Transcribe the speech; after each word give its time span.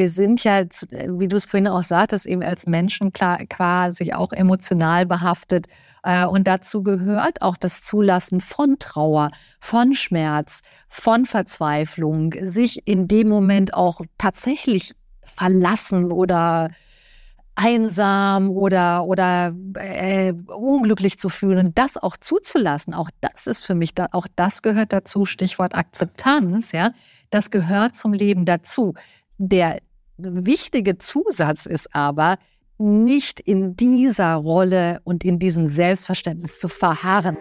wir 0.00 0.08
sind 0.08 0.42
ja, 0.44 0.62
wie 0.62 1.28
du 1.28 1.36
es 1.36 1.44
vorhin 1.44 1.68
auch 1.68 1.84
sagtest, 1.84 2.24
eben 2.24 2.42
als 2.42 2.66
Menschen 2.66 3.12
klar, 3.12 3.38
quasi 3.50 4.14
auch 4.14 4.32
emotional 4.32 5.04
behaftet. 5.04 5.66
Äh, 6.02 6.24
und 6.24 6.46
dazu 6.46 6.82
gehört 6.82 7.42
auch 7.42 7.58
das 7.58 7.82
Zulassen 7.82 8.40
von 8.40 8.78
Trauer, 8.78 9.30
von 9.60 9.92
Schmerz, 9.92 10.62
von 10.88 11.26
Verzweiflung, 11.26 12.34
sich 12.42 12.88
in 12.88 13.08
dem 13.08 13.28
Moment 13.28 13.74
auch 13.74 14.00
tatsächlich 14.16 14.94
verlassen 15.22 16.10
oder 16.10 16.70
einsam 17.56 18.48
oder, 18.48 19.04
oder 19.04 19.54
äh, 19.74 20.32
unglücklich 20.32 21.18
zu 21.18 21.28
fühlen, 21.28 21.74
das 21.74 21.98
auch 21.98 22.16
zuzulassen, 22.16 22.94
auch 22.94 23.10
das 23.20 23.46
ist 23.46 23.66
für 23.66 23.74
mich, 23.74 23.94
da, 23.94 24.06
auch 24.12 24.26
das 24.34 24.62
gehört 24.62 24.94
dazu, 24.94 25.26
Stichwort 25.26 25.74
Akzeptanz, 25.74 26.72
ja, 26.72 26.92
das 27.28 27.50
gehört 27.50 27.96
zum 27.96 28.14
Leben 28.14 28.46
dazu. 28.46 28.94
Der 29.36 29.80
wichtige 30.22 30.98
Zusatz 30.98 31.66
ist 31.66 31.94
aber, 31.94 32.36
nicht 32.78 33.40
in 33.40 33.76
dieser 33.76 34.34
Rolle 34.36 35.00
und 35.04 35.24
in 35.24 35.38
diesem 35.38 35.66
Selbstverständnis 35.66 36.58
zu 36.58 36.68
verharren. 36.68 37.36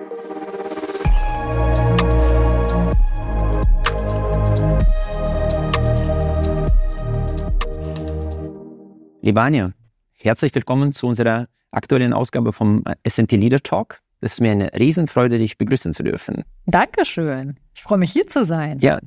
Liebe 9.22 9.42
Anja, 9.42 9.72
herzlich 10.14 10.54
willkommen 10.56 10.92
zu 10.92 11.08
unserer 11.08 11.48
aktuellen 11.72 12.14
Ausgabe 12.14 12.52
vom 12.52 12.84
äh, 12.86 12.96
S&P 13.04 13.36
Leader 13.36 13.62
Talk. 13.62 14.00
Es 14.22 14.34
ist 14.34 14.42
mir 14.42 14.52
eine 14.52 14.72
Riesenfreude, 14.74 15.38
dich 15.38 15.58
begrüßen 15.58 15.94
zu 15.94 16.04
dürfen. 16.04 16.44
Dankeschön. 16.66 17.58
Ich 17.74 17.84
freue 17.84 17.98
mich, 17.98 18.12
hier 18.12 18.28
zu 18.28 18.44
sein. 18.44 18.80
Ja, 18.80 19.00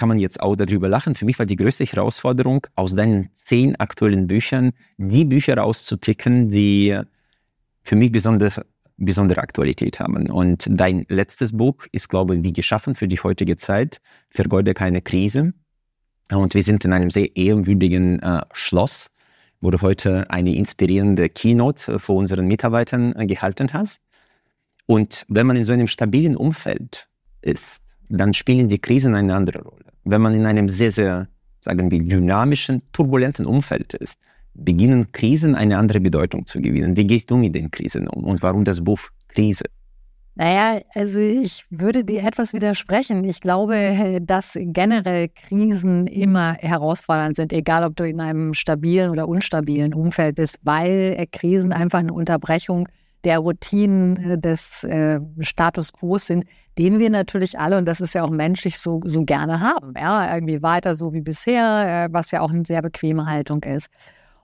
kann 0.00 0.08
man 0.08 0.18
jetzt 0.18 0.40
auch 0.40 0.56
darüber 0.56 0.88
lachen. 0.88 1.14
Für 1.14 1.26
mich 1.26 1.38
war 1.38 1.44
die 1.44 1.56
größte 1.56 1.84
Herausforderung, 1.84 2.66
aus 2.74 2.94
deinen 2.94 3.28
zehn 3.34 3.76
aktuellen 3.76 4.28
Büchern 4.28 4.72
die 4.96 5.26
Bücher 5.26 5.58
rauszupicken, 5.58 6.48
die 6.48 6.98
für 7.82 7.96
mich 7.96 8.10
besondere, 8.10 8.64
besondere 8.96 9.42
Aktualität 9.42 10.00
haben. 10.00 10.30
Und 10.30 10.66
dein 10.70 11.04
letztes 11.10 11.54
Buch 11.54 11.84
ist, 11.92 12.08
glaube 12.08 12.34
ich, 12.34 12.42
wie 12.42 12.54
geschaffen 12.54 12.94
für 12.94 13.08
die 13.08 13.18
heutige 13.20 13.58
Zeit. 13.58 14.00
Vergeude 14.30 14.72
keine 14.72 15.02
Krise. 15.02 15.52
Und 16.32 16.54
wir 16.54 16.62
sind 16.62 16.82
in 16.86 16.94
einem 16.94 17.10
sehr 17.10 17.36
ehrenwürdigen 17.36 18.20
äh, 18.22 18.40
Schloss, 18.52 19.10
wo 19.60 19.70
du 19.70 19.82
heute 19.82 20.30
eine 20.30 20.54
inspirierende 20.54 21.28
Keynote 21.28 21.98
für 21.98 22.12
unseren 22.12 22.46
Mitarbeitern 22.46 23.14
äh, 23.16 23.26
gehalten 23.26 23.74
hast. 23.74 24.00
Und 24.86 25.26
wenn 25.28 25.46
man 25.46 25.56
in 25.56 25.64
so 25.64 25.74
einem 25.74 25.88
stabilen 25.88 26.36
Umfeld 26.36 27.06
ist, 27.42 27.82
dann 28.08 28.32
spielen 28.32 28.68
die 28.68 28.78
Krisen 28.78 29.14
eine 29.14 29.34
andere 29.34 29.62
Rolle. 29.62 29.89
Wenn 30.04 30.20
man 30.20 30.34
in 30.34 30.46
einem 30.46 30.68
sehr, 30.68 30.92
sehr, 30.92 31.28
sagen 31.60 31.90
wir, 31.90 32.02
dynamischen, 32.02 32.82
turbulenten 32.92 33.46
Umfeld 33.46 33.94
ist, 33.94 34.18
beginnen 34.54 35.12
Krisen 35.12 35.54
eine 35.54 35.78
andere 35.78 36.00
Bedeutung 36.00 36.46
zu 36.46 36.60
gewinnen. 36.60 36.96
Wie 36.96 37.06
gehst 37.06 37.30
du 37.30 37.36
mit 37.36 37.54
den 37.54 37.70
Krisen 37.70 38.08
um 38.08 38.24
und 38.24 38.42
warum 38.42 38.64
das 38.64 38.82
Buch 38.82 39.00
Krise? 39.28 39.64
Naja, 40.36 40.80
also 40.94 41.18
ich 41.18 41.64
würde 41.70 42.04
dir 42.04 42.22
etwas 42.24 42.54
widersprechen. 42.54 43.24
Ich 43.24 43.40
glaube, 43.40 44.20
dass 44.22 44.56
generell 44.58 45.28
Krisen 45.28 46.06
immer 46.06 46.54
herausfordernd 46.54 47.36
sind, 47.36 47.52
egal 47.52 47.84
ob 47.84 47.96
du 47.96 48.04
in 48.04 48.20
einem 48.20 48.54
stabilen 48.54 49.10
oder 49.10 49.28
unstabilen 49.28 49.92
Umfeld 49.92 50.36
bist, 50.36 50.58
weil 50.62 51.26
Krisen 51.30 51.72
einfach 51.72 51.98
eine 51.98 52.14
Unterbrechung 52.14 52.88
der 53.24 53.38
Routinen 53.38 54.16
äh, 54.16 54.38
des 54.38 54.84
äh, 54.84 55.20
Status 55.40 55.92
quo 55.92 56.16
sind, 56.16 56.44
den 56.80 56.98
wir 56.98 57.10
natürlich 57.10 57.58
alle, 57.58 57.76
und 57.76 57.84
das 57.84 58.00
ist 58.00 58.14
ja 58.14 58.24
auch 58.24 58.30
menschlich, 58.30 58.78
so, 58.78 59.02
so 59.04 59.22
gerne 59.26 59.60
haben. 59.60 59.92
Ja, 59.98 60.34
irgendwie 60.34 60.62
weiter 60.62 60.94
so 60.94 61.12
wie 61.12 61.20
bisher, 61.20 62.06
äh, 62.06 62.08
was 62.10 62.30
ja 62.30 62.40
auch 62.40 62.50
eine 62.50 62.64
sehr 62.64 62.80
bequeme 62.80 63.26
Haltung 63.26 63.62
ist. 63.64 63.88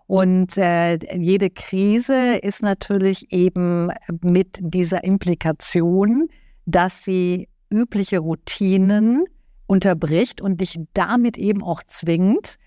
Und 0.07 0.59
äh, 0.59 0.99
jede 1.17 1.49
Krise 1.49 2.37
ist 2.37 2.63
natürlich 2.63 3.33
eben 3.33 3.91
mit 4.21 4.59
dieser 4.61 5.03
Implikation, 5.03 6.29
dass 6.67 7.05
sie 7.05 7.49
übliche 7.71 8.19
Routinen 8.19 9.25
unterbricht 9.67 10.43
und 10.43 10.61
dich 10.61 10.79
damit 10.93 11.39
eben 11.39 11.65
auch 11.65 11.83
zwingt, 11.85 12.59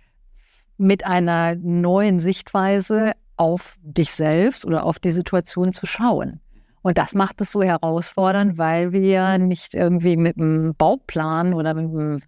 mit 0.78 1.06
einer 1.06 1.54
neuen 1.56 2.18
Sichtweise 2.18 3.12
auf 3.38 3.78
dich 3.84 4.12
selbst 4.14 4.66
oder 4.66 4.84
auf 4.84 4.98
die 4.98 5.12
Situation 5.12 5.74
zu 5.74 5.86
schauen. 5.86 6.40
Und 6.82 6.98
das 6.98 7.14
macht 7.14 7.42
es 7.42 7.52
so 7.52 7.62
herausfordernd, 7.62 8.58
weil 8.58 8.92
wir 8.92 9.38
nicht 9.38 9.74
irgendwie 9.74 10.16
mit 10.16 10.38
einem 10.38 10.74
Bauplan 10.76 11.54
oder 11.54 11.74
mit 11.74 11.86
einem, 11.86 12.22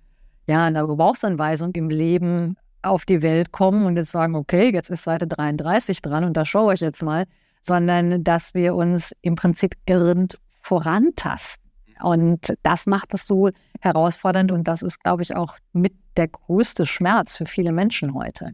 ja, 0.48 0.66
einer 0.66 0.88
Gebrauchsanweisung 0.88 1.72
im 1.76 1.90
Leben 1.90 2.58
auf 2.82 3.06
die 3.06 3.22
Welt 3.22 3.52
kommen 3.52 3.86
und 3.86 3.96
jetzt 3.96 4.12
sagen, 4.12 4.36
okay, 4.36 4.72
jetzt 4.72 4.90
ist 4.90 5.04
Seite 5.04 5.28
33 5.28 6.02
dran 6.02 6.24
und 6.24 6.36
da 6.36 6.46
schaue 6.46 6.74
ich 6.74 6.82
jetzt 6.82 7.04
mal, 7.04 7.26
sondern 7.62 8.24
dass 8.24 8.54
wir 8.54 8.76
uns 8.76 9.14
im 9.22 9.36
Prinzip 9.36 9.76
irrend 9.86 10.38
vorantasten. 10.62 11.62
Und 12.02 12.54
das 12.64 12.88
macht 12.88 13.14
es 13.14 13.28
so 13.28 13.52
herausfordernd 13.80 14.52
und 14.52 14.68
das 14.68 14.82
ist, 14.82 15.04
glaube 15.04 15.22
ich, 15.22 15.36
auch 15.36 15.56
mit 15.72 15.94
der 16.18 16.28
größte 16.28 16.86
Schmerz 16.86 17.38
für 17.38 17.46
viele 17.46 17.72
Menschen 17.72 18.14
heute. 18.14 18.54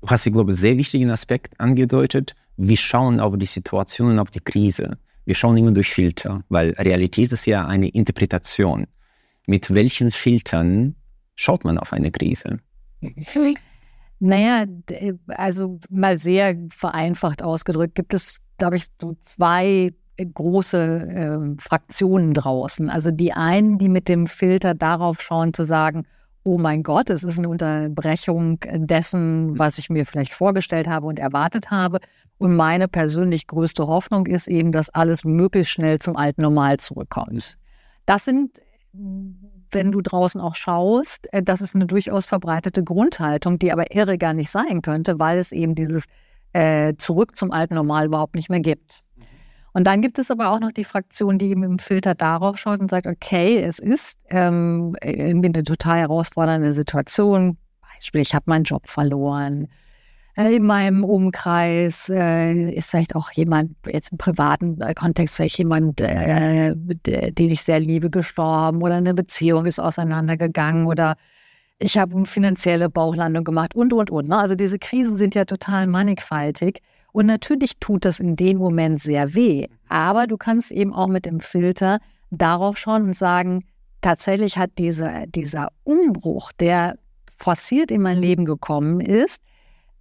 Du 0.00 0.08
hast, 0.08 0.26
ich 0.26 0.32
glaube, 0.32 0.52
einen 0.52 0.58
sehr 0.58 0.78
wichtigen 0.78 1.10
Aspekt 1.10 1.60
angedeutet. 1.60 2.34
Wir 2.56 2.78
schauen 2.78 3.20
auf 3.20 3.36
die 3.36 3.46
Situation 3.46 4.12
und 4.12 4.18
auf 4.18 4.30
die 4.30 4.40
Krise. 4.40 4.96
Wir 5.24 5.34
schauen 5.34 5.56
immer 5.56 5.72
durch 5.72 5.90
Filter, 5.90 6.42
weil 6.48 6.70
Realität 6.72 7.32
ist 7.32 7.46
ja 7.46 7.66
eine 7.66 7.88
Interpretation. 7.88 8.86
Mit 9.46 9.74
welchen 9.74 10.10
Filtern 10.10 10.94
schaut 11.34 11.64
man 11.64 11.78
auf 11.78 11.92
eine 11.92 12.10
Krise? 12.10 12.60
Naja, 14.22 14.66
also 15.28 15.80
mal 15.88 16.18
sehr 16.18 16.54
vereinfacht 16.70 17.42
ausgedrückt, 17.42 17.94
gibt 17.94 18.12
es, 18.12 18.38
glaube 18.58 18.76
ich, 18.76 18.84
so 19.00 19.16
zwei 19.22 19.94
große 20.22 20.78
äh, 20.78 21.60
Fraktionen 21.60 22.34
draußen. 22.34 22.90
Also 22.90 23.10
die 23.10 23.32
einen, 23.32 23.78
die 23.78 23.88
mit 23.88 24.08
dem 24.08 24.26
Filter 24.26 24.74
darauf 24.74 25.22
schauen, 25.22 25.54
zu 25.54 25.64
sagen, 25.64 26.04
oh 26.42 26.58
mein 26.58 26.82
Gott, 26.82 27.10
es 27.10 27.24
ist 27.24 27.38
eine 27.38 27.48
Unterbrechung 27.48 28.60
dessen, 28.72 29.58
was 29.58 29.78
ich 29.78 29.90
mir 29.90 30.06
vielleicht 30.06 30.32
vorgestellt 30.32 30.88
habe 30.88 31.06
und 31.06 31.18
erwartet 31.18 31.70
habe. 31.70 32.00
Und 32.40 32.56
meine 32.56 32.88
persönlich 32.88 33.46
größte 33.46 33.86
Hoffnung 33.86 34.24
ist 34.24 34.48
eben, 34.48 34.72
dass 34.72 34.88
alles 34.88 35.24
möglichst 35.24 35.72
schnell 35.72 35.98
zum 35.98 36.16
alten 36.16 36.40
Normal 36.40 36.78
zurückkommt. 36.78 37.58
Das 38.06 38.24
sind, 38.24 38.58
wenn 38.94 39.92
du 39.92 40.00
draußen 40.00 40.40
auch 40.40 40.54
schaust, 40.54 41.30
äh, 41.34 41.42
das 41.42 41.60
ist 41.60 41.74
eine 41.74 41.86
durchaus 41.86 42.24
verbreitete 42.24 42.82
Grundhaltung, 42.82 43.58
die 43.58 43.70
aber 43.70 43.94
irre 43.94 44.16
gar 44.16 44.32
nicht 44.32 44.50
sein 44.50 44.80
könnte, 44.80 45.18
weil 45.18 45.38
es 45.38 45.52
eben 45.52 45.74
dieses 45.74 46.04
äh, 46.54 46.94
Zurück 46.96 47.36
zum 47.36 47.52
alten 47.52 47.74
Normal 47.74 48.06
überhaupt 48.06 48.34
nicht 48.34 48.48
mehr 48.48 48.60
gibt. 48.60 49.00
Und 49.74 49.86
dann 49.86 50.00
gibt 50.00 50.18
es 50.18 50.30
aber 50.30 50.50
auch 50.50 50.60
noch 50.60 50.72
die 50.72 50.84
Fraktion, 50.84 51.38
die 51.38 51.50
eben 51.50 51.62
im 51.62 51.78
Filter 51.78 52.14
darauf 52.14 52.56
schaut 52.56 52.80
und 52.80 52.90
sagt, 52.90 53.06
okay, 53.06 53.58
es 53.58 53.78
ist 53.78 54.18
ähm, 54.30 54.96
irgendwie 55.04 55.48
eine 55.48 55.62
total 55.62 55.98
herausfordernde 55.98 56.72
Situation. 56.72 57.58
Beispiel, 57.82 58.22
ich 58.22 58.34
habe 58.34 58.44
meinen 58.46 58.64
Job 58.64 58.88
verloren. 58.88 59.68
Äh, 60.40 60.56
in 60.56 60.64
meinem 60.64 61.04
Umkreis 61.04 62.08
äh, 62.08 62.72
ist 62.72 62.90
vielleicht 62.90 63.14
auch 63.14 63.30
jemand, 63.32 63.76
jetzt 63.86 64.12
im 64.12 64.18
privaten 64.18 64.80
äh, 64.80 64.94
Kontext, 64.94 65.36
vielleicht 65.36 65.58
jemand, 65.58 66.00
äh, 66.00 66.74
den 66.74 67.50
ich 67.50 67.62
sehr 67.62 67.80
liebe, 67.80 68.10
gestorben 68.10 68.82
oder 68.82 68.94
eine 68.96 69.14
Beziehung 69.14 69.66
ist 69.66 69.78
auseinandergegangen 69.78 70.86
oder 70.86 71.16
ich 71.78 71.98
habe 71.98 72.16
eine 72.16 72.26
finanzielle 72.26 72.88
Bauchlandung 72.90 73.44
gemacht 73.44 73.74
und, 73.74 73.92
und, 73.92 74.10
und. 74.10 74.28
Ne? 74.28 74.38
Also 74.38 74.54
diese 74.54 74.78
Krisen 74.78 75.16
sind 75.16 75.34
ja 75.34 75.44
total 75.44 75.86
mannigfaltig. 75.86 76.80
Und 77.12 77.26
natürlich 77.26 77.78
tut 77.80 78.04
das 78.04 78.20
in 78.20 78.36
dem 78.36 78.58
Moment 78.58 79.00
sehr 79.00 79.34
weh. 79.34 79.66
Aber 79.88 80.26
du 80.26 80.36
kannst 80.36 80.70
eben 80.70 80.94
auch 80.94 81.08
mit 81.08 81.24
dem 81.26 81.40
Filter 81.40 81.98
darauf 82.30 82.76
schauen 82.76 83.04
und 83.04 83.16
sagen, 83.16 83.64
tatsächlich 84.02 84.56
hat 84.58 84.70
dieser, 84.78 85.26
dieser 85.26 85.72
Umbruch, 85.84 86.52
der 86.52 86.98
forciert 87.36 87.90
in 87.90 88.02
mein 88.02 88.18
Leben 88.18 88.44
gekommen 88.44 89.00
ist, 89.00 89.42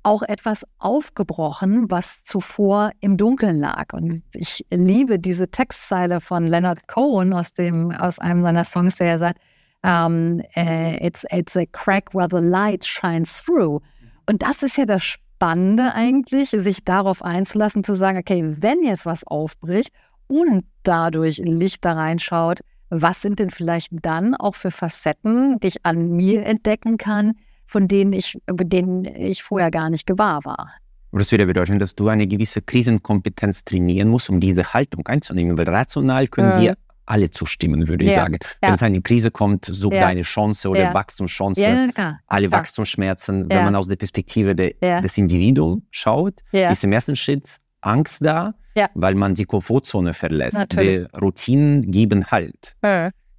auch 0.03 0.21
etwas 0.23 0.65
aufgebrochen, 0.77 1.89
was 1.89 2.23
zuvor 2.23 2.91
im 2.99 3.17
Dunkeln 3.17 3.59
lag. 3.59 3.93
Und 3.93 4.23
ich 4.33 4.65
liebe 4.71 5.19
diese 5.19 5.49
Textzeile 5.49 6.21
von 6.21 6.47
Leonard 6.47 6.87
Cohen 6.87 7.33
aus, 7.33 7.53
dem, 7.53 7.91
aus 7.91 8.19
einem 8.19 8.41
seiner 8.41 8.63
Songs, 8.63 8.95
der 8.95 9.17
sagt, 9.17 9.39
um, 9.83 10.41
uh, 10.57 10.95
it's, 10.99 11.25
it's 11.31 11.55
a 11.55 11.65
crack 11.71 12.13
where 12.13 12.27
the 12.29 12.45
light 12.45 12.85
shines 12.85 13.43
through. 13.43 13.81
Und 14.27 14.41
das 14.41 14.63
ist 14.63 14.77
ja 14.77 14.85
das 14.85 15.03
Spannende 15.03 15.93
eigentlich, 15.93 16.49
sich 16.49 16.83
darauf 16.83 17.23
einzulassen, 17.23 17.83
zu 17.83 17.93
sagen, 17.93 18.17
okay, 18.17 18.55
wenn 18.59 18.83
jetzt 18.83 19.05
was 19.05 19.25
aufbricht 19.25 19.93
und 20.27 20.65
dadurch 20.83 21.37
Licht 21.37 21.85
da 21.85 21.93
reinschaut, 21.93 22.59
was 22.89 23.21
sind 23.21 23.39
denn 23.39 23.49
vielleicht 23.49 23.91
dann 23.91 24.35
auch 24.35 24.55
für 24.55 24.71
Facetten, 24.71 25.59
die 25.59 25.67
ich 25.67 25.85
an 25.85 26.09
mir 26.09 26.45
entdecken 26.45 26.97
kann, 26.97 27.35
von 27.69 27.87
denen 27.87 28.13
ich, 28.13 28.35
denen 28.49 29.05
ich 29.05 29.43
vorher 29.43 29.69
gar 29.69 29.91
nicht 29.91 30.07
gewahr 30.07 30.43
war. 30.43 30.71
Das 31.11 31.31
würde 31.31 31.45
bedeuten, 31.45 31.77
dass 31.77 31.93
du 31.93 32.07
eine 32.07 32.25
gewisse 32.25 32.61
Krisenkompetenz 32.63 33.63
trainieren 33.63 34.09
musst, 34.09 34.29
um 34.29 34.39
diese 34.39 34.73
Haltung 34.73 35.05
einzunehmen, 35.07 35.55
weil 35.57 35.69
rational 35.69 36.27
können 36.27 36.51
ja. 36.53 36.61
wir 36.61 36.77
alle 37.05 37.29
zustimmen, 37.29 37.87
würde 37.87 38.05
ich 38.05 38.11
Ja, 38.11 38.17
sagen. 38.21 38.37
ja. 38.41 38.69
Wenn 38.69 38.75
es 38.75 38.83
eine 38.83 39.01
Krise 39.01 39.29
kommt, 39.31 39.65
such 39.65 39.93
Ja. 39.93 40.01
deine 40.01 40.23
Chance 40.23 40.69
oder 40.69 40.79
Ja. 40.81 40.93
Wachstumschance. 40.95 41.61
Ja. 41.61 42.19
Alle. 42.27 42.51
Wachstumsschmerzen, 42.51 43.49
Ja. 43.49 43.57
wenn 43.57 43.65
man 43.65 43.75
aus 43.75 43.87
der 43.87 43.95
Perspektive 43.97 44.55
de, 44.55 44.75
Ja. 44.81 45.01
des 45.01 45.17
Individuums 45.17 45.83
schaut, 45.91 46.41
Ja. 46.51 46.71
ist 46.71 46.83
im 46.83 46.91
ersten 46.91 47.15
Schritt 47.15 47.57
Angst 47.81 48.25
da, 48.25 48.55
Ja. 48.75 48.89
weil 48.95 49.13
man 49.15 49.35
die 49.35 49.45
Komfortzone 49.45 50.13
verlässt. 50.13 50.57
Natürlich. 50.57 51.07
Die 51.11 51.17
Routinen 51.17 51.91
geben 51.91 52.25
Halt. 52.31 52.75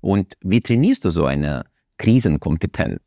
Und 0.00 0.34
wie 0.40 0.60
trainierst 0.60 1.04
du 1.04 1.10
so 1.10 1.26
eine 1.26 1.64
Krisenkompetenz? 1.98 3.00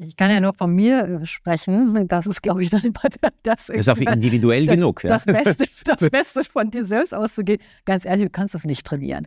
Ich 0.00 0.16
kann 0.16 0.30
ja 0.30 0.40
nur 0.40 0.54
von 0.54 0.72
mir 0.74 1.20
äh, 1.22 1.26
sprechen. 1.26 2.06
Das 2.08 2.26
ist, 2.26 2.42
glaube 2.42 2.62
ich, 2.62 2.70
dann 2.70 2.82
immer 2.82 3.00
das, 3.42 3.66
Das 3.66 3.68
ist 3.68 3.88
auch 3.88 3.96
individuell 3.96 4.66
das, 4.66 4.74
genug. 4.74 5.02
Ja? 5.02 5.10
das, 5.10 5.26
Beste, 5.26 5.66
das 5.84 6.10
Beste 6.10 6.44
von 6.44 6.70
dir 6.70 6.84
selbst 6.84 7.14
auszugehen. 7.14 7.60
Ganz 7.84 8.04
ehrlich, 8.04 8.26
du 8.26 8.30
kannst 8.30 8.54
es 8.54 8.64
nicht 8.64 8.86
trainieren. 8.86 9.26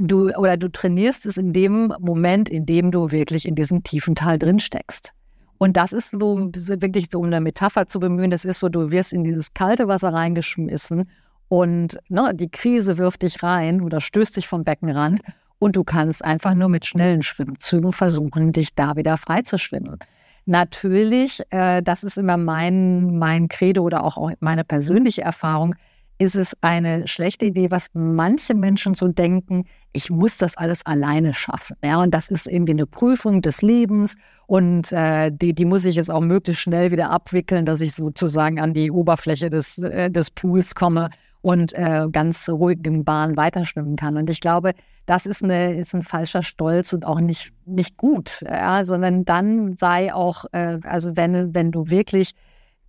Du, 0.00 0.30
oder 0.36 0.56
du 0.56 0.70
trainierst 0.70 1.26
es 1.26 1.36
in 1.36 1.52
dem 1.52 1.92
Moment, 1.98 2.48
in 2.48 2.64
dem 2.64 2.92
du 2.92 3.10
wirklich 3.10 3.46
in 3.46 3.56
diesem 3.56 3.82
tiefen 3.82 4.14
Tal 4.14 4.38
drin 4.38 4.60
steckst. 4.60 5.12
Und 5.58 5.76
das 5.76 5.92
ist 5.92 6.12
so 6.12 6.48
das 6.48 6.68
wirklich 6.68 7.08
so, 7.10 7.18
um 7.18 7.26
eine 7.26 7.40
Metapher 7.40 7.86
zu 7.86 7.98
bemühen, 7.98 8.30
das 8.30 8.44
ist 8.44 8.60
so, 8.60 8.68
du 8.68 8.92
wirst 8.92 9.12
in 9.12 9.24
dieses 9.24 9.52
kalte 9.52 9.88
Wasser 9.88 10.12
reingeschmissen 10.12 11.10
und 11.48 11.98
ne, 12.08 12.32
die 12.34 12.48
Krise 12.48 12.98
wirft 12.98 13.22
dich 13.22 13.42
rein 13.42 13.80
oder 13.82 14.00
stößt 14.00 14.36
dich 14.36 14.46
vom 14.46 14.64
Beckenrand 14.64 15.20
und 15.60 15.76
du 15.76 15.84
kannst 15.84 16.24
einfach 16.24 16.54
nur 16.54 16.68
mit 16.68 16.86
schnellen 16.86 17.22
Schwimmzügen 17.22 17.92
versuchen, 17.92 18.52
dich 18.52 18.74
da 18.74 18.96
wieder 18.96 19.16
frei 19.16 19.42
zu 19.42 19.58
schwimmen. 19.58 19.98
Natürlich, 20.46 21.40
äh, 21.50 21.82
das 21.82 22.02
ist 22.02 22.18
immer 22.18 22.36
mein, 22.36 23.18
mein 23.18 23.46
Credo 23.46 23.82
oder 23.82 24.02
auch, 24.02 24.16
auch 24.16 24.32
meine 24.40 24.64
persönliche 24.64 25.22
Erfahrung, 25.22 25.76
ist 26.18 26.34
es 26.34 26.54
eine 26.60 27.06
schlechte 27.06 27.46
Idee, 27.46 27.70
was 27.70 27.88
manche 27.94 28.54
Menschen 28.54 28.94
so 28.94 29.08
denken, 29.08 29.64
ich 29.92 30.10
muss 30.10 30.38
das 30.38 30.56
alles 30.56 30.84
alleine 30.84 31.34
schaffen. 31.34 31.76
Ja, 31.82 32.02
und 32.02 32.12
das 32.12 32.28
ist 32.28 32.46
irgendwie 32.46 32.72
eine 32.72 32.86
Prüfung 32.86 33.40
des 33.40 33.62
Lebens 33.62 34.16
und 34.46 34.92
äh, 34.92 35.30
die, 35.32 35.54
die 35.54 35.64
muss 35.64 35.84
ich 35.84 35.94
jetzt 35.94 36.10
auch 36.10 36.20
möglichst 36.20 36.62
schnell 36.62 36.90
wieder 36.90 37.10
abwickeln, 37.10 37.64
dass 37.64 37.80
ich 37.80 37.94
sozusagen 37.94 38.60
an 38.60 38.74
die 38.74 38.90
Oberfläche 38.90 39.50
des, 39.50 39.78
äh, 39.78 40.10
des 40.10 40.30
Pools 40.30 40.74
komme 40.74 41.10
und 41.42 41.72
äh, 41.72 42.06
ganz 42.12 42.48
ruhig 42.48 42.78
in 42.84 43.04
Bahn 43.04 43.36
weiterschwimmen 43.36 43.96
kann. 43.96 44.16
Und 44.16 44.28
ich 44.28 44.40
glaube, 44.40 44.72
das 45.10 45.26
ist, 45.26 45.42
eine, 45.42 45.74
ist 45.74 45.92
ein 45.92 46.04
falscher 46.04 46.44
Stolz 46.44 46.92
und 46.92 47.04
auch 47.04 47.18
nicht, 47.18 47.52
nicht 47.66 47.96
gut, 47.96 48.44
ja, 48.48 48.84
sondern 48.84 49.24
dann 49.24 49.76
sei 49.76 50.14
auch, 50.14 50.44
äh, 50.52 50.78
also 50.84 51.16
wenn, 51.16 51.52
wenn 51.52 51.72
du 51.72 51.90
wirklich 51.90 52.30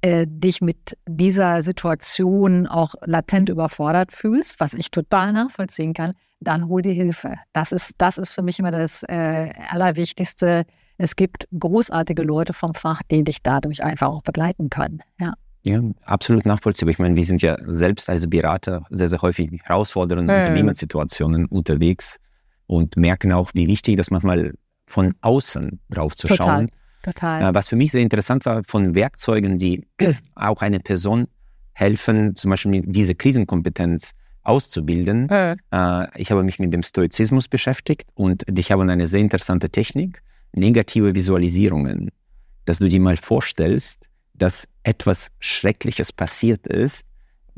äh, 0.02 0.28
dich 0.30 0.62
mit 0.62 1.00
dieser 1.10 1.64
Situation 1.64 2.68
auch 2.68 2.94
latent 3.04 3.50
überfordert 3.50 4.12
fühlst, 4.12 4.60
was 4.60 4.76
ich 4.76 4.92
total 4.92 5.34
nachvollziehen 5.34 5.96
kann, 5.96 6.14
dann 6.40 6.68
hol 6.68 6.84
dir 6.84 6.94
Hilfe. 6.94 7.38
Das 7.54 7.72
ist, 7.72 7.96
das 7.98 8.20
ist 8.20 8.30
für 8.30 8.44
mich 8.44 8.60
immer 8.60 8.70
das 8.70 9.02
äh, 9.02 9.50
Allerwichtigste. 9.70 10.66
Es 11.00 11.16
gibt 11.16 11.48
großartige 11.58 12.22
Leute 12.22 12.54
vom 12.54 12.76
Fach, 12.76 13.02
die 13.10 13.24
dich 13.24 13.42
dadurch 13.42 13.84
einfach 13.84 14.10
auch 14.10 14.22
begleiten 14.22 14.70
können. 14.70 15.02
Ja. 15.20 15.34
Ja, 15.64 15.80
absolut 16.06 16.46
nachvollziehbar. 16.46 16.92
Ich 16.92 17.00
meine, 17.00 17.16
wir 17.16 17.26
sind 17.26 17.42
ja 17.42 17.56
selbst 17.68 18.10
als 18.10 18.28
Berater 18.30 18.84
sehr, 18.90 19.10
sehr 19.10 19.22
häufig 19.22 19.52
in 19.52 19.60
herausfordernden 19.60 20.28
Ja. 20.30 20.38
Unternehmenssituationen 20.42 21.46
unterwegs 21.46 22.18
und 22.68 22.98
merken 22.98 23.32
auch, 23.32 23.52
wie 23.54 23.68
wichtig 23.68 23.98
das 23.98 24.10
manchmal 24.10 24.54
von 24.88 25.14
außen 25.22 25.80
drauf 25.90 26.16
zu 26.16 26.28
Total. 26.28 26.48
schauen. 26.48 26.72
Total. 27.04 27.42
Äh, 27.52 27.54
Was 27.54 27.70
für 27.70 27.76
mich 27.76 27.92
sehr 27.92 28.02
interessant 28.02 28.46
war, 28.46 28.64
von 28.64 28.96
Werkzeugen, 28.96 29.58
die 29.58 29.86
auch 30.36 30.62
eine 30.62 30.80
Person 30.80 31.28
helfen, 31.74 32.36
zum 32.36 32.52
Beispiel 32.52 32.82
diese 32.86 33.16
Krisenkompetenz 33.16 34.12
auszubilden. 34.44 35.30
Äh, 35.30 35.58
Äh, 35.72 36.08
Ich 36.16 36.32
habe 36.32 36.44
mich 36.44 36.58
mit 36.60 36.74
dem 36.74 36.82
Stoizismus 36.84 37.48
beschäftigt 37.48 38.10
und 38.16 38.44
ich 38.58 38.72
habe 38.72 38.84
eine 38.84 39.08
sehr 39.08 39.22
interessante 39.22 39.70
Technik, 39.70 40.22
negative 40.54 41.14
Visualisierungen, 41.16 42.10
dass 42.66 42.80
du 42.80 42.88
dir 42.90 43.00
mal 43.00 43.18
vorstellst, 43.18 44.04
dass 44.34 44.68
etwas 44.84 45.32
Schreckliches 45.40 46.12
passiert 46.12 46.68
ist 46.68 47.06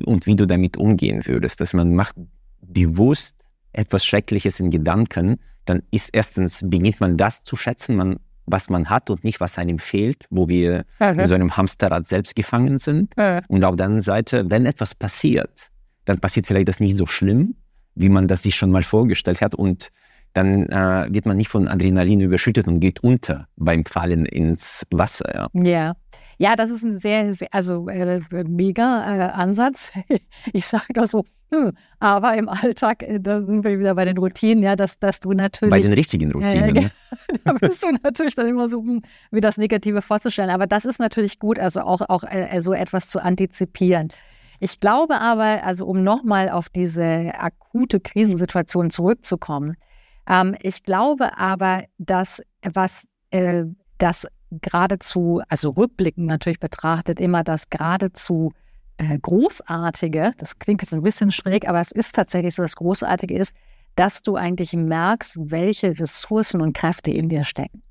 und 0.06 0.26
wie 0.26 0.36
du 0.36 0.46
damit 0.46 0.78
umgehen 0.78 1.26
würdest, 1.26 1.62
dass 1.62 1.74
man 1.74 1.96
macht 1.96 2.16
bewusst 2.62 3.36
etwas 3.74 4.06
Schreckliches 4.06 4.60
in 4.60 4.72
Gedanken, 4.72 5.40
dann 5.66 5.82
ist 5.92 6.10
erstens, 6.14 6.62
beginnt 6.64 7.00
man 7.00 7.18
das 7.18 7.44
zu 7.44 7.56
schätzen, 7.56 7.96
man, 7.96 8.20
was 8.46 8.70
man 8.70 8.90
hat 8.90 9.10
und 9.10 9.24
nicht, 9.24 9.40
was 9.40 9.58
einem 9.58 9.80
fehlt, 9.80 10.26
wo 10.30 10.48
wir 10.50 10.86
in 11.24 11.28
so 11.28 11.36
einem 11.36 11.56
Hamsterrad 11.56 12.06
selbst 12.08 12.36
gefangen 12.36 12.80
sind. 12.80 13.14
äh, 13.18 13.42
Und 13.48 13.64
auf 13.64 13.76
der 13.76 13.86
anderen 13.86 14.02
Seite, 14.02 14.50
wenn 14.50 14.66
etwas 14.66 14.96
passiert, 14.96 15.70
dann 16.06 16.20
passiert 16.20 16.48
vielleicht 16.48 16.68
das 16.68 16.80
nicht 16.80 16.98
so 16.98 17.06
schlimm, 17.06 17.56
wie 17.96 18.10
man 18.10 18.28
das 18.28 18.44
sich 18.44 18.56
schon 18.56 18.72
mal 18.72 18.84
vorgestellt 18.84 19.40
hat. 19.42 19.56
Und 19.56 19.90
dann 20.34 20.68
äh, 20.68 21.08
wird 21.12 21.26
man 21.26 21.38
nicht 21.38 21.50
von 21.50 21.68
Adrenalin 21.68 22.20
überschüttet 22.20 22.68
und 22.68 22.80
geht 22.80 23.02
unter 23.04 23.48
beim 23.56 23.86
Fallen 23.86 24.26
ins 24.26 24.86
Wasser. 24.92 25.32
Ja. 25.34 25.64
Ja. 25.64 25.94
Ja, 26.38 26.56
das 26.56 26.72
ist 26.72 26.84
ein 26.84 26.98
sehr, 26.98 27.34
sehr 27.34 27.48
also 27.52 27.88
äh, 27.88 28.22
mega 28.48 29.06
äh, 29.16 29.32
Ansatz. 29.32 29.92
Ich 30.54 30.68
sage 30.68 30.94
das 30.94 31.12
so, 31.12 31.24
hm, 31.54 31.74
aber 32.00 32.36
im 32.36 32.50
Alltag, 32.50 33.04
äh, 33.04 33.20
da 33.20 33.42
sind 33.42 33.64
wir 33.64 33.80
wieder 33.80 33.96
bei 33.96 34.06
den 34.06 34.18
Routinen, 34.18 34.64
ja, 34.64 34.76
dass, 34.76 34.98
dass 34.98 35.20
du 35.20 35.34
natürlich. 35.34 35.70
Bei 35.70 35.82
den 35.82 35.94
richtigen 35.94 36.32
Routinen. 36.32 36.76
ja, 36.76 36.82
ne? 36.82 36.92
da 37.44 37.54
bist 37.54 37.84
du 37.84 37.92
natürlich 38.04 38.36
dann 38.36 38.48
immer 38.48 38.68
so, 38.68 38.82
hm, 38.82 39.02
wie 39.32 39.42
das 39.42 39.58
Negative 39.58 40.02
vorzustellen. 40.02 40.50
Aber 40.50 40.66
das 40.66 40.86
ist 40.86 41.00
natürlich 41.00 41.40
gut, 41.40 41.60
also 41.60 41.82
auch, 41.82 42.02
auch 42.10 42.24
äh, 42.24 42.60
so 42.62 42.74
etwas 42.74 43.08
zu 43.08 43.24
antizipieren. 43.24 44.10
Ich 44.60 44.80
glaube 44.80 45.20
aber, 45.20 45.64
also 45.64 45.86
um 45.86 46.04
nochmal 46.04 46.50
auf 46.50 46.70
diese 46.70 47.34
akute 47.38 48.00
Krisensituation 48.00 48.90
zurückzukommen, 48.90 49.76
ähm, 50.28 50.56
ich 50.62 50.84
glaube 50.84 51.38
aber, 51.38 51.84
dass 51.98 52.42
was 52.62 53.08
äh, 53.30 53.66
das 53.98 54.28
geradezu, 54.62 55.42
also 55.50 55.72
rückblickend 55.72 56.28
natürlich 56.28 56.60
betrachtet, 56.60 57.20
immer 57.20 57.44
das 57.44 57.70
geradezu 57.70 58.54
äh, 58.98 59.18
Großartige, 59.20 60.34
das 60.38 60.60
klingt 60.60 60.82
jetzt 60.82 60.94
ein 60.94 61.02
bisschen 61.02 61.32
schräg, 61.32 61.68
aber 61.68 61.82
es 61.82 61.92
ist 61.92 62.16
tatsächlich 62.16 62.56
so, 62.56 62.62
das 62.62 62.76
Großartige 62.76 63.36
ist, 63.36 63.56
dass 63.96 64.24
du 64.24 64.36
eigentlich 64.36 64.74
merkst, 64.74 65.38
welche 65.40 66.00
Ressourcen 66.00 66.62
und 66.62 66.74
Kräfte 66.74 67.12
in 67.12 67.30
dir 67.30 67.44
stecken. 67.44 67.84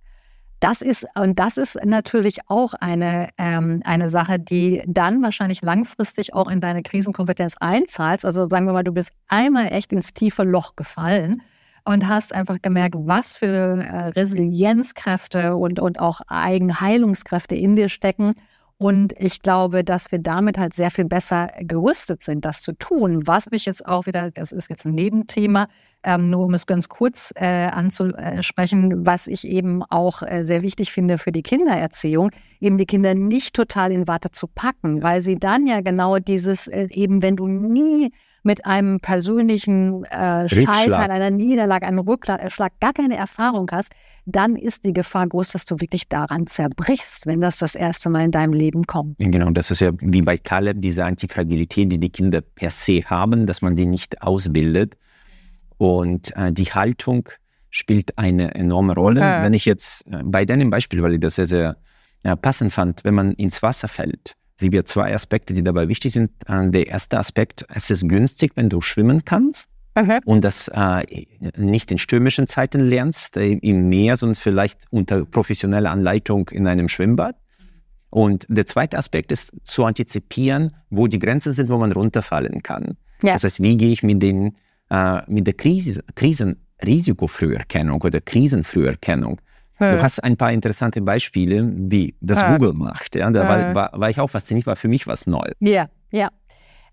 Das 0.61 0.81
ist, 0.81 1.07
und 1.17 1.41
das 1.41 1.57
ist 1.57 1.77
natürlich 1.85 2.49
auch 2.49 2.75
eine, 2.75 3.31
ähm, 3.37 3.83
eine 3.85 4.09
Sache, 4.09 4.39
die 4.39 4.83
dann 4.87 5.21
wahrscheinlich 5.21 5.61
langfristig 5.61 6.35
auch 6.35 6.49
in 6.49 6.61
deine 6.61 6.85
Krisenkompetenz 6.85 7.57
einzahlt. 7.59 8.25
Also 8.25 8.49
sagen 8.49 8.67
wir 8.67 8.73
mal, 8.73 8.85
du 8.85 8.93
bist 8.93 9.11
einmal 9.27 9.73
echt 9.73 9.93
ins 9.93 10.15
tiefe 10.15 10.45
Loch 10.45 10.77
gefallen 10.77 11.43
und 11.85 12.09
hast 12.09 12.35
einfach 12.35 12.61
gemerkt, 12.63 12.95
was 12.99 13.33
für 13.33 13.47
äh, 13.47 14.09
Resilienzkräfte 14.09 15.57
und, 15.57 15.81
und 15.81 15.99
auch 15.99 16.21
Eigenheilungskräfte 16.29 17.55
in 17.55 17.77
dir 17.77 17.89
stecken. 17.89 18.35
Und 18.79 19.15
ich 19.19 19.43
glaube, 19.43 19.85
dass 19.85 20.11
wir 20.11 20.19
damit 20.19 20.59
halt 20.59 20.75
sehr 20.75 20.91
viel 20.91 21.05
besser 21.05 21.53
gerüstet 21.61 22.25
sind, 22.25 22.45
das 22.45 22.63
zu 22.63 22.73
tun. 22.73 23.27
Was 23.27 23.51
mich 23.51 23.65
jetzt 23.65 23.87
auch 23.87 24.07
wieder, 24.07 24.33
das 24.33 24.51
ist 24.51 24.71
jetzt 24.71 24.85
ein 24.85 24.95
Nebenthema, 24.95 25.69
ähm, 26.03 26.31
nur 26.31 26.47
um 26.47 26.55
es 26.55 26.67
ganz 26.67 26.89
kurz 26.89 27.33
äh, 27.37 27.47
anzusprechen, 27.47 29.07
was 29.07 29.29
ich 29.29 29.47
eben 29.47 29.85
auch 29.85 30.23
äh, 30.23 30.45
sehr 30.45 30.63
wichtig 30.63 30.91
finde 30.91 31.17
für 31.19 31.31
die 31.31 31.45
Kindererziehung, 31.45 32.31
eben 32.61 32.77
die 32.77 32.87
Kinder 32.87 33.15
nicht 33.15 33.55
total 33.55 33.93
in 33.93 34.09
Watte 34.09 34.33
zu 34.33 34.49
packen, 34.49 35.01
weil 35.01 35.21
sie 35.21 35.37
dann 35.37 35.67
ja 35.69 35.81
genau 35.81 36.19
dieses, 36.19 36.67
äh, 36.67 36.89
eben 36.91 37.23
wenn 37.23 37.37
du 37.37 37.47
nie 37.47 38.13
mit 38.43 38.67
einem 38.67 39.01
persönlichen 39.01 40.05
äh, 40.05 40.49
Scheitern, 40.49 41.11
einer 41.11 41.31
Niederlage, 41.31 41.87
einem 41.87 42.01
Rückschlag 42.01 42.73
gar 42.81 42.93
keine 42.93 43.17
Erfahrung 43.17 43.69
hast, 43.71 43.93
dann 44.25 44.57
ist 44.57 44.85
die 44.85 44.93
Gefahr 44.93 45.27
groß, 45.27 45.51
dass 45.51 45.65
du 45.65 45.81
wirklich 45.81 46.09
daran 46.09 46.47
zerbrichst, 46.47 47.27
wenn 47.27 47.41
das 47.41 47.59
das 47.59 47.75
erste 47.75 48.09
Mal 48.09 48.25
in 48.25 48.31
deinem 48.31 48.53
Leben 48.53 48.85
kommt. 48.85 49.17
Genau, 49.19 49.51
das 49.51 49.71
ist 49.71 49.81
ja 49.81 49.91
wie 50.01 50.23
bei 50.23 50.39
Caleb, 50.39 50.81
diese 50.81 51.05
Antifragilität, 51.05 51.91
die 51.91 51.99
die 51.99 52.11
Kinder 52.11 52.41
per 52.41 52.71
se 52.71 53.03
haben, 53.05 53.47
dass 53.47 53.63
man 53.63 53.75
die 53.75 53.87
nicht 53.87 54.23
ausbildet. 54.23 54.97
Und 55.79 56.37
äh, 56.37 56.53
die 56.53 56.67
Haltung 56.67 57.29
spielt 57.71 58.19
eine 58.19 58.55
enorme 58.55 58.95
Rolle. 58.95 59.21
Ja. 59.21 59.43
Wenn 59.43 59.55
ich 59.55 59.65
jetzt 59.65 60.07
äh, 60.07 60.23
bei 60.25 60.45
deinem 60.45 60.71
Beispiel, 60.71 61.03
weil 61.03 61.15
ich 61.15 61.21
das 61.21 61.35
sehr, 61.37 61.47
sehr 61.47 61.77
äh, 62.23 62.37
passend 62.37 62.73
fand, 62.73 63.03
wenn 63.03 63.15
man 63.15 63.33
ins 63.33 63.63
Wasser 63.63 63.89
fällt, 63.89 64.37
sehen 64.63 64.73
wir 64.73 64.85
zwei 64.85 65.15
Aspekte, 65.15 65.53
die 65.53 65.63
dabei 65.63 65.89
wichtig 65.89 66.13
sind. 66.13 66.31
Äh, 66.47 66.71
der 66.71 66.87
erste 66.87 67.19
Aspekt, 67.19 67.67
es 67.75 67.91
ist 67.91 68.09
günstig, 68.09 68.53
wenn 68.55 68.69
du 68.69 68.81
schwimmen 68.81 69.25
kannst 69.25 69.69
und 70.25 70.43
das 70.43 70.69
äh, 70.69 71.27
nicht 71.57 71.91
in 71.91 71.99
stürmischen 71.99 72.47
Zeiten 72.47 72.81
lernst, 72.81 73.37
äh, 73.37 73.53
im 73.53 73.89
Meer, 73.89 74.17
sondern 74.17 74.37
vielleicht 74.37 74.87
unter 74.91 75.27
professioneller 75.27 75.91
Anleitung 75.91 76.49
in 76.49 76.67
einem 76.67 76.89
Schwimmbad. 76.89 77.37
Und 78.09 78.47
der 78.49 78.67
zweite 78.67 78.99
Aspekt 78.99 79.33
ist 79.33 79.53
zu 79.65 79.85
antizipieren, 79.85 80.75
wo 80.91 81.07
die 81.07 81.19
Grenzen 81.19 81.53
sind, 81.53 81.69
wo 81.69 81.79
man 81.79 81.93
runterfallen 81.93 82.63
kann. 82.63 82.97
Ja. 83.23 83.35
Das 83.35 83.45
heißt, 83.45 83.63
wie 83.63 83.77
gehe 83.77 83.93
ich 83.93 84.03
mit, 84.03 84.23
den, 84.23 84.57
äh, 84.91 85.21
mit 85.31 85.47
der 85.47 85.55
Krise, 85.55 86.03
Krisenrisikofrüherkennung 86.15 88.01
oder 88.03 88.21
Krisenfrüherkennung? 88.21 89.41
Hm. 89.77 89.97
Du 89.97 90.03
hast 90.03 90.23
ein 90.23 90.37
paar 90.37 90.53
interessante 90.53 91.01
Beispiele, 91.01 91.71
wie 91.75 92.15
das 92.21 92.41
Ja. 92.41 92.57
Google 92.57 92.75
macht. 92.75 93.15
Ja? 93.15 93.31
Da 93.31 93.49
war, 93.49 93.75
war, 93.75 93.91
war 93.95 94.11
ich 94.11 94.21
auch 94.21 94.31
fasziniert, 94.31 94.67
war 94.67 94.77
für 94.77 94.89
mich 94.89 95.07
was 95.07 95.27
Neues. 95.27 95.55
Ja, 95.61 95.87
ja. 96.11 96.29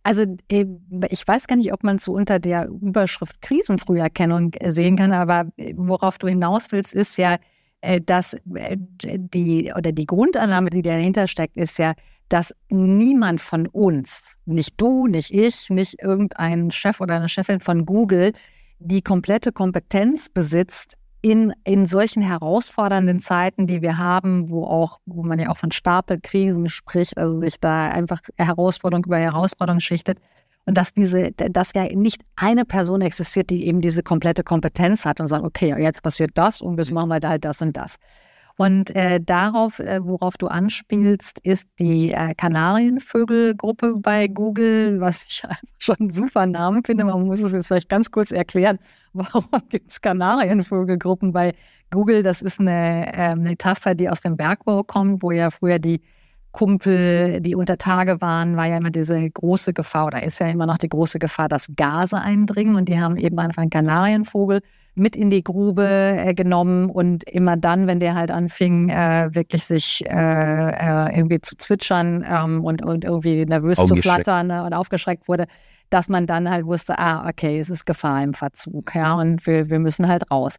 Also 0.04 0.24
äh, 0.50 0.66
ich 1.10 1.28
weiß 1.28 1.48
gar 1.48 1.58
nicht, 1.58 1.74
ob 1.74 1.84
man 1.84 1.98
es 1.98 2.06
so 2.06 2.14
unter 2.14 2.40
der 2.40 2.68
Überschrift 2.68 3.42
Krisenfrüherkennung 3.42 4.54
sehen 4.68 4.96
kann, 4.96 5.12
aber 5.12 5.52
äh, 5.58 5.74
worauf 5.76 6.18
du 6.18 6.28
hinaus 6.28 6.72
willst, 6.72 6.94
ist 6.94 7.18
ja, 7.18 7.38
äh, 7.82 8.00
dass 8.02 8.38
die 8.46 9.74
oder 9.76 9.92
die 9.92 10.06
Grundannahme, 10.06 10.70
die 10.70 10.82
dahinter 10.82 11.28
steckt, 11.28 11.58
ist 11.58 11.78
ja, 11.78 11.94
dass 12.30 12.56
niemand 12.70 13.42
von 13.42 13.68
uns, 13.68 14.38
nicht 14.46 14.80
du, 14.80 15.08
nicht 15.08 15.34
ich, 15.34 15.70
nicht 15.70 16.02
irgendein 16.02 16.72
Chef 16.72 17.02
oder 17.02 17.16
eine 17.16 17.28
Chefin 17.28 17.60
von 17.60 17.86
Google, 17.86 18.34
die 18.80 19.02
komplette 19.02 19.52
Kompetenz 19.52 20.30
besitzt, 20.30 20.96
in, 21.22 21.54
in 21.64 21.86
solchen 21.86 22.22
herausfordernden 22.22 23.20
Zeiten, 23.20 23.68
die 23.68 23.82
wir 23.82 23.98
haben, 23.98 24.50
wo 24.50 24.66
auch, 24.66 25.00
wo 25.06 25.24
man 25.24 25.40
ja 25.40 25.50
auch 25.50 25.58
von 25.58 25.72
Stapelkrisen 25.72 26.70
spricht, 26.70 27.18
also 27.18 27.42
sich 27.42 27.60
da 27.60 27.90
einfach 27.90 28.22
Herausforderung 28.38 29.06
über 29.06 29.18
Herausforderung 29.18 29.80
schichtet. 29.80 30.20
Und 30.66 30.78
dass 30.78 30.94
diese, 30.94 31.32
dass 31.32 31.74
ja 31.74 31.86
nicht 31.96 32.22
eine 32.36 32.64
Person 32.64 33.02
existiert, 33.02 33.50
die 33.50 33.66
eben 33.66 33.82
diese 33.82 34.04
komplette 34.04 34.44
Kompetenz 34.44 35.04
hat 35.04 35.20
und 35.20 35.28
sagt, 35.28 35.44
okay, 35.44 35.76
jetzt 35.82 36.04
passiert 36.04 36.32
das 36.36 36.62
und 36.62 36.78
jetzt 36.78 36.92
machen 36.92 37.10
wir 37.10 37.20
da 37.20 37.30
halt 37.30 37.44
das 37.44 37.62
und 37.62 37.76
das. 37.76 37.96
Und 38.60 38.94
äh, 38.94 39.22
darauf, 39.22 39.80
äh, 39.80 40.02
worauf 40.04 40.36
du 40.36 40.48
anspielst, 40.48 41.40
ist 41.44 41.66
die 41.80 42.12
äh, 42.12 42.34
Kanarienvögelgruppe 42.36 43.96
bei 43.96 44.28
Google, 44.28 45.00
was 45.00 45.24
ich 45.30 45.44
schon 45.78 45.96
einen 45.98 46.10
super 46.10 46.46
Namen 46.46 46.84
finde. 46.84 47.06
Man 47.06 47.26
muss 47.26 47.40
es 47.40 47.54
jetzt 47.54 47.68
vielleicht 47.68 47.88
ganz 47.88 48.12
kurz 48.12 48.32
erklären, 48.32 48.78
warum 49.14 49.46
gibt 49.70 49.90
es 49.90 50.02
Kanarienvögelgruppen 50.02 51.32
bei 51.32 51.54
Google? 51.90 52.22
Das 52.22 52.42
ist 52.42 52.60
eine 52.60 53.14
äh, 53.14 53.36
Metapher, 53.38 53.96
die 53.96 54.10
aus 54.10 54.20
dem 54.20 54.36
Bergbau 54.36 54.84
kommt, 54.84 55.24
wo 55.24 55.32
ja 55.32 55.52
früher 55.52 55.80
die 55.80 56.02
Kumpel, 56.52 57.42
die 57.42 57.56
unter 57.56 57.78
Tage 57.78 58.22
waren, 58.22 58.58
war 58.58 58.66
ja 58.66 58.78
immer 58.78 58.90
diese 58.90 59.30
große 59.30 59.74
Gefahr, 59.74 60.08
oder 60.08 60.24
ist 60.24 60.40
ja 60.40 60.48
immer 60.48 60.66
noch 60.66 60.78
die 60.78 60.90
große 60.90 61.20
Gefahr, 61.20 61.48
dass 61.48 61.68
Gase 61.76 62.18
eindringen. 62.18 62.76
Und 62.76 62.90
die 62.90 63.00
haben 63.00 63.18
eben 63.18 63.38
einfach 63.40 63.62
einen 63.62 63.70
Kanarienvogel 63.70 64.62
mit 64.96 65.16
in 65.16 65.30
die 65.30 65.44
Grube 65.44 65.88
äh, 65.88 66.34
genommen 66.34 66.90
und 66.90 67.24
immer 67.24 67.56
dann, 67.56 67.88
wenn 67.88 68.00
der 68.00 68.16
halt 68.16 68.32
anfing, 68.32 68.90
äh, 68.90 69.30
wirklich 69.32 69.66
sich 69.66 70.04
äh, 70.06 70.10
äh 70.10 71.18
irgendwie 71.18 71.40
zu 71.40 71.56
zwitschern 71.56 72.26
ähm, 72.28 72.66
und, 72.66 72.84
und 72.84 73.06
irgendwie 73.06 73.46
nervös 73.46 73.78
zu 73.86 73.96
flattern 73.96 74.50
äh, 74.50 74.60
und 74.60 74.74
aufgeschreckt 74.74 75.28
wurde, 75.28 75.46
dass 75.90 76.10
man 76.10 76.28
dann 76.28 76.50
halt 76.50 76.66
wusste, 76.66 77.00
ah, 77.00 77.28
okay, 77.28 77.60
es 77.60 77.70
ist 77.70 77.86
Gefahr 77.86 78.24
im 78.24 78.34
Verzug, 78.34 78.94
ja, 78.94 79.14
und 79.14 79.46
wir, 79.48 79.70
wir 79.70 79.80
müssen 79.80 80.08
halt 80.08 80.30
raus. 80.30 80.58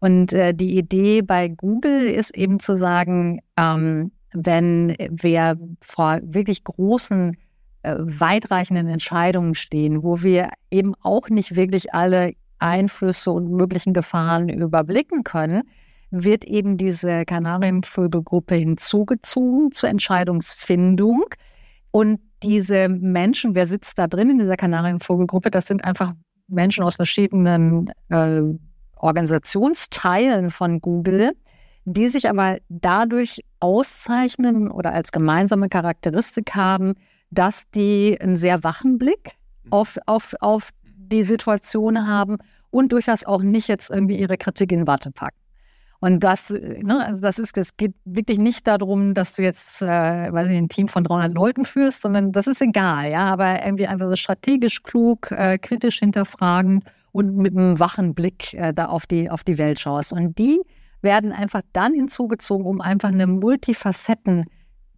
Und 0.00 0.32
äh, 0.32 0.52
die 0.54 0.76
Idee 0.76 1.22
bei 1.22 1.48
Google 1.48 2.06
ist 2.06 2.36
eben 2.36 2.58
zu 2.58 2.76
sagen, 2.76 3.40
ähm, 3.56 4.10
wenn 4.32 4.96
wir 5.10 5.58
vor 5.80 6.20
wirklich 6.22 6.64
großen, 6.64 7.36
weitreichenden 7.82 8.88
Entscheidungen 8.88 9.54
stehen, 9.54 10.02
wo 10.02 10.22
wir 10.22 10.50
eben 10.70 10.94
auch 11.02 11.28
nicht 11.28 11.56
wirklich 11.56 11.94
alle 11.94 12.34
Einflüsse 12.58 13.32
und 13.32 13.50
möglichen 13.50 13.92
Gefahren 13.92 14.48
überblicken 14.48 15.24
können, 15.24 15.64
wird 16.10 16.44
eben 16.44 16.76
diese 16.76 17.24
Kanarienvögelgruppe 17.24 18.54
hinzugezogen 18.54 19.72
zur 19.72 19.88
Entscheidungsfindung. 19.88 21.24
Und 21.90 22.20
diese 22.42 22.88
Menschen, 22.88 23.54
wer 23.54 23.66
sitzt 23.66 23.98
da 23.98 24.06
drin 24.06 24.30
in 24.30 24.38
dieser 24.38 24.56
Kanarienvogelgruppe? 24.56 25.50
Das 25.50 25.66
sind 25.66 25.84
einfach 25.84 26.12
Menschen 26.48 26.84
aus 26.84 26.96
verschiedenen 26.96 27.90
äh, 28.10 28.42
Organisationsteilen 28.96 30.50
von 30.50 30.80
Google, 30.80 31.32
die 31.84 32.08
sich 32.08 32.28
aber 32.28 32.58
dadurch 32.68 33.44
auszeichnen 33.60 34.70
oder 34.70 34.92
als 34.92 35.12
gemeinsame 35.12 35.68
Charakteristik 35.68 36.54
haben, 36.54 36.94
dass 37.30 37.68
die 37.70 38.18
einen 38.20 38.36
sehr 38.36 38.62
wachen 38.62 38.98
Blick 38.98 39.36
mhm. 39.64 39.72
auf, 39.72 39.98
auf, 40.06 40.34
auf 40.40 40.70
die 40.84 41.22
Situation 41.22 42.06
haben 42.06 42.38
und 42.70 42.92
durchaus 42.92 43.24
auch 43.24 43.42
nicht 43.42 43.68
jetzt 43.68 43.90
irgendwie 43.90 44.18
ihre 44.18 44.38
Kritik 44.38 44.72
in 44.72 44.86
Watte 44.86 45.10
packen. 45.10 45.36
Und 46.00 46.24
das, 46.24 46.50
ne, 46.50 47.04
also 47.06 47.20
das 47.20 47.38
ist, 47.38 47.56
es 47.56 47.76
geht 47.76 47.94
wirklich 48.04 48.38
nicht 48.38 48.66
darum, 48.66 49.14
dass 49.14 49.34
du 49.34 49.42
jetzt, 49.42 49.82
äh, 49.82 49.86
weiß 49.86 50.48
ich, 50.48 50.56
ein 50.56 50.68
Team 50.68 50.88
von 50.88 51.04
300 51.04 51.32
Leuten 51.32 51.64
führst, 51.64 52.02
sondern 52.02 52.32
das 52.32 52.48
ist 52.48 52.60
egal, 52.60 53.08
ja, 53.08 53.26
aber 53.26 53.64
irgendwie 53.64 53.86
einfach 53.86 54.08
so 54.08 54.16
strategisch 54.16 54.82
klug, 54.82 55.30
äh, 55.30 55.58
kritisch 55.58 56.00
hinterfragen 56.00 56.82
und 57.12 57.36
mit 57.36 57.56
einem 57.56 57.78
wachen 57.78 58.14
Blick 58.14 58.52
äh, 58.54 58.72
da 58.72 58.86
auf 58.86 59.06
die, 59.06 59.30
auf 59.30 59.44
die 59.44 59.58
Welt 59.58 59.78
schaust. 59.78 60.12
Und 60.12 60.36
die 60.38 60.60
werden 61.02 61.32
einfach 61.32 61.62
dann 61.72 61.94
hinzugezogen, 61.94 62.66
um 62.66 62.80
einfach 62.80 63.08
eine 63.08 63.26
Multifacetten 63.26 64.46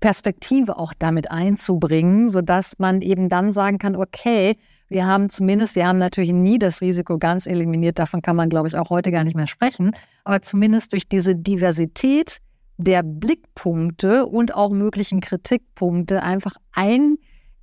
Perspektive 0.00 0.76
auch 0.76 0.92
damit 0.98 1.30
einzubringen, 1.30 2.28
sodass 2.28 2.78
man 2.78 3.00
eben 3.00 3.30
dann 3.30 3.52
sagen 3.52 3.78
kann, 3.78 3.96
okay, 3.96 4.58
wir 4.88 5.06
haben 5.06 5.30
zumindest, 5.30 5.76
wir 5.76 5.86
haben 5.86 5.98
natürlich 5.98 6.30
nie 6.30 6.58
das 6.58 6.82
Risiko 6.82 7.18
ganz 7.18 7.46
eliminiert, 7.46 7.98
davon 7.98 8.20
kann 8.20 8.36
man, 8.36 8.50
glaube 8.50 8.68
ich, 8.68 8.76
auch 8.76 8.90
heute 8.90 9.10
gar 9.10 9.24
nicht 9.24 9.34
mehr 9.34 9.46
sprechen, 9.46 9.92
aber 10.24 10.42
zumindest 10.42 10.92
durch 10.92 11.08
diese 11.08 11.34
Diversität 11.34 12.36
der 12.76 13.02
Blickpunkte 13.02 14.26
und 14.26 14.54
auch 14.54 14.70
möglichen 14.70 15.20
Kritikpunkte 15.20 16.22
einfach 16.22 16.56
ein 16.72 17.16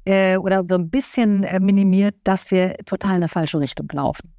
äh, 0.05 0.37
oder 0.37 0.63
so 0.67 0.75
ein 0.75 0.89
bisschen 0.89 1.43
äh, 1.43 1.59
minimiert, 1.59 2.15
dass 2.23 2.49
wir 2.49 2.75
total 2.85 3.11
in 3.11 3.15
eine 3.17 3.27
falsche 3.27 3.59
Richtung 3.59 3.87
laufen. 3.91 4.33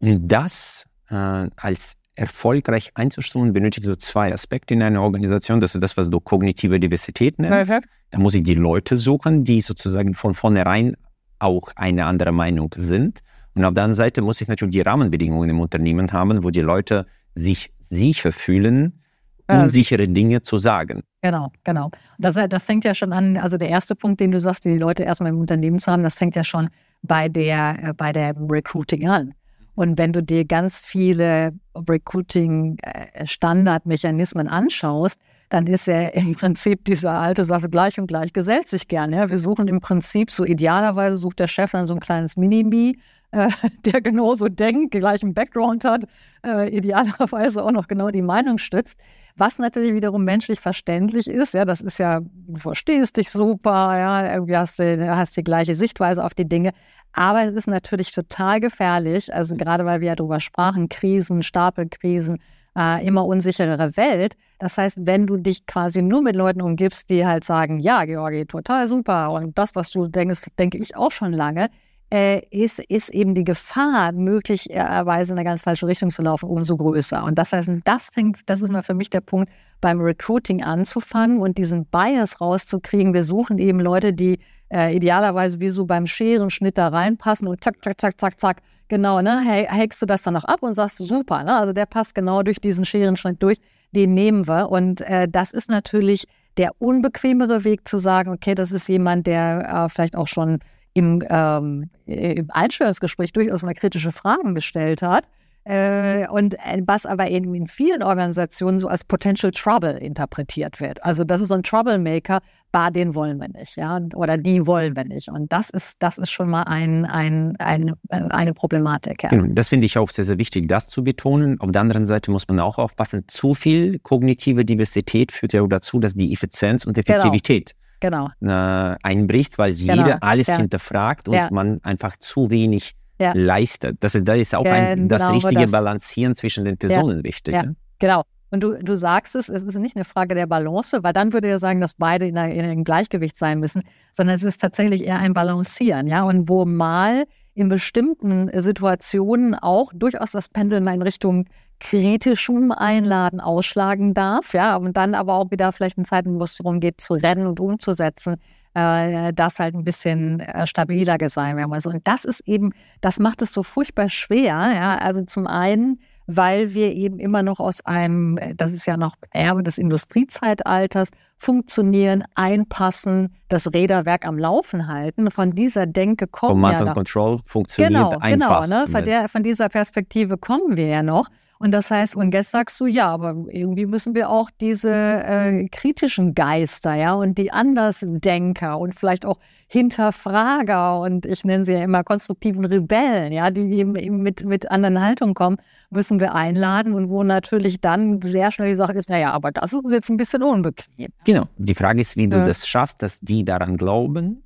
Das 0.00 0.86
äh, 1.10 1.48
als 1.56 1.96
erfolgreich 2.18 2.90
einzustufen, 2.94 3.52
benötigt 3.52 3.84
so 3.84 3.94
zwei 3.94 4.32
Aspekte 4.32 4.74
in 4.74 4.82
einer 4.82 5.02
Organisation. 5.02 5.60
Das 5.60 5.74
ist 5.74 5.82
das, 5.82 5.96
was 5.96 6.10
du 6.10 6.20
kognitive 6.20 6.80
Diversität 6.80 7.38
nennst. 7.38 7.70
Mhm. 7.70 7.80
Da 8.10 8.18
muss 8.18 8.34
ich 8.34 8.42
die 8.42 8.54
Leute 8.54 8.96
suchen, 8.96 9.44
die 9.44 9.60
sozusagen 9.60 10.14
von 10.14 10.34
vornherein 10.34 10.96
auch 11.38 11.70
eine 11.76 12.06
andere 12.06 12.32
Meinung 12.32 12.74
sind. 12.76 13.20
Und 13.54 13.64
auf 13.64 13.74
der 13.74 13.84
anderen 13.84 13.94
Seite 13.94 14.22
muss 14.22 14.40
ich 14.40 14.48
natürlich 14.48 14.72
die 14.72 14.80
Rahmenbedingungen 14.80 15.50
im 15.50 15.60
Unternehmen 15.60 16.12
haben, 16.12 16.42
wo 16.42 16.50
die 16.50 16.60
Leute 16.60 17.06
sich 17.34 17.72
sicher 17.78 18.32
fühlen, 18.32 19.00
unsichere 19.48 20.02
also, 20.02 20.12
Dinge 20.12 20.42
zu 20.42 20.58
sagen. 20.58 21.02
Genau, 21.22 21.52
genau. 21.64 21.90
Das, 22.18 22.34
das 22.48 22.66
fängt 22.66 22.84
ja 22.84 22.94
schon 22.94 23.12
an, 23.12 23.36
also 23.36 23.56
der 23.56 23.68
erste 23.68 23.94
Punkt, 23.94 24.20
den 24.20 24.30
du 24.30 24.40
sagst, 24.40 24.64
die 24.64 24.76
Leute 24.76 25.04
erstmal 25.04 25.30
im 25.30 25.40
Unternehmen 25.40 25.78
zu 25.78 25.90
haben, 25.90 26.02
das 26.02 26.18
fängt 26.18 26.36
ja 26.36 26.44
schon 26.44 26.68
bei 27.02 27.28
der, 27.28 27.76
äh, 27.82 27.92
bei 27.94 28.12
der 28.12 28.34
Recruiting 28.36 29.08
an. 29.08 29.34
Und 29.78 29.96
wenn 29.96 30.12
du 30.12 30.22
dir 30.24 30.44
ganz 30.44 30.80
viele 30.80 31.52
Recruiting-Standardmechanismen 31.76 34.48
äh, 34.48 34.50
anschaust, 34.50 35.20
dann 35.50 35.68
ist 35.68 35.86
ja 35.86 36.08
im 36.08 36.34
Prinzip 36.34 36.84
diese 36.84 37.12
alte 37.12 37.44
Sache 37.44 37.68
gleich 37.68 38.00
und 38.00 38.08
gleich 38.08 38.32
gesellt 38.32 38.66
sich 38.66 38.88
gerne. 38.88 39.16
Ja. 39.16 39.30
Wir 39.30 39.38
suchen 39.38 39.68
im 39.68 39.80
Prinzip 39.80 40.32
so 40.32 40.44
idealerweise 40.44 41.16
sucht 41.16 41.38
der 41.38 41.46
Chef 41.46 41.70
dann 41.70 41.86
so 41.86 41.94
ein 41.94 42.00
kleines 42.00 42.36
Mini-Me, 42.36 42.94
äh, 43.30 43.50
der 43.84 44.00
genauso 44.00 44.48
denkt, 44.48 44.90
gleichen 44.90 45.32
Background 45.32 45.84
hat, 45.84 46.06
äh, 46.44 46.76
idealerweise 46.76 47.62
auch 47.62 47.70
noch 47.70 47.86
genau 47.86 48.10
die 48.10 48.22
Meinung 48.22 48.58
stützt. 48.58 48.98
Was 49.36 49.60
natürlich 49.60 49.94
wiederum 49.94 50.24
menschlich 50.24 50.58
verständlich 50.58 51.28
ist, 51.28 51.54
ja, 51.54 51.64
das 51.64 51.82
ist 51.82 51.98
ja, 51.98 52.18
du 52.20 52.56
verstehst 52.56 53.16
dich 53.16 53.30
super, 53.30 53.96
ja, 53.96 54.34
irgendwie 54.34 54.56
hast 54.56 54.80
du 54.80 55.16
hast 55.16 55.36
die 55.36 55.44
gleiche 55.44 55.76
Sichtweise 55.76 56.24
auf 56.24 56.34
die 56.34 56.48
Dinge. 56.48 56.72
Aber 57.12 57.44
es 57.44 57.54
ist 57.54 57.66
natürlich 57.66 58.12
total 58.12 58.60
gefährlich, 58.60 59.32
also 59.34 59.56
gerade 59.56 59.84
weil 59.84 60.00
wir 60.00 60.08
ja 60.08 60.14
darüber 60.14 60.40
sprachen, 60.40 60.88
Krisen, 60.88 61.42
Stapelkrisen, 61.42 62.38
äh, 62.76 63.04
immer 63.06 63.26
unsicherere 63.26 63.96
Welt. 63.96 64.36
Das 64.58 64.78
heißt, 64.78 64.98
wenn 65.00 65.26
du 65.26 65.36
dich 65.36 65.66
quasi 65.66 66.02
nur 66.02 66.22
mit 66.22 66.36
Leuten 66.36 66.62
umgibst, 66.62 67.10
die 67.10 67.26
halt 67.26 67.44
sagen, 67.44 67.80
ja, 67.80 68.04
Georgi, 68.04 68.46
total 68.46 68.88
super 68.88 69.32
und 69.32 69.58
das, 69.58 69.74
was 69.74 69.90
du 69.90 70.06
denkst, 70.06 70.46
denke 70.58 70.78
ich 70.78 70.96
auch 70.96 71.10
schon 71.10 71.32
lange, 71.32 71.70
äh, 72.10 72.40
ist, 72.50 72.78
ist 72.78 73.10
eben 73.10 73.34
die 73.34 73.44
Gefahr, 73.44 74.12
möglicherweise 74.12 75.32
in 75.32 75.38
eine 75.38 75.44
ganz 75.44 75.62
falsche 75.62 75.86
Richtung 75.86 76.10
zu 76.10 76.22
laufen, 76.22 76.48
umso 76.48 76.76
größer. 76.76 77.22
Und 77.22 77.36
das 77.38 77.52
heißt, 77.52 77.68
das 77.84 78.10
fängt, 78.10 78.38
das 78.46 78.62
ist 78.62 78.72
mal 78.72 78.82
für 78.82 78.94
mich 78.94 79.10
der 79.10 79.20
Punkt, 79.20 79.50
beim 79.80 80.00
Recruiting 80.00 80.62
anzufangen 80.62 81.40
und 81.40 81.58
diesen 81.58 81.84
Bias 81.86 82.40
rauszukriegen. 82.40 83.14
Wir 83.14 83.24
suchen 83.24 83.58
eben 83.58 83.80
Leute, 83.80 84.12
die 84.12 84.38
äh, 84.72 84.94
idealerweise 84.94 85.60
wie 85.60 85.68
so 85.68 85.86
beim 85.86 86.06
Scherenschnitt 86.06 86.78
da 86.78 86.88
reinpassen 86.88 87.48
und 87.48 87.62
zack, 87.62 87.82
zack, 87.82 88.00
zack, 88.00 88.20
zack, 88.20 88.40
zack, 88.40 88.62
Genau, 88.88 89.20
ne? 89.20 89.44
Hackst 89.68 90.00
du 90.00 90.06
das 90.06 90.22
dann 90.22 90.34
noch 90.34 90.44
ab 90.44 90.62
und 90.62 90.74
sagst, 90.74 90.96
super, 90.96 91.44
ne? 91.44 91.54
Also 91.54 91.72
der 91.74 91.84
passt 91.84 92.14
genau 92.14 92.42
durch 92.42 92.58
diesen 92.58 92.86
Scherenschnitt 92.86 93.42
durch, 93.42 93.60
den 93.92 94.14
nehmen 94.14 94.48
wir. 94.48 94.70
Und 94.70 95.02
äh, 95.02 95.28
das 95.28 95.52
ist 95.52 95.68
natürlich 95.68 96.24
der 96.56 96.70
unbequemere 96.78 97.64
Weg 97.64 97.86
zu 97.86 97.98
sagen, 97.98 98.30
okay, 98.32 98.54
das 98.54 98.72
ist 98.72 98.88
jemand, 98.88 99.26
der 99.26 99.84
äh, 99.84 99.88
vielleicht 99.90 100.16
auch 100.16 100.26
schon 100.26 100.60
im, 100.94 101.22
ähm, 101.28 101.90
im 102.06 102.50
Einstellungsgespräch 102.50 103.32
durchaus 103.32 103.62
mal 103.62 103.74
kritische 103.74 104.10
Fragen 104.10 104.54
gestellt 104.54 105.02
hat 105.02 105.24
und 105.68 106.54
äh, 106.54 106.82
was 106.86 107.04
aber 107.04 107.28
eben 107.30 107.54
in 107.54 107.66
vielen 107.66 108.02
Organisationen 108.02 108.78
so 108.78 108.88
als 108.88 109.04
Potential 109.04 109.52
Trouble 109.52 109.98
interpretiert 109.98 110.80
wird. 110.80 111.02
Also 111.04 111.24
das 111.24 111.42
ist 111.42 111.48
so 111.48 111.54
ein 111.54 111.62
Troublemaker, 111.62 112.40
bah, 112.72 112.90
den 112.90 113.14
wollen 113.14 113.38
wir 113.38 113.48
nicht, 113.48 113.76
ja, 113.76 114.00
oder 114.14 114.38
die 114.38 114.66
wollen 114.66 114.96
wir 114.96 115.04
nicht. 115.04 115.28
Und 115.28 115.52
das 115.52 115.68
ist, 115.68 115.96
das 115.98 116.16
ist 116.16 116.30
schon 116.30 116.48
mal 116.48 116.62
ein, 116.62 117.04
ein, 117.04 117.54
ein, 117.58 117.90
äh, 118.08 118.22
eine 118.30 118.54
Problematik. 118.54 119.24
Ja. 119.24 119.28
Genau, 119.28 119.44
das 119.52 119.68
finde 119.68 119.84
ich 119.84 119.98
auch 119.98 120.08
sehr, 120.08 120.24
sehr 120.24 120.38
wichtig, 120.38 120.68
das 120.68 120.88
zu 120.88 121.04
betonen. 121.04 121.60
Auf 121.60 121.70
der 121.70 121.82
anderen 121.82 122.06
Seite 122.06 122.30
muss 122.30 122.48
man 122.48 122.60
auch 122.60 122.78
aufpassen, 122.78 123.24
zu 123.26 123.52
viel 123.52 123.98
kognitive 123.98 124.64
Diversität 124.64 125.32
führt 125.32 125.52
ja 125.52 125.60
auch 125.60 125.68
dazu, 125.68 125.98
dass 125.98 126.14
die 126.14 126.32
Effizienz 126.32 126.86
und 126.86 126.94
genau. 126.94 127.18
Effektivität 127.18 127.74
genau 128.00 128.28
genau. 128.40 128.92
äh, 128.92 128.96
einbricht, 129.02 129.58
weil 129.58 129.74
Genau, 129.74 129.94
jeder 129.94 130.22
alles 130.22 130.46
ja. 130.46 130.56
hinterfragt 130.56 131.28
und 131.28 131.34
Ja. 131.34 131.48
man 131.50 131.80
einfach 131.82 132.16
zu 132.16 132.50
wenig 132.50 132.94
Ja. 133.18 133.32
leistet. 133.34 133.96
Das, 134.00 134.14
ist- 134.14 134.26
da 134.28 134.34
ist 134.34 134.54
auch 134.54 134.64
ein, 134.64 135.08
das 135.08 135.22
Genau 135.22 135.34
richtige 135.34 135.62
das. 135.62 135.70
Balancieren 135.72 136.34
zwischen 136.34 136.64
den 136.64 136.76
Personen 136.76 137.24
wichtig. 137.24 137.54
Ja. 137.54 137.64
ja? 137.64 137.72
Genau. 137.98 138.22
Und 138.50 138.62
du, 138.62 138.82
du 138.82 138.96
sagst 138.96 139.34
es, 139.36 139.48
es 139.48 139.62
ist 139.62 139.76
nicht 139.76 139.94
eine 139.96 140.06
Frage 140.06 140.34
der 140.34 140.46
Balance, 140.46 141.02
weil 141.02 141.12
dann 141.12 141.32
würde 141.34 141.48
er 141.48 141.58
sagen, 141.58 141.80
dass 141.80 141.94
beide 141.94 142.26
in, 142.26 142.38
einer, 142.38 142.54
in 142.54 142.64
einem 142.64 142.84
Gleichgewicht 142.84 143.36
sein 143.36 143.60
müssen, 143.60 143.82
sondern 144.14 144.36
es 144.36 144.42
ist 144.42 144.60
tatsächlich 144.60 145.04
eher 145.04 145.18
ein 145.18 145.34
Balancieren, 145.34 146.06
ja. 146.06 146.22
Und 146.22 146.48
wo 146.48 146.64
mal 146.64 147.24
in 147.54 147.68
bestimmten 147.68 148.48
Situationen 148.62 149.54
auch 149.54 149.92
durchaus 149.92 150.30
das 150.32 150.48
Pendel 150.48 150.80
mal 150.80 150.94
in 150.94 151.02
Richtung 151.02 151.46
kritischem 151.80 152.72
Einladen 152.72 153.40
ausschlagen 153.40 154.14
darf, 154.14 154.54
ja, 154.54 154.76
und 154.76 154.96
dann 154.96 155.14
aber 155.14 155.34
auch 155.34 155.50
wieder 155.50 155.70
vielleicht 155.72 155.98
in 155.98 156.04
Zeiten, 156.04 156.38
wo 156.38 156.44
es 156.44 156.56
darum 156.56 156.80
geht, 156.80 157.00
zu 157.00 157.14
rennen 157.14 157.46
und 157.46 157.60
umzusetzen, 157.60 158.36
äh, 158.78 159.32
das 159.32 159.58
halt 159.58 159.74
ein 159.74 159.84
bisschen 159.84 160.40
äh, 160.40 160.66
stabiler 160.66 161.16
sein 161.28 161.56
muss. 161.68 161.86
Und 161.86 162.06
das 162.06 162.24
ist 162.24 162.40
eben, 162.46 162.72
das 163.00 163.18
macht 163.18 163.42
es 163.42 163.52
so 163.52 163.62
furchtbar 163.62 164.08
schwer, 164.08 164.72
ja. 164.74 164.98
Also 164.98 165.22
zum 165.24 165.46
einen, 165.46 166.00
weil 166.26 166.74
wir 166.74 166.92
eben 166.92 167.18
immer 167.18 167.42
noch 167.42 167.58
aus 167.58 167.84
einem, 167.84 168.38
äh, 168.38 168.54
das 168.54 168.72
ist 168.72 168.86
ja 168.86 168.96
noch 168.96 169.16
Erbe 169.30 169.62
des 169.62 169.78
Industriezeitalters, 169.78 171.08
funktionieren, 171.36 172.24
einpassen, 172.34 173.32
das 173.48 173.72
Räderwerk 173.72 174.26
am 174.26 174.38
Laufen 174.38 174.88
halten. 174.88 175.30
Von 175.30 175.52
dieser 175.52 175.86
Denke 175.86 176.26
kommen 176.26 176.54
Command 176.54 176.74
ja 176.74 176.80
and 176.80 176.88
da. 176.88 176.94
Control 176.94 177.38
funktioniert 177.44 177.92
Genau, 177.92 178.10
einfach. 178.18 178.66
genau. 178.66 178.66
Ne? 178.66 178.86
Von, 178.88 179.04
der, 179.04 179.28
von 179.28 179.42
dieser 179.42 179.68
Perspektive 179.68 180.36
kommen 180.36 180.76
wir 180.76 180.86
ja 180.88 181.02
noch. 181.02 181.28
Und 181.60 181.72
das 181.72 181.90
heißt, 181.90 182.14
und 182.14 182.32
jetzt 182.34 182.50
sagst 182.50 182.78
du, 182.80 182.86
ja, 182.86 183.08
aber 183.08 183.34
irgendwie 183.50 183.86
müssen 183.86 184.14
wir 184.14 184.30
auch 184.30 184.48
diese 184.60 184.90
äh, 184.92 185.68
kritischen 185.70 186.34
Geister, 186.34 186.94
ja, 186.94 187.14
und 187.14 187.36
die 187.36 187.50
Andersdenker 187.50 188.78
und 188.78 188.94
vielleicht 188.94 189.26
auch 189.26 189.38
Hinterfrager 189.66 191.00
und 191.00 191.26
ich 191.26 191.44
nenne 191.44 191.64
sie 191.64 191.72
ja 191.72 191.82
immer 191.82 192.04
konstruktiven 192.04 192.64
Rebellen, 192.64 193.32
ja, 193.32 193.50
die 193.50 193.72
eben, 193.72 193.92
mit, 194.22 194.44
mit 194.44 194.70
anderen 194.70 195.02
Haltungen 195.02 195.34
kommen, 195.34 195.56
müssen 195.90 196.20
wir 196.20 196.34
einladen 196.34 196.94
und 196.94 197.08
wo 197.08 197.22
natürlich 197.24 197.80
dann 197.80 198.20
sehr 198.22 198.52
schnell 198.52 198.70
die 198.70 198.76
Sache 198.76 198.92
ist, 198.92 199.10
naja, 199.10 199.32
aber 199.32 199.50
das 199.50 199.72
ist 199.72 199.82
jetzt 199.90 200.08
ein 200.10 200.16
bisschen 200.16 200.42
unbequem. 200.42 201.08
Genau. 201.24 201.44
Die 201.58 201.74
Frage 201.74 202.00
ist, 202.00 202.16
wie 202.16 202.28
du 202.28 202.36
Ja. 202.38 202.46
das 202.46 202.66
schaffst, 202.66 203.02
dass 203.02 203.20
die 203.20 203.44
daran 203.44 203.76
glauben. 203.76 204.42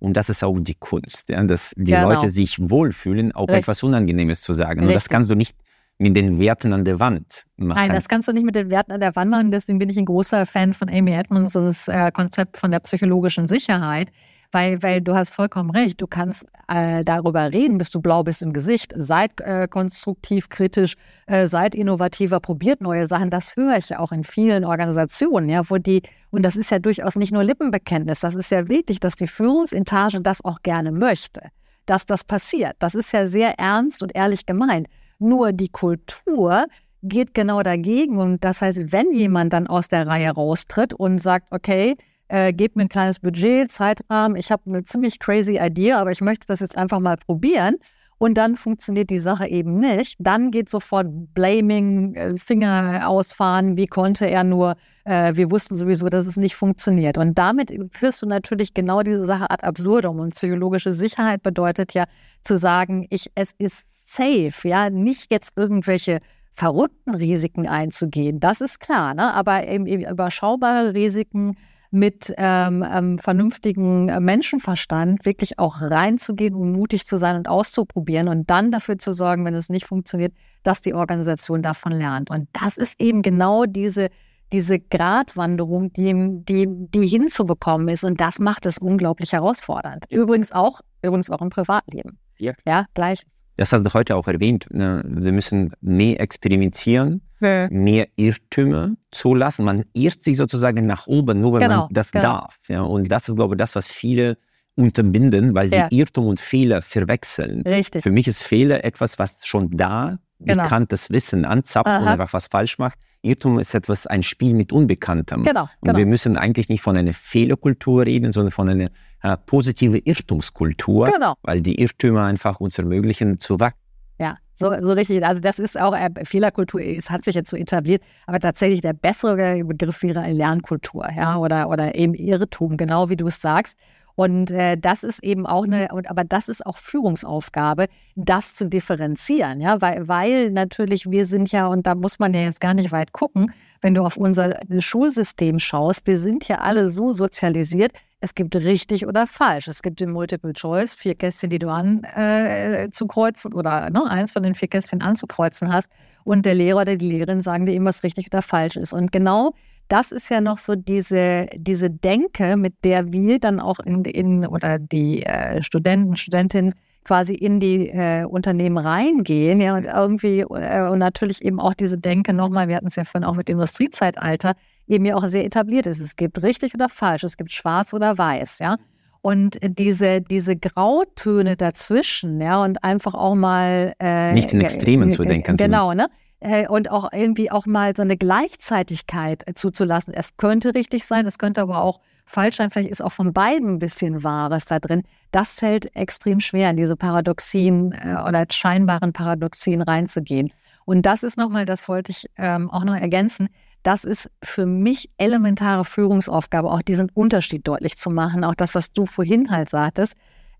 Und 0.00 0.16
das 0.16 0.28
ist 0.28 0.42
auch 0.42 0.58
die 0.58 0.74
Kunst, 0.74 1.28
ja? 1.28 1.42
dass 1.44 1.72
die 1.76 1.92
Genau. 1.92 2.10
Leute 2.10 2.30
sich 2.30 2.58
wohlfühlen, 2.70 3.32
auch 3.32 3.42
Richtig. 3.48 3.58
etwas 3.62 3.82
Unangenehmes 3.82 4.40
zu 4.42 4.52
sagen. 4.54 4.80
Und 4.80 4.86
das 4.88 4.96
Richtig. 4.96 5.10
kannst 5.10 5.30
du 5.30 5.34
nicht 5.34 5.56
mit 5.98 6.16
den 6.16 6.38
Werten 6.38 6.72
an 6.72 6.84
der 6.84 7.00
Wand 7.00 7.44
machen. 7.56 7.78
Nein, 7.78 7.90
das 7.90 8.08
kannst 8.08 8.28
du 8.28 8.32
nicht 8.32 8.44
mit 8.44 8.54
den 8.54 8.70
Werten 8.70 8.92
an 8.92 9.00
der 9.00 9.14
Wand 9.16 9.30
machen. 9.30 9.50
Deswegen 9.50 9.78
bin 9.78 9.90
ich 9.90 9.98
ein 9.98 10.04
großer 10.04 10.46
Fan 10.46 10.72
von 10.72 10.88
Amy 10.88 11.12
Edmonds 11.12 11.56
äh, 11.88 12.12
Konzept 12.12 12.56
von 12.56 12.70
der 12.70 12.80
psychologischen 12.80 13.48
Sicherheit. 13.48 14.10
Weil, 14.50 14.82
weil 14.82 15.02
du 15.02 15.14
hast 15.14 15.34
vollkommen 15.34 15.68
recht, 15.68 16.00
du 16.00 16.06
kannst 16.06 16.46
äh, 16.68 17.04
darüber 17.04 17.52
reden, 17.52 17.76
bis 17.76 17.90
du 17.90 18.00
blau 18.00 18.22
bist 18.22 18.40
im 18.40 18.54
Gesicht. 18.54 18.94
Seid 18.96 19.38
äh, 19.42 19.68
konstruktiv, 19.68 20.48
kritisch, 20.48 20.94
äh, 21.26 21.46
seid 21.46 21.74
innovativer, 21.74 22.40
probiert 22.40 22.80
neue 22.80 23.06
Sachen. 23.06 23.28
Das 23.28 23.56
höre 23.56 23.76
ich 23.76 23.90
ja 23.90 23.98
auch 23.98 24.10
in 24.10 24.24
vielen 24.24 24.64
Organisationen, 24.64 25.50
ja, 25.50 25.68
wo 25.68 25.76
die, 25.76 26.00
und 26.30 26.44
das 26.44 26.56
ist 26.56 26.70
ja 26.70 26.78
durchaus 26.78 27.16
nicht 27.16 27.30
nur 27.30 27.44
Lippenbekenntnis, 27.44 28.20
das 28.20 28.34
ist 28.34 28.50
ja 28.50 28.68
wirklich, 28.68 29.00
dass 29.00 29.16
die 29.16 29.26
Führungsetage 29.26 30.22
das 30.22 30.42
auch 30.42 30.62
gerne 30.62 30.92
möchte, 30.92 31.42
dass 31.84 32.06
das 32.06 32.24
passiert. 32.24 32.76
Das 32.78 32.94
ist 32.94 33.12
ja 33.12 33.26
sehr 33.26 33.58
ernst 33.58 34.02
und 34.02 34.16
ehrlich 34.16 34.46
gemeint. 34.46 34.88
Nur 35.18 35.52
die 35.52 35.68
Kultur 35.68 36.66
geht 37.02 37.34
genau 37.34 37.62
dagegen. 37.62 38.18
Und 38.18 38.44
das 38.44 38.60
heißt, 38.60 38.92
wenn 38.92 39.12
jemand 39.12 39.52
dann 39.52 39.66
aus 39.66 39.88
der 39.88 40.06
Reihe 40.06 40.30
raustritt 40.30 40.94
und 40.94 41.20
sagt, 41.20 41.48
okay, 41.50 41.96
äh, 42.28 42.52
gebt 42.52 42.76
mir 42.76 42.82
ein 42.82 42.88
kleines 42.88 43.20
Budget, 43.20 43.72
Zeitrahmen, 43.72 44.36
ich 44.36 44.50
habe 44.50 44.62
eine 44.66 44.84
ziemlich 44.84 45.18
crazy 45.18 45.58
Idee, 45.58 45.92
aber 45.92 46.10
ich 46.10 46.20
möchte 46.20 46.46
das 46.46 46.60
jetzt 46.60 46.76
einfach 46.76 47.00
mal 47.00 47.16
probieren. 47.16 47.76
Und 48.20 48.34
dann 48.34 48.56
funktioniert 48.56 49.10
die 49.10 49.20
Sache 49.20 49.46
eben 49.46 49.78
nicht. 49.78 50.16
Dann 50.18 50.50
geht 50.50 50.68
sofort 50.68 51.06
Blaming, 51.34 52.14
äh, 52.16 52.36
Finger 52.36 53.08
ausfahren, 53.08 53.76
wie 53.76 53.86
konnte 53.86 54.28
er 54.28 54.42
nur, 54.42 54.74
äh, 55.04 55.36
wir 55.36 55.52
wussten 55.52 55.76
sowieso, 55.76 56.08
dass 56.08 56.26
es 56.26 56.36
nicht 56.36 56.56
funktioniert. 56.56 57.16
Und 57.16 57.38
damit 57.38 57.72
führst 57.92 58.20
du 58.20 58.26
natürlich 58.26 58.74
genau 58.74 59.04
diese 59.04 59.24
Sache 59.24 59.48
ad 59.48 59.64
absurdum. 59.64 60.18
Und 60.18 60.34
psychologische 60.34 60.92
Sicherheit 60.92 61.44
bedeutet 61.44 61.94
ja 61.94 62.06
zu 62.42 62.58
sagen, 62.58 63.06
ich, 63.10 63.30
es 63.36 63.52
ist 63.56 63.86
safe, 64.08 64.68
ja, 64.68 64.90
nicht 64.90 65.30
jetzt 65.30 65.52
irgendwelche 65.56 66.20
verrückten 66.50 67.14
Risiken 67.14 67.68
einzugehen. 67.68 68.40
Das 68.40 68.60
ist 68.60 68.80
klar, 68.80 69.14
ne? 69.14 69.32
aber 69.34 69.66
eben, 69.66 69.86
eben 69.86 70.04
überschaubare 70.04 70.94
Risiken 70.94 71.56
mit 71.90 72.34
ähm, 72.36 72.84
ähm, 72.86 73.18
vernünftigen 73.18 74.08
äh, 74.08 74.20
Menschenverstand 74.20 75.24
wirklich 75.24 75.58
auch 75.58 75.80
reinzugehen 75.80 76.54
und 76.54 76.72
mutig 76.72 77.06
zu 77.06 77.16
sein 77.16 77.36
und 77.36 77.48
auszuprobieren 77.48 78.28
und 78.28 78.50
dann 78.50 78.70
dafür 78.70 78.98
zu 78.98 79.12
sorgen, 79.12 79.44
wenn 79.44 79.54
es 79.54 79.70
nicht 79.70 79.86
funktioniert, 79.86 80.32
dass 80.62 80.82
die 80.82 80.94
Organisation 80.94 81.62
davon 81.62 81.92
lernt. 81.92 82.28
Und 82.30 82.48
das 82.52 82.76
ist 82.76 83.00
eben 83.00 83.22
genau 83.22 83.64
diese, 83.64 84.08
diese 84.52 84.80
Gratwanderung, 84.80 85.92
die, 85.92 86.12
die, 86.44 86.66
die 86.68 87.06
hinzubekommen 87.06 87.88
ist. 87.88 88.04
Und 88.04 88.20
das 88.20 88.38
macht 88.38 88.66
es 88.66 88.78
unglaublich 88.78 89.32
herausfordernd. 89.32 90.04
Übrigens 90.10 90.52
auch, 90.52 90.80
übrigens 91.02 91.30
auch 91.30 91.40
im 91.40 91.50
Privatleben. 91.50 92.18
Ja. 92.36 92.52
Ja, 92.66 92.84
gleich. 92.94 93.22
Das 93.58 93.72
hast 93.72 93.84
du 93.84 93.92
heute 93.92 94.16
auch 94.16 94.26
erwähnt. 94.28 94.66
ne? 94.70 95.02
Wir 95.06 95.32
müssen 95.32 95.72
mehr 95.80 96.20
experimentieren, 96.20 97.20
mehr 97.40 98.08
Irrtümer 98.16 98.92
zulassen. 99.10 99.64
Man 99.64 99.84
irrt 99.92 100.22
sich 100.22 100.36
sozusagen 100.36 100.86
nach 100.86 101.06
oben, 101.06 101.40
nur 101.40 101.54
wenn 101.54 101.60
Genau, 101.62 101.80
man 101.84 101.88
das 101.92 102.10
genau. 102.12 102.22
darf. 102.24 102.58
Ja? 102.68 102.82
Und 102.82 103.08
das 103.08 103.28
ist, 103.28 103.36
glaube 103.36 103.54
ich, 103.54 103.58
das, 103.58 103.74
was 103.74 103.88
viele 103.88 104.38
unterbinden, 104.76 105.54
weil 105.54 105.68
sie 105.68 105.76
Ja. 105.76 105.88
Irrtum 105.90 106.26
und 106.26 106.40
Fehler 106.40 106.82
verwechseln. 106.82 107.62
Richtig. 107.62 108.02
Für 108.04 108.10
mich 108.12 108.28
ist 108.28 108.42
Fehler 108.42 108.84
etwas, 108.84 109.18
was 109.18 109.44
schon 109.44 109.76
da 109.76 110.18
Genau. 110.40 110.62
bekanntes 110.62 111.10
Wissen 111.10 111.44
anzapft 111.44 111.88
und 111.88 111.94
Aha. 111.94 112.12
einfach 112.12 112.32
was 112.32 112.46
falsch 112.46 112.78
macht. 112.78 112.96
Irrtum 113.22 113.58
ist 113.58 113.74
etwas, 113.74 114.06
ein 114.06 114.22
Spiel 114.22 114.54
mit 114.54 114.70
Unbekanntem. 114.72 115.42
Genau, 115.42 115.62
Und 115.62 115.68
genau. 115.88 115.98
wir 115.98 116.06
müssen 116.06 116.36
eigentlich 116.36 116.68
nicht 116.68 116.80
von 116.82 116.96
einer 116.96 117.12
Fehlerkultur 117.12 118.06
reden, 118.06 118.30
sondern 118.30 118.52
von 118.52 118.68
einer 118.68 118.88
äh, 119.22 119.36
positiven 119.46 120.00
Irrtumskultur, 120.04 121.10
Genau. 121.12 121.34
weil 121.42 121.60
die 121.60 121.80
Irrtümer 121.80 122.24
einfach 122.24 122.60
uns 122.60 122.78
ermöglichen 122.78 123.38
zu 123.38 123.58
wachsen. 123.60 123.78
Ja, 124.20 124.36
so, 124.54 124.72
so 124.80 124.92
richtig. 124.92 125.24
Also 125.24 125.40
das 125.40 125.58
ist 125.58 125.80
auch 125.80 125.94
äh, 125.94 126.10
Fehlerkultur, 126.24 126.80
es 126.80 127.10
hat 127.10 127.24
sich 127.24 127.34
jetzt 127.34 127.50
so 127.50 127.56
etabliert, 127.56 128.02
aber 128.26 128.40
tatsächlich 128.40 128.80
der 128.80 128.92
bessere 128.92 129.64
Begriff 129.64 130.02
wäre 130.02 130.20
eine 130.20 130.34
Lernkultur, 130.34 131.08
ja, 131.16 131.36
oder, 131.36 131.68
oder 131.68 131.94
eben 131.94 132.14
Irrtum, 132.14 132.76
genau 132.76 133.08
wie 133.08 133.16
du 133.16 133.28
es 133.28 133.40
sagst. 133.40 133.78
Und 134.16 134.50
äh, 134.50 134.76
das 134.76 135.04
ist 135.04 135.22
eben 135.22 135.46
auch 135.46 135.62
eine, 135.62 135.90
und, 135.92 136.10
aber 136.10 136.24
das 136.24 136.48
ist 136.48 136.66
auch 136.66 136.76
Führungsaufgabe, 136.78 137.86
das 138.16 138.54
zu 138.54 138.66
differenzieren, 138.68 139.60
ja, 139.60 139.80
weil, 139.80 140.08
weil 140.08 140.50
natürlich 140.50 141.08
wir 141.08 141.24
sind 141.24 141.52
ja, 141.52 141.68
und 141.68 141.86
da 141.86 141.94
muss 141.94 142.18
man 142.18 142.34
ja 142.34 142.40
jetzt 142.40 142.60
gar 142.60 142.74
nicht 142.74 142.90
weit 142.90 143.12
gucken, 143.12 143.52
wenn 143.80 143.94
du 143.94 144.02
auf 144.02 144.16
unser 144.16 144.58
Schulsystem 144.80 145.60
schaust, 145.60 146.08
wir 146.08 146.18
sind 146.18 146.48
ja 146.48 146.58
alle 146.58 146.90
so 146.90 147.12
sozialisiert, 147.12 147.92
es 148.20 148.34
gibt 148.34 148.56
richtig 148.56 149.06
oder 149.06 149.26
falsch. 149.26 149.68
Es 149.68 149.82
gibt 149.82 150.00
den 150.00 150.10
Multiple 150.10 150.52
Choice, 150.52 150.96
vier 150.96 151.14
Kästchen, 151.14 151.50
die 151.50 151.58
du 151.58 151.68
anzukreuzen 151.68 153.52
oder 153.52 153.90
ne, 153.90 154.10
eins 154.10 154.32
von 154.32 154.42
den 154.42 154.54
vier 154.54 154.68
Kästchen 154.68 155.02
anzukreuzen 155.02 155.72
hast. 155.72 155.88
Und 156.24 156.44
der 156.44 156.54
Lehrer 156.54 156.82
oder 156.82 156.96
die 156.96 157.12
Lehrerin 157.12 157.40
sagen 157.40 157.66
dir 157.66 157.72
eben, 157.72 157.84
was 157.84 158.02
richtig 158.02 158.26
oder 158.26 158.42
falsch 158.42 158.76
ist. 158.76 158.92
Und 158.92 159.12
genau 159.12 159.54
das 159.86 160.12
ist 160.12 160.28
ja 160.30 160.40
noch 160.40 160.58
so 160.58 160.74
diese, 160.74 161.46
diese 161.54 161.90
Denke, 161.90 162.56
mit 162.56 162.84
der 162.84 163.12
wir 163.12 163.38
dann 163.38 163.60
auch 163.60 163.78
in, 163.78 164.04
in 164.04 164.46
oder 164.46 164.78
die 164.78 165.22
äh, 165.22 165.62
Studenten, 165.62 166.16
Studentinnen 166.16 166.74
quasi 167.04 167.34
in 167.34 167.60
die 167.60 167.88
äh, 167.88 168.24
Unternehmen 168.24 168.78
reingehen, 168.78 169.60
ja, 169.60 169.76
und 169.76 169.84
irgendwie, 169.84 170.40
äh, 170.40 170.88
und 170.88 170.98
natürlich 170.98 171.42
eben 171.42 171.60
auch 171.60 171.74
diese 171.74 171.98
Denke 171.98 172.32
nochmal, 172.32 172.68
wir 172.68 172.76
hatten 172.76 172.88
es 172.88 172.96
ja 172.96 173.04
vorhin 173.04 173.24
auch 173.24 173.36
mit 173.36 173.48
Industriezeitalter, 173.48 174.54
eben 174.86 175.04
ja 175.06 175.16
auch 175.16 175.24
sehr 175.24 175.44
etabliert 175.44 175.86
ist. 175.86 176.00
Es 176.00 176.16
gibt 176.16 176.42
richtig 176.42 176.74
oder 176.74 176.88
falsch, 176.88 177.24
es 177.24 177.36
gibt 177.36 177.52
schwarz 177.52 177.94
oder 177.94 178.18
weiß, 178.18 178.58
ja. 178.58 178.76
Und 179.20 179.58
diese, 179.62 180.20
diese 180.20 180.56
Grautöne 180.56 181.56
dazwischen, 181.56 182.40
ja, 182.40 182.62
und 182.62 182.84
einfach 182.84 183.14
auch 183.14 183.34
mal 183.34 183.94
äh, 183.98 184.32
Nicht 184.32 184.52
in 184.52 184.60
Extremen 184.60 185.12
zu 185.12 185.24
denken. 185.24 185.56
Genau, 185.56 185.92
ne? 185.92 186.08
Äh, 186.40 186.68
Und 186.68 186.90
auch 186.90 187.12
irgendwie 187.12 187.50
auch 187.50 187.66
mal 187.66 187.96
so 187.96 188.02
eine 188.02 188.16
Gleichzeitigkeit 188.16 189.42
äh, 189.46 189.54
zuzulassen. 189.54 190.14
Es 190.14 190.36
könnte 190.36 190.74
richtig 190.74 191.04
sein, 191.04 191.26
es 191.26 191.38
könnte 191.38 191.60
aber 191.62 191.82
auch 191.82 192.00
falsch 192.28 192.56
sein. 192.56 192.70
Vielleicht 192.70 192.90
ist 192.90 193.02
auch 193.02 193.12
von 193.12 193.32
beiden 193.32 193.74
ein 193.74 193.78
bisschen 193.78 194.22
Wahres 194.24 194.66
da 194.66 194.78
drin. 194.78 195.02
Das 195.30 195.54
fällt 195.54 195.94
extrem 195.96 196.40
schwer, 196.40 196.70
in 196.70 196.76
diese 196.76 196.96
Paradoxien 196.96 197.92
äh, 197.92 198.16
oder 198.26 198.44
scheinbaren 198.50 199.12
Paradoxien 199.12 199.82
reinzugehen. 199.82 200.52
Und 200.84 201.02
das 201.02 201.22
ist 201.22 201.36
nochmal, 201.36 201.66
das 201.66 201.88
wollte 201.88 202.12
ich 202.12 202.26
ähm, 202.36 202.70
auch 202.70 202.84
noch 202.84 202.94
ergänzen, 202.94 203.48
das 203.82 204.04
ist 204.04 204.30
für 204.42 204.66
mich 204.66 205.08
elementare 205.18 205.84
Führungsaufgabe, 205.84 206.70
auch 206.70 206.82
diesen 206.82 207.10
Unterschied 207.10 207.66
deutlich 207.66 207.96
zu 207.96 208.10
machen. 208.10 208.44
Auch 208.44 208.54
das, 208.54 208.74
was 208.74 208.92
du 208.92 209.06
vorhin 209.06 209.50
halt 209.50 209.70
sagtest. 209.70 210.14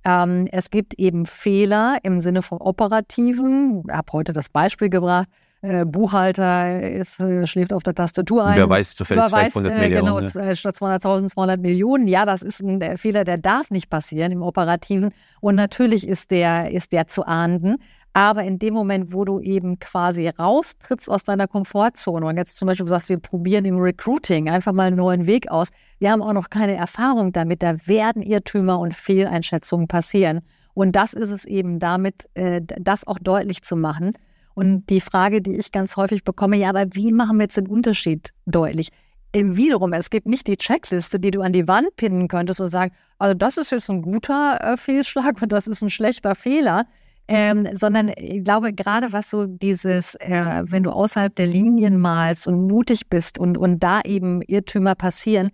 Ähm, 0.04 0.48
es 0.52 0.70
gibt 0.70 0.94
eben 0.94 1.26
Fehler 1.26 1.98
im 2.04 2.20
Sinne 2.20 2.42
von 2.42 2.58
operativen. 2.58 3.82
Ich 3.86 3.94
habe 3.94 4.12
heute 4.12 4.32
das 4.32 4.48
Beispiel 4.48 4.88
gebracht. 4.88 5.28
Äh, 5.60 5.84
Buchhalter 5.84 6.88
ist, 6.88 7.18
äh, 7.20 7.46
schläft 7.46 7.72
auf 7.72 7.82
der 7.82 7.94
Tastatur 7.94 8.44
ein. 8.44 8.56
Wer 8.56 8.68
weiß 8.68 8.94
zufällig 8.94 9.24
Überweist, 9.24 9.54
200 9.54 9.72
äh, 9.72 9.80
Millionen. 9.80 10.26
Genau, 10.26 10.44
ne? 10.44 10.56
statt 10.56 10.76
200.000, 10.76 11.28
200 11.30 11.60
Millionen. 11.60 12.06
Ja, 12.06 12.24
das 12.24 12.42
ist 12.42 12.60
ein 12.60 12.80
äh, 12.80 12.96
Fehler, 12.96 13.24
der 13.24 13.38
darf 13.38 13.70
nicht 13.70 13.90
passieren 13.90 14.30
im 14.30 14.42
Operativen. 14.42 15.10
Und 15.40 15.56
natürlich 15.56 16.06
ist 16.06 16.30
der, 16.30 16.70
ist 16.70 16.92
der 16.92 17.08
zu 17.08 17.26
ahnden. 17.26 17.78
Aber 18.12 18.44
in 18.44 18.58
dem 18.58 18.74
Moment, 18.74 19.12
wo 19.12 19.24
du 19.24 19.40
eben 19.40 19.78
quasi 19.78 20.28
raustrittst 20.28 21.10
aus 21.10 21.24
deiner 21.24 21.46
Komfortzone 21.46 22.26
und 22.26 22.36
jetzt 22.36 22.56
zum 22.56 22.66
Beispiel 22.66 22.86
sagst, 22.86 23.08
wir 23.08 23.18
probieren 23.18 23.64
im 23.64 23.78
Recruiting 23.78 24.48
einfach 24.48 24.72
mal 24.72 24.88
einen 24.88 24.96
neuen 24.96 25.26
Weg 25.26 25.50
aus. 25.50 25.68
Wir 25.98 26.10
haben 26.10 26.22
auch 26.22 26.32
noch 26.32 26.50
keine 26.50 26.74
Erfahrung 26.74 27.32
damit. 27.32 27.62
Da 27.62 27.74
werden 27.86 28.22
Irrtümer 28.22 28.78
und 28.78 28.94
Fehleinschätzungen 28.94 29.88
passieren. 29.88 30.40
Und 30.74 30.94
das 30.94 31.12
ist 31.12 31.30
es 31.30 31.44
eben 31.44 31.80
damit, 31.80 32.28
äh, 32.34 32.60
das 32.62 33.06
auch 33.06 33.18
deutlich 33.18 33.62
zu 33.62 33.76
machen. 33.76 34.12
Und 34.58 34.90
die 34.90 35.00
Frage, 35.00 35.40
die 35.40 35.54
ich 35.54 35.70
ganz 35.70 35.96
häufig 35.96 36.24
bekomme, 36.24 36.56
ja, 36.56 36.70
aber 36.70 36.86
wie 36.90 37.12
machen 37.12 37.36
wir 37.36 37.44
jetzt 37.44 37.56
den 37.56 37.68
Unterschied 37.68 38.30
deutlich? 38.44 38.88
Äh, 39.30 39.44
Wiederum, 39.44 39.92
es 39.92 40.10
gibt 40.10 40.26
nicht 40.26 40.48
die 40.48 40.56
Checkliste, 40.56 41.20
die 41.20 41.30
du 41.30 41.42
an 41.42 41.52
die 41.52 41.68
Wand 41.68 41.94
pinnen 41.94 42.26
könntest 42.26 42.60
und 42.60 42.66
sagen, 42.66 42.92
also 43.20 43.34
das 43.34 43.56
ist 43.56 43.70
jetzt 43.70 43.88
ein 43.88 44.02
guter 44.02 44.58
äh, 44.60 44.76
Fehlschlag 44.76 45.40
und 45.40 45.52
das 45.52 45.68
ist 45.68 45.80
ein 45.80 45.90
schlechter 45.90 46.34
Fehler, 46.34 46.86
ähm, 47.28 47.68
sondern 47.72 48.10
ich 48.16 48.42
glaube, 48.42 48.72
gerade 48.72 49.12
was 49.12 49.30
so 49.30 49.46
dieses, 49.46 50.16
äh, 50.16 50.64
wenn 50.64 50.82
du 50.82 50.90
außerhalb 50.90 51.36
der 51.36 51.46
Linien 51.46 52.00
malst 52.00 52.48
und 52.48 52.66
mutig 52.66 53.08
bist 53.08 53.38
und, 53.38 53.56
und 53.56 53.78
da 53.78 54.00
eben 54.00 54.42
Irrtümer 54.42 54.96
passieren, 54.96 55.52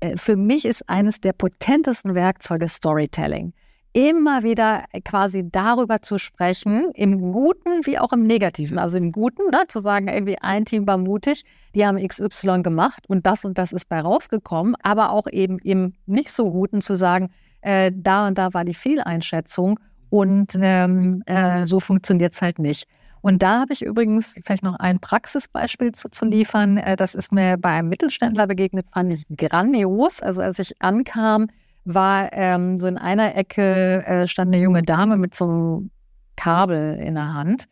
äh, 0.00 0.16
für 0.16 0.36
mich 0.36 0.64
ist 0.64 0.88
eines 0.88 1.20
der 1.20 1.34
potentesten 1.34 2.14
Werkzeuge 2.14 2.70
Storytelling 2.70 3.52
immer 3.98 4.44
wieder 4.44 4.84
quasi 5.04 5.44
darüber 5.50 6.00
zu 6.00 6.18
sprechen, 6.18 6.92
im 6.94 7.32
Guten 7.32 7.84
wie 7.84 7.98
auch 7.98 8.12
im 8.12 8.28
Negativen. 8.28 8.78
Also 8.78 8.96
im 8.96 9.10
Guten, 9.10 9.50
ne, 9.50 9.64
zu 9.66 9.80
sagen, 9.80 10.06
irgendwie 10.06 10.38
ein 10.38 10.64
Team 10.64 10.86
war 10.86 10.98
mutig, 10.98 11.44
die 11.74 11.84
haben 11.84 11.98
XY 11.98 12.62
gemacht 12.62 13.02
und 13.08 13.26
das 13.26 13.44
und 13.44 13.58
das 13.58 13.72
ist 13.72 13.88
bei 13.88 14.00
rausgekommen, 14.00 14.76
aber 14.84 15.10
auch 15.10 15.26
eben 15.26 15.58
im 15.58 15.94
nicht 16.06 16.30
so 16.30 16.48
Guten 16.52 16.80
zu 16.80 16.94
sagen, 16.94 17.30
äh, 17.62 17.90
da 17.92 18.28
und 18.28 18.38
da 18.38 18.54
war 18.54 18.64
die 18.64 18.74
Fehleinschätzung 18.74 19.80
und 20.10 20.56
ähm, 20.60 21.24
äh, 21.26 21.66
so 21.66 21.80
funktioniert 21.80 22.34
es 22.34 22.40
halt 22.40 22.60
nicht. 22.60 22.86
Und 23.20 23.42
da 23.42 23.62
habe 23.62 23.72
ich 23.72 23.82
übrigens 23.84 24.38
vielleicht 24.44 24.62
noch 24.62 24.76
ein 24.76 25.00
Praxisbeispiel 25.00 25.90
zu, 25.90 26.08
zu 26.08 26.24
liefern. 26.24 26.76
Äh, 26.76 26.94
das 26.94 27.16
ist 27.16 27.32
mir 27.32 27.56
bei 27.56 27.70
einem 27.70 27.88
Mittelständler 27.88 28.46
begegnet, 28.46 28.86
fand 28.92 29.12
ich 29.12 29.26
grandios. 29.36 30.22
Also 30.22 30.40
als 30.40 30.60
ich 30.60 30.80
ankam, 30.80 31.48
war 31.94 32.32
ähm, 32.32 32.78
so 32.78 32.86
in 32.86 32.98
einer 32.98 33.34
Ecke 33.36 34.04
äh, 34.06 34.26
stand 34.26 34.54
eine 34.54 34.62
junge 34.62 34.82
Dame 34.82 35.16
mit 35.16 35.34
so 35.34 35.44
einem 35.44 35.90
Kabel 36.36 36.98
in 37.00 37.14
der 37.14 37.34
Hand. 37.34 37.66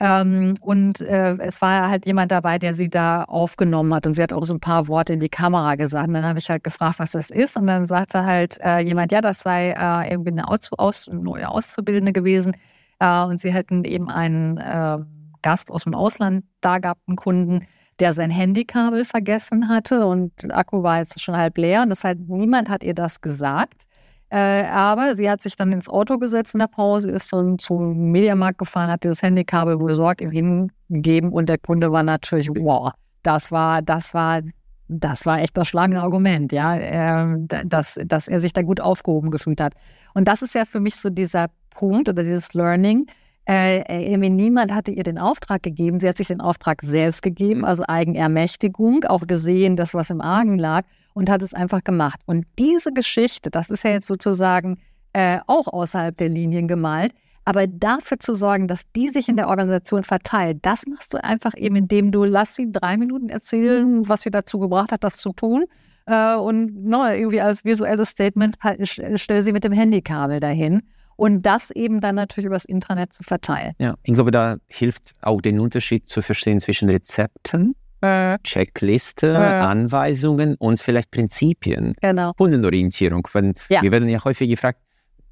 Ähm, 0.00 0.54
und 0.60 1.00
äh, 1.00 1.36
es 1.38 1.62
war 1.62 1.88
halt 1.88 2.04
jemand 2.04 2.32
dabei, 2.32 2.58
der 2.58 2.74
sie 2.74 2.90
da 2.90 3.24
aufgenommen 3.24 3.94
hat. 3.94 4.06
Und 4.06 4.14
sie 4.14 4.22
hat 4.22 4.32
auch 4.32 4.44
so 4.44 4.54
ein 4.54 4.60
paar 4.60 4.88
Worte 4.88 5.12
in 5.12 5.20
die 5.20 5.28
Kamera 5.28 5.76
gesagt. 5.76 6.08
Und 6.08 6.14
dann 6.14 6.24
habe 6.24 6.38
ich 6.38 6.50
halt 6.50 6.64
gefragt, 6.64 6.98
was 6.98 7.12
das 7.12 7.30
ist. 7.30 7.56
Und 7.56 7.66
dann 7.68 7.86
sagte 7.86 8.24
halt 8.24 8.58
äh, 8.60 8.80
jemand, 8.80 9.12
ja, 9.12 9.20
das 9.20 9.40
sei 9.40 9.70
äh, 9.70 10.10
irgendwie 10.10 10.30
eine 10.30 10.48
Aus 10.48 10.70
Aus 10.76 11.08
neue 11.12 11.48
Auszubildende 11.48 12.12
gewesen. 12.12 12.56
Äh, 12.98 13.22
und 13.22 13.40
sie 13.40 13.52
hätten 13.52 13.84
eben 13.84 14.10
einen 14.10 14.58
äh, 14.58 14.98
Gast 15.42 15.70
aus 15.70 15.84
dem 15.84 15.94
Ausland 15.94 16.44
da 16.60 16.78
gehabt, 16.78 17.02
einen 17.06 17.16
Kunden, 17.16 17.66
der 18.00 18.12
sein 18.12 18.30
Handykabel 18.30 19.04
vergessen 19.04 19.68
hatte 19.68 20.06
und 20.06 20.32
der 20.42 20.56
Akku 20.56 20.82
war 20.82 20.98
jetzt 20.98 21.20
schon 21.20 21.36
halb 21.36 21.58
leer. 21.58 21.82
Und 21.82 21.90
deshalb 21.90 22.18
niemand 22.28 22.68
hat 22.68 22.82
ihr 22.82 22.94
das 22.94 23.20
gesagt. 23.20 23.84
Äh, 24.30 24.64
aber 24.66 25.14
sie 25.14 25.30
hat 25.30 25.42
sich 25.42 25.54
dann 25.54 25.70
ins 25.72 25.88
Auto 25.88 26.18
gesetzt 26.18 26.54
in 26.54 26.60
der 26.60 26.66
Pause, 26.66 27.10
ist 27.10 27.32
dann 27.32 27.58
zum 27.58 28.10
Mediamarkt 28.10 28.58
gefahren, 28.58 28.90
hat 28.90 29.04
dieses 29.04 29.22
Handykabel 29.22 29.76
besorgt, 29.76 30.20
ihm 30.20 30.30
hingegeben 30.30 31.30
und 31.30 31.48
der 31.48 31.58
Kunde 31.58 31.92
war 31.92 32.02
natürlich, 32.02 32.48
wow, 32.48 32.90
das 33.22 33.52
war, 33.52 33.80
das 33.80 34.12
war, 34.12 34.40
das 34.88 35.24
war 35.24 35.40
echt 35.40 35.56
das 35.56 35.68
schlagende 35.68 36.02
Argument, 36.02 36.52
ja, 36.52 36.76
ähm, 36.76 37.46
dass, 37.46 37.98
dass 38.04 38.26
er 38.26 38.40
sich 38.40 38.52
da 38.52 38.62
gut 38.62 38.80
aufgehoben 38.80 39.30
gefühlt 39.30 39.60
hat. 39.60 39.74
Und 40.14 40.26
das 40.26 40.42
ist 40.42 40.54
ja 40.54 40.64
für 40.64 40.80
mich 40.80 40.96
so 40.96 41.10
dieser 41.10 41.48
Punkt 41.70 42.08
oder 42.08 42.24
dieses 42.24 42.54
Learning. 42.54 43.06
Äh, 43.46 44.10
irgendwie 44.10 44.30
niemand 44.30 44.72
hatte 44.72 44.90
ihr 44.90 45.02
den 45.02 45.18
Auftrag 45.18 45.62
gegeben. 45.62 46.00
Sie 46.00 46.08
hat 46.08 46.16
sich 46.16 46.28
den 46.28 46.40
Auftrag 46.40 46.82
selbst 46.82 47.22
gegeben, 47.22 47.64
also 47.64 47.84
Eigenermächtigung, 47.86 49.04
auch 49.04 49.26
gesehen, 49.26 49.76
das, 49.76 49.92
was 49.92 50.10
im 50.10 50.22
Argen 50.22 50.58
lag, 50.58 50.84
und 51.12 51.28
hat 51.28 51.42
es 51.42 51.52
einfach 51.52 51.84
gemacht. 51.84 52.20
Und 52.24 52.46
diese 52.58 52.92
Geschichte, 52.92 53.50
das 53.50 53.70
ist 53.70 53.84
ja 53.84 53.90
jetzt 53.90 54.06
sozusagen 54.06 54.78
äh, 55.12 55.40
auch 55.46 55.66
außerhalb 55.66 56.16
der 56.16 56.30
Linien 56.30 56.68
gemalt, 56.68 57.12
aber 57.44 57.66
dafür 57.66 58.18
zu 58.18 58.34
sorgen, 58.34 58.66
dass 58.66 58.90
die 58.92 59.10
sich 59.10 59.28
in 59.28 59.36
der 59.36 59.48
Organisation 59.48 60.02
verteilt, 60.02 60.58
das 60.62 60.86
machst 60.86 61.12
du 61.12 61.22
einfach 61.22 61.52
eben, 61.56 61.76
indem 61.76 62.10
du 62.10 62.24
lass 62.24 62.54
sie 62.54 62.72
drei 62.72 62.96
Minuten 62.96 63.28
erzählen, 63.28 64.08
was 64.08 64.22
sie 64.22 64.30
dazu 64.30 64.58
gebracht 64.58 64.90
hat, 64.90 65.04
das 65.04 65.18
zu 65.18 65.34
tun. 65.34 65.66
Äh, 66.06 66.36
und 66.36 66.84
no, 66.84 67.06
irgendwie 67.06 67.42
als 67.42 67.66
visuelles 67.66 68.08
Statement 68.08 68.56
halt, 68.60 68.88
stell 68.88 69.42
sie 69.42 69.52
mit 69.52 69.64
dem 69.64 69.72
Handykabel 69.72 70.40
dahin 70.40 70.82
und 71.16 71.42
das 71.42 71.70
eben 71.70 72.00
dann 72.00 72.14
natürlich 72.16 72.46
übers 72.46 72.64
Internet 72.64 73.12
zu 73.12 73.22
verteilen. 73.22 73.74
Ja, 73.78 73.94
ich 74.02 74.14
glaube, 74.14 74.30
da 74.30 74.56
hilft 74.68 75.14
auch 75.22 75.40
den 75.40 75.60
Unterschied 75.60 76.08
zu 76.08 76.22
verstehen 76.22 76.60
zwischen 76.60 76.88
Rezepten, 76.90 77.74
Äh, 78.00 78.38
Checkliste, 78.42 79.28
Äh. 79.32 79.36
Anweisungen 79.38 80.56
und 80.56 80.78
vielleicht 80.80 81.10
Prinzipien. 81.10 81.94
genau. 82.02 82.32
Kundenorientierung. 82.34 83.26
Wenn, 83.32 83.54
Ja. 83.70 83.80
Wir 83.82 83.90
werden 83.92 84.08
ja 84.10 84.22
häufig 84.24 84.50
gefragt, 84.50 84.80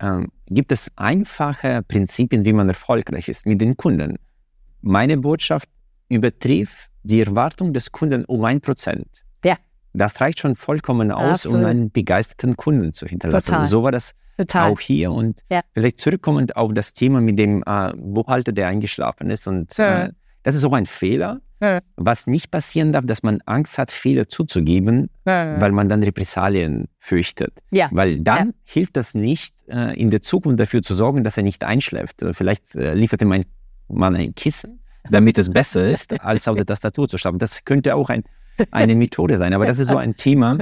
ähm, 0.00 0.28
gibt 0.46 0.72
es 0.72 0.90
einfache 0.96 1.82
Prinzipien, 1.86 2.44
wie 2.46 2.52
man 2.54 2.68
erfolgreich 2.68 3.28
ist 3.28 3.44
mit 3.46 3.60
den 3.60 3.76
Kunden? 3.76 4.16
Meine 4.80 5.16
Botschaft 5.18 5.68
übertrifft 6.08 6.88
die 7.02 7.20
Erwartung 7.20 7.72
des 7.72 7.92
Kunden 7.92 8.24
um 8.24 8.44
ein 8.44 8.60
Prozent. 8.60 9.22
Ja. 9.44 9.56
Das 9.92 10.20
reicht 10.20 10.40
schon 10.40 10.54
vollkommen 10.54 11.12
aus, 11.12 11.44
um 11.46 11.52
Absolut. 11.54 11.66
einen 11.66 11.90
begeisterten 11.90 12.56
Kunden 12.56 12.92
zu 12.94 13.06
hinterlassen. 13.06 13.50
Total. 13.52 13.64
So 13.66 13.82
war 13.82 13.92
das 13.92 14.12
Total. 14.36 14.70
auch 14.70 14.80
hier. 14.80 15.12
Und 15.12 15.40
Ja. 15.50 15.60
vielleicht 15.74 16.00
zurückkommend 16.00 16.56
auf 16.56 16.72
das 16.74 16.94
Thema 16.94 17.20
mit 17.20 17.38
dem 17.38 17.62
äh, 17.66 17.92
Buchhalter, 17.96 18.52
der 18.52 18.68
eingeschlafen 18.68 19.30
ist. 19.30 19.46
Und 19.46 19.76
Ja. 19.76 20.04
äh, 20.06 20.10
das 20.42 20.54
ist 20.54 20.64
auch 20.64 20.72
ein 20.72 20.86
Fehler. 20.86 21.40
Ja. 21.60 21.78
Was 21.96 22.26
nicht 22.26 22.50
passieren 22.50 22.92
darf, 22.92 23.06
dass 23.06 23.22
man 23.22 23.40
Angst 23.46 23.78
hat, 23.78 23.92
Fehler 23.92 24.26
zuzugeben, 24.26 25.08
weil 25.24 25.70
man 25.70 25.88
dann 25.88 26.02
Repressalien 26.02 26.88
fürchtet. 26.98 27.52
Weil 27.92 28.18
dann 28.18 28.52
hilft 28.64 28.96
das 28.96 29.14
nicht, 29.14 29.54
äh, 29.68 29.94
in 29.96 30.10
der 30.10 30.22
Zukunft 30.22 30.58
dafür 30.58 30.82
zu 30.82 30.96
sorgen, 30.96 31.22
dass 31.22 31.36
er 31.36 31.44
nicht 31.44 31.62
einschläft. 31.62 32.20
Äh, 32.22 32.32
Vielleicht 32.34 32.74
äh, 32.74 32.94
liefert 32.94 33.22
ihm 33.22 33.30
ein, 33.30 33.44
man 33.86 34.16
ein 34.16 34.34
Kissen, 34.34 34.80
damit 35.08 35.38
es 35.38 35.50
besser 35.50 35.88
ist, 35.88 36.20
als 36.24 36.48
auf 36.48 36.56
der 36.56 36.66
Tastatur 36.66 37.08
zu 37.08 37.16
schlafen. 37.16 37.38
Das 37.38 37.64
könnte 37.64 37.94
auch 37.94 38.10
ein, 38.10 38.24
eine 38.72 38.96
Methode 38.96 39.36
sein. 39.38 39.54
Aber 39.54 39.64
das 39.66 39.78
ist 39.78 39.86
so 39.86 39.96
ein 39.98 40.16
Thema, 40.16 40.58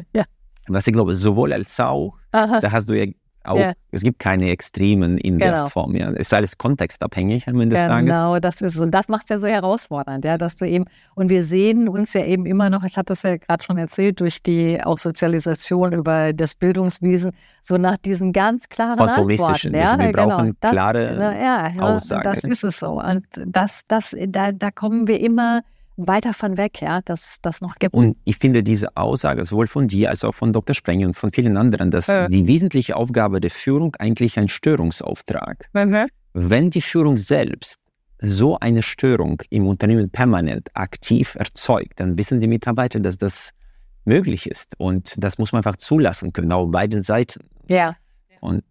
was 0.69 0.87
ich 0.87 0.93
glaube, 0.93 1.15
sowohl 1.17 1.55
als 1.55 1.81
auch, 1.81 2.19
aha. 2.33 2.61
da 2.61 2.73
hast 2.73 2.91
du 2.91 2.93
ja 3.03 3.11
auch, 3.45 3.57
Ja. 3.59 3.73
es 3.91 4.03
gibt 4.03 4.19
keine 4.19 4.51
Extremen 4.51 5.17
in 5.19 5.39
Genau. 5.39 5.51
der 5.53 5.67
Form. 5.67 5.97
Ja. 5.97 6.11
Es 6.11 6.21
ist 6.29 6.35
alles 6.35 6.59
kontextabhängig 6.59 7.49
am 7.49 7.61
Ende 7.61 7.77
des 7.77 7.85
Tages. 7.87 8.07
Genau, 8.07 8.39
das 8.39 8.61
ist 8.61 8.77
und 8.79 8.91
das 8.91 9.09
macht 9.09 9.25
es 9.25 9.31
ja 9.31 9.39
so 9.39 9.47
herausfordernd, 9.47 10.25
ja, 10.25 10.37
dass 10.39 10.57
du 10.57 10.67
eben 10.67 10.85
und 11.15 11.31
wir 11.31 11.43
sehen 11.45 11.89
uns 11.89 12.13
ja 12.13 12.25
eben 12.25 12.45
immer 12.47 12.71
noch, 12.71 12.85
ich 12.85 12.97
hatte 12.97 13.07
das 13.13 13.23
ja 13.23 13.37
gerade 13.37 13.63
schon 13.65 13.79
erzählt, 13.79 14.21
durch 14.21 14.43
die 14.43 14.83
auch 14.85 14.99
Sozialisation 14.99 15.93
über 15.93 16.33
das 16.33 16.55
Bildungswesen, 16.55 17.33
so 17.63 17.77
nach 17.79 17.97
diesen 17.99 18.33
ganz 18.33 18.69
klaren. 18.69 18.99
Antworten. 18.99 19.75
Ja, 19.75 19.99
wir 19.99 20.13
brauchen 20.13 20.45
genau. 20.47 20.57
Das- 20.61 20.71
klare 20.73 21.17
ja, 21.41 21.69
ja, 21.69 21.83
Aussage. 21.83 22.23
Das 22.25 22.45
ist 22.45 22.65
es 22.65 22.79
so. 22.79 23.01
Und 23.01 23.25
das, 23.47 23.83
das, 23.89 24.15
da, 24.29 24.53
da 24.53 24.71
kommen 24.71 25.07
wir 25.09 25.21
immer 25.21 25.63
weiter 26.07 26.35
von 26.35 26.57
weg, 26.57 26.81
ja, 26.83 27.01
dass 27.03 27.37
das 27.43 27.61
noch 27.61 27.77
gibt. 27.77 27.95
Und 27.95 28.17
ich 28.25 28.37
finde 28.37 28.63
diese 28.63 28.97
Aussage 28.97 29.45
sowohl 29.45 29.67
von 29.67 29.89
dir 29.89 30.11
als 30.11 30.25
auch 30.25 30.35
von 30.35 30.53
Dr. 30.53 30.75
Sprenger 30.75 31.07
und 31.07 31.15
von 31.15 31.31
vielen 31.33 31.57
anderen, 31.57 31.91
dass 31.91 32.07
Ja. 32.07 32.29
die 32.29 32.47
wesentliche 32.47 32.97
Aufgabe 32.97 33.41
der 33.41 33.51
Führung 33.51 33.95
eigentlich 33.97 34.39
ein 34.39 34.49
Störungsauftrag. 34.49 35.69
Mhm. 35.73 36.07
Wenn 36.33 36.71
die 36.71 36.81
Führung 36.81 37.17
selbst 37.17 37.77
so 38.23 38.59
eine 38.59 38.83
Störung 38.83 39.43
im 39.51 39.67
Unternehmen 39.67 40.11
permanent 40.11 40.69
aktiv 40.75 41.35
erzeugt, 41.37 41.99
dann 42.01 42.19
wissen 42.19 42.41
die 42.41 42.47
Mitarbeiter, 42.49 43.01
dass 43.01 43.17
das 43.17 43.51
möglich 44.05 44.49
ist. 44.49 44.75
Und 44.79 45.15
das 45.23 45.39
muss 45.39 45.53
man 45.53 45.61
einfach 45.61 45.77
zulassen 45.77 46.33
können, 46.33 46.53
auf 46.53 46.71
beiden 46.71 47.03
Seiten. 47.03 47.41
Ja. 47.69 47.97
Und 48.41 48.65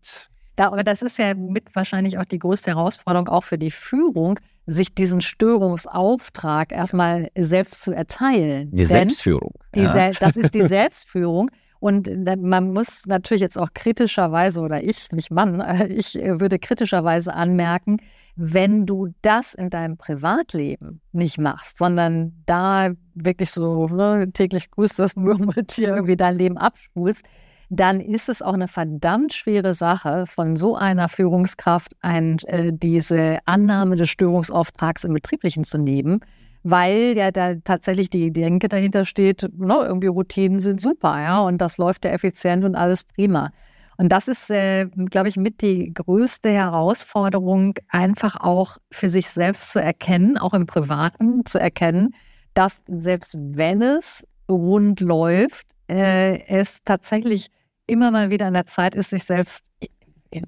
Da, 0.59 0.67
aber 0.67 0.83
das 0.83 1.01
ist 1.01 1.17
ja 1.17 1.35
mit 1.35 1.73
wahrscheinlich 1.73 2.17
auch 2.17 2.25
die 2.25 2.37
größte 2.37 2.71
Herausforderung 2.71 3.29
auch 3.29 3.45
für 3.45 3.57
die 3.57 3.71
Führung, 3.71 4.41
sich 4.65 4.93
diesen 4.93 5.21
Störungsauftrag 5.21 6.73
erstmal 6.73 7.29
selbst 7.37 7.81
zu 7.81 7.93
erteilen. 7.93 8.69
die 8.71 8.79
Denn 8.79 8.87
Selbstführung. 8.87 9.53
die 9.73 9.83
ja. 9.83 9.89
Sel- 9.89 10.15
das 10.19 10.35
ist 10.35 10.53
die 10.53 10.63
Selbstführung. 10.67 11.49
Und 11.79 12.09
man 12.41 12.73
muss 12.73 13.05
natürlich 13.07 13.39
jetzt 13.39 13.57
auch 13.57 13.69
kritischerweise, 13.73 14.59
oder 14.59 14.83
ich, 14.83 15.09
nicht 15.13 15.31
Mann, 15.31 15.63
ich 15.89 16.15
würde 16.15 16.59
kritischerweise 16.59 17.33
anmerken, 17.33 18.01
wenn 18.35 18.85
du 18.85 19.13
das 19.21 19.53
in 19.53 19.69
deinem 19.69 19.95
Privatleben 19.95 20.99
nicht 21.13 21.37
machst, 21.37 21.77
sondern 21.77 22.33
da 22.45 22.89
wirklich 23.13 23.51
so 23.51 23.87
ne, 23.87 24.29
täglich 24.33 24.69
grüßt 24.71 24.99
das 24.99 25.15
Murmeltier 25.15 25.95
irgendwie 25.95 26.17
dein 26.17 26.35
Leben 26.35 26.57
abspulst, 26.57 27.23
dann 27.69 27.99
ist 27.99 28.29
es 28.29 28.41
auch 28.41 28.53
eine 28.53 28.67
verdammt 28.67 29.33
schwere 29.33 29.73
Sache, 29.73 30.25
von 30.27 30.55
so 30.55 30.75
einer 30.75 31.07
Führungskraft 31.07 31.93
ein, 32.01 32.39
äh, 32.47 32.71
diese 32.73 33.39
Annahme 33.45 33.95
des 33.95 34.09
Störungsauftrags 34.09 35.03
im 35.03 35.13
Betrieblichen 35.13 35.63
zu 35.63 35.77
nehmen, 35.77 36.21
weil 36.63 37.15
ja 37.15 37.31
da 37.31 37.55
tatsächlich 37.63 38.09
die 38.09 38.31
Denke 38.31 38.69
dahinter 38.69 39.05
steht, 39.05 39.47
ne, 39.57 39.75
irgendwie 39.85 40.07
Routinen 40.07 40.59
sind 40.59 40.81
super, 40.81 41.19
ja, 41.21 41.39
und 41.41 41.59
das 41.59 41.77
läuft 41.77 42.05
ja 42.05 42.11
effizient 42.11 42.65
und 42.65 42.75
alles 42.75 43.03
prima. 43.03 43.51
Und 43.97 44.09
das 44.09 44.27
ist, 44.29 44.49
äh, 44.49 44.85
glaube 44.85 45.29
ich, 45.29 45.35
mit 45.37 45.61
die 45.61 45.93
größte 45.93 46.49
Herausforderung, 46.49 47.75
einfach 47.89 48.37
auch 48.39 48.77
für 48.91 49.09
sich 49.09 49.29
selbst 49.29 49.71
zu 49.73 49.81
erkennen, 49.81 50.37
auch 50.37 50.53
im 50.53 50.65
Privaten 50.65 51.45
zu 51.45 51.59
erkennen, 51.59 52.15
dass 52.53 52.81
selbst 52.87 53.37
wenn 53.37 53.81
es 53.81 54.25
rund 54.49 55.01
läuft, 55.01 55.67
äh, 55.89 56.39
es 56.47 56.83
tatsächlich 56.83 57.51
immer 57.89 58.11
mal 58.11 58.29
wieder 58.29 58.45
an 58.45 58.53
der 58.53 58.67
Zeit 58.67 58.95
ist, 58.95 59.09
sich 59.09 59.23
selbst, 59.23 59.63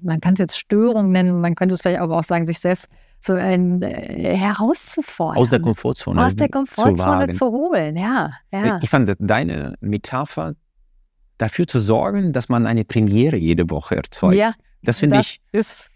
man 0.00 0.20
kann 0.20 0.34
es 0.34 0.38
jetzt 0.38 0.58
Störung 0.58 1.10
nennen, 1.10 1.40
man 1.40 1.54
könnte 1.54 1.74
es 1.74 1.82
vielleicht 1.82 2.00
aber 2.00 2.18
auch 2.18 2.24
sagen, 2.24 2.46
sich 2.46 2.60
selbst 2.60 2.88
so 3.18 3.34
ein, 3.34 3.82
äh, 3.82 4.36
herauszufordern. 4.36 5.38
Aus 5.38 5.50
der 5.50 5.60
Komfortzone. 5.60 6.24
Aus 6.24 6.34
der 6.34 6.48
Komfortzone 6.48 7.28
zu, 7.28 7.38
zu 7.38 7.46
holen, 7.52 7.96
ja, 7.96 8.32
ja. 8.52 8.78
Ich 8.82 8.90
fand 8.90 9.14
deine 9.18 9.74
Metapher 9.80 10.54
dafür 11.38 11.66
zu 11.66 11.78
sorgen, 11.78 12.32
dass 12.32 12.48
man 12.48 12.66
eine 12.66 12.84
Premiere 12.84 13.36
jede 13.36 13.70
Woche 13.70 13.96
erzeugt. 13.96 14.34
Ja, 14.34 14.54
das 14.82 14.98
finde 14.98 15.20
ich 15.20 15.40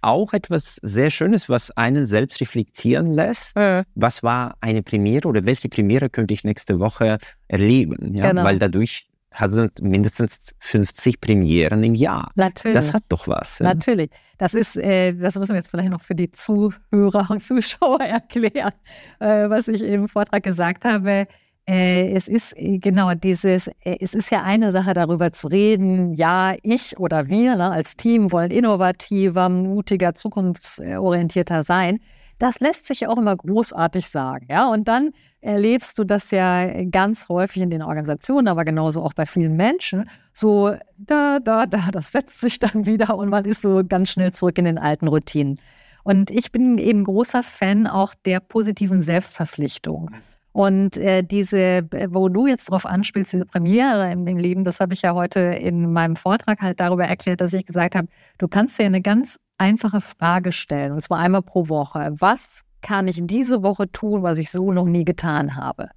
auch 0.01 0.33
etwas 0.33 0.79
sehr 0.83 1.11
Schönes, 1.11 1.49
was 1.49 1.71
einen 1.73 2.07
selbst 2.07 2.41
reflektieren 2.41 3.13
lässt. 3.13 3.57
Mhm. 3.57 3.83
Was 3.95 4.23
war 4.23 4.57
eine 4.61 4.83
Premiere 4.83 5.27
oder 5.27 5.45
welche 5.45 5.69
Premiere 5.69 6.09
könnte 6.09 6.35
ich 6.35 6.45
nächste 6.45 6.79
Woche 6.79 7.19
erleben? 7.49 8.15
Ja? 8.15 8.31
Genau. 8.31 8.45
Weil 8.45 8.59
dadurch 8.59 9.09
hat 9.37 9.81
mindestens 9.81 10.55
50 10.61 11.21
Premieren 11.21 11.83
im 11.85 11.95
Jahr. 11.95 12.31
Natürlich. 12.35 12.75
Das 12.75 12.93
hat 12.93 13.05
doch 13.09 13.29
was. 13.29 13.59
Ja? 13.59 13.67
Natürlich. 13.67 14.11
Das 14.39 14.55
ist, 14.55 14.77
äh, 14.77 15.13
das 15.13 15.39
müssen 15.39 15.53
wir 15.53 15.57
jetzt 15.57 15.71
vielleicht 15.71 15.91
noch 15.91 16.03
für 16.03 16.15
die 16.15 16.31
Zuhörer 16.31 17.31
und 17.31 17.43
Zuschauer 17.43 18.01
erklären, 18.01 18.73
äh, 19.21 19.49
was 19.49 19.69
ich 19.69 19.83
im 19.83 20.09
Vortrag 20.09 20.43
gesagt 20.43 20.85
habe. 20.85 21.27
Äh, 21.69 22.13
es 22.13 22.29
ist 22.29 22.57
äh, 22.57 22.79
genau 22.79 23.13
dieses, 23.15 23.67
äh, 23.67 23.97
es 24.01 24.15
ist 24.15 24.31
ja 24.31 24.43
eine 24.45 24.71
Sache 24.71 24.95
darüber 24.95 25.33
zu 25.33 25.49
reden, 25.49 26.15
ja, 26.15 26.55
ich 26.63 26.97
oder 26.99 27.29
wir 27.29 27.57
ne, 27.57 27.73
als 27.73 27.97
Team 27.97 28.31
wollen 28.31 28.53
innovativer, 28.53 29.49
mutiger, 29.49 30.15
zukunftsorientierter 30.15 31.65
sein. 31.65 31.99
Das 32.39 32.61
lässt 32.61 32.87
sich 32.87 33.01
ja 33.01 33.09
auch 33.09 33.19
immer 33.19 33.37
großartig 33.37 34.09
sagen, 34.09 34.47
ja. 34.51 34.69
Und 34.69 34.89
dann 34.89 35.13
erlebst 35.41 35.99
du 35.99 36.05
das 36.05 36.31
ja 36.31 36.83
ganz 36.85 37.29
häufig 37.29 37.63
in 37.63 37.71
den 37.71 37.83
Organisationen, 37.83 38.49
aber 38.49 38.65
genauso 38.65 39.03
auch 39.03 39.15
bei 39.15 39.27
vielen 39.27 39.57
Menschen. 39.57 40.09
So, 40.33 40.75
da, 40.97 41.39
da, 41.39 41.67
da, 41.67 41.91
das 41.93 42.13
setzt 42.13 42.41
sich 42.41 42.59
dann 42.59 42.87
wieder 42.87 43.17
und 43.17 43.29
man 43.29 43.45
ist 43.45 43.61
so 43.61 43.83
ganz 43.89 44.11
schnell 44.11 44.33
zurück 44.33 44.59
in 44.59 44.65
den 44.65 44.79
alten 44.79 45.09
Routinen. 45.09 45.61
Und 46.03 46.31
ich 46.31 46.53
bin 46.53 46.79
eben 46.79 47.05
großer 47.05 47.43
Fan 47.43 47.87
auch 47.87 48.15
der 48.25 48.41
positiven 48.41 49.03
Selbstverpflichtung. 49.03 50.11
Und 50.53 50.97
äh, 50.97 51.23
diese, 51.23 51.83
wo 52.09 52.29
du 52.29 52.47
jetzt 52.47 52.71
drauf 52.71 52.87
anspielst, 52.87 53.33
diese 53.35 53.45
Premiere 53.45 54.11
im, 54.11 54.27
im 54.27 54.39
Leben, 54.39 54.65
das 54.65 54.81
habe 54.81 54.95
ich 54.95 55.03
ja 55.03 55.15
heute 55.15 55.41
in 55.41 55.93
meinem 55.93 56.17
Vortrag 56.17 56.63
halt 56.63 56.81
darüber 56.81 57.05
erklärt, 57.05 57.41
dass 57.41 57.53
ich 57.53 57.67
gesagt 57.67 57.95
habe, 57.95 58.09
du 58.39 58.49
kannst 58.49 58.79
dir 58.79 58.87
eine 58.87 59.03
ganz 59.03 59.39
einfache 59.59 60.01
Frage 60.01 60.53
stellen, 60.53 60.93
und 60.93 61.03
zwar 61.03 61.19
einmal 61.19 61.43
pro 61.43 61.69
Woche. 61.69 62.15
Was 62.19 62.63
kann 62.83 63.09
ich 63.09 63.21
diese 63.23 63.63
Woche 63.63 63.91
tun, 63.91 64.23
was 64.23 64.39
ich 64.39 64.51
so 64.51 64.73
noch 64.73 64.85
nie 64.85 65.05
getan 65.05 65.57
habe? 65.57 65.89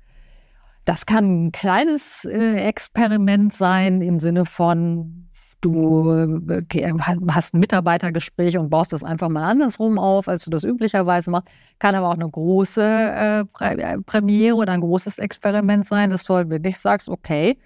Das 0.85 1.05
kann 1.05 1.47
ein 1.47 1.51
kleines 1.51 2.25
äh, 2.25 2.55
Experiment 2.55 3.53
sein 3.53 4.01
im 4.01 4.19
Sinne 4.19 4.45
von, 4.45 5.25
Du 5.61 6.09
äh, 6.11 6.93
hast 7.27 7.53
ein 7.53 7.59
Mitarbeitergespräch 7.59 8.57
und 8.57 8.69
baust 8.69 8.93
das 8.93 9.03
einfach 9.03 9.27
mal 9.27 9.43
andersrum 9.43 9.99
auf, 9.99 10.29
als 10.29 10.45
du 10.45 10.51
das 10.51 10.63
üblicherweise 10.63 11.31
machst. 11.31 11.49
Kann 11.79 11.95
aber 11.95 12.07
auch 12.07 12.13
eine 12.13 12.29
große 12.29 12.81
äh, 12.81 13.43
Premiere 14.05 14.55
oder 14.55 14.71
ein 14.71 14.79
großes 14.79 15.17
Experiment 15.17 15.85
sein, 15.85 16.11
dass 16.11 16.23
du 16.23 16.35
halt 16.35 16.49
wirklich 16.49 16.79
sagst, 16.79 17.09
okay, 17.09 17.57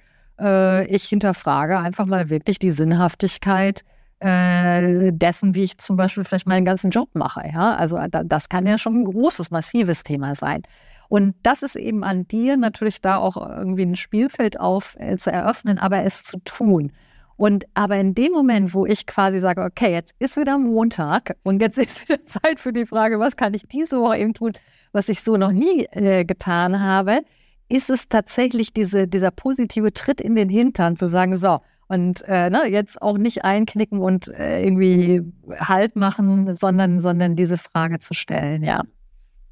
ich 0.87 1.03
hinterfrage 1.03 1.77
einfach 1.77 2.07
mal 2.07 2.31
wirklich 2.31 2.57
die 2.57 2.71
Sinnhaftigkeit 2.71 3.83
äh, 4.23 5.11
dessen, 5.11 5.53
wie 5.53 5.63
ich 5.63 5.77
zum 5.77 5.97
Beispiel 5.97 6.23
vielleicht 6.23 6.47
meinen 6.47 6.65
ganzen 6.65 6.91
Job 6.91 7.09
mache. 7.13 7.43
Ja? 7.53 7.75
Also 7.75 7.99
das 8.25 8.49
kann 8.49 8.65
ja 8.65 8.77
schon 8.77 9.01
ein 9.01 9.05
großes, 9.05 9.51
massives 9.51 10.03
Thema 10.03 10.35
sein. 10.35 10.63
Und 11.09 11.35
das 11.43 11.61
ist 11.61 11.75
eben 11.75 12.03
an 12.03 12.27
dir 12.27 12.57
natürlich 12.57 13.01
da 13.01 13.17
auch 13.17 13.37
irgendwie 13.37 13.83
ein 13.83 13.95
Spielfeld 13.95 14.59
auf 14.59 14.95
äh, 14.99 15.17
zu 15.17 15.31
eröffnen, 15.31 15.77
aber 15.77 16.03
es 16.03 16.23
zu 16.23 16.39
tun. 16.39 16.91
Und 17.35 17.65
aber 17.73 17.97
in 17.97 18.15
dem 18.15 18.31
Moment, 18.31 18.73
wo 18.73 18.85
ich 18.85 19.05
quasi 19.05 19.39
sage, 19.39 19.63
okay, 19.63 19.91
jetzt 19.91 20.15
ist 20.19 20.37
wieder 20.37 20.57
Montag 20.57 21.35
und 21.43 21.61
jetzt 21.61 21.77
ist 21.79 22.07
wieder 22.07 22.25
Zeit 22.25 22.59
für 22.59 22.71
die 22.71 22.85
Frage, 22.85 23.19
was 23.19 23.35
kann 23.35 23.53
ich 23.53 23.67
diese 23.67 23.99
Woche 23.99 24.17
eben 24.19 24.33
tun, 24.33 24.53
was 24.91 25.09
ich 25.09 25.21
so 25.21 25.35
noch 25.37 25.51
nie 25.51 25.85
äh, 25.91 26.23
getan 26.23 26.79
habe, 26.79 27.21
ist 27.67 27.89
es 27.89 28.07
tatsächlich 28.07 28.73
diese, 28.73 29.07
dieser 29.07 29.31
positive 29.31 29.91
Tritt 29.93 30.21
in 30.21 30.35
den 30.35 30.49
Hintern 30.49 30.95
zu 30.95 31.07
sagen, 31.07 31.35
so, 31.35 31.59
und 31.93 32.23
äh, 32.27 32.49
ne, 32.49 32.67
jetzt 32.69 33.01
auch 33.01 33.17
nicht 33.17 33.43
einknicken 33.43 33.99
und 33.99 34.27
äh, 34.27 34.63
irgendwie 34.63 35.21
Halt 35.57 35.95
machen, 35.95 36.53
sondern, 36.55 36.99
sondern 36.99 37.35
diese 37.35 37.57
Frage 37.57 37.99
zu 37.99 38.13
stellen, 38.13 38.63
ja. 38.63 38.83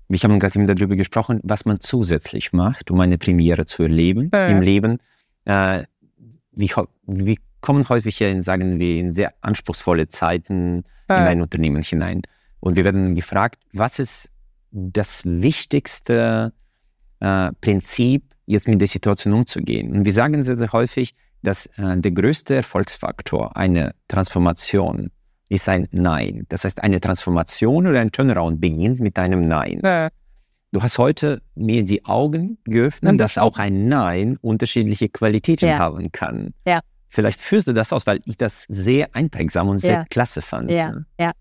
Wir 0.08 0.20
haben 0.20 0.40
gerade 0.40 0.60
eben 0.60 0.68
darüber 0.68 0.96
gesprochen, 0.96 1.40
was 1.44 1.66
man 1.66 1.80
zusätzlich 1.80 2.52
macht, 2.52 2.92
um 2.92 3.00
eine 3.00 3.18
Premiere 3.18 3.66
zu 3.66 3.84
erleben 3.84 4.30
äh. 4.34 4.52
im 4.52 4.62
Leben. 4.62 4.98
Äh, 5.46 5.84
wie, 6.52 6.72
wie 7.06 7.38
kommen 7.62 7.88
häufig 7.88 8.20
in, 8.22 8.42
sagen 8.42 8.80
wir, 8.80 9.00
in 9.00 9.14
sehr 9.14 9.34
anspruchsvolle 9.42 10.08
Zeiten 10.08 10.84
ja. 11.10 11.22
in 11.22 11.28
ein 11.28 11.42
Unternehmen 11.42 11.82
hinein. 11.82 12.24
Und 12.60 12.76
wir 12.76 12.84
werden 12.84 13.16
gefragt, 13.16 13.60
was 13.72 14.00
ist 14.00 14.30
das 14.72 15.22
wichtigste 15.26 16.54
äh, 17.20 17.52
Prinzip, 17.62 18.24
jetzt 18.46 18.68
mit 18.68 18.82
der 18.82 18.88
Situation 18.88 19.34
umzugehen? 19.34 19.94
Und 19.94 20.06
wir 20.06 20.14
sagen 20.14 20.44
sehr, 20.44 20.58
sehr 20.58 20.72
häufig, 20.74 21.14
dass 21.44 21.66
äh, 21.78 21.98
der 21.98 22.12
größte 22.12 22.56
Erfolgsfaktor 22.56 23.56
einer 23.56 23.94
Transformation 24.08 25.12
ist 25.50 25.68
ein 25.68 25.88
Nein. 25.92 26.46
Das 26.50 26.64
heißt, 26.64 26.82
eine 26.82 27.02
Transformation 27.02 27.88
oder 27.88 28.00
ein 28.00 28.12
Turnaround 28.12 28.62
beginnt 28.62 29.00
mit 29.00 29.20
einem 29.20 29.48
Nein. 29.48 29.82
Ja. 29.84 30.10
Du 30.72 30.82
hast 30.82 30.98
heute 30.98 31.42
mir 31.56 31.84
die 31.84 32.06
Augen 32.06 32.58
geöffnet, 32.64 33.20
dass 33.20 33.38
auch 33.38 33.58
ein 33.58 33.90
Nein 33.90 34.38
unterschiedliche 34.42 35.10
Qualitäten 35.10 35.68
ja. 35.68 35.80
haben 35.80 36.12
kann. 36.14 36.54
Ja. 36.66 36.80
Vielleicht 37.08 37.42
führst 37.42 37.68
du 37.68 37.74
das 37.74 37.92
aus, 37.92 38.08
weil 38.08 38.22
ich 38.26 38.38
das 38.38 38.66
sehr 38.70 39.14
einprägsam 39.14 39.68
und 39.68 39.80
sehr 39.80 40.06
klasse 40.10 40.42
fand. 40.42 40.72
Ja, 40.72 40.94
ja. 41.20 41.32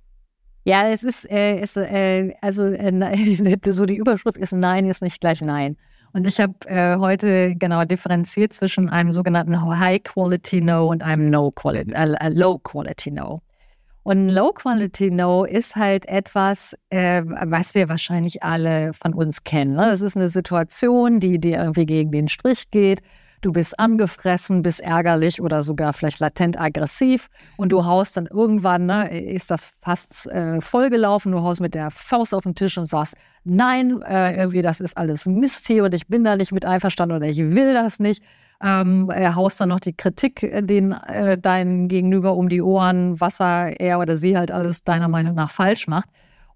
Ja, 0.65 0.89
es 0.89 1.05
ist, 1.05 1.31
äh, 1.31 1.63
ist 1.63 1.77
äh, 1.77 2.35
also 2.43 2.67
äh, 2.67 3.57
so 3.73 3.87
die 3.87 3.97
Überschrift 3.97 4.37
ist 4.37 4.53
Nein 4.53 4.87
ist 4.87 5.03
nicht 5.03 5.21
gleich 5.21 5.41
Nein. 5.41 5.77
Und 6.13 6.27
ich 6.27 6.41
habe 6.41 6.55
äh, 6.67 6.97
heute 6.97 7.55
genau 7.57 7.85
differenziert 7.85 8.53
zwischen 8.53 8.89
einem 8.89 9.13
sogenannten 9.13 9.79
High 9.79 10.03
Quality 10.03 10.61
No 10.61 10.89
und 10.89 11.03
einem 11.03 11.31
No 11.31 11.51
Quality, 11.51 11.93
äh, 11.93 12.29
Low 12.31 12.59
Quality 12.59 13.13
No. 13.13 13.41
Und 14.03 14.29
Low 14.29 14.53
Quality 14.53 15.11
No 15.11 15.45
ist 15.45 15.77
halt 15.77 16.07
etwas, 16.09 16.77
äh, 16.89 17.23
was 17.25 17.75
wir 17.75 17.89
wahrscheinlich 17.89 18.43
alle 18.43 18.93
von 18.95 19.15
uns 19.15 19.45
kennen. 19.45 19.77
Ne? 19.77 19.87
Das 19.87 20.01
ist 20.01 20.17
eine 20.17 20.29
Situation, 20.29 21.21
die 21.21 21.39
dir 21.39 21.59
irgendwie 21.59 21.87
gegen 21.87 22.11
den 22.11 22.29
Strich 22.29 22.71
geht 22.71 23.03
du 23.41 23.53
bist 23.53 23.79
angefressen, 23.79 24.63
bist 24.63 24.81
ärgerlich 24.81 25.41
oder 25.41 25.63
sogar 25.63 25.93
vielleicht 25.93 26.21
latent 26.21 26.61
aggressiv 26.61 27.29
und 27.57 27.73
du 27.73 27.85
haust 27.85 28.17
dann 28.17 28.27
irgendwann, 28.27 28.87
ne, 28.87 29.21
ist 29.21 29.51
das 29.51 29.73
fast 29.81 30.27
äh, 30.27 30.61
vollgelaufen, 30.61 31.33
du 31.33 31.41
haust 31.41 31.61
mit 31.61 31.75
der 31.75 31.91
Faust 31.91 32.35
auf 32.35 32.45
den 32.45 32.55
Tisch 32.55 32.77
und 32.79 32.87
sagst, 32.87 33.15
nein, 33.45 34.03
äh, 34.03 34.37
irgendwie 34.37 34.63
das 34.63 34.81
ist 34.81 34.97
alles 34.97 35.27
Mist 35.27 35.67
hier 35.67 35.85
und 35.85 35.95
ich 35.95 36.07
bin 36.07 36.25
da 36.25 36.37
nicht 36.37 36.53
mit 36.53 36.65
einverstanden 36.65 37.17
oder 37.17 37.27
ich 37.27 37.39
will 37.39 37.75
das 37.75 38.01
nicht. 38.01 38.23
Ähm, 38.63 39.09
er 39.09 39.37
haust 39.37 39.59
dann 39.61 39.71
noch 39.71 39.81
die 39.81 39.97
Kritik 39.97 40.43
äh, 40.43 40.63
den, 40.63 40.93
äh, 40.93 41.39
deinen 41.39 41.89
Gegenüber 41.89 42.35
um 42.35 42.51
die 42.51 42.61
Ohren, 42.61 43.19
was 43.19 43.41
er, 43.41 43.81
er 43.81 43.99
oder 43.99 44.19
sie 44.19 44.37
halt 44.37 44.51
alles 44.51 44.85
deiner 44.85 45.09
Meinung 45.09 45.35
nach 45.35 45.51
falsch 45.51 45.87
macht. 45.87 46.09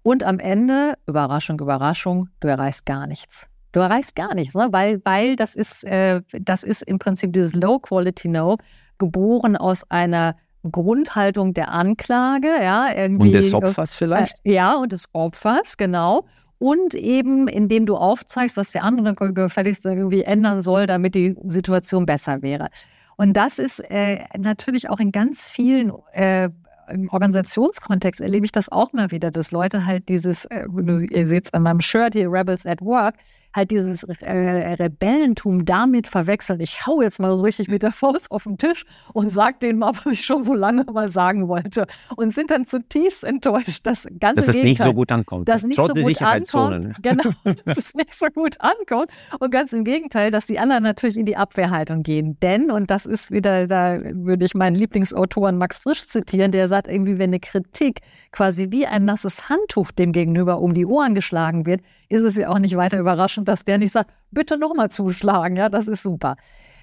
Und 0.03 0.23
am 0.23 0.37
Ende, 0.37 0.93
Überraschung, 1.07 1.59
Überraschung, 1.59 2.29
du 2.39 2.47
erreichst 2.47 2.85
gar 2.85 3.07
nichts. 3.07 3.47
Du 3.75 3.81
erreichst 3.81 4.15
gar 4.15 4.33
nichts, 4.33 4.55
ne? 4.55 4.69
weil, 4.71 5.01
weil 5.03 5.35
das 5.35 5.53
ist, 5.53 5.83
äh, 5.83 6.21
das 6.31 6.63
ist 6.63 6.81
im 6.83 6.97
Prinzip 6.97 7.33
dieses 7.33 7.53
Low-Quality-No, 7.53 8.55
geboren 8.99 9.57
aus 9.57 9.83
einer 9.91 10.37
Grundhaltung 10.71 11.53
der 11.53 11.73
Anklage, 11.73 12.47
ja, 12.47 12.95
irgendwie. 12.95 13.27
Und 13.27 13.33
des 13.33 13.53
Opfers 13.53 13.93
vielleicht? 13.93 14.37
Äh, 14.45 14.53
ja, 14.53 14.75
und 14.75 14.93
des 14.93 15.09
Opfers, 15.11 15.75
genau. 15.75 16.25
Und 16.57 16.93
eben, 16.93 17.49
indem 17.49 17.85
du 17.85 17.97
aufzeigst, 17.97 18.55
was 18.55 18.71
der 18.71 18.85
andere 18.85 19.13
gefälligst 19.33 19.85
irgendwie 19.85 20.23
ändern 20.23 20.61
soll, 20.61 20.87
damit 20.87 21.13
die 21.13 21.35
Situation 21.43 22.05
besser 22.05 22.41
wäre. 22.41 22.69
Und 23.17 23.33
das 23.33 23.59
ist 23.59 23.79
äh, 23.91 24.23
natürlich 24.37 24.89
auch 24.89 24.99
in 25.01 25.11
ganz 25.11 25.49
vielen 25.49 25.91
äh, 26.13 26.49
im 26.89 27.09
Organisationskontext 27.09 28.21
erlebe 28.21 28.45
ich 28.45 28.51
das 28.51 28.69
auch 28.71 28.93
mal 28.93 29.11
wieder, 29.11 29.31
dass 29.31 29.51
Leute 29.51 29.85
halt 29.85 30.09
dieses, 30.09 30.45
äh, 30.45 30.65
ihr 31.09 31.27
seht 31.27 31.45
es 31.45 31.53
an 31.53 31.63
meinem 31.63 31.81
Shirt 31.81 32.13
hier, 32.13 32.31
Rebels 32.31 32.65
at 32.65 32.81
Work, 32.81 33.15
halt 33.55 33.71
dieses 33.71 34.03
äh, 34.03 34.73
Rebellentum 34.73 35.65
damit 35.65 36.07
verwechseln. 36.07 36.59
Ich 36.59 36.85
hau 36.85 37.01
jetzt 37.01 37.19
mal 37.19 37.35
so 37.37 37.43
richtig 37.43 37.67
mit 37.67 37.83
der 37.83 37.91
Faust 37.91 38.29
auf 38.31 38.43
den 38.43 38.57
Tisch 38.57 38.85
und 39.13 39.29
sag 39.29 39.59
denen 39.61 39.79
mal, 39.79 39.93
was 39.93 40.13
ich 40.13 40.25
schon 40.25 40.43
so 40.43 40.53
lange 40.53 40.83
mal 40.83 41.09
sagen 41.09 41.47
wollte. 41.47 41.87
Und 42.17 42.33
sind 42.33 42.51
dann 42.51 42.65
zutiefst 42.65 43.23
enttäuscht, 43.23 43.85
dass 43.85 44.07
ganz 44.19 44.45
Dass 44.45 44.55
es 44.55 44.61
nicht 44.61 44.81
so 44.81 44.93
gut 44.93 45.11
ankommt. 45.11 45.47
Dass 45.47 45.63
nicht 45.63 45.77
Trotz 45.77 45.97
so 45.97 46.05
gut 46.05 46.21
ankommt. 46.21 46.95
Genau, 47.01 47.23
dass 47.65 47.77
es 47.77 47.95
nicht 47.95 48.13
so 48.13 48.27
gut 48.27 48.59
ankommt. 48.59 49.11
Und 49.39 49.51
ganz 49.51 49.71
im 49.73 49.83
Gegenteil, 49.85 50.31
dass 50.31 50.47
die 50.47 50.59
anderen 50.59 50.83
natürlich 50.83 51.17
in 51.17 51.25
die 51.25 51.37
Abwehrhaltung 51.37 52.03
gehen. 52.03 52.37
Denn, 52.41 52.71
und 52.71 52.91
das 52.91 53.05
ist 53.05 53.31
wieder, 53.31 53.67
da 53.67 53.99
würde 54.01 54.45
ich 54.45 54.53
meinen 54.53 54.75
Lieblingsautoren 54.75 55.57
Max 55.57 55.79
Frisch 55.79 56.05
zitieren, 56.05 56.51
der 56.51 56.67
sagt 56.67 56.87
irgendwie, 56.87 57.17
wenn 57.17 57.29
eine 57.29 57.39
Kritik 57.39 58.01
quasi 58.31 58.71
wie 58.71 58.85
ein 58.85 59.05
nasses 59.05 59.49
Handtuch 59.49 59.91
dem 59.91 60.11
Gegenüber 60.11 60.59
um 60.59 60.73
die 60.73 60.85
Ohren 60.85 61.15
geschlagen 61.15 61.65
wird, 61.65 61.81
ist 62.15 62.23
es 62.23 62.37
ja 62.37 62.49
auch 62.49 62.59
nicht 62.59 62.75
weiter 62.75 62.99
überraschend, 62.99 63.47
dass 63.47 63.63
der 63.63 63.77
nicht 63.77 63.91
sagt, 63.91 64.11
bitte 64.31 64.57
nochmal 64.57 64.89
zuschlagen. 64.89 65.55
Ja, 65.55 65.69
das 65.69 65.87
ist 65.87 66.03
super. 66.03 66.35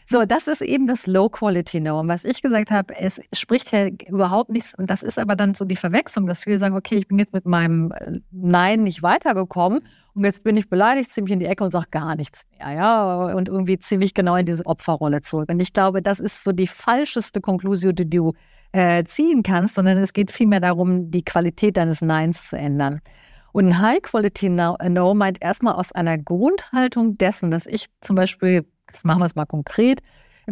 So, 0.06 0.24
das 0.24 0.48
ist 0.48 0.62
eben 0.62 0.86
das 0.86 1.06
Low-Quality-No. 1.06 2.02
was 2.06 2.24
ich 2.24 2.42
gesagt 2.42 2.70
habe, 2.70 2.94
es 2.98 3.20
spricht 3.32 3.72
ja 3.72 3.88
überhaupt 4.08 4.50
nichts. 4.50 4.74
Und 4.74 4.90
das 4.90 5.02
ist 5.02 5.18
aber 5.18 5.36
dann 5.36 5.54
so 5.54 5.64
die 5.64 5.76
Verwechslung, 5.76 6.26
dass 6.26 6.40
viele 6.40 6.58
sagen, 6.58 6.76
okay, 6.76 6.96
ich 6.96 7.08
bin 7.08 7.18
jetzt 7.18 7.32
mit 7.32 7.46
meinem 7.46 7.92
äh, 7.92 8.20
Nein 8.30 8.82
nicht 8.82 9.02
weitergekommen 9.02 9.80
und 10.14 10.24
jetzt 10.24 10.44
bin 10.44 10.56
ich 10.56 10.68
beleidigt, 10.68 11.10
ziemlich 11.10 11.32
in 11.32 11.40
die 11.40 11.46
Ecke 11.46 11.64
und 11.64 11.70
sage 11.70 11.86
gar 11.90 12.16
nichts 12.16 12.44
mehr. 12.58 12.74
Ja, 12.74 13.26
und 13.26 13.48
irgendwie 13.48 13.78
ziemlich 13.78 14.12
genau 14.12 14.36
in 14.36 14.46
diese 14.46 14.66
Opferrolle 14.66 15.20
zurück. 15.20 15.48
Und 15.50 15.60
ich 15.62 15.72
glaube, 15.72 16.02
das 16.02 16.20
ist 16.20 16.42
so 16.44 16.52
die 16.52 16.66
falscheste 16.66 17.40
Konklusion, 17.40 17.94
die 17.94 18.10
du 18.10 18.34
äh, 18.72 19.04
ziehen 19.04 19.42
kannst, 19.42 19.74
sondern 19.74 19.98
es 19.98 20.12
geht 20.12 20.32
vielmehr 20.32 20.60
darum, 20.60 21.10
die 21.10 21.24
Qualität 21.24 21.76
deines 21.76 22.02
Neins 22.02 22.48
zu 22.48 22.56
ändern. 22.56 23.00
Und 23.52 23.68
ein 23.68 23.80
High-Quality 23.80 24.48
No 24.48 25.14
meint 25.14 25.42
erstmal 25.42 25.74
aus 25.74 25.92
einer 25.92 26.18
Grundhaltung 26.18 27.18
dessen, 27.18 27.50
dass 27.50 27.66
ich 27.66 27.86
zum 28.00 28.16
Beispiel 28.16 28.64
Jetzt 28.92 29.06
machen 29.06 29.20
wir 29.20 29.26
es 29.26 29.34
mal 29.34 29.46
konkret. 29.46 30.00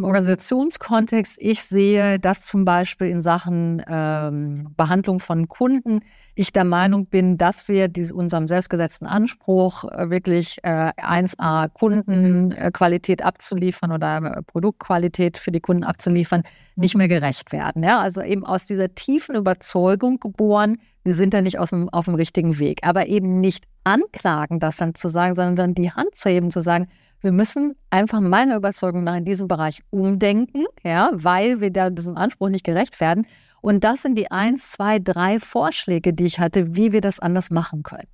Im 0.01 0.05
Organisationskontext, 0.05 1.37
ich 1.43 1.63
sehe, 1.63 2.19
dass 2.19 2.47
zum 2.47 2.65
Beispiel 2.65 3.09
in 3.09 3.21
Sachen 3.21 3.83
ähm, 3.87 4.73
Behandlung 4.75 5.21
von 5.21 5.47
Kunden 5.47 6.01
ich 6.35 6.55
der 6.55 6.65
Meinung 6.65 7.05
bin, 7.05 7.37
dass 7.37 7.69
wir 7.69 7.89
diese, 7.89 8.15
unserem 8.15 8.49
selbstgesetzten 8.49 9.07
Anspruch, 9.07 9.85
äh, 9.85 10.09
wirklich 10.09 10.57
äh, 10.63 10.93
1a 10.97 11.69
Kundenqualität 11.69 13.23
abzuliefern 13.23 13.93
oder 13.93 14.39
äh, 14.39 14.43
Produktqualität 14.43 15.37
für 15.37 15.51
die 15.51 15.61
Kunden 15.61 15.85
abzuliefern, 15.85 16.45
nicht 16.77 16.95
mehr 16.95 17.09
gerecht 17.09 17.53
werden. 17.53 17.83
Ja? 17.83 18.01
Also 18.01 18.23
eben 18.23 18.47
aus 18.47 18.65
dieser 18.65 18.95
tiefen 18.95 19.35
Überzeugung 19.35 20.19
geboren, 20.19 20.79
wir 21.05 21.15
sind 21.15 21.35
da 21.35 21.43
nicht 21.43 21.59
aus 21.59 21.71
dem, 21.71 21.91
auf 21.91 22.07
dem 22.07 22.15
richtigen 22.15 22.59
Weg. 22.59 22.81
Aber 22.85 23.07
eben 23.07 23.43
nicht 23.43 23.67
anklagen, 23.85 24.61
das 24.61 24.79
dann 24.79 24.95
zu 24.95 25.09
sagen, 25.09 25.37
sondern 25.37 25.57
dann 25.57 25.75
die 25.75 25.93
Hand 25.93 26.15
zu 26.15 26.31
heben, 26.31 26.51
zu 26.51 26.61
sagen, 26.61 26.89
wir 27.21 27.33
müssen 27.33 27.75
einfach 27.91 28.21
meiner 28.21 28.57
Überzeugung 28.57 29.05
nach 29.05 29.17
in 29.17 29.25
diesem 29.25 29.49
Bereich 29.49 29.83
umdenken, 29.91 30.65
ja, 30.83 31.11
weil 31.13 31.61
wir 31.61 31.71
da 31.71 31.91
diesem 31.91 32.17
Anspruch 32.17 32.49
nicht 32.49 32.65
gerecht 32.65 33.01
werden. 33.01 33.27
Und 33.61 33.85
das 33.85 34.03
sind 34.03 34.17
die 34.17 34.31
eins, 34.31 34.71
zwei, 34.71 34.99
drei 34.99 35.39
Vorschläge, 35.39 36.15
die 36.15 36.25
ich 36.25 36.39
hatte, 36.39 36.77
wie 36.77 36.93
wir 36.93 37.03
das 37.03 37.21
anders 37.21 37.51
machen 37.51 37.83
können. 37.83 38.09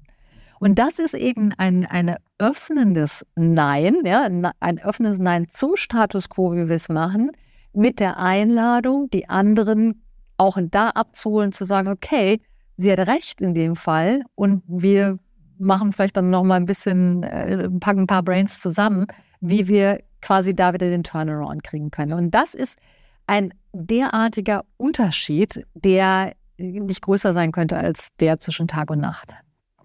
Und 0.59 0.79
das 0.79 0.99
ist 0.99 1.15
eben 1.15 1.53
ein 1.59 1.87
ein 1.87 2.17
öffnendes 2.39 3.25
Nein, 3.37 3.97
ja, 4.05 4.23
ein 4.61 4.79
öffnendes 4.79 5.19
Nein 5.19 5.47
zum 5.49 5.77
Status 5.77 6.29
quo, 6.29 6.53
wie 6.53 6.69
wir 6.69 6.77
es 6.77 6.89
machen, 6.89 7.31
mit 7.73 8.01
der 8.01 8.19
Einladung, 8.19 9.11
die 9.11 9.29
anderen 9.29 10.03
auch 10.39 10.59
da 10.71 10.91
abzuholen, 10.91 11.53
zu 11.53 11.65
sagen, 11.65 11.89
okay, 11.89 12.41
sie 12.77 12.91
hat 12.91 13.07
recht 13.07 13.41
in 13.41 13.55
dem 13.55 13.77
Fall 13.77 14.23
und 14.35 14.63
wir 14.67 15.19
machen 15.59 15.93
vielleicht 15.93 16.17
dann 16.17 16.31
noch 16.31 16.45
mal 16.45 16.57
ein 16.57 16.67
bisschen, 16.67 17.23
äh, 17.23 17.69
packen 17.81 18.01
ein 18.01 18.07
paar 18.07 18.23
Brains 18.23 18.61
zusammen, 18.61 19.07
wie 19.41 19.69
wir 19.69 20.01
quasi 20.23 20.55
da 20.55 20.73
wieder 20.73 20.89
den 20.89 21.05
Turnaround 21.05 21.63
kriegen 21.63 21.91
können. 21.91 22.13
Und 22.13 22.31
das 22.33 22.55
ist 22.55 22.79
ein 23.27 23.53
derartiger 23.73 24.65
Unterschied, 24.77 25.67
der 25.75 26.35
nicht 26.59 27.03
größer 27.03 27.33
sein 27.33 27.53
könnte 27.53 27.77
als 27.77 28.15
der 28.17 28.39
zwischen 28.39 28.69
Tag 28.69 28.91
und 28.91 29.01
Nacht. 29.01 29.35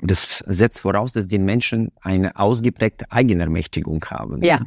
Das 0.02 0.44
setzt 0.48 0.82
voraus, 0.82 1.14
dass 1.14 1.28
die 1.28 1.40
Menschen 1.40 1.92
eine 2.02 2.36
ausgeprägte 2.36 3.12
Eigenermächtigung 3.12 4.04
haben. 4.06 4.44
Ja. 4.44 4.62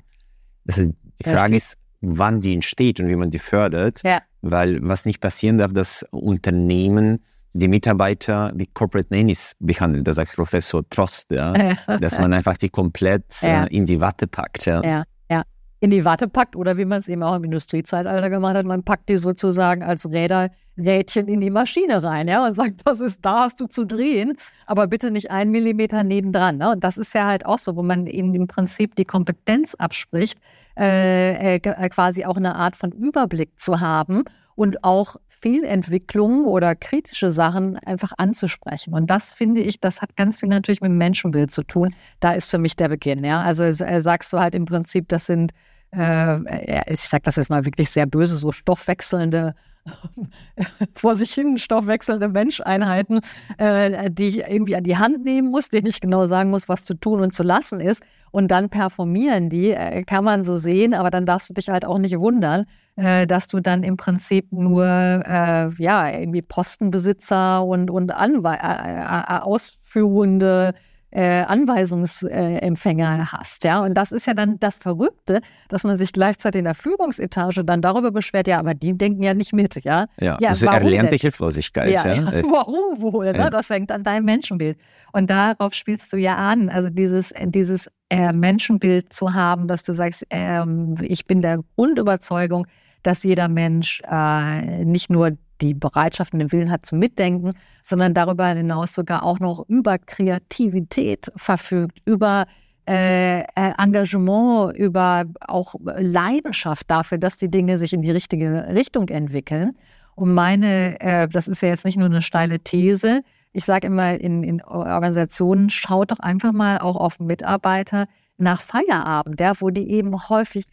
Das 0.65 0.79
ist, 0.79 0.95
die 1.21 1.29
Frage 1.29 1.57
ist, 1.57 1.77
wann 2.01 2.41
die 2.41 2.55
entsteht 2.55 3.01
und 3.01 3.09
wie 3.09 3.17
man 3.17 3.31
die 3.31 3.39
fördert. 3.39 4.01
Ja. 4.05 4.23
Weil 4.43 4.87
was 4.87 5.07
nicht 5.07 5.21
passieren 5.21 5.59
darf, 5.59 5.73
dass 5.73 6.05
Unternehmen 6.11 7.25
die 7.55 7.69
Mitarbeiter 7.69 8.53
wie 8.55 8.67
Corporate 8.67 9.15
Nannies 9.15 9.55
behandelt, 9.61 10.07
das 10.07 10.17
sagt 10.17 10.35
Professor 10.35 10.87
Trost, 10.91 11.27
ja, 11.31 11.75
dass 11.87 12.19
man 12.19 12.33
einfach 12.33 12.57
die 12.57 12.69
komplett 12.69 13.25
ja. 13.41 13.65
äh, 13.65 13.75
in 13.75 13.87
die 13.87 14.01
Watte 14.01 14.27
packt. 14.27 14.67
Ja. 14.67 14.83
ja, 14.83 15.05
ja. 15.31 15.43
In 15.81 15.91
die 15.91 16.05
Watte 16.05 16.29
packt 16.29 16.57
oder 16.57 16.77
wie 16.77 16.85
man 16.85 16.99
es 16.99 17.09
eben 17.09 17.23
auch 17.23 17.37
im 17.37 17.45
Industriezeitalter 17.45 18.29
gemacht 18.29 18.57
hat, 18.57 18.67
man 18.67 18.83
packt 18.83 19.09
die 19.09 19.17
sozusagen 19.17 19.83
als 19.83 20.11
Räder, 20.11 20.51
Rädchen 20.77 21.29
in 21.29 21.41
die 21.41 21.51
Maschine 21.51 22.03
rein, 22.03 22.27
ja, 22.27 22.45
und 22.45 22.55
sagt, 22.55 22.81
das 22.85 22.99
ist, 22.99 23.25
da 23.25 23.45
hast 23.45 23.61
du 23.61 23.67
zu 23.67 23.85
drehen, 23.85 24.37
aber 24.67 24.89
bitte 24.89 25.13
nicht 25.13 25.31
einen 25.31 25.53
Millimeter 25.53 26.03
nebendran. 26.03 26.59
Ne? 26.59 26.73
Und 26.73 26.83
das 26.83 26.99
ist 26.99 27.15
ja 27.15 27.27
halt 27.27 27.47
auch 27.47 27.61
so, 27.61 27.77
wo 27.77 27.85
man 27.85 28.09
eben 28.09 28.35
im 28.35 28.49
Prinzip 28.49 28.97
die 28.97 29.05
Kompetenz 29.05 29.77
abspricht, 29.77 30.41
äh, 30.77 31.55
äh, 31.55 31.61
quasi 31.61 32.25
auch 32.25 32.37
eine 32.37 32.57
Art 32.57 32.75
von 32.75 32.91
Überblick 32.91 33.61
zu 33.61 33.79
haben 33.79 34.25
und 34.57 34.83
auch 34.83 35.17
Fehlentwicklungen 35.41 36.47
oder 36.47 36.75
kritische 36.75 37.31
Sachen 37.31 37.77
einfach 37.79 38.13
anzusprechen. 38.17 38.95
Und 38.95 39.09
das 39.11 39.35
finde 39.35 39.61
ich, 39.61 39.81
das 39.81 40.01
hat 40.01 40.17
ganz 40.17 40.41
viel 40.41 40.49
natürlich 40.49 40.81
mit 40.81 40.91
dem 40.91 40.99
Menschenbild 40.99 41.51
zu 41.51 41.63
tun. 41.63 41.95
Da 42.21 42.33
ist 42.33 42.51
für 42.51 42.59
mich 42.59 42.77
der 42.77 42.89
Beginn. 42.89 43.25
Ja? 43.25 43.43
Also 43.43 43.65
äh, 43.65 44.01
sagst 44.01 44.33
du 44.33 44.39
halt 44.39 44.55
im 44.55 44.65
Prinzip, 44.65 45.09
das 45.09 45.27
sind, 45.27 45.53
äh, 45.95 46.93
ich 46.93 47.01
sage 47.01 47.23
das 47.25 47.37
jetzt 47.37 47.51
mal 47.51 47.65
wirklich 47.65 47.91
sehr 47.91 48.07
böse, 48.07 48.37
so 48.37 48.53
stoffwechselnde 48.53 49.55
vor 50.95 51.17
sich 51.17 51.33
hin 51.33 51.59
stoffwechselnde 51.59 52.29
Menscheinheiten, 52.29 53.21
äh, 53.59 54.11
die 54.11 54.29
ich 54.29 54.39
irgendwie 54.39 54.77
an 54.77 54.85
die 54.85 54.97
Hand 54.97 55.25
nehmen 55.25 55.51
muss, 55.51 55.69
denen 55.69 55.87
ich 55.87 56.01
genau 56.01 56.27
sagen 56.27 56.51
muss, 56.51 56.69
was 56.69 56.85
zu 56.85 56.95
tun 56.95 57.21
und 57.21 57.35
zu 57.35 57.43
lassen 57.43 57.81
ist. 57.81 58.03
Und 58.31 58.51
dann 58.51 58.69
performieren 58.69 59.49
die, 59.49 59.71
äh, 59.71 60.03
kann 60.05 60.25
man 60.25 60.45
so 60.45 60.57
sehen, 60.57 60.95
aber 60.95 61.11
dann 61.11 61.27
darfst 61.27 61.51
du 61.51 61.55
dich 61.55 61.69
halt 61.69 61.85
auch 61.85 61.99
nicht 61.99 62.19
wundern, 62.19 62.67
äh, 62.97 63.27
dass 63.27 63.47
du 63.47 63.61
dann 63.61 63.83
im 63.83 63.97
Prinzip 63.97 64.53
nur 64.53 64.85
äh, 64.85 65.71
ja 65.79 66.11
irgendwie 66.11 66.43
Postenbesitzer 66.43 67.65
und, 67.65 67.91
und 67.91 68.13
Anwe 68.13 68.59
äh, 68.61 69.37
äh, 69.37 69.41
ausführende 69.41 70.75
äh, 71.15 71.45
Anweisungsempfänger 71.45 73.33
hast. 73.33 73.65
Ja? 73.65 73.83
Und 73.83 73.95
das 73.95 74.11
ist 74.13 74.27
ja 74.27 74.35
dann 74.35 74.59
das 74.59 74.79
Verrückte, 74.79 75.41
dass 75.69 75.85
man 75.85 75.97
sich 75.97 76.13
gleichzeitig 76.13 76.59
in 76.59 76.65
der 76.65 76.75
Führungsetage 76.75 77.65
dann 77.65 77.81
darüber 77.81 78.11
beschwert, 78.11 78.49
ja, 78.49 78.59
aber 78.59 78.75
die 78.75 78.99
denken 78.99 79.23
ja 79.23 79.33
nicht 79.33 79.53
mit. 79.53 79.77
Ja, 79.85 80.07
ja, 80.19 80.37
ja 80.41 80.49
das 80.49 80.61
ist 80.61 80.69
erlernte 80.69 81.15
Hilflosigkeit. 81.15 81.91
Ja, 81.91 82.07
ja. 82.07 82.15
ja. 82.15 82.43
Warum 82.51 83.01
wohl? 83.01 83.33
Ne? 83.33 83.49
Das 83.51 83.71
hängt 83.71 83.93
an 83.93 84.03
deinem 84.03 84.25
Menschenbild. 84.25 84.77
Und 85.13 85.31
darauf 85.31 85.75
spielst 85.75 86.13
du 86.13 86.17
ja 86.17 86.35
an. 86.35 86.69
Also 86.69 86.91
dieses, 86.91 87.33
dieses 87.45 87.89
äh, 88.11 88.33
Menschenbild 88.33 89.13
zu 89.13 89.33
haben, 89.33 89.69
dass 89.69 89.85
du 89.85 89.93
sagst, 89.95 90.27
ähm, 90.31 90.97
ich 91.01 91.27
bin 91.27 91.43
der 91.43 91.61
Grundüberzeugung, 91.77 92.67
dass 93.05 93.23
jeder 93.23 93.49
Mensch 93.49 94.03
äh, 94.11 94.85
nicht 94.85 95.11
nur 95.11 95.37
die 95.61 95.75
Bereitschaft 95.75 96.33
und 96.33 96.41
den 96.41 96.53
Willen 96.53 96.71
hat 96.71 96.87
zum 96.87 96.99
Mitdenken, 96.99 97.53
sondern 97.83 98.15
darüber 98.15 98.47
hinaus 98.47 98.95
sogar 98.95 99.23
auch 99.23 99.39
noch 99.39 99.65
über 99.69 99.99
Kreativität 99.99 101.31
verfügt, 101.37 102.01
über 102.05 102.47
äh, 102.87 103.41
äh, 103.41 103.73
Engagement, 103.79 104.77
über 104.77 105.25
auch 105.41 105.75
Leidenschaft 105.85 106.91
dafür, 106.91 107.19
dass 107.19 107.37
die 107.37 107.51
Dinge 107.51 107.79
sich 107.79 107.93
in 107.93 108.03
die 108.03 108.11
richtige 108.11 108.69
Richtung 108.69 109.09
entwickeln. 109.09 109.77
Und 110.17 110.35
meine, 110.35 111.01
äh, 111.01 111.29
das 111.29 111.49
ist 111.49 111.63
ja 111.63 111.69
jetzt 111.69 111.85
nicht 111.85 111.97
nur 111.97 112.07
eine 112.07 112.23
steile 112.23 112.61
These, 112.61 113.23
ich 113.55 113.65
sage 113.65 113.87
immer 113.87 114.21
in, 114.21 114.43
in 114.43 114.63
Organisationen, 114.65 115.71
schaut 115.71 116.11
doch 116.11 116.19
einfach 116.19 116.53
mal 116.53 116.79
auch 116.79 116.97
auf 116.97 117.21
Mitarbeiter 117.21 118.07
nach 118.37 118.61
Feierabend, 118.61 119.39
ja, 119.41 119.53
wo 119.61 119.71
die 119.71 119.89
eben 119.91 120.29
häufig 120.29 120.65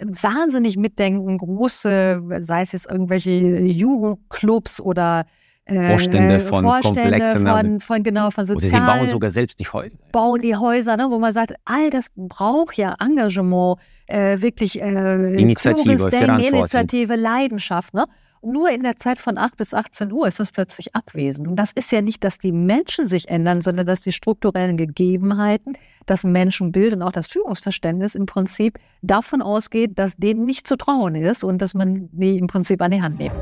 wahnsinnig 0.00 0.76
mitdenken, 0.76 1.38
große, 1.38 2.22
sei 2.40 2.62
es 2.62 2.72
jetzt 2.72 2.90
irgendwelche 2.90 3.30
Jugendclubs 3.30 4.80
oder 4.80 5.26
äh, 5.66 5.88
Vorstände 5.88 6.40
von 6.40 6.64
Vorstände 6.64 7.00
komplexen 7.02 7.46
von, 7.46 7.80
von, 7.80 8.02
genau 8.02 8.30
von 8.30 8.44
sozialen. 8.44 8.82
Oder 8.82 8.92
sie 8.92 8.98
bauen 8.98 9.08
sogar 9.08 9.30
selbst 9.30 9.60
die 9.60 9.64
Häuser. 9.66 9.96
Bauen 10.12 10.40
die 10.40 10.54
Häuser, 10.56 10.96
ne, 10.96 11.06
wo 11.10 11.18
man 11.18 11.32
sagt, 11.32 11.54
all 11.64 11.90
das 11.90 12.06
braucht 12.16 12.76
ja 12.76 12.94
Engagement, 13.00 13.78
äh, 14.06 14.40
wirklich 14.40 14.80
äh, 14.80 15.40
Initiative, 15.40 16.10
Denken, 16.10 16.38
Initiative, 16.40 17.16
Leidenschaft. 17.16 17.94
Ne? 17.94 18.06
Nur 18.44 18.70
in 18.70 18.82
der 18.82 18.96
Zeit 18.96 19.18
von 19.18 19.38
8 19.38 19.56
bis 19.56 19.74
18 19.74 20.12
Uhr 20.12 20.26
ist 20.26 20.40
das 20.40 20.52
plötzlich 20.52 20.94
abwesend. 20.94 21.48
Und 21.48 21.56
das 21.56 21.72
ist 21.74 21.90
ja 21.92 22.00
nicht, 22.00 22.24
dass 22.24 22.38
die 22.38 22.52
Menschen 22.52 23.06
sich 23.06 23.28
ändern, 23.28 23.62
sondern 23.62 23.86
dass 23.86 24.00
die 24.00 24.12
strukturellen 24.12 24.76
Gegebenheiten, 24.76 25.76
das 26.06 26.24
Menschenbild 26.24 26.92
und 26.92 27.02
auch 27.02 27.12
das 27.12 27.28
Führungsverständnis 27.28 28.14
im 28.14 28.26
Prinzip 28.26 28.78
davon 29.02 29.42
ausgeht, 29.42 29.98
dass 29.98 30.16
denen 30.16 30.44
nicht 30.44 30.66
zu 30.66 30.76
trauen 30.76 31.14
ist 31.14 31.44
und 31.44 31.62
dass 31.62 31.74
man 31.74 32.08
die 32.12 32.38
im 32.38 32.46
Prinzip 32.46 32.82
an 32.82 32.90
die 32.90 33.02
Hand 33.02 33.18
nimmt. 33.18 33.34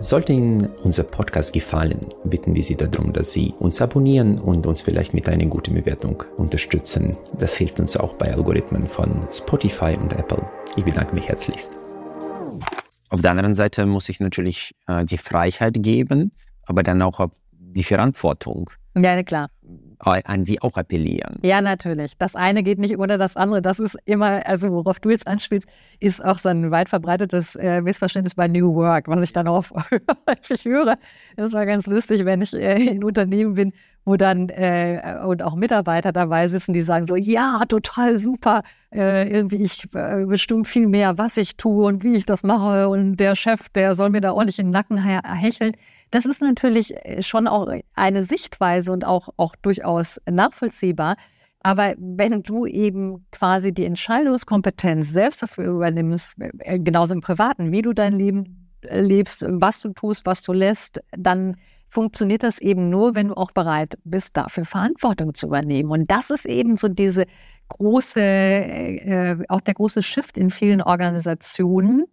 Sollte 0.00 0.32
Ihnen 0.32 0.68
unser 0.84 1.02
Podcast 1.02 1.52
gefallen, 1.52 2.06
bitten 2.24 2.54
wir 2.54 2.62
Sie 2.62 2.76
darum, 2.76 3.12
dass 3.12 3.32
Sie 3.32 3.54
uns 3.58 3.82
abonnieren 3.82 4.38
und 4.38 4.66
uns 4.66 4.82
vielleicht 4.82 5.12
mit 5.12 5.28
einer 5.28 5.46
guten 5.46 5.74
Bewertung 5.74 6.22
unterstützen. 6.36 7.16
Das 7.36 7.56
hilft 7.56 7.80
uns 7.80 7.96
auch 7.96 8.14
bei 8.14 8.32
Algorithmen 8.32 8.86
von 8.86 9.26
Spotify 9.32 9.96
und 10.00 10.12
Apple. 10.12 10.48
Ich 10.76 10.84
bedanke 10.84 11.14
mich 11.16 11.28
herzlichst. 11.28 11.70
Auf 13.10 13.22
der 13.22 13.30
anderen 13.30 13.54
Seite 13.54 13.86
muss 13.86 14.08
ich 14.08 14.20
natürlich 14.20 14.74
äh, 14.86 15.04
die 15.04 15.18
Freiheit 15.18 15.74
geben, 15.78 16.32
aber 16.64 16.82
dann 16.82 17.00
auch 17.02 17.28
die 17.50 17.84
Verantwortung. 17.84 18.70
Ja, 18.94 19.22
klar 19.22 19.48
an 20.00 20.44
die 20.44 20.62
auch 20.62 20.76
appellieren. 20.76 21.38
Ja, 21.42 21.60
natürlich. 21.60 22.16
Das 22.18 22.36
eine 22.36 22.62
geht 22.62 22.78
nicht 22.78 22.98
ohne 22.98 23.18
das 23.18 23.36
andere. 23.36 23.62
Das 23.62 23.80
ist 23.80 23.96
immer, 24.04 24.46
also 24.46 24.70
worauf 24.70 25.00
du 25.00 25.10
jetzt 25.10 25.26
anspielst, 25.26 25.68
ist 26.00 26.24
auch 26.24 26.38
so 26.38 26.48
ein 26.48 26.70
weit 26.70 26.88
verbreitetes 26.88 27.56
äh, 27.56 27.80
Missverständnis 27.80 28.34
bei 28.34 28.48
New 28.48 28.74
Work, 28.74 29.08
was 29.08 29.22
ich 29.22 29.32
dann 29.32 29.48
auch 29.48 29.64
häufig 30.28 30.64
höre. 30.64 30.96
Das 31.36 31.52
war 31.52 31.66
ganz 31.66 31.86
lustig, 31.86 32.24
wenn 32.24 32.42
ich 32.42 32.54
äh, 32.54 32.76
in 32.76 33.02
Unternehmen 33.02 33.54
bin, 33.54 33.72
wo 34.08 34.16
dann 34.16 34.48
äh, 34.48 35.20
und 35.22 35.42
auch 35.42 35.54
Mitarbeiter 35.54 36.12
dabei 36.12 36.48
sitzen, 36.48 36.72
die 36.72 36.80
sagen 36.80 37.06
so, 37.06 37.14
ja, 37.14 37.60
total 37.68 38.16
super, 38.16 38.62
äh, 38.90 39.30
irgendwie 39.30 39.62
ich 39.62 39.84
äh, 39.94 40.24
bestimme 40.24 40.64
viel 40.64 40.88
mehr, 40.88 41.18
was 41.18 41.36
ich 41.36 41.58
tue 41.58 41.84
und 41.84 42.02
wie 42.02 42.16
ich 42.16 42.24
das 42.24 42.42
mache 42.42 42.88
und 42.88 43.16
der 43.16 43.36
Chef, 43.36 43.68
der 43.68 43.94
soll 43.94 44.08
mir 44.08 44.22
da 44.22 44.32
ordentlich 44.32 44.58
in 44.58 44.68
den 44.68 44.72
Nacken 44.72 44.96
hecheln. 44.96 45.76
Das 46.10 46.24
ist 46.24 46.40
natürlich 46.40 46.96
äh, 47.04 47.22
schon 47.22 47.46
auch 47.46 47.68
eine 47.94 48.24
Sichtweise 48.24 48.92
und 48.92 49.04
auch, 49.04 49.28
auch 49.36 49.54
durchaus 49.56 50.18
nachvollziehbar. 50.24 51.16
Aber 51.60 51.94
wenn 51.98 52.42
du 52.42 52.64
eben 52.64 53.26
quasi 53.30 53.74
die 53.74 53.84
Entscheidungskompetenz 53.84 55.12
selbst 55.12 55.42
dafür 55.42 55.66
übernimmst, 55.66 56.34
äh, 56.38 56.78
genauso 56.78 57.12
im 57.12 57.20
Privaten, 57.20 57.72
wie 57.72 57.82
du 57.82 57.92
dein 57.92 58.14
Leben 58.14 58.70
äh, 58.80 59.02
lebst, 59.02 59.44
was 59.46 59.82
du 59.82 59.92
tust, 59.92 60.24
was 60.24 60.40
du 60.40 60.54
lässt, 60.54 61.02
dann 61.10 61.56
funktioniert 61.88 62.42
das 62.42 62.58
eben 62.58 62.90
nur, 62.90 63.14
wenn 63.14 63.28
du 63.28 63.34
auch 63.34 63.50
bereit 63.50 63.98
bist, 64.04 64.36
dafür 64.36 64.64
Verantwortung 64.64 65.34
zu 65.34 65.46
übernehmen. 65.46 65.90
Und 65.90 66.10
das 66.10 66.30
ist 66.30 66.44
eben 66.44 66.76
so 66.76 66.88
diese 66.88 67.26
große, 67.68 68.20
äh, 68.20 69.36
auch 69.48 69.60
der 69.60 69.74
große 69.74 70.02
Shift 70.02 70.36
in 70.36 70.50
vielen 70.50 70.82
Organisationen, 70.82 72.04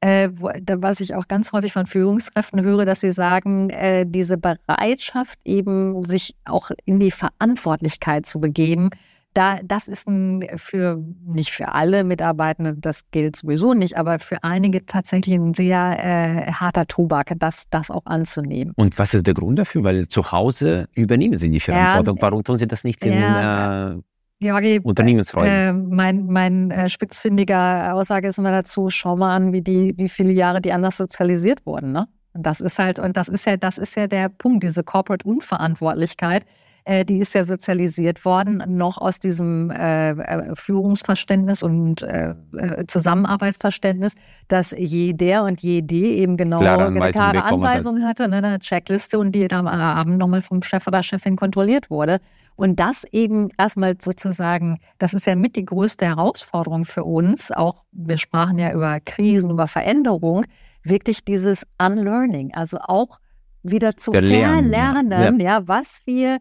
äh, 0.00 0.28
wo, 0.34 0.50
was 0.76 1.00
ich 1.00 1.14
auch 1.14 1.28
ganz 1.28 1.52
häufig 1.52 1.72
von 1.72 1.86
Führungskräften 1.86 2.62
höre, 2.62 2.84
dass 2.84 3.00
sie 3.00 3.12
sagen, 3.12 3.70
äh, 3.70 4.04
diese 4.06 4.36
Bereitschaft 4.36 5.38
eben 5.44 6.04
sich 6.04 6.36
auch 6.44 6.70
in 6.84 7.00
die 7.00 7.10
Verantwortlichkeit 7.10 8.26
zu 8.26 8.40
begeben, 8.40 8.90
da, 9.34 9.58
das 9.64 9.88
ist 9.88 10.08
ein 10.08 10.46
für, 10.56 11.02
nicht 11.26 11.50
für 11.50 11.72
alle 11.72 12.04
Mitarbeitende, 12.04 12.74
das 12.76 13.10
gilt 13.10 13.36
sowieso 13.36 13.74
nicht, 13.74 13.96
aber 13.96 14.18
für 14.18 14.42
einige 14.42 14.86
tatsächlich 14.86 15.34
ein 15.34 15.54
sehr 15.54 15.98
äh, 15.98 16.52
harter 16.52 16.86
Tobak, 16.86 17.32
das, 17.38 17.64
das 17.70 17.90
auch 17.90 18.06
anzunehmen. 18.06 18.72
Und 18.76 18.98
was 18.98 19.12
ist 19.12 19.26
der 19.26 19.34
Grund 19.34 19.58
dafür? 19.58 19.84
Weil 19.84 20.08
zu 20.08 20.32
Hause 20.32 20.88
übernehmen 20.94 21.38
sie 21.38 21.50
die 21.50 21.60
Verantwortung. 21.60 22.16
Ja, 22.16 22.22
Warum 22.22 22.44
tun 22.44 22.58
sie 22.58 22.68
das 22.68 22.84
nicht 22.84 23.04
in 23.04 23.12
ja, 23.12 23.92
äh, 23.92 24.00
Georgi, 24.40 24.80
Unternehmensräumen. 24.82 25.50
Äh, 25.50 25.72
mein 25.72 26.26
mein 26.26 26.70
äh, 26.70 26.88
spitzfindiger 26.88 27.94
Aussage 27.94 28.28
ist 28.28 28.38
immer 28.38 28.50
dazu, 28.50 28.90
schau 28.90 29.16
mal 29.16 29.34
an, 29.34 29.52
wie 29.52 29.62
die, 29.62 29.94
wie 29.96 30.08
viele 30.08 30.32
Jahre 30.32 30.60
die 30.60 30.72
anders 30.72 30.96
sozialisiert 30.96 31.64
wurden. 31.66 31.92
Ne? 31.92 32.06
Und 32.34 32.44
das 32.44 32.60
ist 32.60 32.78
halt, 32.78 32.98
und 32.98 33.16
das 33.16 33.28
ist 33.28 33.46
ja, 33.46 33.56
das 33.56 33.78
ist 33.78 33.96
ja 33.96 34.06
der 34.06 34.28
Punkt, 34.28 34.64
diese 34.64 34.82
Corporate 34.82 35.26
Unverantwortlichkeit, 35.26 36.44
äh, 36.84 37.04
die 37.04 37.18
ist 37.18 37.34
ja 37.34 37.44
sozialisiert 37.44 38.24
worden, 38.24 38.62
noch 38.66 38.98
aus 38.98 39.18
diesem 39.18 39.70
äh, 39.70 40.10
äh 40.10 40.54
Führungsverständnis 40.54 41.62
und 41.62 42.02
äh, 42.02 42.34
äh, 42.56 42.86
Zusammenarbeitsverständnis, 42.86 44.14
dass 44.48 44.74
jeder 44.76 45.44
und 45.44 45.60
jede 45.60 45.94
eben 45.94 46.36
genau 46.36 46.58
klare, 46.58 46.86
eine 46.86 47.12
klare 47.12 47.42
Anweisung 47.44 48.02
hatte, 48.02 48.28
ne, 48.28 48.36
eine 48.36 48.58
Checkliste 48.58 49.18
und 49.18 49.32
die 49.32 49.48
dann 49.48 49.66
am 49.66 49.80
Abend 49.80 50.18
nochmal 50.18 50.42
vom 50.42 50.62
Chef 50.62 50.86
oder 50.86 51.02
Chefin 51.02 51.36
kontrolliert 51.36 51.90
wurde. 51.90 52.20
Und 52.56 52.78
das 52.78 53.04
eben 53.10 53.48
erstmal 53.58 53.96
sozusagen, 54.00 54.78
das 54.98 55.12
ist 55.12 55.26
ja 55.26 55.34
mit 55.34 55.56
die 55.56 55.64
größte 55.64 56.06
Herausforderung 56.06 56.84
für 56.84 57.02
uns. 57.02 57.50
Auch 57.50 57.82
wir 57.92 58.18
sprachen 58.18 58.58
ja 58.58 58.72
über 58.72 59.00
Krisen, 59.00 59.50
über 59.50 59.66
Veränderung, 59.66 60.44
wirklich 60.84 61.24
dieses 61.24 61.66
Unlearning, 61.78 62.52
also 62.54 62.78
auch 62.78 63.18
wieder 63.62 63.96
zu 63.96 64.12
verlernen, 64.12 65.40
ja. 65.40 65.56
ja, 65.56 65.66
was 65.66 66.02
wir 66.04 66.38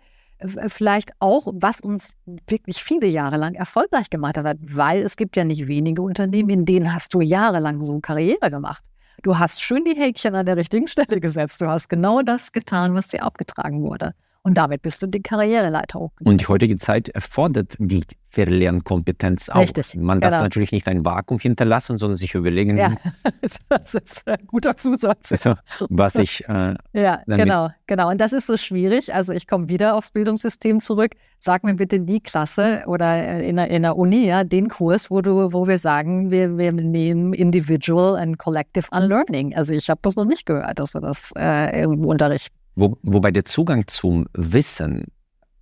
vielleicht 0.68 1.12
auch, 1.20 1.48
was 1.54 1.80
uns 1.80 2.14
wirklich 2.26 2.84
viele 2.84 3.08
Jahre 3.08 3.38
lang 3.38 3.56
erfolgreich 3.56 4.10
gemacht 4.10 4.38
hat, 4.38 4.58
weil 4.62 5.02
es 5.02 5.16
gibt 5.16 5.36
ja 5.36 5.44
nicht 5.44 5.68
wenige 5.68 6.02
Unternehmen, 6.02 6.50
in 6.50 6.66
denen 6.66 6.94
hast 6.94 7.14
du 7.14 7.22
jahrelang 7.22 7.82
so 7.82 8.00
Karriere 8.00 8.52
gemacht. 8.52 8.84
Du 9.22 9.40
hast 9.40 9.62
schön 9.62 9.86
die 9.86 9.96
Häkchen 9.96 10.36
an 10.36 10.46
der 10.46 10.58
richtigen 10.58 10.88
Stelle 10.88 11.22
gesetzt. 11.22 11.62
Du 11.62 11.68
hast 11.68 11.88
genau 11.88 12.22
das 12.24 12.52
getan, 12.52 12.94
was 12.94 13.08
dir 13.08 13.24
abgetragen 13.24 13.82
wurde. 13.82 14.14
Und 14.46 14.56
damit 14.56 14.82
bist 14.82 15.02
du 15.02 15.08
die 15.08 15.22
Karriereleiter 15.22 16.00
hochgegangen. 16.00 16.34
Und 16.34 16.42
die 16.42 16.48
heutige 16.48 16.76
Zeit 16.76 17.08
erfordert 17.08 17.76
die 17.80 18.04
Verlernkompetenz 18.28 19.48
auch. 19.48 19.62
Richtig, 19.62 19.96
Man 19.96 20.20
darf 20.20 20.32
genau. 20.32 20.44
natürlich 20.44 20.74
nicht 20.74 20.86
ein 20.90 21.06
Vakuum 21.06 21.40
hinterlassen, 21.40 21.98
sondern 21.98 22.18
sich 22.18 22.34
überlegen, 22.34 22.78
ja, 22.78 22.96
das 23.70 23.94
ist 23.94 24.28
ein 24.28 24.46
guter 24.48 24.76
Zusatz. 24.76 25.46
was 25.90 26.16
ich. 26.16 26.44
Äh, 26.50 26.76
ja, 26.92 27.22
genau, 27.26 27.70
genau. 27.88 28.10
Und 28.10 28.20
das 28.20 28.34
ist 28.34 28.48
so 28.48 28.58
schwierig. 28.58 29.14
Also 29.14 29.32
ich 29.32 29.48
komme 29.48 29.70
wieder 29.70 29.96
aufs 29.96 30.12
Bildungssystem 30.12 30.82
zurück. 30.82 31.12
Sag 31.40 31.64
mir 31.64 31.76
bitte 31.76 32.02
die 32.02 32.20
Klasse 32.20 32.84
oder 32.88 33.16
äh, 33.16 33.48
in 33.48 33.56
der, 33.56 33.70
in 33.70 33.84
der 33.84 33.96
Uni, 33.96 34.26
ja, 34.26 34.44
den 34.44 34.68
Kurs, 34.68 35.10
wo 35.10 35.22
du, 35.22 35.54
wo 35.54 35.68
wir 35.68 35.78
sagen, 35.78 36.32
wir, 36.32 36.58
wir 36.58 36.74
nehmen 36.74 37.34
Individual 37.34 38.18
and 38.18 38.40
Collective 38.40 38.88
Unlearning. 38.92 39.56
Also 39.56 39.74
ich 39.74 39.90
habe 39.90 40.00
das 40.02 40.18
noch 40.18 40.26
nicht 40.26 40.46
gehört, 40.46 40.80
dass 40.80 40.94
wir 40.94 41.02
das 41.02 41.32
äh, 41.38 41.80
irgendwo 41.80 42.12
unterrichten. 42.12 42.63
Wo, 42.76 42.98
wobei 43.04 43.32
der 43.32 43.46
Zugang 43.46 43.88
zum 43.88 44.26
Wissen, 44.34 45.06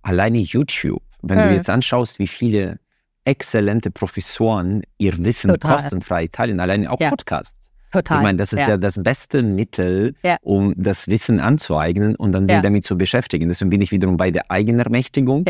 alleine 0.02 0.38
YouTube, 0.38 1.02
wenn 1.22 1.38
mhm. 1.38 1.48
du 1.48 1.54
jetzt 1.54 1.70
anschaust, 1.70 2.18
wie 2.18 2.26
viele 2.26 2.78
exzellente 3.24 3.90
Professoren 3.90 4.82
ihr 4.98 5.16
Wissen 5.18 5.50
Total. 5.50 5.76
kostenfrei 5.76 6.26
teilen, 6.26 6.60
alleine 6.60 6.90
auch 6.90 7.00
ja. 7.00 7.10
Podcasts. 7.10 7.70
Total. 7.92 8.18
Ich 8.18 8.22
meine, 8.22 8.38
das 8.38 8.54
ist 8.54 8.60
ja, 8.60 8.70
ja 8.70 8.76
das 8.78 9.02
beste 9.02 9.42
Mittel, 9.42 10.14
ja. 10.22 10.38
um 10.40 10.72
das 10.76 11.08
Wissen 11.08 11.40
anzueignen 11.40 12.16
und 12.16 12.32
dann 12.32 12.46
sich 12.46 12.58
damit 12.60 12.84
zu 12.84 12.96
beschäftigen. 12.96 13.48
Deswegen 13.48 13.68
bin 13.68 13.82
ich 13.82 13.92
wiederum 13.92 14.16
bei 14.16 14.30
der 14.30 14.50
Eigenermächtigung. 14.50 15.44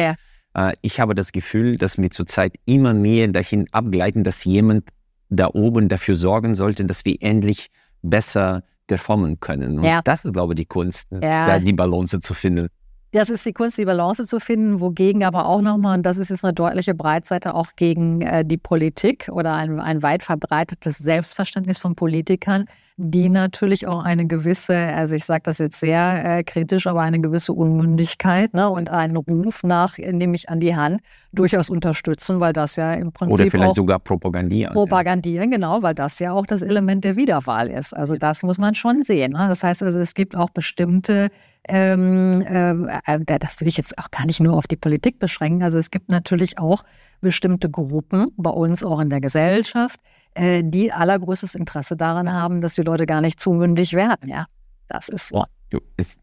Äh, 0.55 0.73
ich 0.83 0.99
habe 0.99 1.15
das 1.15 1.31
Gefühl, 1.31 1.77
dass 1.77 1.99
wir 1.99 2.11
zurzeit 2.11 2.55
immer 2.65 2.95
mehr 2.95 3.29
dahin 3.29 3.69
abgleiten, 3.73 4.25
dass 4.25 4.43
jemand 4.43 4.89
da 5.31 5.49
oben 5.53 5.89
dafür 5.89 6.17
sorgen 6.17 6.57
sollte, 6.57 6.85
dass 6.85 7.05
wir 7.05 7.17
endlich 7.21 7.71
besser 8.03 8.65
performen 8.87 9.41
können. 9.41 9.79
Und 9.79 9.85
ja. 9.85 10.01
das 10.03 10.25
ist, 10.25 10.33
glaube 10.33 10.55
ich, 10.55 10.57
die 10.57 10.67
Kunst, 10.67 11.07
ja. 11.11 11.47
da 11.47 11.59
die 11.59 11.73
Balance 11.73 12.21
zu 12.21 12.35
finden. 12.35 12.69
Das 13.13 13.29
ist 13.29 13.45
die 13.45 13.53
Kunst, 13.53 13.77
die 13.77 13.85
Balance 13.85 14.25
zu 14.25 14.41
finden, 14.41 14.81
wogegen 14.81 15.23
aber 15.23 15.47
auch 15.47 15.61
nochmal, 15.61 15.99
und 15.99 16.03
das 16.05 16.17
ist 16.17 16.31
jetzt 16.31 16.45
eine 16.45 16.55
deutliche 16.55 16.95
Breitseite, 16.95 17.55
auch 17.55 17.69
gegen 17.77 18.23
äh, 18.23 18.43
die 18.43 18.57
Politik 18.57 19.29
oder 19.31 19.53
ein, 19.53 19.79
ein 19.81 20.03
weit 20.03 20.23
verbreitetes 20.23 20.97
Selbstverständnis 20.97 21.79
von 21.79 21.95
Politikern, 21.95 22.65
die 22.97 23.29
natürlich 23.29 23.87
auch 23.87 24.03
eine 24.03 24.27
gewisse, 24.27 24.75
also 24.75 25.15
ich 25.15 25.27
sage 25.27 25.43
das 25.45 25.59
jetzt 25.59 25.79
sehr 25.79 26.39
äh, 26.39 26.43
kritisch, 26.43 26.87
aber 26.87 27.03
eine 27.03 27.21
gewisse 27.21 27.53
Unmündigkeit 27.53 28.55
ne, 28.55 28.71
und 28.71 28.89
einen 28.89 29.17
Ruf 29.17 29.63
nach, 29.63 29.99
äh, 29.99 30.11
nehme 30.13 30.35
ich 30.35 30.49
an 30.49 30.61
die 30.61 30.75
Hand, 30.75 31.03
durchaus 31.33 31.69
unterstützen, 31.69 32.41
weil 32.41 32.55
das 32.55 32.77
ja 32.77 32.95
im 32.95 33.13
Prinzip. 33.13 33.35
Oder 33.35 33.51
vielleicht 33.51 33.75
sogar 33.75 33.99
propagandieren. 33.99 34.73
Propagandieren, 34.73 35.51
ja. 35.51 35.57
genau, 35.57 35.83
weil 35.83 35.95
das 35.95 36.19
ja 36.19 36.33
auch 36.33 36.47
das 36.47 36.63
Element 36.63 37.05
der 37.05 37.17
Wiederwahl 37.17 37.69
ist. 37.69 37.95
Also 37.95 38.17
das 38.17 38.43
muss 38.43 38.57
man 38.57 38.75
schon 38.75 39.03
sehen. 39.03 39.33
Ne? 39.33 39.49
Das 39.49 39.63
heißt 39.63 39.83
also, 39.83 39.99
es 40.01 40.15
gibt 40.15 40.35
auch 40.35 40.49
bestimmte 40.49 41.31
ähm, 41.69 42.43
äh, 42.43 43.39
das 43.39 43.61
will 43.61 43.69
ich 43.69 43.77
jetzt 43.77 43.99
auch 43.99 44.11
gar 44.11 44.27
nicht 44.27 44.41
nur 44.41 44.57
auf 44.57 44.67
die 44.67 44.77
Politik 44.77 45.19
beschränken. 45.19 45.63
Also 45.63 45.79
es 45.79 45.91
gibt 45.91 46.09
natürlich 46.09 46.59
auch 46.59 46.85
bestimmte 47.21 47.71
Gruppen 47.71 48.31
bei 48.37 48.51
uns 48.51 48.83
auch 48.83 49.01
in 49.01 49.11
der 49.11 49.21
Gesellschaft, 49.21 50.01
äh, 50.35 50.63
die 50.65 50.93
allergrößtes 50.93 51.55
Interesse 51.55 51.97
daran 51.97 52.33
haben, 52.33 52.61
dass 52.61 52.75
die 52.75 52.83
Leute 52.83 53.07
gar 53.07 53.21
nicht 53.21 53.39
zu 53.39 53.53
mündig 53.53 53.93
werden. 53.93 54.29
Ja, 54.29 54.47
das 54.89 55.09
ist 55.09 55.29
so. 55.29 55.45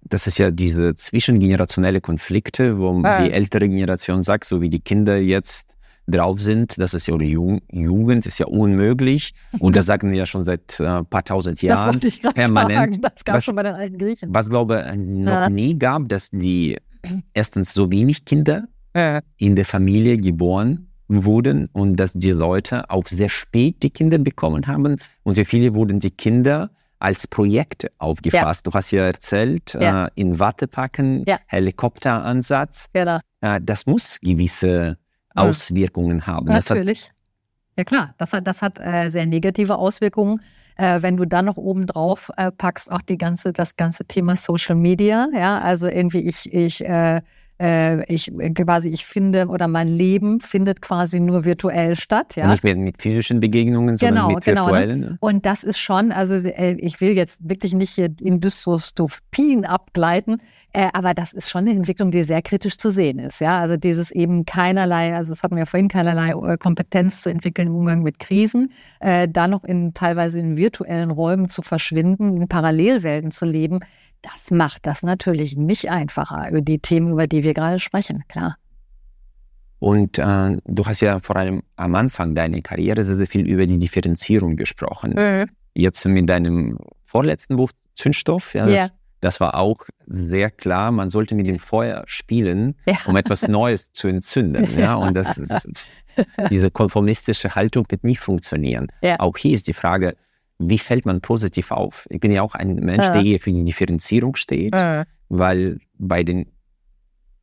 Das 0.03 0.27
ist 0.27 0.37
ja 0.37 0.51
diese 0.51 0.93
zwischengenerationelle 0.93 2.01
Konflikte, 2.01 2.77
wo 2.77 3.01
äh. 3.01 3.23
die 3.23 3.33
ältere 3.33 3.67
Generation 3.67 4.21
sagt, 4.21 4.45
so 4.45 4.61
wie 4.61 4.69
die 4.69 4.79
Kinder 4.79 5.17
jetzt 5.17 5.75
drauf 6.09 6.41
sind, 6.41 6.77
das 6.77 6.93
ist 6.93 7.07
ja, 7.07 7.13
oder 7.13 7.25
Jugend 7.25 8.25
ist 8.25 8.37
ja 8.37 8.45
unmöglich. 8.47 9.33
Und 9.59 9.75
das 9.75 9.85
sagen 9.85 10.11
wir 10.11 10.17
ja 10.17 10.25
schon 10.25 10.43
seit 10.43 10.79
ein 10.79 11.01
äh, 11.01 11.03
paar 11.03 11.23
tausend 11.23 11.61
Jahren. 11.61 11.99
Das 11.99 12.09
ich 12.09 12.21
permanent. 12.21 12.95
Sagen. 12.95 13.01
Das 13.01 13.25
gab 13.25 13.35
was, 13.35 13.45
schon 13.45 13.55
bei 13.55 13.63
den 13.63 13.75
alten 13.75 13.97
Griechen. 13.97 14.33
Was 14.33 14.49
glaube 14.49 14.93
noch 14.95 15.31
ja. 15.31 15.49
nie 15.49 15.77
gab, 15.77 16.09
dass 16.09 16.29
die 16.31 16.77
erstens 17.33 17.73
so 17.73 17.91
wenig 17.91 18.25
Kinder 18.25 18.65
äh. 18.93 19.21
in 19.37 19.55
der 19.55 19.65
Familie 19.65 20.17
geboren 20.17 20.87
wurden 21.07 21.69
und 21.73 21.95
dass 21.95 22.13
die 22.13 22.31
Leute 22.31 22.89
auch 22.89 23.07
sehr 23.07 23.29
spät 23.29 23.81
die 23.83 23.89
Kinder 23.89 24.17
bekommen 24.17 24.67
haben. 24.67 24.97
Und 25.23 25.35
für 25.35 25.45
viele 25.45 25.73
wurden 25.73 25.99
die 25.99 26.11
Kinder 26.11 26.69
als 26.99 27.27
Projekte 27.27 27.91
aufgefasst. 27.97 28.65
Ja. 28.65 28.71
Du 28.71 28.77
hast 28.77 28.91
ja 28.91 29.03
erzählt, 29.05 29.75
ja. 29.79 30.05
Äh, 30.05 30.09
in 30.15 30.39
Watte 30.39 30.67
packen, 30.67 31.23
ja. 31.27 31.39
Helikopteransatz. 31.47 32.87
Genau. 32.93 33.19
Äh, 33.41 33.59
das 33.63 33.85
muss 33.85 34.19
gewisse 34.21 34.97
Auswirkungen 35.35 36.27
haben. 36.27 36.45
Natürlich. 36.45 37.11
ja 37.77 37.83
klar, 37.83 38.15
das 38.17 38.33
hat, 38.33 38.47
das 38.47 38.61
hat 38.61 38.79
äh, 38.79 39.09
sehr 39.09 39.25
negative 39.25 39.77
Auswirkungen. 39.77 40.41
Äh, 40.75 41.01
wenn 41.01 41.17
du 41.17 41.25
dann 41.25 41.45
noch 41.45 41.57
oben 41.57 41.87
drauf 41.87 42.31
äh, 42.37 42.51
packst, 42.51 42.91
auch 42.91 43.01
die 43.01 43.17
ganze, 43.17 43.51
das 43.51 43.75
ganze 43.75 44.05
Thema 44.05 44.35
Social 44.35 44.75
Media, 44.75 45.27
ja, 45.33 45.59
also 45.59 45.87
irgendwie 45.87 46.19
ich, 46.19 46.51
ich, 46.53 46.81
äh, 47.59 47.99
äh 47.99 48.03
ich 48.07 48.31
quasi, 48.55 48.89
ich 48.89 49.05
finde 49.05 49.47
oder 49.47 49.67
mein 49.67 49.87
Leben 49.87 50.39
findet 50.39 50.81
quasi 50.81 51.19
nur 51.19 51.45
virtuell 51.45 51.95
statt. 51.95 52.35
Ja? 52.35 52.47
Nicht 52.47 52.63
mehr 52.63 52.75
mit 52.75 53.01
physischen 53.01 53.39
Begegnungen, 53.39 53.97
sondern 53.97 54.15
genau, 54.15 54.35
mit 54.35 54.45
genau, 54.45 54.65
ne? 54.65 54.71
virtuellen. 54.71 55.01
Genau, 55.01 55.15
Und 55.19 55.45
das 55.45 55.63
ist 55.63 55.79
schon, 55.79 56.11
also 56.11 56.35
äh, 56.35 56.73
ich 56.79 57.01
will 57.01 57.11
jetzt 57.11 57.47
wirklich 57.47 57.73
nicht 57.73 57.91
hier 57.91 58.09
in 58.19 58.39
Dystopien 58.39 59.65
abgleiten, 59.65 60.41
äh, 60.73 60.87
aber 60.93 61.13
das 61.13 61.33
ist 61.33 61.49
schon 61.49 61.61
eine 61.61 61.71
Entwicklung, 61.71 62.11
die 62.11 62.23
sehr 62.23 62.41
kritisch 62.41 62.77
zu 62.77 62.91
sehen 62.91 63.19
ist. 63.19 63.41
Ja, 63.41 63.59
also 63.59 63.75
dieses 63.75 64.11
eben 64.11 64.45
keinerlei, 64.45 65.15
also 65.15 65.31
das 65.31 65.41
hatten 65.41 65.55
wir 65.55 65.65
vorhin, 65.65 65.87
keinerlei 65.87 66.31
äh, 66.31 66.57
Kompetenz 66.57 67.21
zu 67.21 67.29
entwickeln 67.29 67.69
im 67.69 67.75
Umgang 67.75 68.03
mit 68.03 68.19
Krisen, 68.19 68.71
äh, 68.99 69.27
dann 69.27 69.51
noch 69.51 69.63
in 69.63 69.93
teilweise 69.93 70.39
in 70.39 70.57
virtuellen 70.57 71.11
Räumen 71.11 71.49
zu 71.49 71.61
verschwinden, 71.61 72.37
in 72.37 72.47
Parallelwelten 72.47 73.31
zu 73.31 73.45
leben. 73.45 73.79
Das 74.21 74.51
macht 74.51 74.85
das 74.85 75.03
natürlich 75.03 75.55
nicht 75.55 75.89
einfacher 75.89 76.49
über 76.49 76.61
die 76.61 76.79
Themen, 76.79 77.11
über 77.11 77.27
die 77.27 77.43
wir 77.43 77.53
gerade 77.53 77.79
sprechen, 77.79 78.23
klar. 78.27 78.57
Und 79.79 80.17
äh, 80.17 80.57
du 80.65 80.85
hast 80.85 80.99
ja 80.99 81.19
vor 81.19 81.37
allem 81.37 81.63
am 81.77 81.95
Anfang 81.95 82.35
deiner 82.35 82.61
Karriere 82.61 83.03
sehr, 83.05 83.15
sehr 83.15 83.27
viel 83.27 83.47
über 83.47 83.65
die 83.65 83.79
Differenzierung 83.79 84.57
gesprochen. 84.57 85.13
Mhm. 85.15 85.49
Jetzt 85.73 86.05
mit 86.05 86.27
deinem 86.29 86.77
vorletzten 87.05 87.55
Buch 87.55 87.71
Zündstoff, 87.95 88.53
ja, 88.53 88.65
das 88.65 88.75
yeah. 88.75 88.89
Das 89.21 89.39
war 89.39 89.55
auch 89.55 89.85
sehr 90.07 90.49
klar, 90.49 90.91
man 90.91 91.09
sollte 91.09 91.35
mit 91.35 91.45
dem 91.45 91.59
Feuer 91.59 92.03
spielen, 92.07 92.75
ja. 92.85 92.95
um 93.05 93.15
etwas 93.17 93.47
Neues 93.47 93.91
zu 93.91 94.07
entzünden. 94.07 94.67
Ja, 94.79 94.95
und 94.95 95.13
das 95.13 95.37
ist, 95.37 95.67
diese 96.49 96.71
konformistische 96.71 97.53
Haltung 97.55 97.85
wird 97.89 98.03
nie 98.03 98.15
funktionieren. 98.15 98.87
Ja. 99.01 99.19
Auch 99.19 99.35
hier 99.35 99.53
ist 99.53 99.67
die 99.67 99.73
Frage, 99.73 100.15
wie 100.59 100.77
fällt 100.77 101.05
man 101.05 101.21
positiv 101.21 101.71
auf? 101.71 102.05
Ich 102.09 102.19
bin 102.19 102.31
ja 102.31 102.41
auch 102.41 102.53
ein 102.53 102.75
Mensch, 102.75 103.05
ja. 103.05 103.13
der 103.13 103.23
eher 103.23 103.39
für 103.39 103.51
die 103.51 103.63
Differenzierung 103.63 104.35
steht, 104.35 104.75
ja. 104.75 105.05
weil 105.29 105.79
bei 105.97 106.23
den 106.23 106.51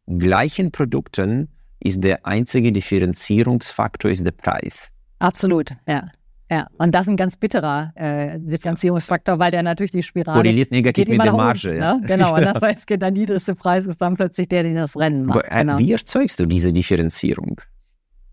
gleichen 0.06 0.70
Produkten 0.70 1.48
ist 1.80 2.04
der 2.04 2.26
einzige 2.26 2.72
Differenzierungsfaktor 2.72 4.10
ist 4.10 4.24
der 4.24 4.32
Preis. 4.32 4.92
Absolut, 5.18 5.70
ja. 5.88 6.10
Ja, 6.48 6.68
und 6.78 6.94
das 6.94 7.02
ist 7.02 7.08
ein 7.08 7.16
ganz 7.16 7.36
bitterer 7.36 7.92
äh, 7.96 8.38
Differenzierungsfaktor, 8.38 9.40
weil 9.40 9.50
der 9.50 9.64
natürlich 9.64 9.90
die 9.90 10.02
Spirale. 10.02 10.38
Korreliert 10.42 10.70
negativ 10.70 11.08
mit 11.08 11.20
der 11.20 11.32
Marge. 11.32 11.70
Hoch, 11.70 11.74
ja. 11.74 11.94
ne? 11.94 12.06
Genau, 12.06 12.34
und 12.36 12.42
das 12.42 12.62
heißt, 12.62 12.88
der 12.88 13.10
niedrigste 13.10 13.56
Preis 13.56 13.84
ist 13.84 14.00
dann 14.00 14.14
plötzlich 14.14 14.48
der, 14.48 14.62
den 14.62 14.76
das 14.76 14.96
Rennen 14.96 15.26
macht. 15.26 15.38
Aber, 15.38 15.52
äh, 15.52 15.60
genau. 15.62 15.78
Wie 15.78 15.90
erzeugst 15.90 16.38
du 16.38 16.46
diese 16.46 16.72
Differenzierung? 16.72 17.60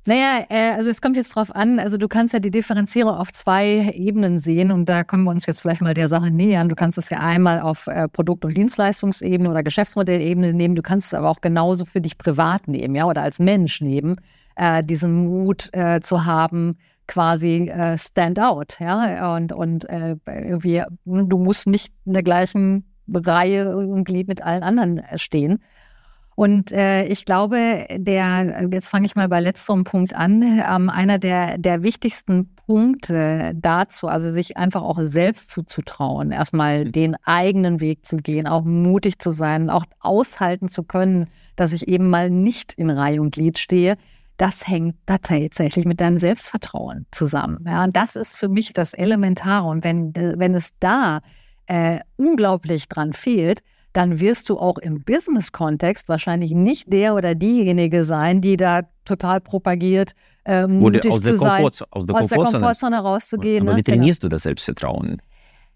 Naja, 0.05 0.45
äh, 0.49 0.71
also 0.71 0.89
es 0.89 1.01
kommt 1.01 1.15
jetzt 1.15 1.33
drauf 1.33 1.55
an, 1.55 1.79
also 1.79 1.95
du 1.95 2.09
kannst 2.09 2.33
ja 2.33 2.39
die 2.39 2.51
Differenzierung 2.51 3.13
auf 3.13 3.31
zwei 3.31 3.93
Ebenen 3.95 4.37
sehen 4.37 4.71
und 4.71 4.89
da 4.89 5.05
können 5.05 5.23
wir 5.23 5.31
uns 5.31 5.45
jetzt 5.45 5.61
vielleicht 5.61 5.81
mal 5.81 5.93
der 5.93 6.09
Sache 6.09 6.29
nähern. 6.29 6.67
Du 6.67 6.75
kannst 6.75 6.97
es 6.97 7.09
ja 7.09 7.19
einmal 7.19 7.61
auf 7.61 7.87
äh, 7.87 8.09
Produkt- 8.09 8.43
und 8.43 8.57
Dienstleistungsebene 8.57 9.49
oder 9.49 9.63
Geschäftsmodellebene 9.63 10.53
nehmen, 10.53 10.75
du 10.75 10.81
kannst 10.81 11.07
es 11.07 11.13
aber 11.13 11.29
auch 11.29 11.39
genauso 11.39 11.85
für 11.85 12.01
dich 12.01 12.17
privat 12.17 12.67
nehmen, 12.67 12.95
ja, 12.95 13.05
oder 13.05 13.21
als 13.21 13.39
Mensch 13.39 13.79
nehmen, 13.79 14.17
äh, 14.57 14.83
diesen 14.83 15.25
Mut 15.25 15.69
äh, 15.71 16.01
zu 16.01 16.25
haben, 16.25 16.77
quasi 17.07 17.69
äh, 17.69 17.97
stand 17.97 18.39
out, 18.39 18.79
ja, 18.81 19.35
und, 19.35 19.53
und 19.53 19.89
äh, 19.89 20.17
irgendwie, 20.25 20.83
du 21.05 21.37
musst 21.37 21.65
nicht 21.65 21.93
in 22.05 22.11
der 22.13 22.23
gleichen 22.23 22.83
Reihe 23.13 23.75
und 23.75 24.03
Glied 24.03 24.27
mit 24.27 24.41
allen 24.41 24.63
anderen 24.63 24.97
äh, 24.97 25.17
stehen. 25.17 25.59
Und 26.35 26.71
äh, 26.71 27.05
ich 27.05 27.25
glaube, 27.25 27.87
der, 27.91 28.67
jetzt 28.71 28.89
fange 28.89 29.05
ich 29.05 29.15
mal 29.15 29.29
bei 29.29 29.39
letzterem 29.39 29.83
Punkt 29.83 30.15
an, 30.15 30.41
ähm, 30.41 30.89
einer 30.89 31.19
der, 31.19 31.57
der 31.57 31.83
wichtigsten 31.83 32.55
Punkte 32.65 33.53
dazu, 33.55 34.07
also 34.07 34.31
sich 34.31 34.57
einfach 34.57 34.81
auch 34.81 34.99
selbst 35.01 35.51
zuzutrauen, 35.51 36.31
erstmal 36.31 36.85
mhm. 36.85 36.91
den 36.91 37.15
eigenen 37.23 37.81
Weg 37.81 38.05
zu 38.05 38.17
gehen, 38.17 38.47
auch 38.47 38.63
mutig 38.63 39.19
zu 39.19 39.31
sein, 39.31 39.69
auch 39.69 39.85
aushalten 39.99 40.69
zu 40.69 40.83
können, 40.83 41.27
dass 41.55 41.73
ich 41.73 41.87
eben 41.87 42.09
mal 42.09 42.29
nicht 42.29 42.73
in 42.73 42.89
Reihe 42.89 43.21
und 43.21 43.35
Glied 43.35 43.59
stehe, 43.59 43.97
das 44.37 44.67
hängt 44.67 44.95
da 45.05 45.19
tatsächlich 45.19 45.85
mit 45.85 46.01
deinem 46.01 46.17
Selbstvertrauen 46.17 47.05
zusammen. 47.11 47.65
Ja, 47.67 47.83
und 47.83 47.95
das 47.95 48.15
ist 48.15 48.35
für 48.35 48.49
mich 48.49 48.73
das 48.73 48.93
Elementare. 48.93 49.67
Und 49.67 49.83
wenn, 49.83 50.15
wenn 50.15 50.55
es 50.55 50.77
da 50.79 51.21
äh, 51.67 51.99
unglaublich 52.17 52.89
dran 52.89 53.13
fehlt, 53.13 53.61
dann 53.93 54.19
wirst 54.19 54.49
du 54.49 54.57
auch 54.57 54.77
im 54.79 55.03
Business-Kontext 55.03 56.09
wahrscheinlich 56.09 56.51
nicht 56.51 56.91
der 56.91 57.15
oder 57.15 57.35
diejenige 57.35 58.05
sein, 58.05 58.41
die 58.41 58.57
da 58.57 58.81
total 59.05 59.39
propagiert, 59.39 60.13
äh, 60.45 60.67
mutig 60.67 61.09
aus 61.11 61.21
zu 61.21 61.37
sein, 61.37 61.63
aus 61.63 61.77
der, 61.77 61.87
aus 61.91 62.05
der 62.05 62.37
Komfortzone 62.37 62.99
rauszugehen. 62.99 63.67
Aber 63.67 63.73
ne? 63.73 63.77
wie 63.77 63.83
trainierst 63.83 64.21
genau. 64.21 64.29
du 64.29 64.35
das 64.35 64.43
Selbstvertrauen? 64.43 65.21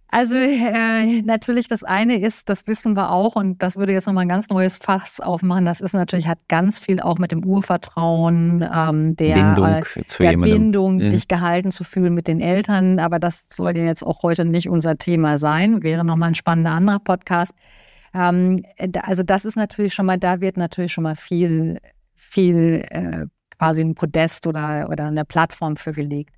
Also 0.10 0.38
äh, 0.38 1.22
natürlich 1.24 1.68
das 1.68 1.84
eine 1.84 2.20
ist, 2.20 2.48
das 2.48 2.66
wissen 2.66 2.96
wir 2.96 3.12
auch 3.12 3.36
und 3.36 3.62
das 3.62 3.76
würde 3.76 3.92
jetzt 3.92 4.08
nochmal 4.08 4.22
ein 4.22 4.30
ganz 4.30 4.48
neues 4.48 4.78
Fass 4.78 5.20
aufmachen. 5.20 5.66
Das 5.66 5.82
ist 5.82 5.94
natürlich, 5.94 6.28
hat 6.28 6.40
ganz 6.48 6.80
viel 6.80 7.02
auch 7.02 7.18
mit 7.18 7.34
dem 7.34 7.44
Urvertrauen, 7.44 8.66
ähm, 8.74 9.18
der 9.18 9.36
Bindung, 9.36 9.66
äh, 9.66 9.84
der 10.20 10.38
Bindung 10.38 10.96
mhm. 10.96 11.10
dich 11.10 11.28
gehalten 11.28 11.72
zu 11.72 11.84
fühlen 11.84 12.14
mit 12.14 12.28
den 12.28 12.40
Eltern. 12.40 13.00
Aber 13.00 13.20
das 13.20 13.50
soll 13.50 13.76
ja 13.78 13.84
jetzt 13.84 14.02
auch 14.02 14.24
heute 14.24 14.46
nicht 14.46 14.70
unser 14.70 14.98
Thema 14.98 15.38
sein. 15.38 15.84
Wäre 15.84 16.06
nochmal 16.06 16.30
ein 16.30 16.36
spannender 16.36 16.72
anderer 16.72 17.00
Podcast. 17.00 17.54
Ähm, 18.14 18.58
also 19.02 19.24
das 19.24 19.46
ist 19.46 19.56
natürlich 19.56 19.94
schon 19.94 20.06
mal, 20.06 20.18
da 20.18 20.42
wird 20.42 20.58
natürlich 20.58 20.94
schon 20.94 21.04
mal 21.04 21.16
viel, 21.16 21.80
viel 22.16 22.86
äh, 22.90 23.26
quasi 23.58 23.82
ein 23.82 23.96
Podest 23.96 24.48
oder, 24.48 24.88
oder 24.90 25.06
eine 25.06 25.26
Plattform 25.26 25.76
für 25.76 25.92
gelegt. 25.92 26.36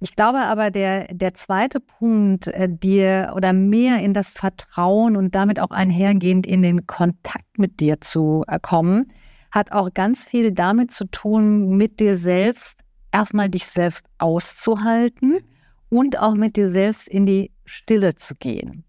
Ich 0.00 0.16
glaube 0.16 0.40
aber, 0.40 0.70
der, 0.70 1.06
der 1.14 1.34
zweite 1.34 1.80
Punkt, 1.80 2.48
äh, 2.48 2.68
dir 2.68 3.32
oder 3.36 3.52
mehr 3.52 4.00
in 4.00 4.12
das 4.12 4.34
Vertrauen 4.34 5.16
und 5.16 5.34
damit 5.34 5.60
auch 5.60 5.70
einhergehend 5.70 6.46
in 6.46 6.62
den 6.62 6.86
Kontakt 6.86 7.58
mit 7.58 7.80
dir 7.80 8.00
zu 8.00 8.44
äh, 8.48 8.58
kommen, 8.60 9.12
hat 9.50 9.72
auch 9.72 9.94
ganz 9.94 10.26
viel 10.26 10.52
damit 10.52 10.92
zu 10.92 11.06
tun, 11.06 11.76
mit 11.76 12.00
dir 12.00 12.16
selbst 12.16 12.80
erstmal 13.12 13.48
dich 13.48 13.66
selbst 13.66 14.04
auszuhalten 14.18 15.38
und 15.88 16.18
auch 16.18 16.34
mit 16.34 16.56
dir 16.56 16.70
selbst 16.70 17.08
in 17.08 17.24
die 17.24 17.52
Stille 17.64 18.14
zu 18.16 18.34
gehen. 18.34 18.84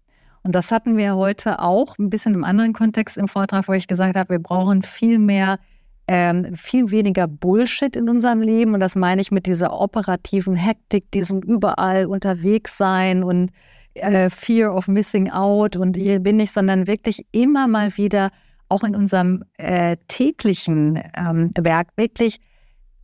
Und 0.46 0.54
das 0.54 0.70
hatten 0.70 0.96
wir 0.96 1.16
heute 1.16 1.58
auch 1.58 1.98
ein 1.98 2.08
bisschen 2.08 2.32
im 2.34 2.44
anderen 2.44 2.72
Kontext 2.72 3.16
im 3.16 3.26
Vortrag, 3.26 3.66
wo 3.66 3.72
ich 3.72 3.88
gesagt 3.88 4.14
habe, 4.14 4.30
wir 4.34 4.38
brauchen 4.38 4.84
viel 4.84 5.18
mehr 5.18 5.58
ähm, 6.06 6.54
viel 6.54 6.92
weniger 6.92 7.26
Bullshit 7.26 7.96
in 7.96 8.08
unserem 8.08 8.42
Leben. 8.42 8.72
Und 8.72 8.78
das 8.78 8.94
meine 8.94 9.20
ich 9.20 9.32
mit 9.32 9.46
dieser 9.46 9.72
operativen 9.72 10.54
Hektik, 10.54 11.10
diesem 11.10 11.40
überall 11.40 12.06
unterwegs 12.06 12.78
sein 12.78 13.24
und 13.24 13.50
äh, 13.94 14.30
Fear 14.30 14.72
of 14.72 14.86
Missing 14.86 15.32
Out 15.32 15.74
und 15.74 15.96
hier 15.96 16.20
bin 16.20 16.38
ich, 16.38 16.52
sondern 16.52 16.86
wirklich 16.86 17.26
immer 17.32 17.66
mal 17.66 17.96
wieder 17.96 18.30
auch 18.68 18.84
in 18.84 18.94
unserem 18.94 19.42
äh, 19.56 19.96
täglichen 20.06 21.02
ähm, 21.16 21.50
Werk 21.58 21.88
wirklich 21.96 22.38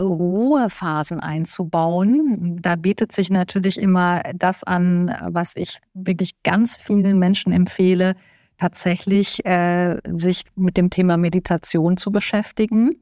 Ruhephasen 0.05 1.21
einzubauen. 1.21 2.59
Da 2.61 2.77
bietet 2.77 3.13
sich 3.13 3.31
natürlich 3.31 3.79
immer 3.79 4.23
das 4.35 4.65
an, 4.65 5.15
was 5.27 5.57
ich 5.57 5.81
wirklich 5.95 6.43
ganz 6.43 6.77
vielen 6.77 7.19
Menschen 7.19 7.53
empfehle, 7.53 8.17
tatsächlich 8.59 9.45
äh, 9.45 9.99
sich 10.17 10.45
mit 10.55 10.77
dem 10.77 10.91
Thema 10.91 11.17
Meditation 11.17 11.97
zu 11.97 12.13
beschäftigen. 12.13 12.97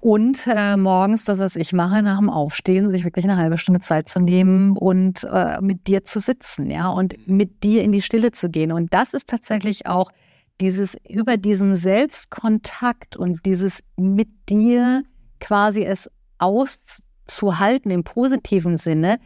Und 0.00 0.46
äh, 0.46 0.76
morgens, 0.76 1.24
das, 1.24 1.38
was 1.38 1.56
ich 1.56 1.72
mache, 1.72 2.02
nach 2.02 2.18
dem 2.18 2.30
Aufstehen, 2.30 2.90
sich 2.90 3.04
wirklich 3.04 3.24
eine 3.24 3.36
halbe 3.36 3.58
Stunde 3.58 3.80
Zeit 3.80 4.08
zu 4.08 4.20
nehmen 4.20 4.76
und 4.76 5.24
äh, 5.24 5.60
mit 5.60 5.86
dir 5.86 6.04
zu 6.04 6.20
sitzen, 6.20 6.70
ja, 6.70 6.88
und 6.88 7.26
mit 7.26 7.64
dir 7.64 7.82
in 7.82 7.92
die 7.92 8.02
Stille 8.02 8.30
zu 8.32 8.48
gehen. 8.50 8.72
Und 8.72 8.92
das 8.94 9.14
ist 9.14 9.28
tatsächlich 9.28 9.86
auch 9.86 10.12
dieses 10.60 10.96
über 11.08 11.36
diesen 11.36 11.76
Selbstkontakt 11.76 13.16
und 13.16 13.44
dieses 13.44 13.82
mit 13.96 14.28
dir 14.48 15.02
quasi 15.40 15.84
es 15.84 16.10
auszuhalten 16.38 17.90
im 17.90 18.04
positiven 18.04 18.76
Sinne, 18.76 19.18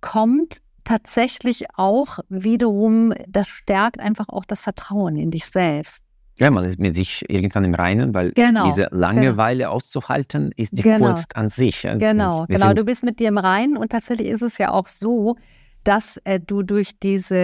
kommt 0.00 0.58
tatsächlich 0.84 1.66
auch 1.76 2.18
wiederum, 2.28 3.12
das 3.26 3.48
stärkt 3.48 4.00
einfach 4.00 4.28
auch 4.28 4.44
das 4.44 4.60
Vertrauen 4.60 5.16
in 5.16 5.30
dich 5.30 5.46
selbst. 5.46 6.04
Ja, 6.38 6.50
man 6.50 6.64
ist 6.64 6.78
mit 6.78 6.94
sich 6.94 7.28
irgendwann 7.28 7.64
im 7.64 7.74
Reinen, 7.74 8.14
weil 8.14 8.30
genau, 8.32 8.64
diese 8.66 8.88
Langeweile 8.92 9.64
genau. 9.64 9.72
auszuhalten 9.72 10.52
ist 10.56 10.78
die 10.78 10.82
genau. 10.82 11.06
Kunst 11.06 11.34
an 11.34 11.50
sich. 11.50 11.82
Genau, 11.82 12.46
genau. 12.46 12.74
Du 12.74 12.84
bist 12.84 13.02
mit 13.02 13.18
dir 13.18 13.28
im 13.28 13.38
Reinen 13.38 13.76
und 13.76 13.90
tatsächlich 13.90 14.28
ist 14.28 14.42
es 14.42 14.56
ja 14.56 14.70
auch 14.70 14.86
so, 14.86 15.36
dass 15.82 16.18
äh, 16.18 16.38
du 16.38 16.62
durch 16.62 16.98
diese, 17.00 17.34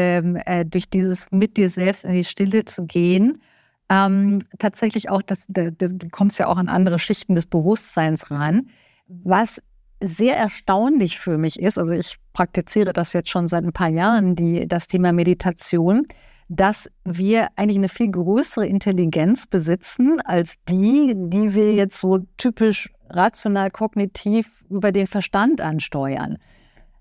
äh, 0.46 0.64
durch 0.64 0.88
dieses 0.88 1.26
mit 1.32 1.56
dir 1.56 1.68
selbst 1.70 2.04
in 2.04 2.14
die 2.14 2.24
Stille 2.24 2.64
zu 2.64 2.86
gehen, 2.86 3.42
ähm, 3.88 4.38
tatsächlich 4.58 5.10
auch, 5.10 5.22
das, 5.22 5.46
du 5.48 6.08
kommst 6.10 6.38
ja 6.38 6.46
auch 6.46 6.56
an 6.56 6.68
andere 6.68 6.98
Schichten 6.98 7.34
des 7.34 7.46
Bewusstseins 7.46 8.30
ran, 8.30 8.68
was 9.06 9.60
sehr 10.02 10.36
erstaunlich 10.36 11.18
für 11.18 11.38
mich 11.38 11.58
ist, 11.58 11.78
also 11.78 11.94
ich 11.94 12.16
praktiziere 12.32 12.92
das 12.92 13.12
jetzt 13.12 13.30
schon 13.30 13.46
seit 13.46 13.64
ein 13.64 13.72
paar 13.72 13.88
Jahren, 13.88 14.36
die, 14.36 14.66
das 14.66 14.86
Thema 14.86 15.12
Meditation, 15.12 16.06
dass 16.48 16.90
wir 17.04 17.48
eigentlich 17.56 17.78
eine 17.78 17.88
viel 17.88 18.10
größere 18.10 18.66
Intelligenz 18.66 19.46
besitzen 19.46 20.20
als 20.20 20.56
die, 20.68 21.14
die 21.16 21.54
wir 21.54 21.74
jetzt 21.74 21.98
so 21.98 22.18
typisch 22.36 22.90
rational 23.08 23.70
kognitiv 23.70 24.50
über 24.68 24.92
den 24.92 25.06
Verstand 25.06 25.60
ansteuern. 25.60 26.38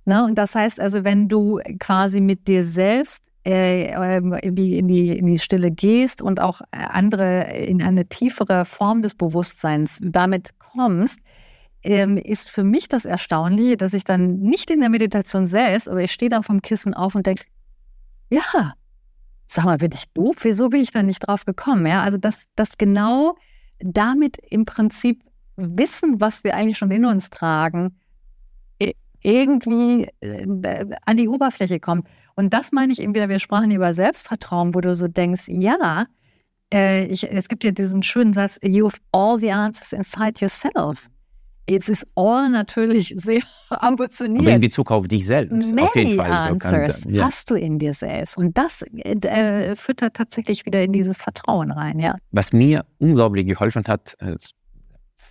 Ne? 0.06 0.24
Und 0.24 0.38
das 0.38 0.56
heißt 0.56 0.80
also, 0.80 1.04
wenn 1.04 1.28
du 1.28 1.60
quasi 1.80 2.22
mit 2.22 2.48
dir 2.48 2.64
selbst 2.64 3.26
äh, 3.46 3.88
ähm, 3.88 4.34
in, 4.34 4.56
die, 4.56 4.78
in, 4.78 4.88
die, 4.88 5.18
in 5.18 5.28
die 5.28 5.40
Stille 5.40 5.72
gehst 5.72 6.22
und 6.22 6.40
auch 6.40 6.62
andere 6.72 7.54
in 7.58 7.82
eine 7.82 8.06
tiefere 8.06 8.64
Form 8.64 9.02
des 9.02 9.16
Bewusstseins 9.16 10.00
damit 10.02 10.58
kommst, 10.60 11.20
ähm, 11.84 12.18
ist 12.18 12.50
für 12.50 12.64
mich 12.64 12.88
das 12.88 13.06
Erstaunliche, 13.06 13.78
dass 13.78 13.94
ich 13.94 14.04
dann 14.04 14.40
nicht 14.40 14.70
in 14.72 14.80
der 14.80 14.90
Meditation 14.90 15.48
selbst, 15.48 15.88
aber 15.90 16.02
ich 16.02 16.12
stehe 16.12 16.30
dann 16.30 16.44
vom 16.44 16.62
Kissen 16.62 16.94
auf 16.94 17.16
und 17.16 17.28
denke, 17.28 17.46
ja, 18.30 18.74
sag 19.46 19.66
mal, 19.66 19.78
bin 19.78 19.92
ich 19.94 20.06
doof? 20.14 20.38
Wieso 20.42 20.70
bin 20.70 20.82
ich 20.82 20.92
da 20.92 21.04
nicht 21.04 21.20
drauf 21.20 21.46
gekommen? 21.46 21.86
Ja, 21.86 22.02
also 22.02 22.18
dass 22.18 22.46
das 22.56 22.78
genau 22.78 23.36
damit 23.80 24.38
im 24.50 24.66
Prinzip 24.66 25.24
Wissen, 25.56 26.20
was 26.20 26.44
wir 26.44 26.56
eigentlich 26.56 26.78
schon 26.78 26.92
in 26.92 27.06
uns 27.06 27.30
tragen, 27.30 27.96
irgendwie 29.24 30.08
äh, 30.20 30.86
an 31.06 31.18
die 31.18 31.28
Oberfläche 31.28 31.80
kommt. 31.80 32.08
Und 32.36 32.54
das 32.54 32.72
meine 32.72 32.92
ich 32.92 33.02
eben 33.02 33.16
wieder, 33.16 33.30
wir 33.30 33.40
sprachen 33.40 33.72
über 33.72 33.94
Selbstvertrauen, 33.94 34.76
wo 34.76 34.82
du 34.82 34.94
so 34.96 35.08
denkst, 35.08 35.48
ja, 35.48 36.06
äh, 36.74 37.06
ich, 37.06 37.32
es 37.32 37.48
gibt 37.48 37.64
ja 37.64 37.72
diesen 37.72 38.04
schönen 38.04 38.34
Satz, 38.34 38.60
you 38.62 38.86
have 38.86 38.98
all 39.12 39.40
the 39.40 39.52
answers 39.52 39.94
inside 39.94 40.42
yourself. 40.42 41.10
Jetzt 41.70 41.90
ist 41.90 42.06
all 42.16 42.50
natürlich 42.50 43.14
sehr 43.18 43.42
ambitioniert. 43.70 44.42
Aber 44.42 44.56
in 44.56 44.62
Bezug 44.62 44.92
auf 44.92 45.08
dich 45.08 45.26
selbst, 45.26 45.74
Many 45.74 45.82
auf 45.82 45.96
jeden 45.96 46.16
Fall. 46.18 46.32
Answers 46.32 47.02
so 47.02 47.10
kann, 47.10 47.16
ja. 47.16 47.26
hast 47.26 47.50
du 47.50 47.56
in 47.56 47.80
dir 47.80 47.94
selbst. 47.94 48.38
Und 48.38 48.58
das 48.58 48.82
äh, 48.82 49.76
füttert 49.76 50.16
tatsächlich 50.16 50.66
wieder 50.66 50.84
in 50.84 50.92
dieses 50.92 51.18
Vertrauen 51.18 51.72
rein, 51.72 52.00
ja. 52.00 52.16
Was 52.32 52.54
mir 52.54 52.86
unglaublich 53.00 53.48
geholfen 53.48 53.84
hat, 53.88 54.16
äh, 54.20 54.36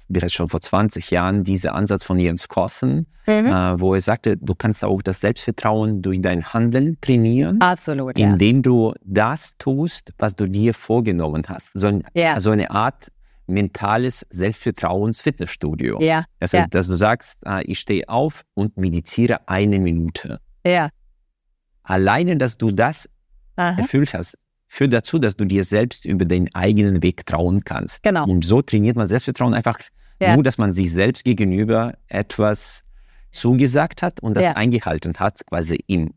bereits 0.09 0.35
schon 0.35 0.49
vor 0.49 0.61
20 0.61 1.11
Jahren, 1.11 1.45
dieser 1.45 1.75
Ansatz 1.75 2.05
von 2.05 2.19
Jens 2.19 2.49
Korsen, 2.49 3.07
mhm. 3.27 3.47
äh, 3.47 3.81
wo 3.81 3.95
er 3.95 4.01
sagte, 4.01 4.37
du 4.37 4.55
kannst 4.55 4.85
auch 4.85 5.03
das 5.03 5.21
Selbstvertrauen 5.21 6.03
durch 6.03 6.21
dein 6.21 6.53
Handeln 6.53 6.99
trainieren. 7.01 7.61
Absolut. 7.61 8.19
Indem 8.19 8.57
ja. 8.57 8.63
du 8.63 8.95
das 9.03 9.57
tust, 9.59 10.13
was 10.19 10.37
du 10.37 10.47
dir 10.47 10.75
vorgenommen 10.75 11.45
hast. 11.49 11.71
So, 11.75 11.89
ein, 11.89 12.05
ja. 12.15 12.41
so 12.41 12.51
eine 12.51 12.71
Art 12.71 13.09
mentales 13.47 14.27
Selbstvertrauens-Fitnessstudio. 14.31 16.01
Ja. 16.01 16.25
Also, 16.41 16.59
ja. 16.59 16.67
dass 16.69 16.89
du 16.89 16.97
sagst, 16.97 17.39
äh, 17.45 17.63
ich 17.65 17.79
stehe 17.79 18.09
auf 18.09 18.43
und 18.55 18.77
meditiere 18.77 19.49
eine 19.49 19.79
Minute. 19.79 20.41
Ja. 20.67 20.91
Alleine, 21.83 22.37
dass 22.37 22.57
du 22.59 22.71
das 22.71 23.09
Aha. 23.57 23.79
erfüllt 23.79 24.15
hast, 24.15 24.39
führt 24.69 24.93
dazu, 24.93 25.19
dass 25.19 25.37
du 25.37 25.45
dir 25.45 25.65
selbst 25.65 26.05
über 26.05 26.25
den 26.25 26.55
eigenen 26.55 27.03
Weg 27.03 27.27
trauen 27.27 27.63
kannst. 27.65 28.03
Genau. 28.03 28.25
Und 28.27 28.45
so 28.45 28.63
trainiert 28.63 28.97
man 28.97 29.09
Selbstvertrauen 29.09 29.55
einfach 29.55 29.79
ja. 30.21 30.35
nur, 30.35 30.43
dass 30.43 30.57
man 30.57 30.73
sich 30.73 30.93
selbst 30.93 31.25
gegenüber 31.25 31.95
etwas 32.09 32.85
zugesagt 33.33 34.03
hat 34.03 34.21
und 34.21 34.35
das 34.35 34.45
ja. 34.45 34.53
eingehalten 34.53 35.15
hat, 35.19 35.45
quasi 35.47 35.79
im 35.87 36.15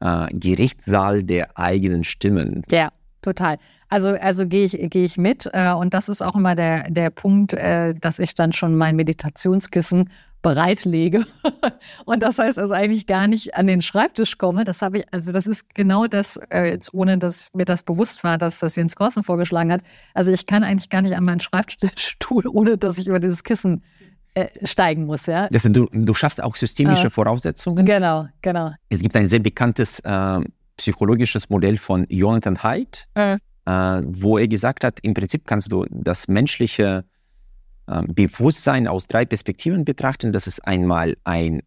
äh, 0.00 0.26
Gerichtssaal 0.32 1.22
der 1.22 1.58
eigenen 1.58 2.04
Stimmen. 2.04 2.62
Ja, 2.70 2.90
total. 3.24 3.58
Also, 3.88 4.10
also 4.10 4.46
gehe 4.46 4.64
ich, 4.64 4.78
geh 4.90 5.04
ich 5.04 5.16
mit. 5.16 5.48
Äh, 5.52 5.72
und 5.72 5.94
das 5.94 6.08
ist 6.08 6.22
auch 6.22 6.36
immer 6.36 6.54
der, 6.54 6.90
der 6.90 7.10
Punkt, 7.10 7.52
äh, 7.52 7.94
dass 7.94 8.18
ich 8.18 8.34
dann 8.34 8.52
schon 8.52 8.76
mein 8.76 8.96
Meditationskissen 8.96 10.10
bereitlege. 10.42 11.24
und 12.04 12.22
das 12.22 12.38
heißt 12.38 12.58
also 12.58 12.74
eigentlich 12.74 13.06
gar 13.06 13.26
nicht 13.26 13.56
an 13.56 13.66
den 13.66 13.80
Schreibtisch 13.82 14.36
komme. 14.36 14.64
Das 14.64 14.82
habe 14.82 14.98
ich, 14.98 15.06
also 15.10 15.32
das 15.32 15.46
ist 15.46 15.74
genau 15.74 16.06
das, 16.06 16.38
äh, 16.50 16.70
jetzt 16.70 16.92
ohne 16.92 17.18
dass 17.18 17.50
mir 17.54 17.64
das 17.64 17.82
bewusst 17.82 18.22
war, 18.22 18.36
dass 18.36 18.58
das 18.58 18.76
Jens 18.76 18.94
Korsen 18.94 19.22
vorgeschlagen 19.22 19.72
hat. 19.72 19.80
Also 20.12 20.30
ich 20.30 20.46
kann 20.46 20.62
eigentlich 20.62 20.90
gar 20.90 21.02
nicht 21.02 21.16
an 21.16 21.24
meinen 21.24 21.40
Schreibtischstuhl, 21.40 22.46
ohne 22.52 22.76
dass 22.76 22.98
ich 22.98 23.08
über 23.08 23.20
dieses 23.20 23.42
Kissen 23.42 23.82
äh, 24.34 24.48
steigen 24.66 25.06
muss. 25.06 25.26
Ja? 25.26 25.48
Das, 25.48 25.62
du, 25.62 25.86
du 25.90 26.14
schaffst 26.14 26.42
auch 26.42 26.56
systemische 26.56 27.06
äh, 27.06 27.10
Voraussetzungen. 27.10 27.86
Genau, 27.86 28.26
genau. 28.42 28.72
Es 28.90 29.00
gibt 29.00 29.16
ein 29.16 29.28
sehr 29.28 29.38
bekanntes 29.38 30.00
äh, 30.00 30.40
psychologisches 30.76 31.50
Modell 31.50 31.78
von 31.78 32.06
Jonathan 32.08 32.62
Haidt, 32.62 33.08
äh. 33.14 33.38
wo 33.66 34.38
er 34.38 34.48
gesagt 34.48 34.84
hat, 34.84 34.98
im 35.00 35.14
Prinzip 35.14 35.46
kannst 35.46 35.72
du 35.72 35.86
das 35.90 36.28
menschliche 36.28 37.04
ähm, 37.86 38.06
Bewusstsein 38.14 38.86
aus 38.86 39.06
drei 39.08 39.24
Perspektiven 39.24 39.84
betrachten. 39.84 40.32
Das 40.32 40.46
ist 40.46 40.66
einmal 40.66 41.16
ein 41.24 41.62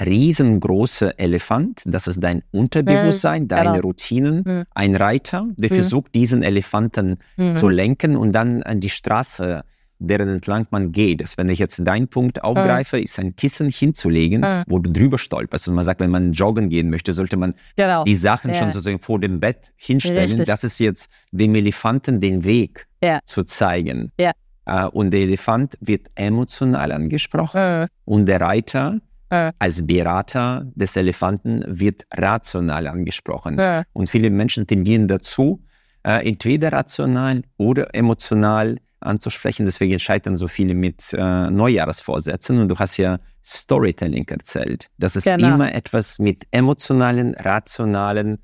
riesengroßer 0.00 1.18
Elefant, 1.18 1.82
das 1.84 2.06
ist 2.06 2.22
dein 2.22 2.42
Unterbewusstsein, 2.50 3.42
mhm, 3.42 3.48
deine 3.48 3.72
genau. 3.72 3.82
Routinen, 3.82 4.42
mhm. 4.44 4.64
ein 4.74 4.96
Reiter, 4.96 5.48
der 5.56 5.70
mhm. 5.70 5.74
versucht, 5.74 6.14
diesen 6.14 6.42
Elefanten 6.42 7.18
mhm. 7.36 7.52
zu 7.52 7.68
lenken 7.68 8.16
und 8.16 8.32
dann 8.32 8.62
an 8.62 8.80
die 8.80 8.90
Straße, 8.90 9.64
deren 10.06 10.28
entlang 10.28 10.66
man 10.70 10.92
geht. 10.92 11.20
Das, 11.20 11.38
wenn 11.38 11.48
ich 11.48 11.58
jetzt 11.58 11.80
deinen 11.86 12.08
Punkt 12.08 12.38
mhm. 12.38 12.42
aufgreife, 12.42 13.00
ist 13.00 13.18
ein 13.18 13.36
Kissen 13.36 13.68
hinzulegen, 13.68 14.40
mhm. 14.40 14.62
wo 14.66 14.78
du 14.78 14.90
drüber 14.90 15.18
stolperst. 15.18 15.68
Und 15.68 15.74
man 15.74 15.84
sagt, 15.84 16.00
wenn 16.00 16.10
man 16.10 16.32
joggen 16.32 16.68
gehen 16.68 16.90
möchte, 16.90 17.12
sollte 17.12 17.36
man 17.36 17.54
genau. 17.76 18.04
die 18.04 18.14
Sachen 18.14 18.50
ja. 18.50 18.56
schon 18.56 18.72
sozusagen 18.72 19.00
vor 19.00 19.20
dem 19.20 19.40
Bett 19.40 19.72
hinstellen. 19.76 20.18
Richtig. 20.18 20.46
Das 20.46 20.64
ist 20.64 20.78
jetzt 20.78 21.10
dem 21.30 21.54
Elefanten 21.54 22.20
den 22.20 22.44
Weg 22.44 22.86
ja. 23.02 23.20
zu 23.24 23.44
zeigen. 23.44 24.12
Ja. 24.18 24.32
Äh, 24.66 24.86
und 24.86 25.10
der 25.10 25.20
Elefant 25.20 25.76
wird 25.80 26.08
emotional 26.14 26.92
angesprochen 26.92 27.58
äh. 27.58 27.86
und 28.04 28.26
der 28.26 28.40
Reiter 28.40 28.98
äh. 29.30 29.52
als 29.58 29.86
Berater 29.86 30.66
des 30.74 30.96
Elefanten 30.96 31.64
wird 31.66 32.04
rational 32.12 32.86
angesprochen. 32.86 33.58
Äh. 33.58 33.84
Und 33.92 34.10
viele 34.10 34.30
Menschen 34.30 34.66
tendieren 34.66 35.08
dazu, 35.08 35.62
äh, 36.04 36.28
entweder 36.28 36.72
rational 36.72 37.42
oder 37.56 37.94
emotional 37.94 38.76
anzusprechen. 39.06 39.66
Deswegen 39.66 39.98
scheitern 39.98 40.36
so 40.36 40.48
viele 40.48 40.74
mit 40.74 41.12
äh, 41.12 41.50
Neujahrsvorsätzen. 41.50 42.60
Und 42.60 42.68
du 42.68 42.78
hast 42.78 42.96
ja 42.96 43.18
Storytelling 43.44 44.26
erzählt. 44.28 44.88
Das 44.98 45.16
ist 45.16 45.24
genau. 45.24 45.54
immer 45.54 45.74
etwas 45.74 46.18
mit 46.18 46.46
emotionalen, 46.50 47.34
rationalen 47.34 48.38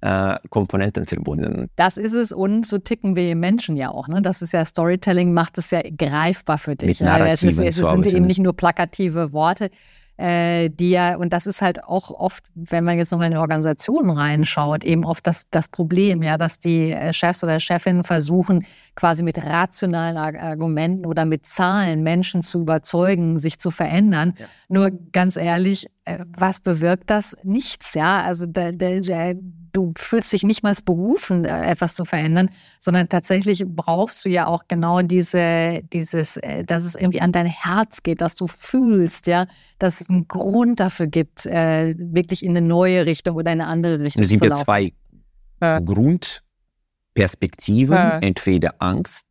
äh, 0.00 0.36
Komponenten 0.50 1.06
verbunden. 1.06 1.68
Das 1.76 1.96
ist 1.96 2.12
es 2.12 2.32
und 2.32 2.66
so 2.66 2.78
ticken 2.78 3.16
wir 3.16 3.34
Menschen 3.34 3.76
ja 3.76 3.90
auch. 3.90 4.08
Ne? 4.08 4.22
Das 4.22 4.42
ist 4.42 4.52
ja 4.52 4.64
Storytelling, 4.64 5.32
macht 5.32 5.58
es 5.58 5.70
ja 5.70 5.80
greifbar 5.82 6.58
für 6.58 6.76
dich. 6.76 6.88
Mit 6.88 7.00
Narrativen 7.00 7.64
ja, 7.64 7.68
es, 7.68 7.78
ist, 7.78 7.84
es 7.84 7.90
sind 7.90 8.06
eben 8.06 8.26
nicht 8.26 8.38
nur 8.38 8.56
plakative 8.56 9.32
Worte, 9.32 9.70
äh, 10.16 10.70
die 10.70 10.90
ja, 10.90 11.16
und 11.16 11.32
das 11.32 11.46
ist 11.46 11.60
halt 11.60 11.84
auch 11.84 12.10
oft, 12.10 12.44
wenn 12.54 12.84
man 12.84 12.96
jetzt 12.96 13.10
nochmal 13.10 13.30
in 13.30 13.36
Organisationen 13.36 14.10
reinschaut, 14.10 14.84
eben 14.84 15.04
oft 15.04 15.26
das, 15.26 15.48
das 15.50 15.68
Problem, 15.68 16.22
ja, 16.22 16.38
dass 16.38 16.58
die 16.58 16.92
äh, 16.92 17.12
Chefs 17.12 17.44
oder 17.44 17.60
Chefinnen 17.60 18.02
versuchen, 18.02 18.64
quasi 18.94 19.22
mit 19.22 19.44
rationalen 19.44 20.16
Argumenten 20.16 21.06
oder 21.06 21.24
mit 21.24 21.46
Zahlen 21.46 22.02
Menschen 22.02 22.42
zu 22.42 22.60
überzeugen, 22.60 23.38
sich 23.38 23.58
zu 23.58 23.70
verändern. 23.70 24.34
Ja. 24.38 24.46
Nur 24.68 24.90
ganz 25.12 25.36
ehrlich, 25.36 25.86
äh, 26.06 26.24
was 26.36 26.60
bewirkt 26.60 27.10
das? 27.10 27.36
Nichts, 27.42 27.94
ja. 27.94 28.22
Also 28.22 28.46
der, 28.46 28.72
der, 28.72 29.02
der 29.02 29.36
du 29.76 29.92
fühlst 29.96 30.32
dich 30.32 30.42
nicht 30.42 30.62
mal 30.62 30.74
berufen, 30.84 31.44
äh, 31.44 31.70
etwas 31.70 31.94
zu 31.94 32.06
verändern, 32.06 32.48
sondern 32.78 33.08
tatsächlich 33.08 33.64
brauchst 33.66 34.24
du 34.24 34.28
ja 34.30 34.46
auch 34.46 34.62
genau 34.68 35.02
diese, 35.02 35.82
dieses, 35.92 36.38
äh, 36.38 36.64
dass 36.64 36.84
es 36.84 36.94
irgendwie 36.94 37.20
an 37.20 37.32
dein 37.32 37.44
Herz 37.46 38.02
geht, 38.02 38.22
dass 38.22 38.34
du 38.34 38.46
fühlst, 38.46 39.26
ja, 39.26 39.46
dass 39.78 40.00
es 40.00 40.08
einen 40.08 40.26
Grund 40.28 40.80
dafür 40.80 41.08
gibt, 41.08 41.44
äh, 41.44 41.94
wirklich 41.98 42.42
in 42.42 42.56
eine 42.56 42.66
neue 42.66 43.04
Richtung 43.04 43.36
oder 43.36 43.52
in 43.52 43.60
eine 43.60 43.70
andere 43.70 44.00
Richtung 44.00 44.24
zu 44.24 44.34
laufen. 44.34 44.50
Es 44.50 44.50
sind 44.58 44.58
ja 44.58 44.64
zwei 44.64 44.94
äh. 45.60 45.82
Grundperspektiven, 45.82 47.96
äh. 47.96 48.20
entweder 48.22 48.76
Angst 48.78 49.26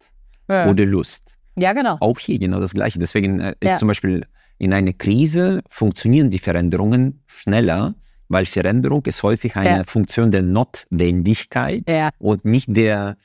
äh. 0.48 0.70
oder 0.70 0.86
Lust. 0.86 1.32
Ja, 1.58 1.74
genau. 1.74 1.98
Auch 2.02 2.20
hier 2.20 2.38
genau 2.38 2.60
das 2.60 2.74
Gleiche. 2.74 3.00
Deswegen 3.00 3.40
ist 3.40 3.56
ja. 3.64 3.78
zum 3.78 3.88
Beispiel 3.88 4.28
in 4.58 4.74
einer 4.74 4.92
Krise 4.94 5.62
funktionieren 5.70 6.30
die 6.30 6.40
Veränderungen 6.40 7.24
schneller, 7.28 7.96
weil 8.28 8.46
Veränderung 8.46 9.06
ist 9.06 9.24
häufig 9.24 9.56
eine 9.56 9.78
ja. 9.78 9.84
Funktion 9.84 10.32
der 10.32 10.42
Notwendigkeit 10.42 11.90
ja. 11.90 12.10
und 12.18 12.46
nicht 12.46 12.68
der 12.76 13.18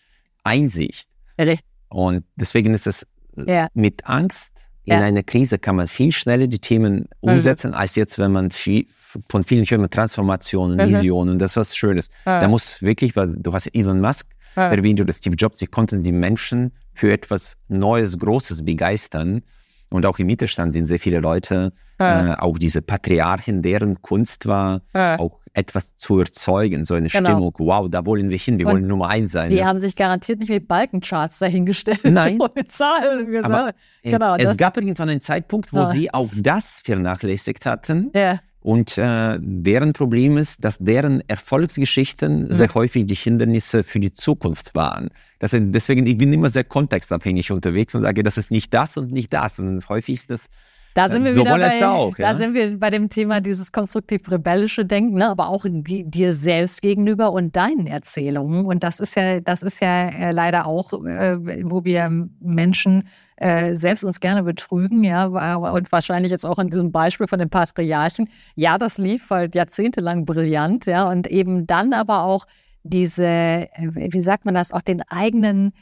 Einsicht. 0.44 1.08
Richtig. 1.38 1.60
Und 1.88 2.24
deswegen 2.36 2.74
ist 2.74 2.86
es 2.86 3.06
ja. 3.36 3.68
mit 3.74 4.06
Angst 4.06 4.52
in 4.84 5.02
einer 5.02 5.22
Krise 5.22 5.58
kann 5.58 5.76
man 5.76 5.88
viel 5.88 6.12
schneller 6.12 6.46
die 6.46 6.58
Themen 6.58 7.08
mhm. 7.22 7.32
umsetzen, 7.32 7.70
mhm. 7.70 7.76
als 7.76 7.96
jetzt, 7.96 8.18
wenn 8.18 8.32
man 8.32 8.50
viel, 8.50 8.86
von 9.28 9.44
vielen 9.44 9.66
Firmen 9.66 9.90
Transformationen, 9.90 10.76
mhm. 10.76 10.94
Visionen, 10.94 11.38
das 11.38 11.52
ist 11.52 11.56
was 11.56 11.76
Schönes. 11.76 12.08
Da 12.24 12.46
muss 12.48 12.82
wirklich, 12.82 13.16
weil 13.16 13.34
du 13.36 13.52
hast 13.52 13.68
Elon 13.74 14.00
Musk 14.00 14.28
erwähnt 14.54 15.00
oder 15.00 15.12
Steve 15.12 15.36
Jobs, 15.36 15.58
sie 15.58 15.66
konnten 15.66 16.02
die 16.02 16.12
Menschen 16.12 16.72
für 16.92 17.12
etwas 17.12 17.56
Neues, 17.68 18.18
Großes 18.18 18.64
begeistern. 18.64 19.42
Und 19.90 20.06
auch 20.06 20.18
im 20.18 20.26
Mittelstand 20.26 20.72
sind 20.72 20.86
sehr 20.86 21.00
viele 21.00 21.20
Leute, 21.20 21.72
ja. 21.98 22.34
äh, 22.34 22.36
auch 22.38 22.58
diese 22.58 22.80
Patriarchen, 22.80 23.62
deren 23.62 24.00
Kunst 24.02 24.46
war, 24.46 24.82
ja. 24.94 25.18
auch 25.18 25.40
etwas 25.52 25.96
zu 25.96 26.20
erzeugen, 26.20 26.84
so 26.84 26.94
eine 26.94 27.08
genau. 27.08 27.30
Stimmung, 27.30 27.54
wow, 27.58 27.88
da 27.90 28.06
wollen 28.06 28.30
wir 28.30 28.38
hin, 28.38 28.58
wir 28.58 28.66
und 28.66 28.72
wollen 28.72 28.86
Nummer 28.86 29.08
eins 29.08 29.32
sein. 29.32 29.50
Die 29.50 29.56
ja. 29.56 29.66
haben 29.66 29.80
sich 29.80 29.96
garantiert 29.96 30.38
nicht 30.38 30.48
mit 30.48 30.68
Balkencharts 30.68 31.40
dahingestellt 31.40 32.04
Nein. 32.04 32.38
mit 32.54 32.70
Zahlen. 32.70 33.44
Aber 33.44 33.72
genau, 34.02 34.36
es 34.36 34.56
gab 34.56 34.76
irgendwann 34.76 35.08
einen 35.08 35.20
Zeitpunkt, 35.20 35.72
wo 35.72 35.84
sie 35.86 36.14
auch 36.14 36.28
das 36.36 36.82
vernachlässigt 36.84 37.66
hatten. 37.66 38.10
Ja. 38.14 38.38
Und 38.62 38.98
äh, 38.98 39.38
deren 39.40 39.94
Problem 39.94 40.36
ist, 40.36 40.64
dass 40.64 40.78
deren 40.78 41.22
Erfolgsgeschichten 41.28 42.44
mhm. 42.44 42.52
sehr 42.52 42.72
häufig 42.74 43.06
die 43.06 43.14
Hindernisse 43.14 43.82
für 43.82 44.00
die 44.00 44.12
Zukunft 44.12 44.74
waren. 44.74 45.08
Das, 45.38 45.56
deswegen, 45.56 46.06
ich 46.06 46.18
bin 46.18 46.32
immer 46.32 46.50
sehr 46.50 46.64
kontextabhängig 46.64 47.50
unterwegs 47.50 47.94
und 47.94 48.02
sage, 48.02 48.22
das 48.22 48.36
ist 48.36 48.50
nicht 48.50 48.74
das 48.74 48.98
und 48.98 49.12
nicht 49.12 49.32
das. 49.32 49.58
Und 49.58 49.88
häufig 49.88 50.16
ist 50.16 50.30
das 50.30 50.48
Da 50.92 51.08
sind 51.08 51.24
wir 51.24 51.34
wieder 51.34 51.56
bei, 51.56 51.86
auch, 51.86 52.18
ja? 52.18 52.28
da 52.28 52.34
sind 52.34 52.52
wir 52.52 52.78
bei 52.78 52.90
dem 52.90 53.08
Thema 53.08 53.40
dieses 53.40 53.72
konstruktiv-rebellische 53.72 54.84
Denken, 54.84 55.14
ne? 55.14 55.30
aber 55.30 55.48
auch 55.48 55.64
dir 55.66 56.34
selbst 56.34 56.82
gegenüber 56.82 57.32
und 57.32 57.56
deinen 57.56 57.86
Erzählungen. 57.86 58.66
Und 58.66 58.84
das 58.84 59.00
ist 59.00 59.16
ja, 59.16 59.40
das 59.40 59.62
ist 59.62 59.80
ja 59.80 60.08
äh, 60.10 60.32
leider 60.32 60.66
auch, 60.66 60.92
äh, 60.92 61.64
wo 61.64 61.84
wir 61.84 62.10
Menschen 62.40 63.08
äh, 63.40 63.74
selbst 63.74 64.04
uns 64.04 64.20
gerne 64.20 64.42
betrügen, 64.42 65.02
ja, 65.02 65.24
und 65.24 65.90
wahrscheinlich 65.90 66.30
jetzt 66.30 66.44
auch 66.44 66.58
in 66.58 66.68
diesem 66.68 66.92
Beispiel 66.92 67.26
von 67.26 67.38
den 67.38 67.50
Patriarchen. 67.50 68.28
Ja, 68.54 68.78
das 68.78 68.98
lief 68.98 69.30
halt 69.30 69.54
jahrzehntelang 69.54 70.26
brillant, 70.26 70.86
ja, 70.86 71.08
und 71.08 71.26
eben 71.26 71.66
dann 71.66 71.92
aber 71.92 72.22
auch 72.22 72.46
diese, 72.82 73.24
äh, 73.26 73.68
wie 73.78 74.20
sagt 74.20 74.44
man 74.44 74.54
das, 74.54 74.72
auch 74.72 74.82
den 74.82 75.02
eigenen 75.02 75.72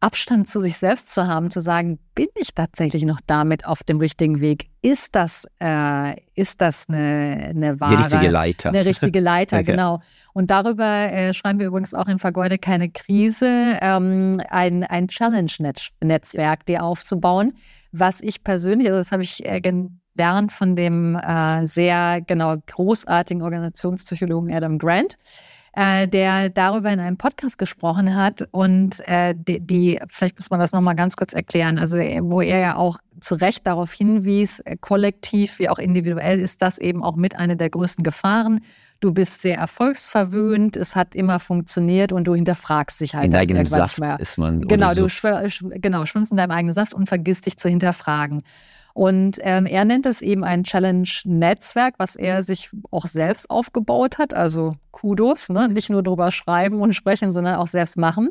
Abstand 0.00 0.48
zu 0.48 0.60
sich 0.60 0.76
selbst 0.76 1.12
zu 1.12 1.26
haben, 1.26 1.50
zu 1.50 1.60
sagen, 1.60 1.98
bin 2.14 2.28
ich 2.36 2.54
tatsächlich 2.54 3.04
noch 3.04 3.20
damit 3.26 3.66
auf 3.66 3.82
dem 3.82 3.98
richtigen 3.98 4.40
Weg? 4.40 4.68
Ist 4.80 5.16
das, 5.16 5.46
äh, 5.60 6.16
ist 6.34 6.60
das 6.60 6.88
eine, 6.88 7.48
eine 7.50 7.80
wahre, 7.80 7.96
Die 7.96 8.02
richtige 8.02 8.28
Leiter. 8.28 8.68
Eine 8.68 8.84
richtige 8.84 9.20
Leiter, 9.20 9.56
okay. 9.60 9.72
genau. 9.72 10.00
Und 10.32 10.50
darüber 10.50 10.84
äh, 10.84 11.34
schreiben 11.34 11.58
wir 11.58 11.66
übrigens 11.66 11.94
auch 11.94 12.06
in 12.06 12.20
Vergeude 12.20 12.58
keine 12.58 12.90
Krise, 12.90 13.76
ähm, 13.80 14.40
ein, 14.48 14.84
ein 14.84 15.08
Challenge-Netzwerk, 15.08 16.66
dir 16.66 16.84
aufzubauen, 16.84 17.54
was 17.90 18.20
ich 18.20 18.44
persönlich, 18.44 18.88
also 18.88 18.98
das 18.98 19.10
habe 19.10 19.24
ich 19.24 19.44
äh, 19.44 19.60
gelernt 19.60 20.52
von 20.52 20.76
dem 20.76 21.16
äh, 21.16 21.66
sehr 21.66 22.20
genau 22.24 22.56
großartigen 22.66 23.42
Organisationspsychologen 23.42 24.54
Adam 24.54 24.78
Grant 24.78 25.18
äh, 25.74 26.08
der 26.08 26.48
darüber 26.48 26.90
in 26.90 27.00
einem 27.00 27.16
Podcast 27.16 27.58
gesprochen 27.58 28.14
hat 28.14 28.48
und 28.50 29.06
äh, 29.08 29.34
die, 29.36 29.60
die, 29.60 30.00
vielleicht 30.08 30.38
muss 30.38 30.50
man 30.50 30.60
das 30.60 30.72
nochmal 30.72 30.96
ganz 30.96 31.16
kurz 31.16 31.32
erklären, 31.32 31.78
also 31.78 31.98
wo 31.98 32.40
er 32.40 32.58
ja 32.58 32.76
auch 32.76 32.98
zu 33.20 33.34
Recht 33.34 33.66
darauf 33.66 33.92
hinwies, 33.92 34.60
äh, 34.60 34.76
kollektiv 34.80 35.58
wie 35.58 35.68
auch 35.68 35.78
individuell 35.78 36.40
ist 36.40 36.62
das 36.62 36.78
eben 36.78 37.02
auch 37.02 37.16
mit 37.16 37.36
einer 37.36 37.56
der 37.56 37.70
größten 37.70 38.04
Gefahren. 38.04 38.60
Du 39.00 39.12
bist 39.12 39.42
sehr 39.42 39.56
erfolgsverwöhnt, 39.56 40.76
es 40.76 40.96
hat 40.96 41.14
immer 41.14 41.38
funktioniert 41.38 42.10
und 42.10 42.24
du 42.24 42.34
hinterfragst 42.34 43.00
dich 43.00 43.14
halt. 43.14 43.26
In 43.26 43.30
deinem 43.30 43.66
Saft 43.66 44.00
mehr. 44.00 44.18
ist 44.18 44.38
man. 44.38 44.60
Genau, 44.60 44.92
du 44.92 45.08
schw 45.08 45.48
genau, 45.76 46.04
schwimmst 46.04 46.32
in 46.32 46.36
deinem 46.36 46.50
eigenen 46.50 46.72
Saft 46.72 46.94
und 46.94 47.08
vergisst 47.08 47.46
dich 47.46 47.58
zu 47.58 47.68
hinterfragen. 47.68 48.42
Und 48.94 49.38
ähm, 49.42 49.66
er 49.66 49.84
nennt 49.84 50.06
es 50.06 50.20
eben 50.20 50.42
ein 50.42 50.64
Challenge-Netzwerk, 50.64 51.94
was 51.98 52.16
er 52.16 52.42
sich 52.42 52.70
auch 52.90 53.06
selbst 53.06 53.48
aufgebaut 53.48 54.18
hat. 54.18 54.34
Also 54.34 54.74
Kudos, 54.90 55.50
ne? 55.50 55.68
nicht 55.68 55.88
nur 55.88 56.02
drüber 56.02 56.32
schreiben 56.32 56.80
und 56.80 56.94
sprechen, 56.94 57.30
sondern 57.30 57.54
auch 57.54 57.68
selbst 57.68 57.96
machen. 57.96 58.30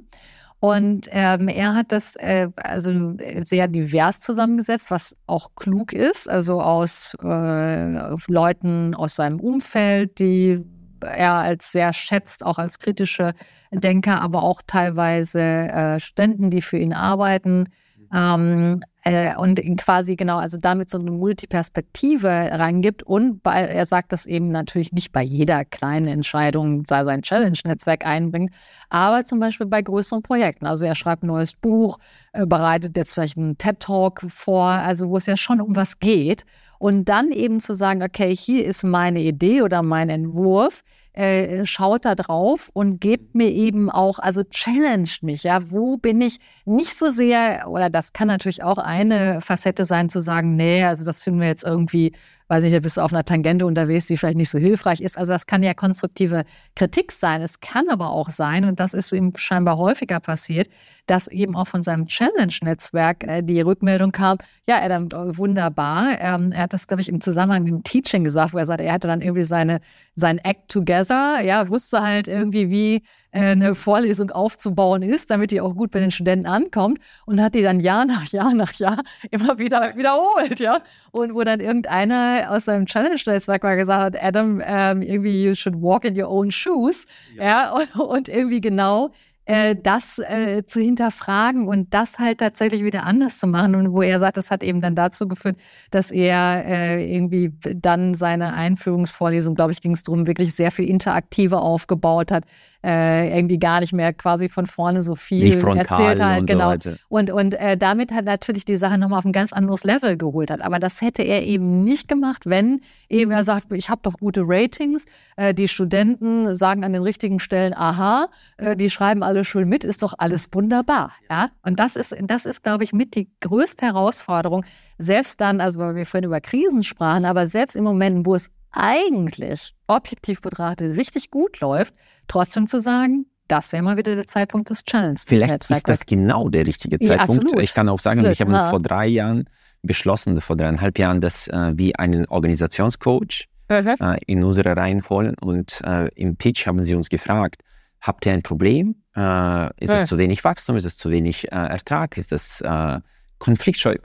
Und 0.60 1.08
ähm, 1.12 1.48
er 1.50 1.76
hat 1.76 1.92
das 1.92 2.16
äh, 2.16 2.50
also 2.56 3.16
sehr 3.44 3.68
divers 3.68 4.20
zusammengesetzt, 4.20 4.90
was 4.90 5.16
auch 5.28 5.52
klug 5.56 5.94
ist, 5.94 6.28
also 6.28 6.62
aus 6.62 7.16
äh, 7.24 8.16
Leuten 8.28 8.96
aus 8.96 9.16
seinem 9.16 9.40
Umfeld, 9.40 10.18
die 10.18 10.64
er 11.02 11.34
als 11.34 11.72
sehr 11.72 11.94
schätzt, 11.94 12.44
auch 12.44 12.58
als 12.58 12.80
kritische 12.80 13.34
Denker, 13.72 14.20
aber 14.22 14.42
auch 14.42 14.64
teilweise 14.66 15.40
äh, 15.40 16.00
Studenten, 16.00 16.50
die 16.50 16.64
für 16.64 16.78
ihn 16.80 16.94
arbeiten. 16.94 17.66
Ähm, 18.12 18.84
äh, 19.08 19.36
und 19.38 19.62
quasi 19.78 20.16
genau, 20.16 20.38
also 20.38 20.58
damit 20.60 20.90
so 20.90 21.00
eine 21.00 21.12
Multiperspektive 21.12 22.28
reingibt. 22.28 23.04
Und 23.04 23.42
bei, 23.42 23.62
er 23.62 23.86
sagt 23.86 24.12
das 24.12 24.26
eben 24.26 24.52
natürlich 24.52 24.92
nicht 24.92 25.12
bei 25.12 25.24
jeder 25.24 25.66
kleinen 25.66 26.08
Entscheidung, 26.08 26.86
sei 26.86 27.04
sein 27.04 27.22
Challenge-Netzwerk 27.22 28.06
einbringt, 28.06 28.54
aber 28.90 29.24
zum 29.24 29.40
Beispiel 29.40 29.68
bei 29.68 29.82
größeren 29.82 30.24
Projekten. 30.24 30.66
Also 30.66 30.86
er 30.86 30.96
schreibt 30.96 31.24
ein 31.24 31.28
neues 31.28 31.54
Buch, 31.54 32.00
äh, 32.34 32.46
bereitet 32.46 32.98
jetzt 32.98 33.14
vielleicht 33.14 33.38
einen 33.38 33.58
TED-Talk 33.58 34.26
vor, 34.28 34.66
also 34.66 35.10
wo 35.10 35.18
es 35.18 35.26
ja 35.26 35.38
schon 35.38 35.62
um 35.62 35.76
was 35.76 36.00
geht. 36.00 36.46
Und 36.80 37.06
dann 37.06 37.32
eben 37.32 37.60
zu 37.60 37.74
sagen, 37.74 38.04
okay, 38.04 38.36
hier 38.36 38.66
ist 38.66 38.84
meine 38.84 39.22
Idee 39.22 39.64
oder 39.64 39.82
mein 39.82 40.10
Entwurf, 40.10 40.84
äh, 41.18 41.66
schaut 41.66 42.06
da 42.06 42.14
drauf 42.14 42.70
und 42.74 43.02
gebt 43.02 43.34
mir 43.34 43.50
eben 43.50 43.90
auch, 43.90 44.20
also 44.20 44.44
challenged 44.44 45.24
mich, 45.24 45.44
ja, 45.44 45.72
wo 45.72 45.98
bin 45.98 46.22
ich 46.22 46.40
nicht 46.66 46.96
so 46.96 47.10
sehr, 47.10 47.68
oder 47.70 47.90
das 47.90 48.14
kann 48.14 48.28
natürlich 48.28 48.64
auch 48.64 48.78
eine 49.02 49.42
Facette 49.42 49.86
sein, 49.86 50.10
zu 50.10 50.22
sagen, 50.22 50.56
nee, 50.56 50.84
also 50.84 51.06
das 51.06 51.22
finden 51.22 51.42
wir 51.42 51.48
jetzt 51.48 51.64
irgendwie 51.64 52.14
weiß 52.48 52.64
nicht, 52.64 52.82
bist 52.82 52.98
du 52.98 53.02
auf 53.02 53.12
einer 53.12 53.26
Tangente 53.26 53.66
unterwegs, 53.66 54.06
die 54.06 54.16
vielleicht 54.16 54.38
nicht 54.38 54.50
so 54.50 54.58
hilfreich 54.58 55.02
ist. 55.02 55.18
Also 55.18 55.34
das 55.34 55.48
kann 55.48 55.64
ja 55.64 55.74
konstruktive 55.74 56.46
Kritik 56.76 57.12
sein. 57.12 57.42
Es 57.42 57.60
kann 57.60 57.90
aber 57.90 58.10
auch 58.10 58.30
sein, 58.30 58.66
und 58.66 58.80
das 58.80 58.94
ist 58.94 59.12
ihm 59.12 59.34
scheinbar 59.36 59.78
häufiger 59.78 60.20
passiert, 60.20 60.70
dass 61.08 61.28
eben 61.28 61.56
auch 61.56 61.68
von 61.68 61.84
seinem 61.84 62.08
Challenge-Netzwerk 62.08 63.24
äh, 63.26 63.42
die 63.42 63.62
Rückmeldung 63.62 64.12
kam, 64.12 64.38
ja, 64.68 64.82
Adam, 64.82 65.10
wunderbar. 65.38 66.20
Ähm, 66.20 66.52
er 66.52 66.64
hat 66.64 66.74
das, 66.74 66.88
glaube 66.88 67.02
ich, 67.02 67.10
im 67.10 67.22
Zusammenhang 67.22 67.64
mit 67.64 67.74
dem 67.74 67.84
Teaching 67.84 68.24
gesagt, 68.24 68.54
wo 68.54 68.58
er 68.58 68.66
sagte, 68.66 68.84
er 68.84 68.94
hatte 68.94 69.08
dann 69.08 69.22
irgendwie 69.22 69.44
seine, 69.44 69.82
sein 70.16 70.38
Act 70.40 70.70
together, 70.70 71.42
ja, 71.42 71.68
wusste 71.70 72.02
halt 72.02 72.28
irgendwie, 72.28 72.70
wie 72.70 72.96
äh, 72.96 73.02
eine 73.38 73.76
Vorlesung 73.76 74.32
aufzubauen 74.32 75.02
ist, 75.02 75.32
damit 75.32 75.52
die 75.52 75.62
auch 75.62 75.76
gut 75.76 75.92
bei 75.92 76.00
den 76.00 76.12
Studenten 76.12 76.46
ankommt. 76.46 77.00
Und 77.26 77.42
hat 77.42 77.56
die 77.56 77.62
dann 77.62 77.80
Jahr 77.80 78.06
nach 78.06 78.26
Jahr 78.28 78.54
nach 78.54 78.74
Jahr 78.74 79.02
immer 79.32 79.60
wieder 79.60 79.96
wiederholt, 79.96 80.60
ja. 80.60 80.82
Und 81.12 81.34
wo 81.34 81.44
dann 81.44 81.60
irgendeiner 81.60 82.48
aus 82.50 82.66
seinem 82.66 82.86
Challenge-Netzwerk 82.86 83.64
mal 83.64 83.76
gesagt 83.76 84.16
hat, 84.16 84.24
Adam, 84.24 84.62
ähm, 84.66 85.02
irgendwie 85.02 85.44
you 85.44 85.56
should 85.56 85.82
walk 85.82 86.06
in 86.06 86.20
your 86.20 86.30
own 86.30 86.52
shoes, 86.52 87.08
ja, 87.36 87.44
ja. 87.44 87.72
Und, 87.72 87.96
und 88.00 88.30
irgendwie 88.30 88.62
genau 88.62 89.12
äh, 89.48 89.78
das 89.82 90.20
äh, 90.20 90.66
zu 90.66 90.82
hinterfragen 90.82 91.70
und 91.70 91.94
das 91.94 92.20
halt 92.20 92.40
tatsächlich 92.40 92.84
wieder 92.84 93.06
anders 93.06 93.40
zu 93.40 93.48
machen. 93.48 93.76
Und 93.76 93.94
wo 93.94 94.02
er 94.02 94.20
sagt, 94.20 94.36
das 94.36 94.52
hat 94.52 94.62
eben 94.62 94.82
dann 94.82 94.94
dazu 94.94 95.26
geführt, 95.26 95.56
dass 95.90 96.12
er 96.12 96.66
äh, 96.66 97.16
irgendwie 97.16 97.54
dann 97.62 98.14
seine 98.14 98.54
Einführungsvorlesung, 98.54 99.56
glaube 99.56 99.72
ich, 99.72 99.82
ging 99.82 99.94
es 99.94 100.04
darum, 100.04 100.28
wirklich 100.28 100.54
sehr 100.54 100.70
viel 100.70 100.90
interaktiver 100.90 101.62
aufgebaut 101.62 102.30
hat, 102.30 102.44
äh, 102.84 103.38
irgendwie 103.38 103.58
gar 103.58 103.80
nicht 103.80 103.94
mehr 103.94 104.12
quasi 104.12 104.50
von 104.50 104.66
vorne 104.66 105.02
so 105.02 105.16
viel 105.16 105.54
erzählt 105.54 106.22
hat. 106.22 106.40
Und 106.40 106.46
genau. 106.46 106.74
So 106.78 106.92
und 107.08 107.32
und 107.32 107.54
äh, 107.54 107.78
damit 107.78 108.12
hat 108.12 108.26
natürlich 108.26 108.66
die 108.66 108.76
Sache 108.76 108.98
nochmal 108.98 109.20
auf 109.20 109.26
ein 109.26 109.32
ganz 109.32 109.54
anderes 109.54 109.86
Level 109.86 110.18
geholt 110.18 110.52
hat. 110.52 110.60
Aber 110.60 110.80
das 110.80 111.00
hätte 111.00 111.22
er 111.22 111.44
eben 111.44 111.86
nicht 111.86 112.10
gemacht, 112.10 112.48
wenn 112.48 112.82
eben 113.08 113.32
er 113.32 113.46
sagt, 113.46 113.72
ich 113.72 113.90
habe 113.90 114.02
doch 114.04 114.16
gute 114.16 114.42
Ratings, 114.44 115.06
die 115.54 115.68
Studenten 115.68 116.54
sagen 116.56 116.84
an 116.84 116.94
den 116.94 117.04
richtigen 117.04 117.40
Stellen, 117.40 117.74
aha, 117.74 118.28
die 118.76 118.90
schreiben 118.90 119.24
alle 119.24 119.37
schön 119.44 119.70
mit, 119.70 119.84
ist 119.84 120.04
doch 120.04 120.14
alles 120.18 120.50
wunderbar. 120.54 121.12
Ja? 121.30 121.50
Und 121.64 121.80
das 121.80 121.96
ist, 121.96 122.16
das 122.22 122.46
ist, 122.46 122.64
glaube 122.64 122.84
ich, 122.84 122.94
mit 122.94 123.16
die 123.16 123.30
größte 123.42 123.86
Herausforderung, 123.86 124.66
selbst 124.98 125.42
dann, 125.42 125.62
also 125.62 125.80
weil 125.80 125.96
wir 125.96 126.06
vorhin 126.06 126.26
über 126.26 126.42
Krisen 126.42 126.84
sprachen, 126.84 127.26
aber 127.26 127.48
selbst 127.48 127.76
in 127.76 127.84
Momenten, 127.84 128.26
wo 128.26 128.36
es 128.36 128.50
eigentlich 128.72 129.74
objektiv 129.88 130.42
betrachtet 130.42 130.98
richtig 130.98 131.32
gut 131.32 131.60
läuft, 131.60 131.94
trotzdem 132.28 132.68
zu 132.68 132.80
sagen, 132.80 133.26
das 133.48 133.72
wäre 133.72 133.82
mal 133.82 133.98
wieder 133.98 134.16
der 134.16 134.28
Zeitpunkt 134.28 134.70
des 134.70 134.84
Challenge. 134.84 135.18
Vielleicht 135.26 135.70
ist 135.70 135.88
das 135.88 136.06
genau 136.06 136.50
der 136.50 136.68
richtige 136.68 137.00
Zeitpunkt. 137.00 137.52
Ja, 137.52 137.60
ich 137.60 137.74
kann 137.74 137.88
auch 137.90 138.00
sagen, 138.00 138.20
absolut, 138.20 138.34
ich 138.34 138.42
habe 138.42 138.52
ja. 138.52 138.70
vor 138.70 138.82
drei 138.82 139.08
Jahren 139.08 139.46
beschlossen, 139.84 140.40
vor 140.42 140.58
dreieinhalb 140.58 141.00
Jahren, 141.00 141.22
dass 141.22 141.48
äh, 141.48 141.74
wir 141.76 142.00
einen 142.00 142.26
Organisationscoach 142.28 143.48
äh, 143.70 144.18
in 144.26 144.44
unsere 144.44 144.76
Reihen 144.76 145.08
holen. 145.10 145.36
Und 145.40 145.82
äh, 145.84 146.10
im 146.16 146.36
Pitch 146.36 146.68
haben 146.68 146.84
sie 146.84 146.96
uns 146.96 147.10
gefragt, 147.10 147.64
habt 148.02 148.26
ihr 148.26 148.34
ein 148.34 148.44
Problem? 148.44 148.96
Äh, 149.18 149.84
ist 149.84 149.92
es 149.92 150.08
zu 150.08 150.18
wenig 150.18 150.44
Wachstum? 150.44 150.78
Ist 150.78 150.86
es 150.86 150.98
zu 150.98 151.10
wenig 151.10 151.52
äh, 151.52 151.56
Ertrag? 151.56 152.18
Ist 152.18 152.32
es 152.32 152.62
äh, 152.62 153.00
konfliktscheu? 153.40 153.96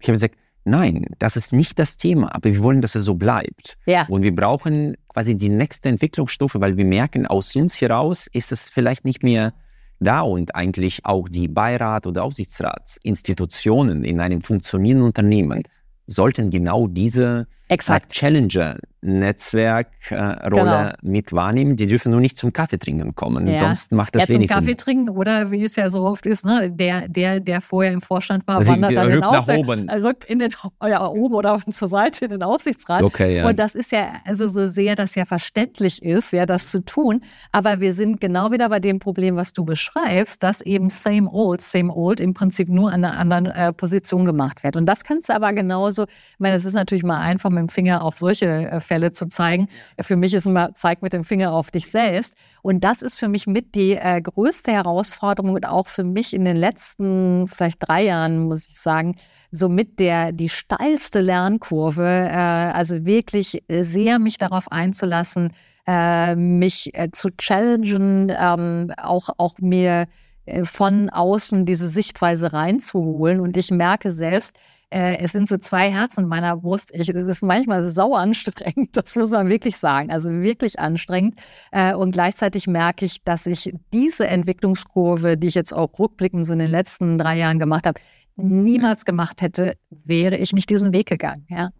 Ich 0.00 0.08
habe 0.08 0.12
gesagt, 0.14 0.36
Nein, 0.68 1.06
das 1.20 1.36
ist 1.36 1.52
nicht 1.52 1.78
das 1.78 1.96
Thema, 1.96 2.34
aber 2.34 2.52
wir 2.52 2.60
wollen, 2.60 2.82
dass 2.82 2.96
es 2.96 3.04
so 3.04 3.14
bleibt. 3.14 3.78
Ja. 3.86 4.04
Und 4.08 4.24
wir 4.24 4.34
brauchen 4.34 4.96
quasi 5.06 5.36
die 5.36 5.48
nächste 5.48 5.88
Entwicklungsstufe, 5.88 6.60
weil 6.60 6.76
wir 6.76 6.84
merken, 6.84 7.24
aus 7.24 7.54
uns 7.54 7.80
heraus 7.80 8.26
ist 8.32 8.50
es 8.50 8.68
vielleicht 8.68 9.04
nicht 9.04 9.22
mehr 9.22 9.54
da 10.00 10.22
und 10.22 10.56
eigentlich 10.56 11.06
auch 11.06 11.28
die 11.28 11.46
Beirat- 11.46 12.08
oder 12.08 12.24
Aufsichtsratsinstitutionen 12.24 14.02
in 14.02 14.18
einem 14.18 14.42
funktionierenden 14.42 15.06
Unternehmen 15.06 15.62
sollten 16.06 16.50
genau 16.50 16.86
diese 16.86 17.46
Exakt. 17.68 18.12
Challenger-Netzwerk-Rolle 18.12 20.38
äh, 20.44 20.50
genau. 20.50 20.92
mit 21.02 21.32
wahrnehmen. 21.32 21.74
Die 21.74 21.88
dürfen 21.88 22.12
nur 22.12 22.20
nicht 22.20 22.38
zum 22.38 22.52
Kaffee 22.52 22.78
trinken 22.78 23.16
kommen. 23.16 23.48
Ja. 23.48 23.58
Sonst 23.58 23.90
macht 23.90 24.14
das 24.14 24.28
ja, 24.28 24.34
wenig 24.34 24.46
zum 24.48 24.54
Kaffee 24.54 24.68
Sinn. 24.68 24.76
trinken 24.76 25.08
oder 25.08 25.50
wie 25.50 25.64
es 25.64 25.74
ja 25.74 25.90
so 25.90 26.04
oft 26.04 26.26
ist, 26.26 26.46
ne, 26.46 26.70
der, 26.70 27.08
der, 27.08 27.40
der 27.40 27.60
vorher 27.60 27.92
im 27.92 28.00
Vorstand 28.00 28.46
war, 28.46 28.58
also 28.58 28.70
wandert 28.70 28.96
dann 28.96 29.10
rückt 29.10 29.20
nach 29.20 29.48
oben. 29.48 29.90
rückt 29.90 30.26
in 30.26 30.38
den, 30.38 30.54
ja, 30.82 31.08
oben 31.08 31.34
oder 31.34 31.60
zur 31.70 31.88
Seite 31.88 32.26
in 32.26 32.30
den 32.30 32.44
Aufsichtsrat. 32.44 33.02
Okay, 33.02 33.38
ja. 33.38 33.48
Und 33.48 33.58
das 33.58 33.74
ist 33.74 33.90
ja, 33.90 34.12
also 34.24 34.46
so 34.46 34.68
sehr 34.68 34.94
das 34.94 35.16
ja 35.16 35.24
verständlich 35.24 36.04
ist, 36.04 36.32
ja, 36.32 36.46
das 36.46 36.70
zu 36.70 36.84
tun. 36.84 37.20
Aber 37.50 37.80
wir 37.80 37.92
sind 37.92 38.20
genau 38.20 38.52
wieder 38.52 38.68
bei 38.68 38.78
dem 38.78 39.00
Problem, 39.00 39.34
was 39.34 39.52
du 39.52 39.64
beschreibst, 39.64 40.44
dass 40.44 40.60
eben 40.60 40.88
same 40.88 41.28
old, 41.32 41.62
same 41.62 41.92
old 41.92 42.20
im 42.20 42.32
Prinzip 42.32 42.68
nur 42.68 42.92
an 42.92 43.04
einer 43.04 43.18
anderen 43.18 43.46
äh, 43.46 43.72
Position 43.72 44.24
gemacht 44.24 44.62
wird. 44.62 44.76
Und 44.76 44.86
das 44.86 45.02
kannst 45.02 45.30
du 45.30 45.34
aber 45.34 45.52
genauso 45.52 45.95
so. 45.96 46.04
Ich 46.04 46.38
meine, 46.38 46.54
es 46.56 46.64
ist 46.64 46.74
natürlich 46.74 47.04
mal 47.04 47.20
einfach, 47.20 47.50
mit 47.50 47.58
dem 47.58 47.68
Finger 47.68 48.02
auf 48.02 48.18
solche 48.18 48.46
äh, 48.46 48.80
Fälle 48.80 49.12
zu 49.12 49.28
zeigen. 49.28 49.68
Für 50.00 50.16
mich 50.16 50.34
ist 50.34 50.46
immer, 50.46 50.74
zeig 50.74 51.02
mit 51.02 51.12
dem 51.12 51.24
Finger 51.24 51.52
auf 51.52 51.70
dich 51.70 51.90
selbst. 51.90 52.36
Und 52.62 52.84
das 52.84 53.02
ist 53.02 53.18
für 53.18 53.28
mich 53.28 53.46
mit 53.46 53.74
die 53.74 53.92
äh, 53.92 54.20
größte 54.20 54.72
Herausforderung 54.72 55.54
und 55.54 55.66
auch 55.66 55.88
für 55.88 56.04
mich 56.04 56.34
in 56.34 56.44
den 56.44 56.56
letzten 56.56 57.48
vielleicht 57.48 57.78
drei 57.80 58.04
Jahren, 58.04 58.46
muss 58.46 58.68
ich 58.68 58.78
sagen, 58.78 59.16
so 59.50 59.68
mit 59.68 59.98
der 59.98 60.32
die 60.32 60.48
steilste 60.48 61.20
Lernkurve. 61.20 62.06
Äh, 62.06 62.36
also 62.36 63.06
wirklich 63.06 63.64
sehr 63.68 64.18
mich 64.18 64.38
darauf 64.38 64.70
einzulassen, 64.70 65.52
äh, 65.86 66.34
mich 66.34 66.94
äh, 66.94 67.10
zu 67.12 67.30
challengen, 67.36 68.32
ähm, 68.36 68.92
auch, 68.96 69.28
auch 69.38 69.58
mir 69.58 70.06
äh, 70.46 70.64
von 70.64 71.10
außen 71.10 71.66
diese 71.66 71.88
Sichtweise 71.88 72.52
reinzuholen. 72.52 73.40
Und 73.40 73.56
ich 73.56 73.70
merke 73.70 74.12
selbst, 74.12 74.56
äh, 74.90 75.18
es 75.18 75.32
sind 75.32 75.48
so 75.48 75.58
zwei 75.58 75.90
Herzen 75.90 76.24
in 76.24 76.28
meiner 76.28 76.56
Brust. 76.56 76.90
Ich, 76.92 77.08
es 77.08 77.28
ist 77.28 77.42
manchmal 77.42 77.88
sau 77.90 78.14
anstrengend, 78.14 78.96
das 78.96 79.16
muss 79.16 79.30
man 79.30 79.48
wirklich 79.48 79.76
sagen. 79.78 80.10
Also 80.10 80.30
wirklich 80.30 80.78
anstrengend. 80.78 81.40
Äh, 81.72 81.94
und 81.94 82.12
gleichzeitig 82.12 82.66
merke 82.66 83.04
ich, 83.04 83.22
dass 83.24 83.46
ich 83.46 83.74
diese 83.92 84.26
Entwicklungskurve, 84.26 85.36
die 85.36 85.48
ich 85.48 85.54
jetzt 85.54 85.72
auch 85.72 85.98
rückblickend 85.98 86.46
so 86.46 86.52
in 86.52 86.60
den 86.60 86.70
letzten 86.70 87.18
drei 87.18 87.36
Jahren 87.36 87.58
gemacht 87.58 87.86
habe, 87.86 88.00
niemals 88.36 89.04
gemacht 89.04 89.42
hätte, 89.42 89.76
wäre 89.90 90.36
ich 90.36 90.52
nicht 90.52 90.70
diesen 90.70 90.92
Weg 90.92 91.06
gegangen. 91.06 91.46
Ja. 91.48 91.70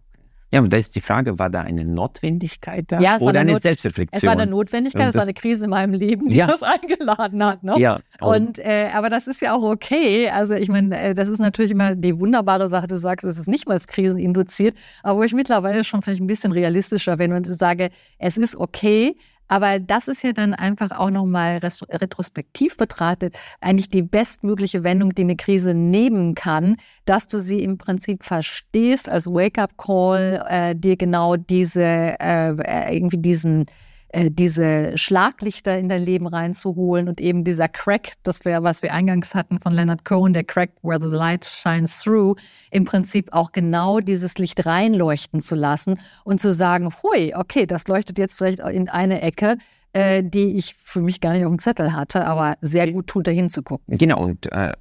Ja, 0.53 0.61
und 0.61 0.72
da 0.72 0.76
ist 0.76 0.94
die 0.94 1.01
Frage, 1.01 1.38
war 1.40 1.51
da 1.51 1.62
eine 1.62 1.84
Notwendigkeit 1.84 2.84
da 2.88 3.01
ja, 3.01 3.18
oder 3.18 3.40
eine, 3.40 3.53
Not 3.53 3.62
Selbstreflexion? 3.62 4.16
Es 4.16 4.24
war 4.24 4.32
eine 4.32 4.49
Notwendigkeit, 4.49 5.09
es 5.09 5.14
war 5.16 5.22
eine 5.22 5.34
Krise 5.34 5.64
in 5.64 5.70
meinem 5.70 5.92
Leben, 5.92 6.28
die 6.28 6.36
ja. 6.36 6.47
das 6.47 6.62
eingeladen 6.62 7.44
hat. 7.44 7.64
Ne? 7.64 7.74
Ja. 7.78 7.99
Und, 8.20 8.59
äh, 8.61 8.90
aber 8.94 9.11
das 9.11 9.26
ist 9.26 9.42
ja 9.42 9.55
auch 9.55 9.64
okay. 9.64 10.30
Also 10.30 10.55
ich 10.55 10.68
meine, 10.68 10.97
äh, 10.99 11.14
das 11.14 11.28
ist 11.28 11.40
natürlich 11.40 11.72
immer 11.72 11.97
die 11.97 12.18
wunderbare 12.18 12.68
Sache, 12.68 12.86
du 12.86 12.97
sagst, 12.97 13.24
es 13.24 13.38
ist 13.38 13.49
nicht 13.49 13.66
mal 13.66 13.74
als 13.74 13.88
Krisen 13.88 14.18
induziert, 14.18 14.76
aber 15.03 15.18
wo 15.18 15.22
ich 15.24 15.34
mittlerweile 15.34 15.82
schon 15.82 16.03
vielleicht 16.03 16.20
ein 16.20 16.28
bisschen 16.28 16.53
realistischer 16.53 17.16
bin 17.16 17.32
und 17.32 17.44
sage, 17.47 17.90
es 18.18 18.36
ist 18.36 18.55
okay, 18.55 19.16
aber 19.49 19.78
das 19.78 20.09
ist 20.09 20.22
ja 20.22 20.32
dann 20.32 20.55
einfach 20.55 20.90
auch 20.90 21.11
nochmal 21.11 21.59
retrospektiv 21.59 22.76
betrachtet 22.76 23.36
eigentlich 23.61 23.88
die 23.88 24.03
bestmögliche 24.03 24.84
Wendung, 24.84 25.14
die 25.14 25.22
eine 25.22 25.36
Krise 25.36 25.74
nehmen 25.74 26.34
kann, 26.34 26.76
dass 27.05 27.28
du 27.28 27.40
sie 27.40 27.62
im 27.62 27.78
Prinzip 27.78 28.24
verstehst 28.24 29.09
als 29.09 29.26
Wake-up-Call, 29.26 30.44
äh, 30.49 30.74
dir 30.74 30.97
genau 30.97 31.36
diese, 31.36 31.82
äh, 31.82 32.55
äh 32.57 32.97
irgendwie 32.97 33.18
diesen 33.18 33.66
äh, 34.09 34.30
diese 34.30 34.96
Schlaglichter 34.96 35.78
in 35.78 35.88
dein 35.88 36.02
Leben 36.02 36.26
reinzuholen 36.26 37.09
und 37.09 37.20
eben 37.20 37.44
dieser 37.44 37.68
Crack, 37.68 38.12
das 38.22 38.44
wir, 38.44 38.62
was 38.62 38.82
wir 38.82 38.92
eingangs 38.92 39.34
hatten 39.34 39.59
von 39.59 39.72
Leonard 39.72 40.04
Cohen, 40.04 40.32
der 40.32 40.44
Crack 40.44 40.70
where 40.82 41.00
the 41.00 41.14
light 41.14 41.44
shines 41.44 42.00
through, 42.02 42.36
im 42.70 42.84
Prinzip 42.84 43.32
auch 43.32 43.52
genau 43.52 44.00
dieses 44.00 44.38
Licht 44.38 44.64
reinleuchten 44.66 45.40
zu 45.40 45.54
lassen 45.54 45.98
und 46.24 46.40
zu 46.40 46.52
sagen, 46.52 46.92
hui, 47.02 47.34
okay, 47.34 47.66
das 47.66 47.88
leuchtet 47.88 48.18
jetzt 48.18 48.36
vielleicht 48.36 48.61
in 48.61 48.88
eine 48.88 49.22
Ecke, 49.22 49.59
äh, 49.92 50.22
die 50.22 50.57
ich 50.57 50.74
für 50.74 51.00
mich 51.00 51.20
gar 51.20 51.32
nicht 51.32 51.44
auf 51.44 51.52
dem 51.52 51.59
Zettel 51.59 51.92
hatte, 51.92 52.26
aber 52.26 52.57
sehr 52.61 52.90
gut 52.92 53.07
tut, 53.07 53.26
da 53.26 53.30
hinzugucken. 53.30 53.98
Genau, 53.98 54.22
und 54.22 54.52
äh, 54.52 54.72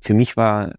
für 0.00 0.14
mich 0.14 0.36
war 0.36 0.74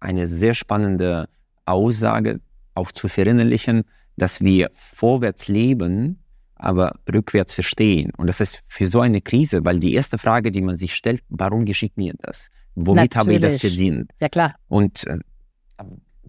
eine 0.00 0.26
sehr 0.26 0.54
spannende 0.54 1.28
Aussage 1.64 2.40
auch 2.74 2.92
zu 2.92 3.08
verinnerlichen, 3.08 3.84
dass 4.16 4.40
wir 4.40 4.70
vorwärts 4.74 5.48
leben, 5.48 6.23
aber 6.64 6.96
rückwärts 7.12 7.52
verstehen. 7.52 8.10
Und 8.16 8.26
das 8.26 8.40
ist 8.40 8.62
für 8.66 8.86
so 8.86 9.00
eine 9.00 9.20
Krise, 9.20 9.64
weil 9.64 9.78
die 9.78 9.94
erste 9.94 10.18
Frage, 10.18 10.50
die 10.50 10.62
man 10.62 10.76
sich 10.76 10.94
stellt, 10.94 11.22
warum 11.28 11.64
geschieht 11.64 11.96
mir 11.96 12.14
das? 12.18 12.50
Womit 12.74 13.14
Natürlich. 13.14 13.16
habe 13.16 13.34
ich 13.34 13.40
das 13.40 13.60
verdient? 13.60 14.10
Ja, 14.20 14.28
klar. 14.28 14.54
Und 14.68 15.06
äh, 15.06 15.18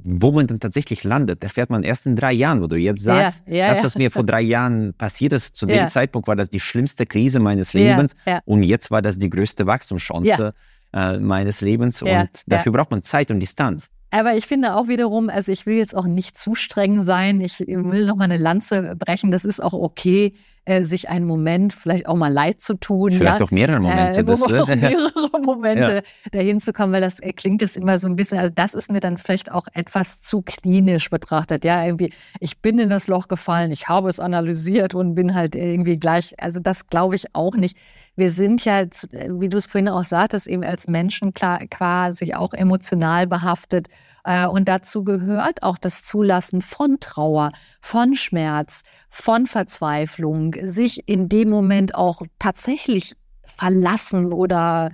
wo 0.07 0.31
man 0.31 0.45
dann 0.45 0.59
tatsächlich 0.59 1.03
landet, 1.03 1.43
erfährt 1.43 1.69
man 1.69 1.83
erst 1.83 2.05
in 2.05 2.15
drei 2.15 2.33
Jahren, 2.33 2.61
wo 2.61 2.67
du 2.67 2.75
jetzt 2.75 3.01
sagst, 3.01 3.43
ja, 3.47 3.55
ja, 3.55 3.73
das, 3.73 3.83
was 3.83 3.93
ja. 3.95 3.99
mir 3.99 4.11
vor 4.11 4.23
drei 4.23 4.41
Jahren 4.41 4.93
passiert 4.93 5.33
ist, 5.33 5.55
zu 5.55 5.65
dem 5.65 5.87
Zeitpunkt 5.87 6.27
war 6.27 6.35
das 6.35 6.49
die 6.49 6.59
schlimmste 6.59 7.05
Krise 7.05 7.39
meines 7.39 7.73
Lebens 7.73 8.13
und 8.45 8.61
jetzt 8.63 8.91
war 8.91 9.01
das 9.01 9.17
die 9.17 9.29
größte 9.29 9.65
Wachstumschance 9.65 10.53
äh, 10.93 11.17
meines 11.17 11.61
Lebens 11.61 12.03
und 12.03 12.29
dafür 12.45 12.71
braucht 12.71 12.91
man 12.91 13.01
Zeit 13.01 13.31
und 13.31 13.39
Distanz. 13.39 13.89
Aber 14.15 14.37
ich 14.37 14.45
finde 14.45 14.75
auch 14.77 14.87
wiederum, 14.87 15.29
also 15.29 15.51
ich 15.51 15.65
will 15.65 15.75
jetzt 15.75 15.93
auch 15.93 16.05
nicht 16.05 16.37
zu 16.37 16.55
streng 16.55 17.01
sein. 17.01 17.41
Ich 17.41 17.59
will 17.59 18.05
noch 18.05 18.15
mal 18.15 18.23
eine 18.23 18.37
Lanze 18.37 18.95
brechen. 18.97 19.29
Das 19.29 19.43
ist 19.43 19.61
auch 19.61 19.73
okay, 19.73 20.31
äh, 20.63 20.85
sich 20.85 21.09
einen 21.09 21.25
Moment 21.25 21.73
vielleicht 21.73 22.07
auch 22.07 22.15
mal 22.15 22.31
leid 22.31 22.61
zu 22.61 22.75
tun. 22.75 23.11
Vielleicht 23.11 23.41
ja? 23.41 23.45
auch 23.45 23.51
mehrere 23.51 23.81
Momente. 23.81 24.19
Äh, 24.19 24.23
das, 24.23 24.41
auch 24.41 24.67
mehrere 24.75 25.41
Momente 25.41 25.95
ja. 25.95 26.01
dahin 26.31 26.61
zu 26.61 26.71
kommen, 26.71 26.93
weil 26.93 27.01
das 27.01 27.19
äh, 27.19 27.33
klingt 27.33 27.61
jetzt 27.61 27.75
immer 27.75 27.97
so 27.97 28.07
ein 28.07 28.15
bisschen, 28.15 28.37
also 28.37 28.53
das 28.55 28.73
ist 28.73 28.89
mir 28.89 29.01
dann 29.01 29.17
vielleicht 29.17 29.51
auch 29.51 29.67
etwas 29.73 30.21
zu 30.21 30.41
klinisch 30.41 31.09
betrachtet. 31.09 31.65
Ja, 31.65 31.83
irgendwie, 31.83 32.13
ich 32.39 32.59
bin 32.59 32.79
in 32.79 32.89
das 32.89 33.09
Loch 33.09 33.27
gefallen, 33.27 33.71
ich 33.73 33.89
habe 33.89 34.07
es 34.07 34.21
analysiert 34.21 34.95
und 34.95 35.13
bin 35.15 35.35
halt 35.35 35.55
irgendwie 35.55 35.97
gleich, 35.97 36.33
also 36.39 36.61
das 36.61 36.87
glaube 36.87 37.17
ich 37.17 37.35
auch 37.35 37.55
nicht. 37.55 37.77
Wir 38.15 38.29
sind 38.29 38.63
ja, 38.63 38.85
wie 39.11 39.49
du 39.49 39.57
es 39.57 39.67
vorhin 39.67 39.89
auch 39.89 40.05
sagtest, 40.05 40.47
eben 40.47 40.63
als 40.63 40.87
Menschen 40.87 41.33
klar, 41.33 41.59
quasi 41.67 42.33
auch 42.33 42.53
emotional 42.53 43.27
behaftet. 43.27 43.87
Äh, 44.23 44.47
und 44.47 44.67
dazu 44.67 45.03
gehört 45.03 45.63
auch 45.63 45.77
das 45.77 46.03
Zulassen 46.03 46.61
von 46.61 46.99
Trauer, 46.99 47.51
von 47.81 48.15
Schmerz, 48.15 48.83
von 49.09 49.47
Verzweiflung, 49.47 50.55
sich 50.63 51.07
in 51.09 51.27
dem 51.27 51.49
Moment 51.49 51.93
auch 51.93 52.21
tatsächlich 52.39 53.15
verlassen 53.43 54.31
oder 54.31 54.91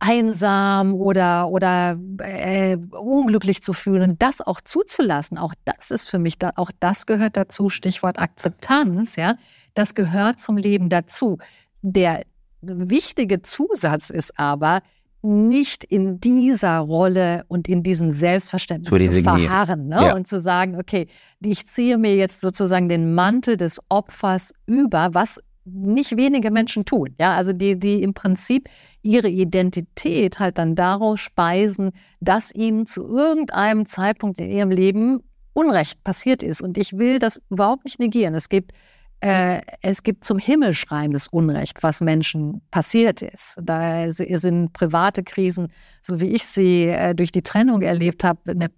einsam 0.00 0.94
oder, 0.94 1.48
oder 1.48 1.98
äh, 2.18 2.76
unglücklich 2.76 3.62
zu 3.62 3.72
fühlen, 3.72 4.16
das 4.18 4.40
auch 4.40 4.60
zuzulassen, 4.60 5.38
auch 5.38 5.54
das 5.64 5.90
ist 5.90 6.08
für 6.08 6.18
mich, 6.18 6.38
da, 6.38 6.52
auch 6.56 6.70
das 6.78 7.06
gehört 7.06 7.36
dazu, 7.36 7.68
Stichwort 7.68 8.18
Akzeptanz, 8.18 9.16
ja, 9.16 9.36
das 9.74 9.94
gehört 9.94 10.40
zum 10.40 10.56
Leben 10.56 10.88
dazu. 10.88 11.38
Der 11.82 12.22
wichtige 12.60 13.42
Zusatz 13.42 14.10
ist 14.10 14.38
aber, 14.38 14.82
nicht 15.20 15.82
in 15.82 16.20
dieser 16.20 16.78
Rolle 16.78 17.44
und 17.48 17.68
in 17.68 17.82
diesem 17.82 18.12
Selbstverständnis 18.12 18.88
zu, 18.88 19.12
zu 19.12 19.22
verharren 19.22 19.88
ne? 19.88 19.96
ja. 19.96 20.14
und 20.14 20.28
zu 20.28 20.40
sagen, 20.40 20.76
okay, 20.78 21.08
ich 21.40 21.66
ziehe 21.66 21.98
mir 21.98 22.14
jetzt 22.14 22.40
sozusagen 22.40 22.88
den 22.88 23.14
Mantel 23.14 23.56
des 23.56 23.80
Opfers 23.88 24.52
über, 24.66 25.10
was 25.14 25.40
nicht 25.64 26.16
wenige 26.16 26.50
Menschen 26.50 26.84
tun. 26.84 27.14
Ja, 27.18 27.34
also 27.34 27.52
die, 27.52 27.78
die 27.78 28.02
im 28.02 28.14
Prinzip 28.14 28.68
ihre 29.02 29.28
Identität 29.28 30.38
halt 30.38 30.56
dann 30.56 30.74
daraus 30.76 31.20
speisen, 31.20 31.90
dass 32.20 32.54
ihnen 32.54 32.86
zu 32.86 33.06
irgendeinem 33.06 33.86
Zeitpunkt 33.86 34.40
in 34.40 34.50
ihrem 34.50 34.70
Leben 34.70 35.20
Unrecht 35.52 36.04
passiert 36.04 36.42
ist. 36.42 36.62
Und 36.62 36.78
ich 36.78 36.96
will 36.96 37.18
das 37.18 37.42
überhaupt 37.50 37.84
nicht 37.84 37.98
negieren. 37.98 38.34
Es 38.34 38.48
gibt 38.48 38.72
äh, 39.20 39.60
es 39.82 40.02
gibt 40.02 40.24
zum 40.24 40.38
Himmel 40.38 40.74
schreiendes 40.74 41.28
Unrecht, 41.28 41.82
was 41.82 42.00
Menschen 42.00 42.62
passiert 42.70 43.22
ist. 43.22 43.56
Da 43.60 44.10
sind 44.10 44.72
private 44.72 45.24
Krisen, 45.24 45.68
so 46.02 46.20
wie 46.20 46.28
ich 46.28 46.44
sie 46.44 46.84
äh, 46.84 47.14
durch 47.14 47.32
die 47.32 47.42
Trennung 47.42 47.82
erlebt 47.82 48.22
habe, 48.22 48.52
eine 48.52 48.70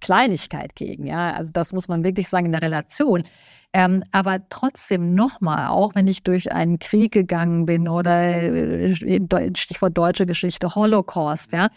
Kleinigkeit 0.00 0.74
gegen. 0.74 1.06
Ja, 1.06 1.32
also 1.32 1.52
das 1.52 1.72
muss 1.72 1.88
man 1.88 2.04
wirklich 2.04 2.28
sagen 2.28 2.46
in 2.46 2.52
der 2.52 2.62
Relation. 2.62 3.22
Ähm, 3.72 4.02
aber 4.12 4.40
trotzdem 4.48 5.14
nochmal, 5.14 5.68
auch 5.68 5.94
wenn 5.94 6.08
ich 6.08 6.24
durch 6.24 6.52
einen 6.52 6.78
Krieg 6.78 7.12
gegangen 7.12 7.66
bin 7.66 7.88
oder 7.88 8.42
äh, 8.42 8.94
Stichwort 9.56 9.96
deutsche 9.96 10.26
Geschichte, 10.26 10.74
Holocaust, 10.74 11.52
ja, 11.52 11.68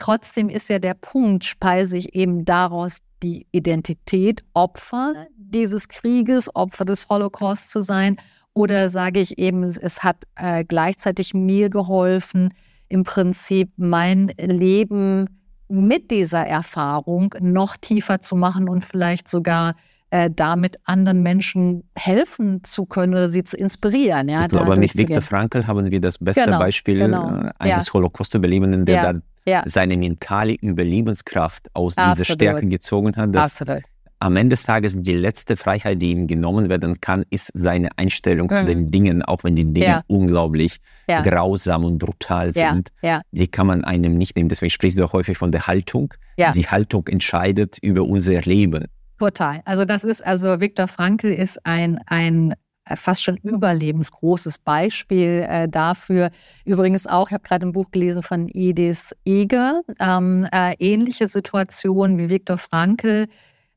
trotzdem 0.00 0.48
ist 0.48 0.68
ja 0.68 0.78
der 0.78 0.94
Punkt, 0.94 1.44
speise 1.44 1.96
ich 1.96 2.14
eben 2.14 2.44
daraus 2.44 2.98
die 3.22 3.46
Identität 3.52 4.42
Opfer 4.54 5.26
dieses 5.36 5.88
Krieges, 5.88 6.54
Opfer 6.54 6.84
des 6.84 7.08
Holocaust 7.08 7.70
zu 7.70 7.82
sein? 7.82 8.16
Oder 8.54 8.88
sage 8.88 9.20
ich 9.20 9.38
eben, 9.38 9.62
es 9.62 10.02
hat 10.02 10.24
äh, 10.34 10.64
gleichzeitig 10.64 11.34
mir 11.34 11.70
geholfen, 11.70 12.52
im 12.88 13.04
Prinzip 13.04 13.70
mein 13.76 14.32
Leben 14.38 15.26
mit 15.68 16.10
dieser 16.10 16.46
Erfahrung 16.46 17.32
noch 17.40 17.76
tiefer 17.76 18.20
zu 18.22 18.34
machen 18.34 18.68
und 18.68 18.84
vielleicht 18.84 19.28
sogar 19.28 19.76
äh, 20.10 20.28
damit 20.34 20.76
anderen 20.84 21.22
Menschen 21.22 21.84
helfen 21.94 22.64
zu 22.64 22.84
können 22.86 23.12
oder 23.12 23.28
sie 23.28 23.44
zu 23.44 23.56
inspirieren. 23.56 24.28
Ja, 24.28 24.42
ich 24.42 24.48
glaube, 24.48 24.76
mit 24.76 24.96
Viktor 24.96 25.22
Frankl 25.22 25.68
haben 25.68 25.88
wir 25.88 26.00
das 26.00 26.18
beste 26.18 26.46
genau, 26.46 26.58
Beispiel 26.58 26.98
genau. 26.98 27.28
Äh, 27.28 27.50
eines 27.60 27.86
ja. 27.86 27.92
Holocaust-Überlebenden, 27.92 28.84
der 28.84 28.94
ja. 28.96 29.12
da 29.12 29.20
ja. 29.50 29.62
seine 29.66 29.96
mentale 29.96 30.54
Überlebenskraft 30.54 31.68
aus 31.74 31.96
Absolut. 31.96 32.18
dieser 32.18 32.32
Stärke 32.34 32.66
gezogen 32.66 33.16
hat. 33.16 33.36
Absolut. 33.36 33.82
Am 34.22 34.36
Ende 34.36 34.54
des 34.54 34.64
Tages 34.64 34.94
die 34.98 35.14
letzte 35.14 35.56
Freiheit, 35.56 36.02
die 36.02 36.10
ihm 36.10 36.26
genommen 36.26 36.68
werden 36.68 37.00
kann, 37.00 37.24
ist 37.30 37.50
seine 37.54 37.88
Einstellung 37.96 38.48
mhm. 38.50 38.54
zu 38.54 38.64
den 38.66 38.90
Dingen, 38.90 39.22
auch 39.22 39.44
wenn 39.44 39.56
die 39.56 39.64
Dinge 39.64 39.86
ja. 39.86 40.02
unglaublich 40.08 40.76
ja. 41.08 41.22
grausam 41.22 41.84
und 41.84 41.98
brutal 41.98 42.52
sind. 42.52 42.90
Die 43.32 43.48
kann 43.48 43.66
man 43.66 43.82
einem 43.82 44.18
nicht 44.18 44.36
nehmen. 44.36 44.50
Deswegen 44.50 44.70
sprichst 44.70 44.98
du 44.98 45.04
auch 45.04 45.14
häufig 45.14 45.38
von 45.38 45.52
der 45.52 45.66
Haltung. 45.66 46.12
Die 46.54 46.66
Haltung 46.66 47.06
entscheidet 47.08 47.78
über 47.80 48.02
unser 48.02 48.40
Leben. 48.42 48.86
Total. 49.18 49.60
Also 49.66 49.84
das 49.84 50.04
ist, 50.04 50.24
also 50.24 50.60
Viktor 50.60 50.88
Frankl 50.88 51.30
ist 51.30 51.64
ein, 51.66 52.00
ein 52.06 52.54
fast 52.96 53.22
schon 53.22 53.36
überlebensgroßes 53.38 54.58
Beispiel 54.58 55.46
äh, 55.48 55.68
dafür. 55.68 56.30
Übrigens 56.64 57.06
auch, 57.06 57.28
ich 57.28 57.34
habe 57.34 57.44
gerade 57.44 57.66
ein 57.66 57.72
Buch 57.72 57.90
gelesen 57.90 58.22
von 58.22 58.48
Edith 58.52 59.14
Eger, 59.24 59.82
ähm, 60.00 60.46
äh, 60.52 60.74
ähnliche 60.78 61.28
Situation 61.28 62.18
wie 62.18 62.30
Viktor 62.30 62.58
Frankl. 62.58 63.26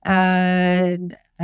äh, 0.06 0.98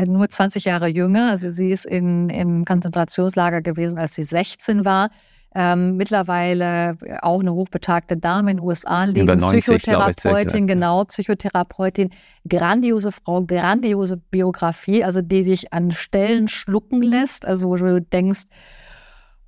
nur 0.05 0.29
20 0.29 0.65
Jahre 0.65 0.87
jünger. 0.87 1.29
Also 1.29 1.49
sie 1.49 1.71
ist 1.71 1.85
in, 1.85 2.29
im 2.29 2.65
Konzentrationslager 2.65 3.61
gewesen, 3.61 3.97
als 3.97 4.15
sie 4.15 4.23
16 4.23 4.85
war. 4.85 5.09
Ähm, 5.55 5.97
mittlerweile 5.97 6.95
auch 7.21 7.39
eine 7.39 7.53
hochbetagte 7.53 8.17
Dame 8.17 8.51
in 8.51 8.57
den 8.57 8.65
USA 8.65 9.05
leben, 9.05 9.25
90, 9.25 9.65
Psychotherapeutin, 9.65 10.67
genau, 10.67 11.05
Psychotherapeutin, 11.05 12.11
grandiose 12.47 13.11
Frau, 13.11 13.43
grandiose 13.43 14.17
Biografie, 14.17 15.03
also 15.03 15.21
die 15.21 15.41
sich 15.41 15.73
an 15.73 15.91
Stellen 15.91 16.47
schlucken 16.47 17.01
lässt, 17.01 17.47
also 17.47 17.69
wo 17.69 17.75
du 17.77 17.99
denkst, 17.99 18.43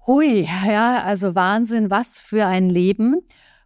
hui, 0.08 0.48
ja, 0.68 1.04
also 1.04 1.36
Wahnsinn, 1.36 1.92
was 1.92 2.18
für 2.18 2.48
ein 2.48 2.70
Leben. 2.70 3.22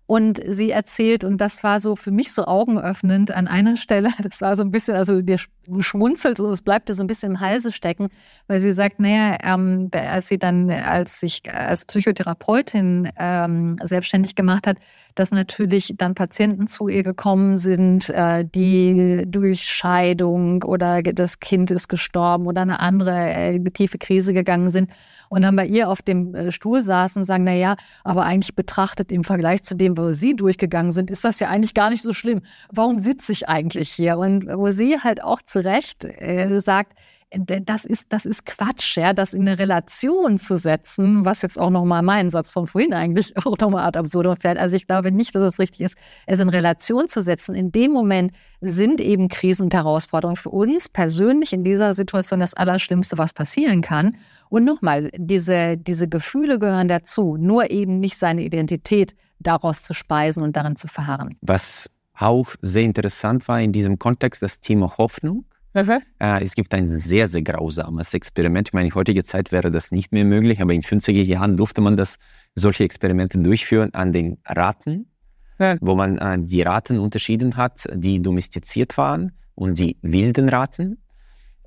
Und 0.08 0.39
sie 0.47 0.70
erzählt, 0.70 1.24
und 1.24 1.39
das 1.41 1.64
war 1.64 1.82
so 1.82 1.95
für 1.95 2.12
mich 2.12 2.32
so 2.32 2.45
augenöffnend 2.45 3.32
an 3.32 3.47
einer 3.47 3.76
Stelle, 3.86 4.10
das 4.22 4.41
war 4.41 4.56
so 4.56 4.64
ein 4.64 4.72
bisschen, 4.72 4.95
also 4.95 5.22
dir 5.22 5.39
schmunzelt 5.80 6.39
und 6.39 6.51
es 6.51 6.62
bleibt 6.62 6.89
dir 6.89 6.93
so 6.93 7.03
ein 7.03 7.08
bisschen 7.08 7.34
im 7.34 7.39
Halse 7.39 7.72
stecken, 7.72 8.10
weil 8.47 8.60
sie 8.60 8.72
sagt, 8.72 8.99
naja, 8.99 9.38
ähm, 9.41 9.89
als 9.91 10.28
sie 10.28 10.38
dann 10.38 10.70
als 10.70 11.20
sich 11.20 11.41
als 11.51 11.86
Psychotherapeutin 11.86 13.10
ähm, 13.18 13.78
selbstständig 13.84 14.36
gemacht 14.36 14.68
hat, 14.68 14.78
dass 15.16 15.32
natürlich 15.32 15.95
dann 15.97 16.14
Patienten 16.14 16.68
zu 16.68 16.88
ihr 16.88 17.03
gekommen 17.03 17.58
sind, 17.58 18.10
äh, 18.10 18.45
die 18.45 19.24
durch 19.26 19.64
Scheidung 19.64 20.64
oder 20.64 21.01
das 21.01 21.39
Kind 21.39 21.72
ist 21.72 21.88
gestorben 21.88 22.45
oder 22.47 22.62
eine 22.62 22.80
andere 22.80 23.34
äh, 23.34 23.60
tiefe 23.72 23.97
Krise 23.97 24.34
gegangen 24.34 24.70
sind 24.70 24.91
und 25.30 25.41
dann 25.41 25.56
bei 25.56 25.66
ihr 25.66 25.89
auf 25.89 26.01
dem 26.01 26.36
äh, 26.36 26.51
Stuhl 26.51 26.82
saßen 26.82 27.22
und 27.22 27.26
sagen, 27.26 27.43
na 27.45 27.53
ja, 27.53 27.76
aber 28.03 28.24
eigentlich 28.24 28.56
betrachtet 28.56 29.12
im 29.12 29.24
Vergleich 29.24 29.64
zu 29.64 29.76
dem, 29.76 29.95
wo 29.98 30.12
sie 30.12 30.36
durchgegangen 30.36 30.91
sind, 30.91 31.10
ist 31.12 31.24
das 31.24 31.39
ja 31.39 31.50
eigentlich 31.50 31.74
gar 31.74 31.89
nicht 31.89 32.04
so 32.04 32.14
schlimm. 32.14 32.41
Warum 32.72 33.00
sitze 33.00 33.32
ich 33.32 33.48
eigentlich 33.50 33.91
hier? 33.91 34.18
Und 34.18 34.48
wo 34.48 34.70
sie 34.70 35.00
halt 35.00 35.24
auch 35.24 35.41
zu 35.41 35.64
Recht 35.64 36.04
äh, 36.04 36.60
sagt, 36.60 36.93
das 37.38 37.86
ist, 37.86 38.13
das 38.13 38.25
ist 38.25 38.45
Quatsch, 38.45 38.97
ja, 38.97 39.13
das 39.13 39.33
in 39.33 39.41
eine 39.41 39.59
Relation 39.59 40.38
zu 40.38 40.57
setzen, 40.57 41.25
was 41.25 41.41
jetzt 41.41 41.59
auch 41.59 41.69
nochmal 41.69 42.01
meinen 42.01 42.29
Satz 42.29 42.49
von 42.49 42.67
vorhin 42.67 42.93
eigentlich 42.93 43.36
auch 43.45 43.57
nochmal 43.57 43.86
ad 43.86 43.97
absurdum 43.97 44.36
fährt. 44.38 44.57
Also 44.57 44.75
ich 44.75 44.88
glaube 44.88 45.11
nicht, 45.11 45.36
dass 45.36 45.53
es 45.53 45.59
richtig 45.59 45.81
ist, 45.81 45.97
es 46.25 46.39
in 46.39 46.49
Relation 46.49 47.07
zu 47.07 47.21
setzen. 47.21 47.55
In 47.55 47.71
dem 47.71 47.91
Moment 47.91 48.31
sind 48.61 49.01
eben 49.01 49.27
Krisen 49.27 49.63
und 49.63 49.73
Herausforderungen 49.73 50.38
für 50.38 50.49
uns 50.49 50.89
persönlich 50.89 51.53
in 51.53 51.63
dieser 51.63 51.93
Situation 51.93 52.39
das 52.39 52.53
Allerschlimmste, 52.53 53.17
was 53.17 53.33
passieren 53.33 53.81
kann. 53.81 54.17
Und 54.49 54.63
nochmal, 54.63 55.11
diese, 55.15 55.77
diese 55.77 56.07
Gefühle 56.07 56.59
gehören 56.59 56.88
dazu, 56.88 57.38
nur 57.38 57.71
eben 57.71 57.99
nicht 57.99 58.17
seine 58.17 58.43
Identität 58.43 59.15
daraus 59.39 59.81
zu 59.81 59.93
speisen 59.93 60.43
und 60.43 60.55
darin 60.55 60.75
zu 60.75 60.88
verharren. 60.88 61.36
Was 61.41 61.89
auch 62.17 62.47
sehr 62.61 62.83
interessant 62.83 63.47
war 63.47 63.59
in 63.59 63.73
diesem 63.73 63.99
Kontext, 63.99 64.41
das 64.41 64.61
Thema 64.61 64.97
Hoffnung. 64.97 65.45
Mhm. 65.76 66.01
Äh, 66.19 66.41
es 66.41 66.55
gibt 66.55 66.73
ein 66.73 66.88
sehr, 66.88 67.28
sehr 67.28 67.41
grausames 67.41 68.13
Experiment. 68.13 68.69
Ich 68.69 68.73
meine, 68.73 68.88
in 68.88 68.95
heutiger 68.95 69.26
Zeit 69.26 69.51
wäre 69.51 69.71
das 69.71 69.91
nicht 69.91 70.13
mehr 70.13 70.23
möglich, 70.23 70.61
aber 70.61 70.73
in 70.73 70.82
50er 70.82 71.21
Jahren 71.21 71.57
durfte 71.57 71.82
man 71.82 71.97
das, 71.97 72.17
solche 72.55 72.86
Experimente 72.86 73.38
durchführen 73.38 73.93
an 73.93 74.13
den 74.13 74.38
Ratten, 74.45 75.11
ja. 75.59 75.76
wo 75.82 75.95
man 75.95 76.17
äh, 76.17 76.38
die 76.39 76.61
Ratten 76.61 76.97
unterschieden 76.97 77.57
hat, 77.57 77.86
die 77.93 78.21
domestiziert 78.21 78.97
waren 78.97 79.34
und 79.53 79.78
die 79.78 79.97
wilden 80.01 80.47
Ratten. 80.47 81.03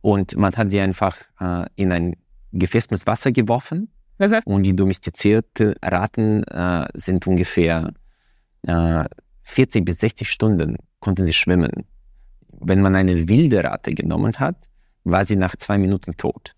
Und 0.01 0.37
man 0.37 0.57
hat 0.57 0.71
sie 0.71 0.81
einfach 0.81 1.19
äh, 1.39 1.67
in 1.77 1.93
ein 1.93 2.17
Gefäß 2.53 2.91
mit 2.91 3.07
Wasser 3.07 3.31
geworfen. 3.31 3.93
Mhm. 4.19 4.41
Und 4.47 4.63
die 4.63 4.75
domestizierten 4.75 5.75
Ratten 5.83 6.43
sind 6.95 7.27
ungefähr 7.29 7.93
40 8.65 9.85
bis 9.85 10.01
60 10.01 10.29
Stunden 10.29 10.77
konnten 10.99 11.25
sie 11.25 11.33
schwimmen 11.33 11.87
wenn 12.61 12.81
man 12.81 12.95
eine 12.97 13.29
wilde 13.29 13.63
Ratte 13.65 13.95
genommen 13.95 14.35
hat, 14.39 14.57
war 15.05 15.25
sie 15.25 15.37
nach 15.37 15.57
zwei 15.57 15.79
Minuten 15.79 16.17
tot. 16.17 16.55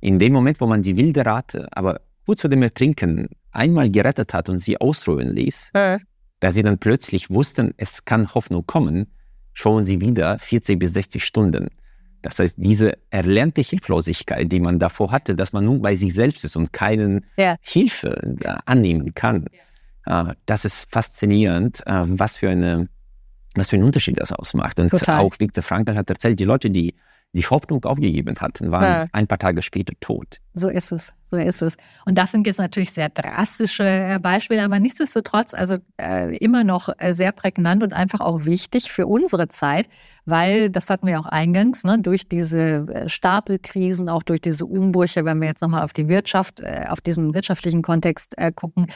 In 0.00 0.18
dem 0.18 0.32
Moment, 0.32 0.60
wo 0.60 0.66
man 0.66 0.82
die 0.82 0.96
wilde 0.96 1.24
Ratte 1.24 1.68
aber 1.72 2.00
kurz 2.24 2.42
vor 2.42 2.50
dem 2.50 2.62
Ertrinken 2.62 3.28
einmal 3.50 3.90
gerettet 3.90 4.34
hat 4.34 4.48
und 4.48 4.58
sie 4.58 4.80
ausruhen 4.80 5.34
ließ, 5.34 5.70
äh. 5.72 5.98
da 6.40 6.52
sie 6.52 6.62
dann 6.62 6.78
plötzlich 6.78 7.30
wussten, 7.30 7.74
es 7.76 8.04
kann 8.04 8.34
Hoffnung 8.34 8.66
kommen, 8.66 9.06
schauen 9.54 9.84
sie 9.84 10.00
wieder 10.00 10.38
40 10.38 10.78
bis 10.78 10.92
60 10.92 11.24
Stunden. 11.24 11.68
Das 12.22 12.38
heißt, 12.38 12.56
diese 12.58 12.98
erlernte 13.10 13.62
Hilflosigkeit, 13.62 14.50
die 14.50 14.60
man 14.60 14.78
davor 14.78 15.12
hatte, 15.12 15.34
dass 15.34 15.52
man 15.52 15.64
nun 15.64 15.80
bei 15.80 15.94
sich 15.94 16.12
selbst 16.14 16.44
ist 16.44 16.56
und 16.56 16.72
keine 16.72 17.22
ja. 17.36 17.56
Hilfe 17.60 18.36
annehmen 18.66 19.14
kann, 19.14 19.46
ja. 20.06 20.30
äh, 20.30 20.34
das 20.46 20.64
ist 20.64 20.90
faszinierend, 20.90 21.86
äh, 21.86 22.02
was 22.04 22.36
für 22.36 22.50
eine 22.50 22.88
was 23.58 23.70
für 23.70 23.76
einen 23.76 23.84
Unterschied 23.84 24.18
das 24.18 24.32
ausmacht. 24.32 24.80
Und 24.80 24.90
Total. 24.90 25.20
auch 25.20 25.34
Viktor 25.38 25.62
Frankl 25.62 25.96
hat 25.96 26.08
erzählt, 26.10 26.38
die 26.40 26.44
Leute, 26.44 26.70
die 26.70 26.94
die 27.32 27.46
Hoffnung 27.46 27.84
aufgegeben 27.84 28.34
hatten, 28.40 28.70
waren 28.72 28.82
ja. 28.82 29.06
ein 29.12 29.26
paar 29.26 29.38
Tage 29.38 29.60
später 29.60 29.92
tot. 30.00 30.38
So 30.54 30.68
ist 30.68 30.92
es, 30.92 31.12
so 31.26 31.36
ist 31.36 31.60
es. 31.60 31.76
Und 32.06 32.16
das 32.16 32.32
sind 32.32 32.46
jetzt 32.46 32.58
natürlich 32.58 32.90
sehr 32.90 33.10
drastische 33.10 33.84
äh, 33.84 34.18
Beispiele, 34.18 34.62
aber 34.62 34.80
nichtsdestotrotz 34.80 35.52
also 35.52 35.76
äh, 36.00 36.34
immer 36.38 36.64
noch 36.64 36.88
äh, 36.98 37.12
sehr 37.12 37.32
prägnant 37.32 37.82
und 37.82 37.92
einfach 37.92 38.20
auch 38.20 38.46
wichtig 38.46 38.90
für 38.90 39.06
unsere 39.06 39.48
Zeit, 39.48 39.88
weil, 40.24 40.70
das 40.70 40.88
hatten 40.88 41.06
wir 41.06 41.20
auch 41.20 41.26
eingangs, 41.26 41.84
ne, 41.84 41.98
durch 42.00 42.28
diese 42.28 42.86
äh, 42.88 43.08
Stapelkrisen, 43.08 44.08
auch 44.08 44.22
durch 44.22 44.40
diese 44.40 44.64
Umbrüche, 44.64 45.24
wenn 45.26 45.38
wir 45.40 45.48
jetzt 45.48 45.60
nochmal 45.60 45.84
auf 45.84 45.92
die 45.92 46.08
Wirtschaft, 46.08 46.60
äh, 46.60 46.86
auf 46.88 47.02
diesen 47.02 47.34
wirtschaftlichen 47.34 47.82
Kontext 47.82 48.38
äh, 48.38 48.52
gucken, 48.52 48.86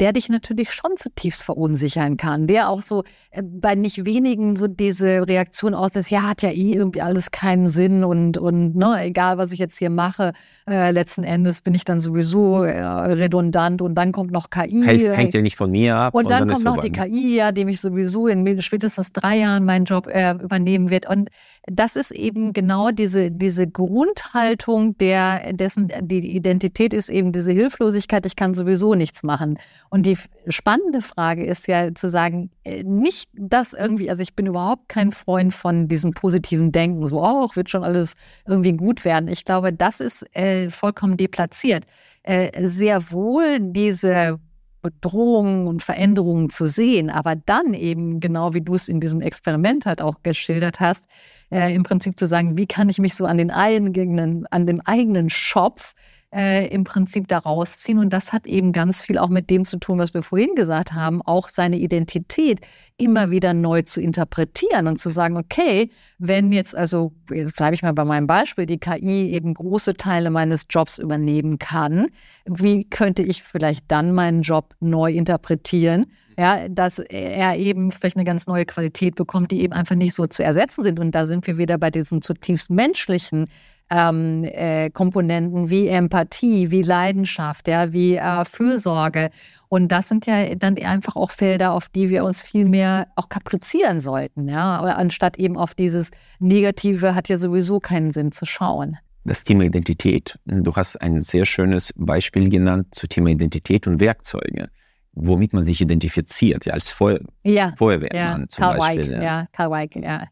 der 0.00 0.12
dich 0.12 0.28
natürlich 0.28 0.72
schon 0.72 0.96
zutiefst 0.96 1.42
verunsichern 1.42 2.16
kann, 2.16 2.46
der 2.46 2.70
auch 2.70 2.82
so 2.82 3.04
äh, 3.30 3.42
bei 3.42 3.74
nicht 3.74 4.04
wenigen 4.04 4.56
so 4.56 4.66
diese 4.66 5.28
Reaktion 5.28 5.74
aus, 5.74 5.92
dass 5.92 6.08
ja, 6.10 6.22
hat 6.22 6.42
ja 6.42 6.50
eh 6.50 6.72
irgendwie 6.72 7.02
alles 7.02 7.30
keinen 7.30 7.68
Sinn 7.68 8.02
und, 8.02 8.38
und 8.38 8.74
ne, 8.74 9.04
egal 9.04 9.36
was 9.38 9.52
ich 9.52 9.58
jetzt 9.58 9.78
hier 9.78 9.90
mache, 9.90 10.32
äh, 10.68 10.90
letzten 10.90 11.22
Endes 11.22 11.60
bin 11.60 11.74
ich 11.74 11.84
dann 11.84 12.00
sowieso 12.00 12.64
äh, 12.64 12.80
redundant 12.80 13.82
und 13.82 13.94
dann 13.94 14.12
kommt 14.12 14.32
noch 14.32 14.48
KI. 14.48 14.82
Hängt, 14.82 15.02
hängt 15.02 15.34
ja 15.34 15.42
nicht 15.42 15.56
von 15.56 15.70
mir 15.70 15.96
ab. 15.96 16.14
Und, 16.14 16.24
und 16.24 16.30
dann, 16.30 16.48
dann, 16.48 16.54
kommt 16.54 16.64
noch 16.64 16.78
die 16.78 16.90
KI, 16.90 17.36
ja, 17.36 17.52
dem 17.52 17.68
ich 17.68 17.80
sowieso 17.80 18.26
in 18.26 18.60
spätestens 18.62 19.12
drei 19.12 19.38
Jahren 19.38 19.64
meinen 19.66 19.84
Job 19.84 20.06
äh, 20.06 20.32
übernehmen 20.32 20.90
wird. 20.90 21.08
Und 21.08 21.28
das 21.66 21.96
ist 21.96 22.10
eben 22.10 22.52
genau 22.52 22.90
diese, 22.90 23.30
diese 23.30 23.68
Grundhaltung, 23.68 24.96
der, 24.96 25.52
dessen 25.52 25.92
die 26.00 26.34
Identität 26.34 26.94
ist 26.94 27.10
eben 27.10 27.32
diese 27.32 27.52
Hilflosigkeit, 27.52 28.24
ich 28.24 28.36
kann 28.36 28.54
sowieso 28.54 28.94
nichts 28.94 29.22
machen. 29.22 29.58
Und 29.90 30.06
die 30.06 30.16
spannende 30.48 31.02
Frage 31.02 31.44
ist 31.44 31.66
ja 31.66 31.92
zu 31.92 32.10
sagen, 32.10 32.50
äh, 32.64 32.84
nicht 32.84 33.28
das 33.34 33.72
irgendwie, 33.72 34.08
also 34.08 34.22
ich 34.22 34.36
bin 34.36 34.46
überhaupt 34.46 34.88
kein 34.88 35.10
Freund 35.10 35.52
von 35.52 35.88
diesem 35.88 36.12
positiven 36.12 36.70
Denken, 36.70 37.06
so, 37.08 37.20
oh, 37.20 37.48
wird 37.54 37.70
schon 37.70 37.82
alles 37.82 38.14
irgendwie 38.46 38.72
gut 38.72 39.04
werden. 39.04 39.28
Ich 39.28 39.44
glaube, 39.44 39.72
das 39.72 39.98
ist 39.98 40.24
äh, 40.36 40.70
vollkommen 40.70 41.16
deplatziert. 41.16 41.84
Äh, 42.22 42.66
sehr 42.66 43.10
wohl 43.10 43.58
diese 43.60 44.38
Bedrohungen 44.80 45.66
und 45.66 45.82
Veränderungen 45.82 46.50
zu 46.50 46.66
sehen, 46.66 47.10
aber 47.10 47.34
dann 47.34 47.74
eben, 47.74 48.20
genau 48.20 48.54
wie 48.54 48.62
du 48.62 48.74
es 48.74 48.88
in 48.88 49.00
diesem 49.00 49.20
Experiment 49.20 49.86
halt 49.86 50.00
auch 50.00 50.22
geschildert 50.22 50.80
hast, 50.80 51.06
äh, 51.50 51.74
im 51.74 51.82
Prinzip 51.82 52.18
zu 52.18 52.26
sagen, 52.26 52.56
wie 52.56 52.66
kann 52.66 52.88
ich 52.88 52.98
mich 52.98 53.14
so 53.14 53.26
an 53.26 53.38
den 53.38 53.50
eigenen, 53.50 54.46
an 54.46 54.66
dem 54.66 54.80
eigenen 54.82 55.28
Schopf 55.28 55.94
äh, 56.32 56.68
im 56.68 56.84
Prinzip 56.84 57.26
da 57.28 57.38
rausziehen. 57.38 57.98
Und 57.98 58.12
das 58.12 58.32
hat 58.32 58.46
eben 58.46 58.72
ganz 58.72 59.02
viel 59.02 59.18
auch 59.18 59.28
mit 59.28 59.50
dem 59.50 59.64
zu 59.64 59.78
tun, 59.78 59.98
was 59.98 60.14
wir 60.14 60.22
vorhin 60.22 60.54
gesagt 60.54 60.92
haben, 60.92 61.22
auch 61.22 61.48
seine 61.48 61.78
Identität 61.78 62.60
immer 62.96 63.30
wieder 63.30 63.54
neu 63.54 63.82
zu 63.82 64.00
interpretieren 64.00 64.86
und 64.86 64.98
zu 64.98 65.08
sagen, 65.08 65.36
okay, 65.36 65.90
wenn 66.18 66.52
jetzt 66.52 66.76
also, 66.76 67.12
jetzt 67.30 67.56
bleibe 67.56 67.74
ich 67.74 67.82
mal 67.82 67.92
bei 67.92 68.04
meinem 68.04 68.26
Beispiel, 68.26 68.66
die 68.66 68.78
KI 68.78 69.30
eben 69.30 69.54
große 69.54 69.94
Teile 69.94 70.30
meines 70.30 70.66
Jobs 70.68 70.98
übernehmen 70.98 71.58
kann, 71.58 72.06
wie 72.46 72.84
könnte 72.84 73.22
ich 73.22 73.42
vielleicht 73.42 73.90
dann 73.90 74.12
meinen 74.12 74.42
Job 74.42 74.74
neu 74.80 75.12
interpretieren? 75.12 76.06
Ja, 76.38 76.68
dass 76.68 76.98
er 77.00 77.56
eben 77.56 77.90
vielleicht 77.90 78.16
eine 78.16 78.24
ganz 78.24 78.46
neue 78.46 78.64
Qualität 78.64 79.14
bekommt, 79.14 79.50
die 79.50 79.60
eben 79.60 79.74
einfach 79.74 79.96
nicht 79.96 80.14
so 80.14 80.26
zu 80.26 80.42
ersetzen 80.42 80.82
sind. 80.82 80.98
Und 80.98 81.14
da 81.14 81.26
sind 81.26 81.46
wir 81.46 81.58
wieder 81.58 81.76
bei 81.76 81.90
diesen 81.90 82.22
zutiefst 82.22 82.70
menschlichen 82.70 83.48
ähm, 83.90 84.44
äh, 84.44 84.90
Komponenten 84.90 85.70
wie 85.70 85.88
Empathie, 85.88 86.70
wie 86.70 86.82
Leidenschaft, 86.82 87.68
ja, 87.68 87.92
wie 87.92 88.16
äh, 88.16 88.44
Fürsorge. 88.44 89.30
Und 89.68 89.88
das 89.92 90.08
sind 90.08 90.26
ja 90.26 90.54
dann 90.54 90.76
einfach 90.78 91.16
auch 91.16 91.30
Felder, 91.30 91.72
auf 91.72 91.88
die 91.88 92.10
wir 92.10 92.24
uns 92.24 92.42
viel 92.42 92.64
mehr 92.64 93.08
auch 93.16 93.28
kaprizieren 93.28 94.00
sollten, 94.00 94.48
ja, 94.48 94.78
anstatt 94.78 95.38
eben 95.38 95.56
auf 95.56 95.74
dieses 95.74 96.10
Negative 96.38 97.14
hat 97.14 97.28
ja 97.28 97.38
sowieso 97.38 97.80
keinen 97.80 98.10
Sinn 98.10 98.32
zu 98.32 98.46
schauen. 98.46 98.96
Das 99.24 99.44
Thema 99.44 99.64
Identität. 99.64 100.38
Du 100.46 100.74
hast 100.74 100.96
ein 100.96 101.20
sehr 101.20 101.44
schönes 101.44 101.92
Beispiel 101.94 102.48
genannt 102.48 102.94
zu 102.94 103.06
Thema 103.06 103.30
Identität 103.30 103.86
und 103.86 104.00
Werkzeuge 104.00 104.70
womit 105.12 105.52
man 105.52 105.64
sich 105.64 105.80
identifiziert, 105.80 106.66
ja, 106.66 106.74
als 106.74 106.90
Feu 106.90 107.18
ja, 107.44 107.74
Feuerwehrmann 107.76 108.42
ja, 108.42 108.48
zum 108.48 108.62
Karl 108.62 108.78
Beispiel. 108.78 109.12
Weig, 109.12 109.16
ja. 109.16 109.22
ja, 109.22 109.46
Karl 109.52 109.70
Weig, 109.70 109.96
ja. 109.96 110.26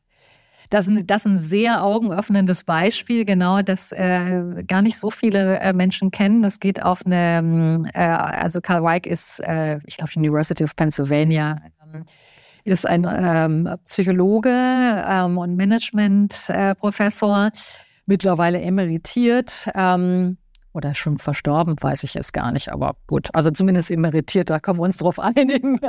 Das, 0.71 0.91
das 1.05 1.25
ist 1.25 1.27
ein 1.27 1.39
sehr 1.39 1.83
augenöffnendes 1.83 2.65
Beispiel, 2.65 3.25
genau, 3.25 3.63
das 3.63 3.93
äh, 3.93 4.65
gar 4.67 4.83
nicht 4.83 4.99
so 4.99 5.11
viele 5.11 5.59
äh, 5.61 5.73
Menschen 5.73 6.11
kennen. 6.11 6.43
Das 6.43 6.61
geht 6.61 6.83
auf 6.83 7.07
eine, 7.07 7.91
äh, 7.95 8.01
also 8.01 8.61
Karl 8.61 8.83
Weig 8.83 9.07
ist, 9.07 9.41
äh, 9.41 9.79
ich 9.87 9.97
glaube, 9.97 10.13
University 10.17 10.65
of 10.65 10.77
Pennsylvania. 10.77 11.57
Ähm, 11.95 12.05
ist 12.65 12.87
ein 12.87 13.07
ähm, 13.09 13.69
Psychologe 13.85 14.51
ähm, 14.51 15.39
und 15.39 15.57
Managementprofessor, 15.57 17.47
äh, 17.47 17.51
mittlerweile 18.07 18.61
emeritiert. 18.61 19.71
Ähm, 19.75 20.37
oder 20.75 20.95
schon 20.95 21.19
verstorben, 21.19 21.77
weiß 21.81 22.05
ich 22.05 22.15
jetzt 22.15 22.33
gar 22.33 22.53
nicht, 22.53 22.71
aber 22.71 22.95
gut, 23.07 23.31
also 23.33 23.51
zumindest 23.51 23.91
emeritiert, 23.91 24.51
da 24.51 24.61
können 24.61 24.79
wir 24.79 24.83
uns 24.83 24.99
drauf 24.99 25.19
einigen. 25.19 25.81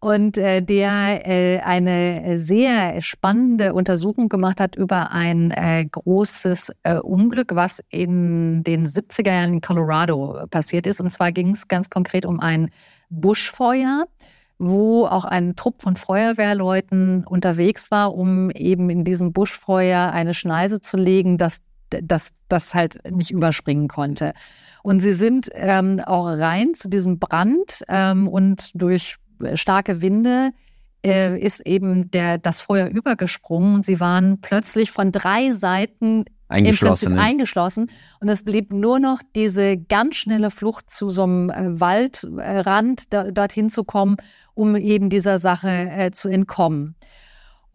Und 0.00 0.38
äh, 0.38 0.62
der 0.62 1.26
äh, 1.26 1.58
eine 1.58 2.38
sehr 2.38 3.02
spannende 3.02 3.74
Untersuchung 3.74 4.28
gemacht 4.28 4.60
hat 4.60 4.76
über 4.76 5.10
ein 5.10 5.50
äh, 5.50 5.84
großes 5.90 6.70
äh, 6.84 6.98
Unglück, 6.98 7.56
was 7.56 7.82
in 7.88 8.62
den 8.62 8.86
70er 8.86 9.32
Jahren 9.32 9.54
in 9.54 9.60
Colorado 9.60 10.46
passiert 10.50 10.86
ist. 10.86 11.00
Und 11.00 11.12
zwar 11.12 11.32
ging 11.32 11.50
es 11.50 11.66
ganz 11.66 11.90
konkret 11.90 12.24
um 12.26 12.38
ein 12.38 12.70
Buschfeuer 13.10 14.06
wo 14.58 15.06
auch 15.06 15.24
ein 15.24 15.54
Trupp 15.54 15.82
von 15.82 15.96
Feuerwehrleuten 15.96 17.24
unterwegs 17.24 17.90
war, 17.90 18.14
um 18.14 18.50
eben 18.50 18.90
in 18.90 19.04
diesem 19.04 19.32
Buschfeuer 19.32 20.10
eine 20.10 20.34
Schneise 20.34 20.80
zu 20.80 20.96
legen, 20.96 21.38
dass 21.38 21.62
das, 21.90 22.32
das 22.48 22.74
halt 22.74 22.98
nicht 23.10 23.30
überspringen 23.30 23.88
konnte. 23.88 24.34
Und 24.82 25.00
sie 25.00 25.12
sind 25.12 25.48
ähm, 25.54 26.00
auch 26.04 26.26
rein 26.26 26.74
zu 26.74 26.88
diesem 26.88 27.18
Brand 27.18 27.84
ähm, 27.88 28.28
und 28.28 28.70
durch 28.74 29.16
starke 29.54 30.02
Winde 30.02 30.52
äh, 31.04 31.38
ist 31.38 31.60
eben 31.60 32.10
der, 32.10 32.38
das 32.38 32.60
Feuer 32.60 32.88
übergesprungen 32.88 33.76
und 33.76 33.86
sie 33.86 34.00
waren 34.00 34.40
plötzlich 34.40 34.90
von 34.90 35.12
drei 35.12 35.52
Seiten 35.52 36.24
eingeschlossen, 36.48 37.14
ne? 37.14 37.20
eingeschlossen 37.20 37.90
und 38.20 38.28
es 38.28 38.42
blieb 38.42 38.72
nur 38.72 38.98
noch 38.98 39.20
diese 39.34 39.76
ganz 39.76 40.16
schnelle 40.16 40.50
Flucht 40.50 40.90
zu 40.90 41.08
so 41.08 41.24
einem 41.24 41.50
äh, 41.50 41.80
Waldrand 41.80 43.12
da, 43.12 43.30
dorthin 43.30 43.70
zu 43.70 43.84
kommen, 43.84 44.16
um 44.54 44.74
eben 44.76 45.10
dieser 45.10 45.38
Sache 45.38 45.68
äh, 45.68 46.10
zu 46.10 46.28
entkommen. 46.28 46.96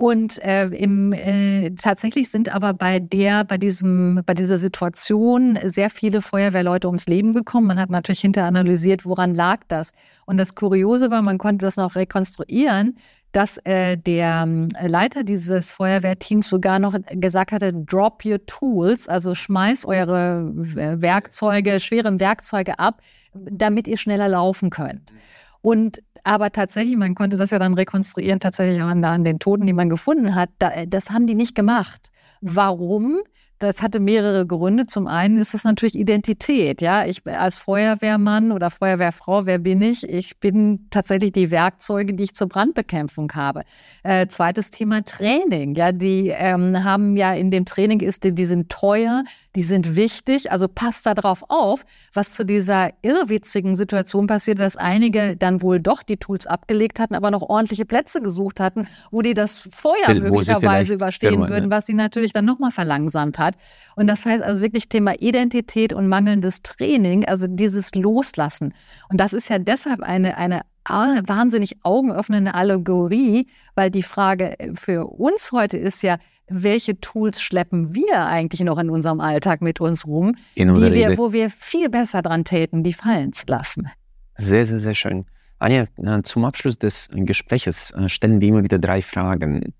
Und 0.03 0.43
äh, 0.43 0.65
im, 0.65 1.13
äh, 1.13 1.69
tatsächlich 1.81 2.29
sind 2.29 2.53
aber 2.53 2.73
bei 2.73 2.99
der, 2.99 3.45
bei 3.45 3.57
diesem, 3.57 4.21
bei 4.25 4.33
dieser 4.33 4.57
Situation 4.57 5.57
sehr 5.63 5.89
viele 5.89 6.21
Feuerwehrleute 6.21 6.87
ums 6.87 7.07
Leben 7.07 7.31
gekommen. 7.31 7.67
Man 7.67 7.79
hat 7.79 7.89
natürlich 7.89 8.19
hinterher 8.19 8.49
analysiert, 8.49 9.05
woran 9.05 9.33
lag 9.33 9.61
das. 9.69 9.93
Und 10.25 10.35
das 10.35 10.55
Kuriose 10.55 11.09
war, 11.09 11.21
man 11.21 11.37
konnte 11.37 11.65
das 11.65 11.77
noch 11.77 11.95
rekonstruieren, 11.95 12.97
dass 13.31 13.59
äh, 13.59 13.95
der 13.95 14.45
äh, 14.75 14.87
Leiter 14.87 15.23
dieses 15.23 15.71
Feuerwehrteams 15.71 16.49
sogar 16.49 16.79
noch 16.79 16.95
gesagt 17.09 17.53
hatte, 17.53 17.71
drop 17.71 18.25
your 18.25 18.45
tools, 18.45 19.07
also 19.07 19.33
schmeiß 19.33 19.85
eure 19.85 20.51
Werkzeuge, 20.53 21.79
schweren 21.79 22.19
Werkzeuge 22.19 22.77
ab, 22.77 22.99
damit 23.33 23.87
ihr 23.87 23.95
schneller 23.95 24.27
laufen 24.27 24.69
könnt. 24.69 25.13
Und 25.61 26.01
aber 26.23 26.51
tatsächlich, 26.51 26.95
man 26.95 27.15
konnte 27.15 27.37
das 27.37 27.51
ja 27.51 27.59
dann 27.59 27.73
rekonstruieren, 27.73 28.39
tatsächlich 28.39 28.81
an, 28.81 29.03
an 29.03 29.23
den 29.23 29.39
Toten, 29.39 29.67
die 29.67 29.73
man 29.73 29.89
gefunden 29.89 30.35
hat, 30.35 30.49
da, 30.59 30.85
das 30.85 31.09
haben 31.09 31.27
die 31.27 31.35
nicht 31.35 31.55
gemacht. 31.55 32.11
Warum? 32.41 33.19
Das 33.63 33.81
hatte 33.81 34.01
mehrere 34.01 34.45
Gründe. 34.45 34.87
Zum 34.87 35.07
einen 35.07 35.39
ist 35.39 35.53
es 35.53 35.63
natürlich 35.63 35.95
Identität. 35.95 36.81
Ja, 36.81 37.05
ich 37.05 37.25
als 37.25 37.59
Feuerwehrmann 37.59 38.51
oder 38.51 38.69
Feuerwehrfrau, 38.69 39.45
wer 39.45 39.57
bin 39.57 39.81
ich? 39.81 40.03
Ich 40.09 40.37
bin 40.41 40.87
tatsächlich 40.89 41.31
die 41.31 41.49
Werkzeuge, 41.49 42.13
die 42.13 42.25
ich 42.25 42.35
zur 42.35 42.49
Brandbekämpfung 42.49 43.31
habe. 43.31 43.63
Äh, 44.03 44.27
zweites 44.27 44.69
Thema 44.69 45.05
Training. 45.05 45.75
Ja, 45.75 45.93
die 45.93 46.27
ähm, 46.27 46.83
haben 46.83 47.15
ja 47.15 47.33
in 47.33 47.51
dem 47.51 47.63
Training 47.63 48.01
ist, 48.01 48.25
die, 48.25 48.35
die 48.35 48.45
sind 48.45 48.69
teuer, 48.69 49.23
die 49.55 49.63
sind 49.63 49.95
wichtig. 49.95 50.51
Also 50.51 50.67
passt 50.67 51.05
da 51.05 51.13
drauf 51.13 51.45
auf, 51.47 51.85
was 52.13 52.33
zu 52.33 52.45
dieser 52.45 52.89
irrwitzigen 53.01 53.77
Situation 53.77 54.27
passiert, 54.27 54.59
dass 54.59 54.75
einige 54.75 55.37
dann 55.37 55.61
wohl 55.61 55.79
doch 55.79 56.03
die 56.03 56.17
Tools 56.17 56.47
abgelegt 56.47 56.99
hatten, 56.99 57.15
aber 57.15 57.31
noch 57.31 57.43
ordentliche 57.43 57.85
Plätze 57.85 58.21
gesucht 58.21 58.59
hatten, 58.59 58.87
wo 59.09 59.21
die 59.21 59.33
das 59.33 59.69
Feuer 59.71 60.15
möglicherweise 60.15 60.95
überstehen 60.95 61.47
würden, 61.47 61.71
was 61.71 61.85
sie 61.85 61.93
natürlich 61.93 62.33
dann 62.33 62.43
nochmal 62.43 62.71
verlangsamt 62.71 63.39
hat 63.39 63.52
hat. 63.53 63.61
Und 63.95 64.07
das 64.07 64.25
heißt 64.25 64.43
also 64.43 64.61
wirklich 64.61 64.89
Thema 64.89 65.13
Identität 65.19 65.93
und 65.93 66.07
mangelndes 66.07 66.61
Training, 66.61 67.25
also 67.25 67.47
dieses 67.47 67.93
Loslassen. 67.95 68.73
Und 69.09 69.19
das 69.19 69.33
ist 69.33 69.49
ja 69.49 69.59
deshalb 69.59 70.01
eine, 70.01 70.37
eine 70.37 70.61
wahnsinnig 70.85 71.77
augenöffnende 71.83 72.53
Allegorie, 72.53 73.47
weil 73.75 73.89
die 73.89 74.03
Frage 74.03 74.55
für 74.73 75.05
uns 75.05 75.51
heute 75.51 75.77
ist 75.77 76.01
ja, 76.01 76.17
welche 76.49 76.99
Tools 76.99 77.41
schleppen 77.41 77.95
wir 77.95 78.25
eigentlich 78.25 78.61
noch 78.61 78.77
in 78.77 78.89
unserem 78.89 79.21
Alltag 79.21 79.61
mit 79.61 79.79
uns 79.79 80.05
rum, 80.05 80.35
die 80.55 80.65
wir, 80.65 81.17
wo 81.17 81.31
wir 81.31 81.49
viel 81.49 81.89
besser 81.89 82.21
dran 82.21 82.43
täten, 82.43 82.83
die 82.83 82.93
fallen 82.93 83.33
zu 83.33 83.45
lassen. 83.47 83.89
Sehr, 84.37 84.65
sehr, 84.65 84.79
sehr 84.79 84.93
schön. 84.93 85.25
Anja, 85.59 85.85
äh, 85.97 86.21
zum 86.23 86.43
Abschluss 86.43 86.77
des 86.77 87.07
Gesprächs 87.11 87.91
äh, 87.91 88.09
stellen 88.09 88.41
wir 88.41 88.49
immer 88.49 88.63
wieder 88.63 88.79
drei 88.79 89.01
Fragen. 89.01 89.73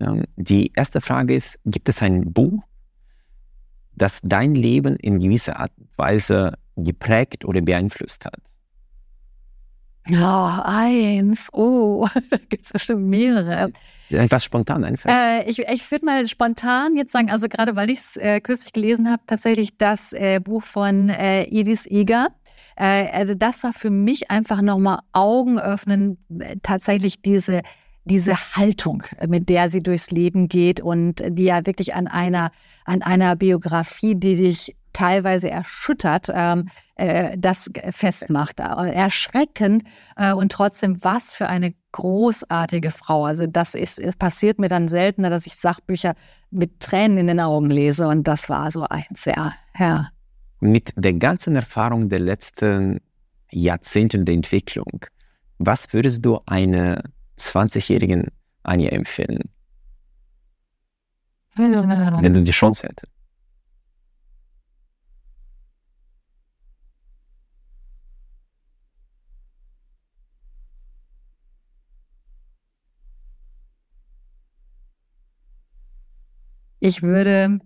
Ähm, 0.00 0.24
die 0.36 0.72
erste 0.74 1.02
Frage 1.02 1.34
ist, 1.34 1.58
gibt 1.66 1.88
es 1.90 2.00
ein 2.00 2.32
Buch, 2.32 2.62
das 3.98 4.20
dein 4.22 4.54
Leben 4.54 4.96
in 4.96 5.20
gewisser 5.20 5.58
Art 5.58 5.72
und 5.76 5.88
Weise 5.96 6.54
geprägt 6.76 7.44
oder 7.44 7.60
beeinflusst 7.60 8.24
hat? 8.24 8.40
Ja, 10.08 10.62
eins. 10.64 11.48
Oh, 11.52 12.06
da 12.30 12.36
gibt 12.48 12.64
es 12.64 12.72
bestimmt 12.72 13.06
mehrere. 13.06 13.72
Etwas 14.10 14.44
spontan 14.44 14.84
einfach. 14.84 15.10
Äh, 15.10 15.48
ich 15.48 15.58
ich 15.58 15.90
würde 15.90 16.06
mal 16.06 16.26
spontan 16.26 16.96
jetzt 16.96 17.12
sagen, 17.12 17.30
also 17.30 17.48
gerade 17.48 17.76
weil 17.76 17.90
ich 17.90 17.98
es 17.98 18.16
äh, 18.16 18.40
kürzlich 18.40 18.72
gelesen 18.72 19.10
habe, 19.10 19.22
tatsächlich 19.26 19.76
das 19.76 20.14
äh, 20.14 20.40
Buch 20.42 20.62
von 20.62 21.10
äh, 21.10 21.44
Edith 21.44 21.86
Eger. 21.86 22.28
Äh, 22.76 23.10
also 23.10 23.34
das 23.34 23.62
war 23.62 23.74
für 23.74 23.90
mich 23.90 24.30
einfach 24.30 24.62
nochmal 24.62 25.00
Augen 25.12 25.58
öffnen, 25.58 26.16
äh, 26.38 26.56
tatsächlich 26.62 27.20
diese 27.20 27.60
diese 28.08 28.34
Haltung, 28.56 29.04
mit 29.26 29.48
der 29.48 29.70
sie 29.70 29.82
durchs 29.82 30.10
Leben 30.10 30.48
geht 30.48 30.80
und 30.80 31.22
die 31.26 31.44
ja 31.44 31.64
wirklich 31.66 31.94
an 31.94 32.06
einer, 32.06 32.50
an 32.84 33.02
einer 33.02 33.36
Biografie, 33.36 34.14
die 34.14 34.36
dich 34.36 34.76
teilweise 34.92 35.48
erschüttert, 35.50 36.26
ähm, 36.32 36.68
äh, 36.96 37.38
das 37.38 37.70
festmacht. 37.90 38.58
Erschreckend 38.58 39.84
äh, 40.16 40.32
und 40.32 40.50
trotzdem, 40.50 41.02
was 41.04 41.32
für 41.32 41.48
eine 41.48 41.74
großartige 41.92 42.90
Frau. 42.90 43.24
Also 43.24 43.46
das 43.46 43.74
ist, 43.74 43.98
es 43.98 44.16
passiert 44.16 44.58
mir 44.58 44.68
dann 44.68 44.88
seltener, 44.88 45.30
dass 45.30 45.46
ich 45.46 45.54
Sachbücher 45.56 46.14
mit 46.50 46.80
Tränen 46.80 47.18
in 47.18 47.26
den 47.28 47.40
Augen 47.40 47.70
lese 47.70 48.08
und 48.08 48.26
das 48.26 48.48
war 48.48 48.70
so 48.72 48.82
eins, 48.84 49.24
ja. 49.24 49.52
ja. 49.78 50.08
Mit 50.60 50.92
der 50.96 51.14
ganzen 51.14 51.54
Erfahrung 51.54 52.08
der 52.08 52.18
letzten 52.18 53.00
Jahrzehnte 53.50 54.18
der 54.18 54.34
Entwicklung, 54.34 55.06
was 55.58 55.92
würdest 55.92 56.24
du 56.24 56.40
eine 56.46 57.02
20-jährigen 57.38 58.28
Anja 58.62 58.90
empfehlen? 58.90 59.50
Wenn 61.56 62.32
du 62.34 62.42
die 62.42 62.50
Chance 62.52 62.86
hättest. 62.86 63.12
Ich 76.80 77.02
würde 77.02 77.58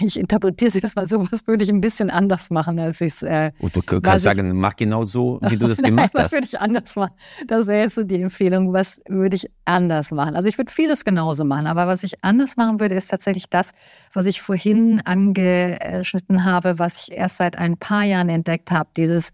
ich 0.00 0.18
interpretiere 0.18 0.68
es 0.68 0.74
jetzt 0.74 0.96
mal 0.96 1.08
so, 1.08 1.30
was 1.30 1.46
würde 1.46 1.62
ich 1.62 1.70
ein 1.70 1.80
bisschen 1.80 2.10
anders 2.10 2.50
machen, 2.50 2.78
als 2.78 3.00
ich 3.00 3.12
es. 3.12 3.22
Äh, 3.22 3.52
Und 3.60 3.74
du 3.76 3.82
kannst 3.82 4.24
sagen, 4.24 4.58
mach 4.58 4.74
genau 4.74 5.04
so, 5.04 5.38
wie 5.48 5.56
du 5.56 5.68
das 5.68 5.78
Nein, 5.78 5.92
gemacht 5.96 6.10
hast. 6.14 6.24
Was 6.24 6.32
würde 6.32 6.46
ich 6.46 6.60
anders 6.60 6.96
machen? 6.96 7.14
Das 7.46 7.66
wäre 7.66 7.82
jetzt 7.82 7.94
so 7.94 8.02
die 8.02 8.20
Empfehlung. 8.20 8.72
Was 8.72 9.00
würde 9.08 9.36
ich 9.36 9.50
anders 9.64 10.10
machen? 10.10 10.34
Also 10.34 10.48
ich 10.48 10.58
würde 10.58 10.72
vieles 10.72 11.04
genauso 11.04 11.44
machen, 11.44 11.66
aber 11.66 11.86
was 11.86 12.02
ich 12.02 12.24
anders 12.24 12.56
machen 12.56 12.80
würde, 12.80 12.96
ist 12.96 13.08
tatsächlich 13.08 13.48
das, 13.48 13.72
was 14.12 14.26
ich 14.26 14.42
vorhin 14.42 15.00
angeschnitten 15.04 16.44
habe, 16.44 16.78
was 16.78 16.96
ich 17.08 17.12
erst 17.16 17.36
seit 17.36 17.56
ein 17.56 17.76
paar 17.76 18.02
Jahren 18.04 18.28
entdeckt 18.28 18.70
habe. 18.70 18.90
Dieses 18.96 19.30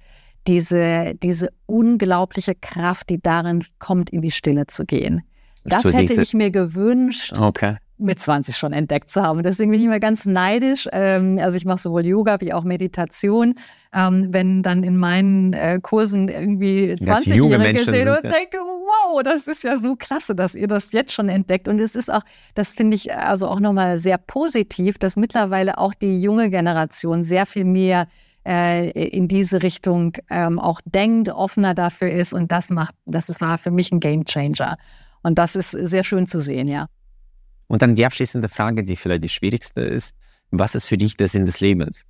diese, 0.46 1.16
diese 1.16 1.48
unglaubliche 1.66 2.54
Kraft, 2.54 3.10
die 3.10 3.20
darin 3.20 3.64
kommt, 3.80 4.10
in 4.10 4.22
die 4.22 4.30
Stille 4.30 4.68
zu 4.68 4.84
gehen. 4.84 5.22
Das 5.64 5.92
hätte 5.92 6.22
ich 6.22 6.34
mir 6.34 6.52
gewünscht. 6.52 7.36
Okay 7.36 7.78
mit 7.98 8.20
20 8.20 8.56
schon 8.56 8.72
entdeckt 8.72 9.10
zu 9.10 9.22
haben. 9.22 9.42
Deswegen 9.42 9.70
bin 9.70 9.80
ich 9.80 9.86
immer 9.86 10.00
ganz 10.00 10.26
neidisch. 10.26 10.88
Ähm, 10.92 11.38
also 11.40 11.56
ich 11.56 11.64
mache 11.64 11.78
sowohl 11.78 12.04
Yoga 12.04 12.40
wie 12.40 12.52
auch 12.52 12.64
Meditation. 12.64 13.54
Ähm, 13.94 14.28
wenn 14.30 14.62
dann 14.62 14.82
in 14.82 14.96
meinen 14.96 15.52
äh, 15.54 15.78
Kursen 15.82 16.28
irgendwie 16.28 16.92
20-Jährige 16.92 17.84
sehen 17.84 18.08
und 18.08 18.22
denke, 18.24 18.58
wow, 18.58 19.22
das 19.22 19.48
ist 19.48 19.64
ja 19.64 19.78
so 19.78 19.96
klasse, 19.96 20.34
dass 20.34 20.54
ihr 20.54 20.68
das 20.68 20.92
jetzt 20.92 21.12
schon 21.12 21.28
entdeckt. 21.28 21.68
Und 21.68 21.80
es 21.80 21.96
ist 21.96 22.12
auch, 22.12 22.22
das 22.54 22.74
finde 22.74 22.96
ich 22.96 23.14
also 23.14 23.48
auch 23.48 23.60
nochmal 23.60 23.98
sehr 23.98 24.18
positiv, 24.18 24.98
dass 24.98 25.16
mittlerweile 25.16 25.78
auch 25.78 25.94
die 25.94 26.20
junge 26.20 26.50
Generation 26.50 27.24
sehr 27.24 27.46
viel 27.46 27.64
mehr 27.64 28.08
äh, 28.46 28.90
in 28.90 29.26
diese 29.28 29.62
Richtung 29.62 30.12
ähm, 30.30 30.58
auch 30.58 30.80
denkt, 30.84 31.30
offener 31.30 31.74
dafür 31.74 32.10
ist. 32.10 32.34
Und 32.34 32.52
das 32.52 32.68
macht, 32.70 32.94
das 33.06 33.40
war 33.40 33.56
für 33.58 33.70
mich 33.70 33.90
ein 33.90 34.00
Game 34.00 34.24
Changer. 34.24 34.76
Und 35.22 35.38
das 35.38 35.56
ist 35.56 35.70
sehr 35.70 36.04
schön 36.04 36.26
zu 36.26 36.40
sehen, 36.40 36.68
ja. 36.68 36.86
Und 37.68 37.82
dann 37.82 37.94
die 37.94 38.06
abschließende 38.06 38.48
Frage, 38.48 38.84
die 38.84 38.96
vielleicht 38.96 39.24
die 39.24 39.28
schwierigste 39.28 39.80
ist. 39.80 40.14
Was 40.50 40.74
ist 40.74 40.86
für 40.86 40.96
dich 40.96 41.16
der 41.16 41.28
Sinn 41.28 41.46
des 41.46 41.60
Lebens? 41.60 42.04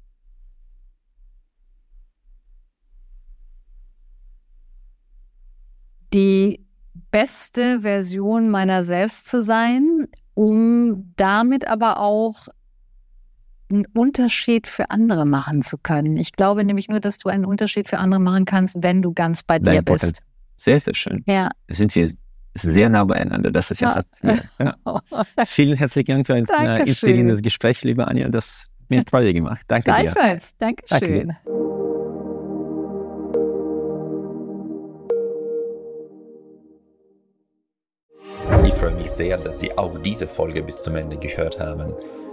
Die, 6.12 6.66
beste 7.10 7.80
Version 7.80 8.50
meiner 8.50 8.84
selbst 8.84 9.26
zu 9.26 9.40
sein, 9.40 10.06
um 10.34 11.12
damit 11.16 11.66
aber 11.68 12.00
auch 12.00 12.48
einen 13.70 13.86
Unterschied 13.94 14.66
für 14.66 14.90
andere 14.90 15.24
machen 15.24 15.62
zu 15.62 15.76
können. 15.78 16.16
Ich 16.16 16.32
glaube 16.32 16.64
nämlich 16.64 16.88
nur, 16.88 17.00
dass 17.00 17.18
du 17.18 17.28
einen 17.28 17.44
Unterschied 17.44 17.88
für 17.88 17.98
andere 17.98 18.20
machen 18.20 18.44
kannst, 18.44 18.82
wenn 18.82 19.02
du 19.02 19.12
ganz 19.12 19.42
bei 19.42 19.58
Dein 19.58 19.76
dir 19.76 19.82
bist. 19.82 20.22
Sehr, 20.56 20.78
sehr 20.78 20.94
schön. 20.94 21.24
Ja. 21.26 21.50
Sind 21.68 21.94
wir 21.94 22.12
sehr 22.62 22.88
nah 22.88 23.04
beieinander. 23.04 23.50
Das 23.50 23.70
ist 23.70 23.80
ja, 23.80 24.02
ja 24.22 24.34
fast. 24.58 25.04
Ja. 25.04 25.24
Vielen 25.46 25.76
herzlichen 25.76 26.12
Dank 26.12 26.26
für 26.26 26.34
ein 26.34 26.44
Dankeschön. 26.44 26.88
inspirierendes 26.88 27.42
Gespräch, 27.42 27.82
liebe 27.82 28.06
Anja. 28.06 28.28
Das 28.28 28.66
hat 28.80 28.90
mir 28.90 29.04
Freude 29.08 29.34
gemacht. 29.34 29.62
Danke 29.68 29.84
Gleichfalls. 29.84 30.56
dir. 30.56 30.66
Dankeschön. 30.66 31.00
Danke 31.00 31.26
dir. 31.26 31.66
Ich 38.64 38.74
freue 38.74 38.94
mich 38.94 39.10
sehr, 39.10 39.38
dass 39.38 39.60
Sie 39.60 39.76
auch 39.76 39.98
diese 39.98 40.26
Folge 40.26 40.62
bis 40.62 40.82
zum 40.82 40.96
Ende 40.96 41.16
gehört 41.16 41.58
haben. 41.58 41.94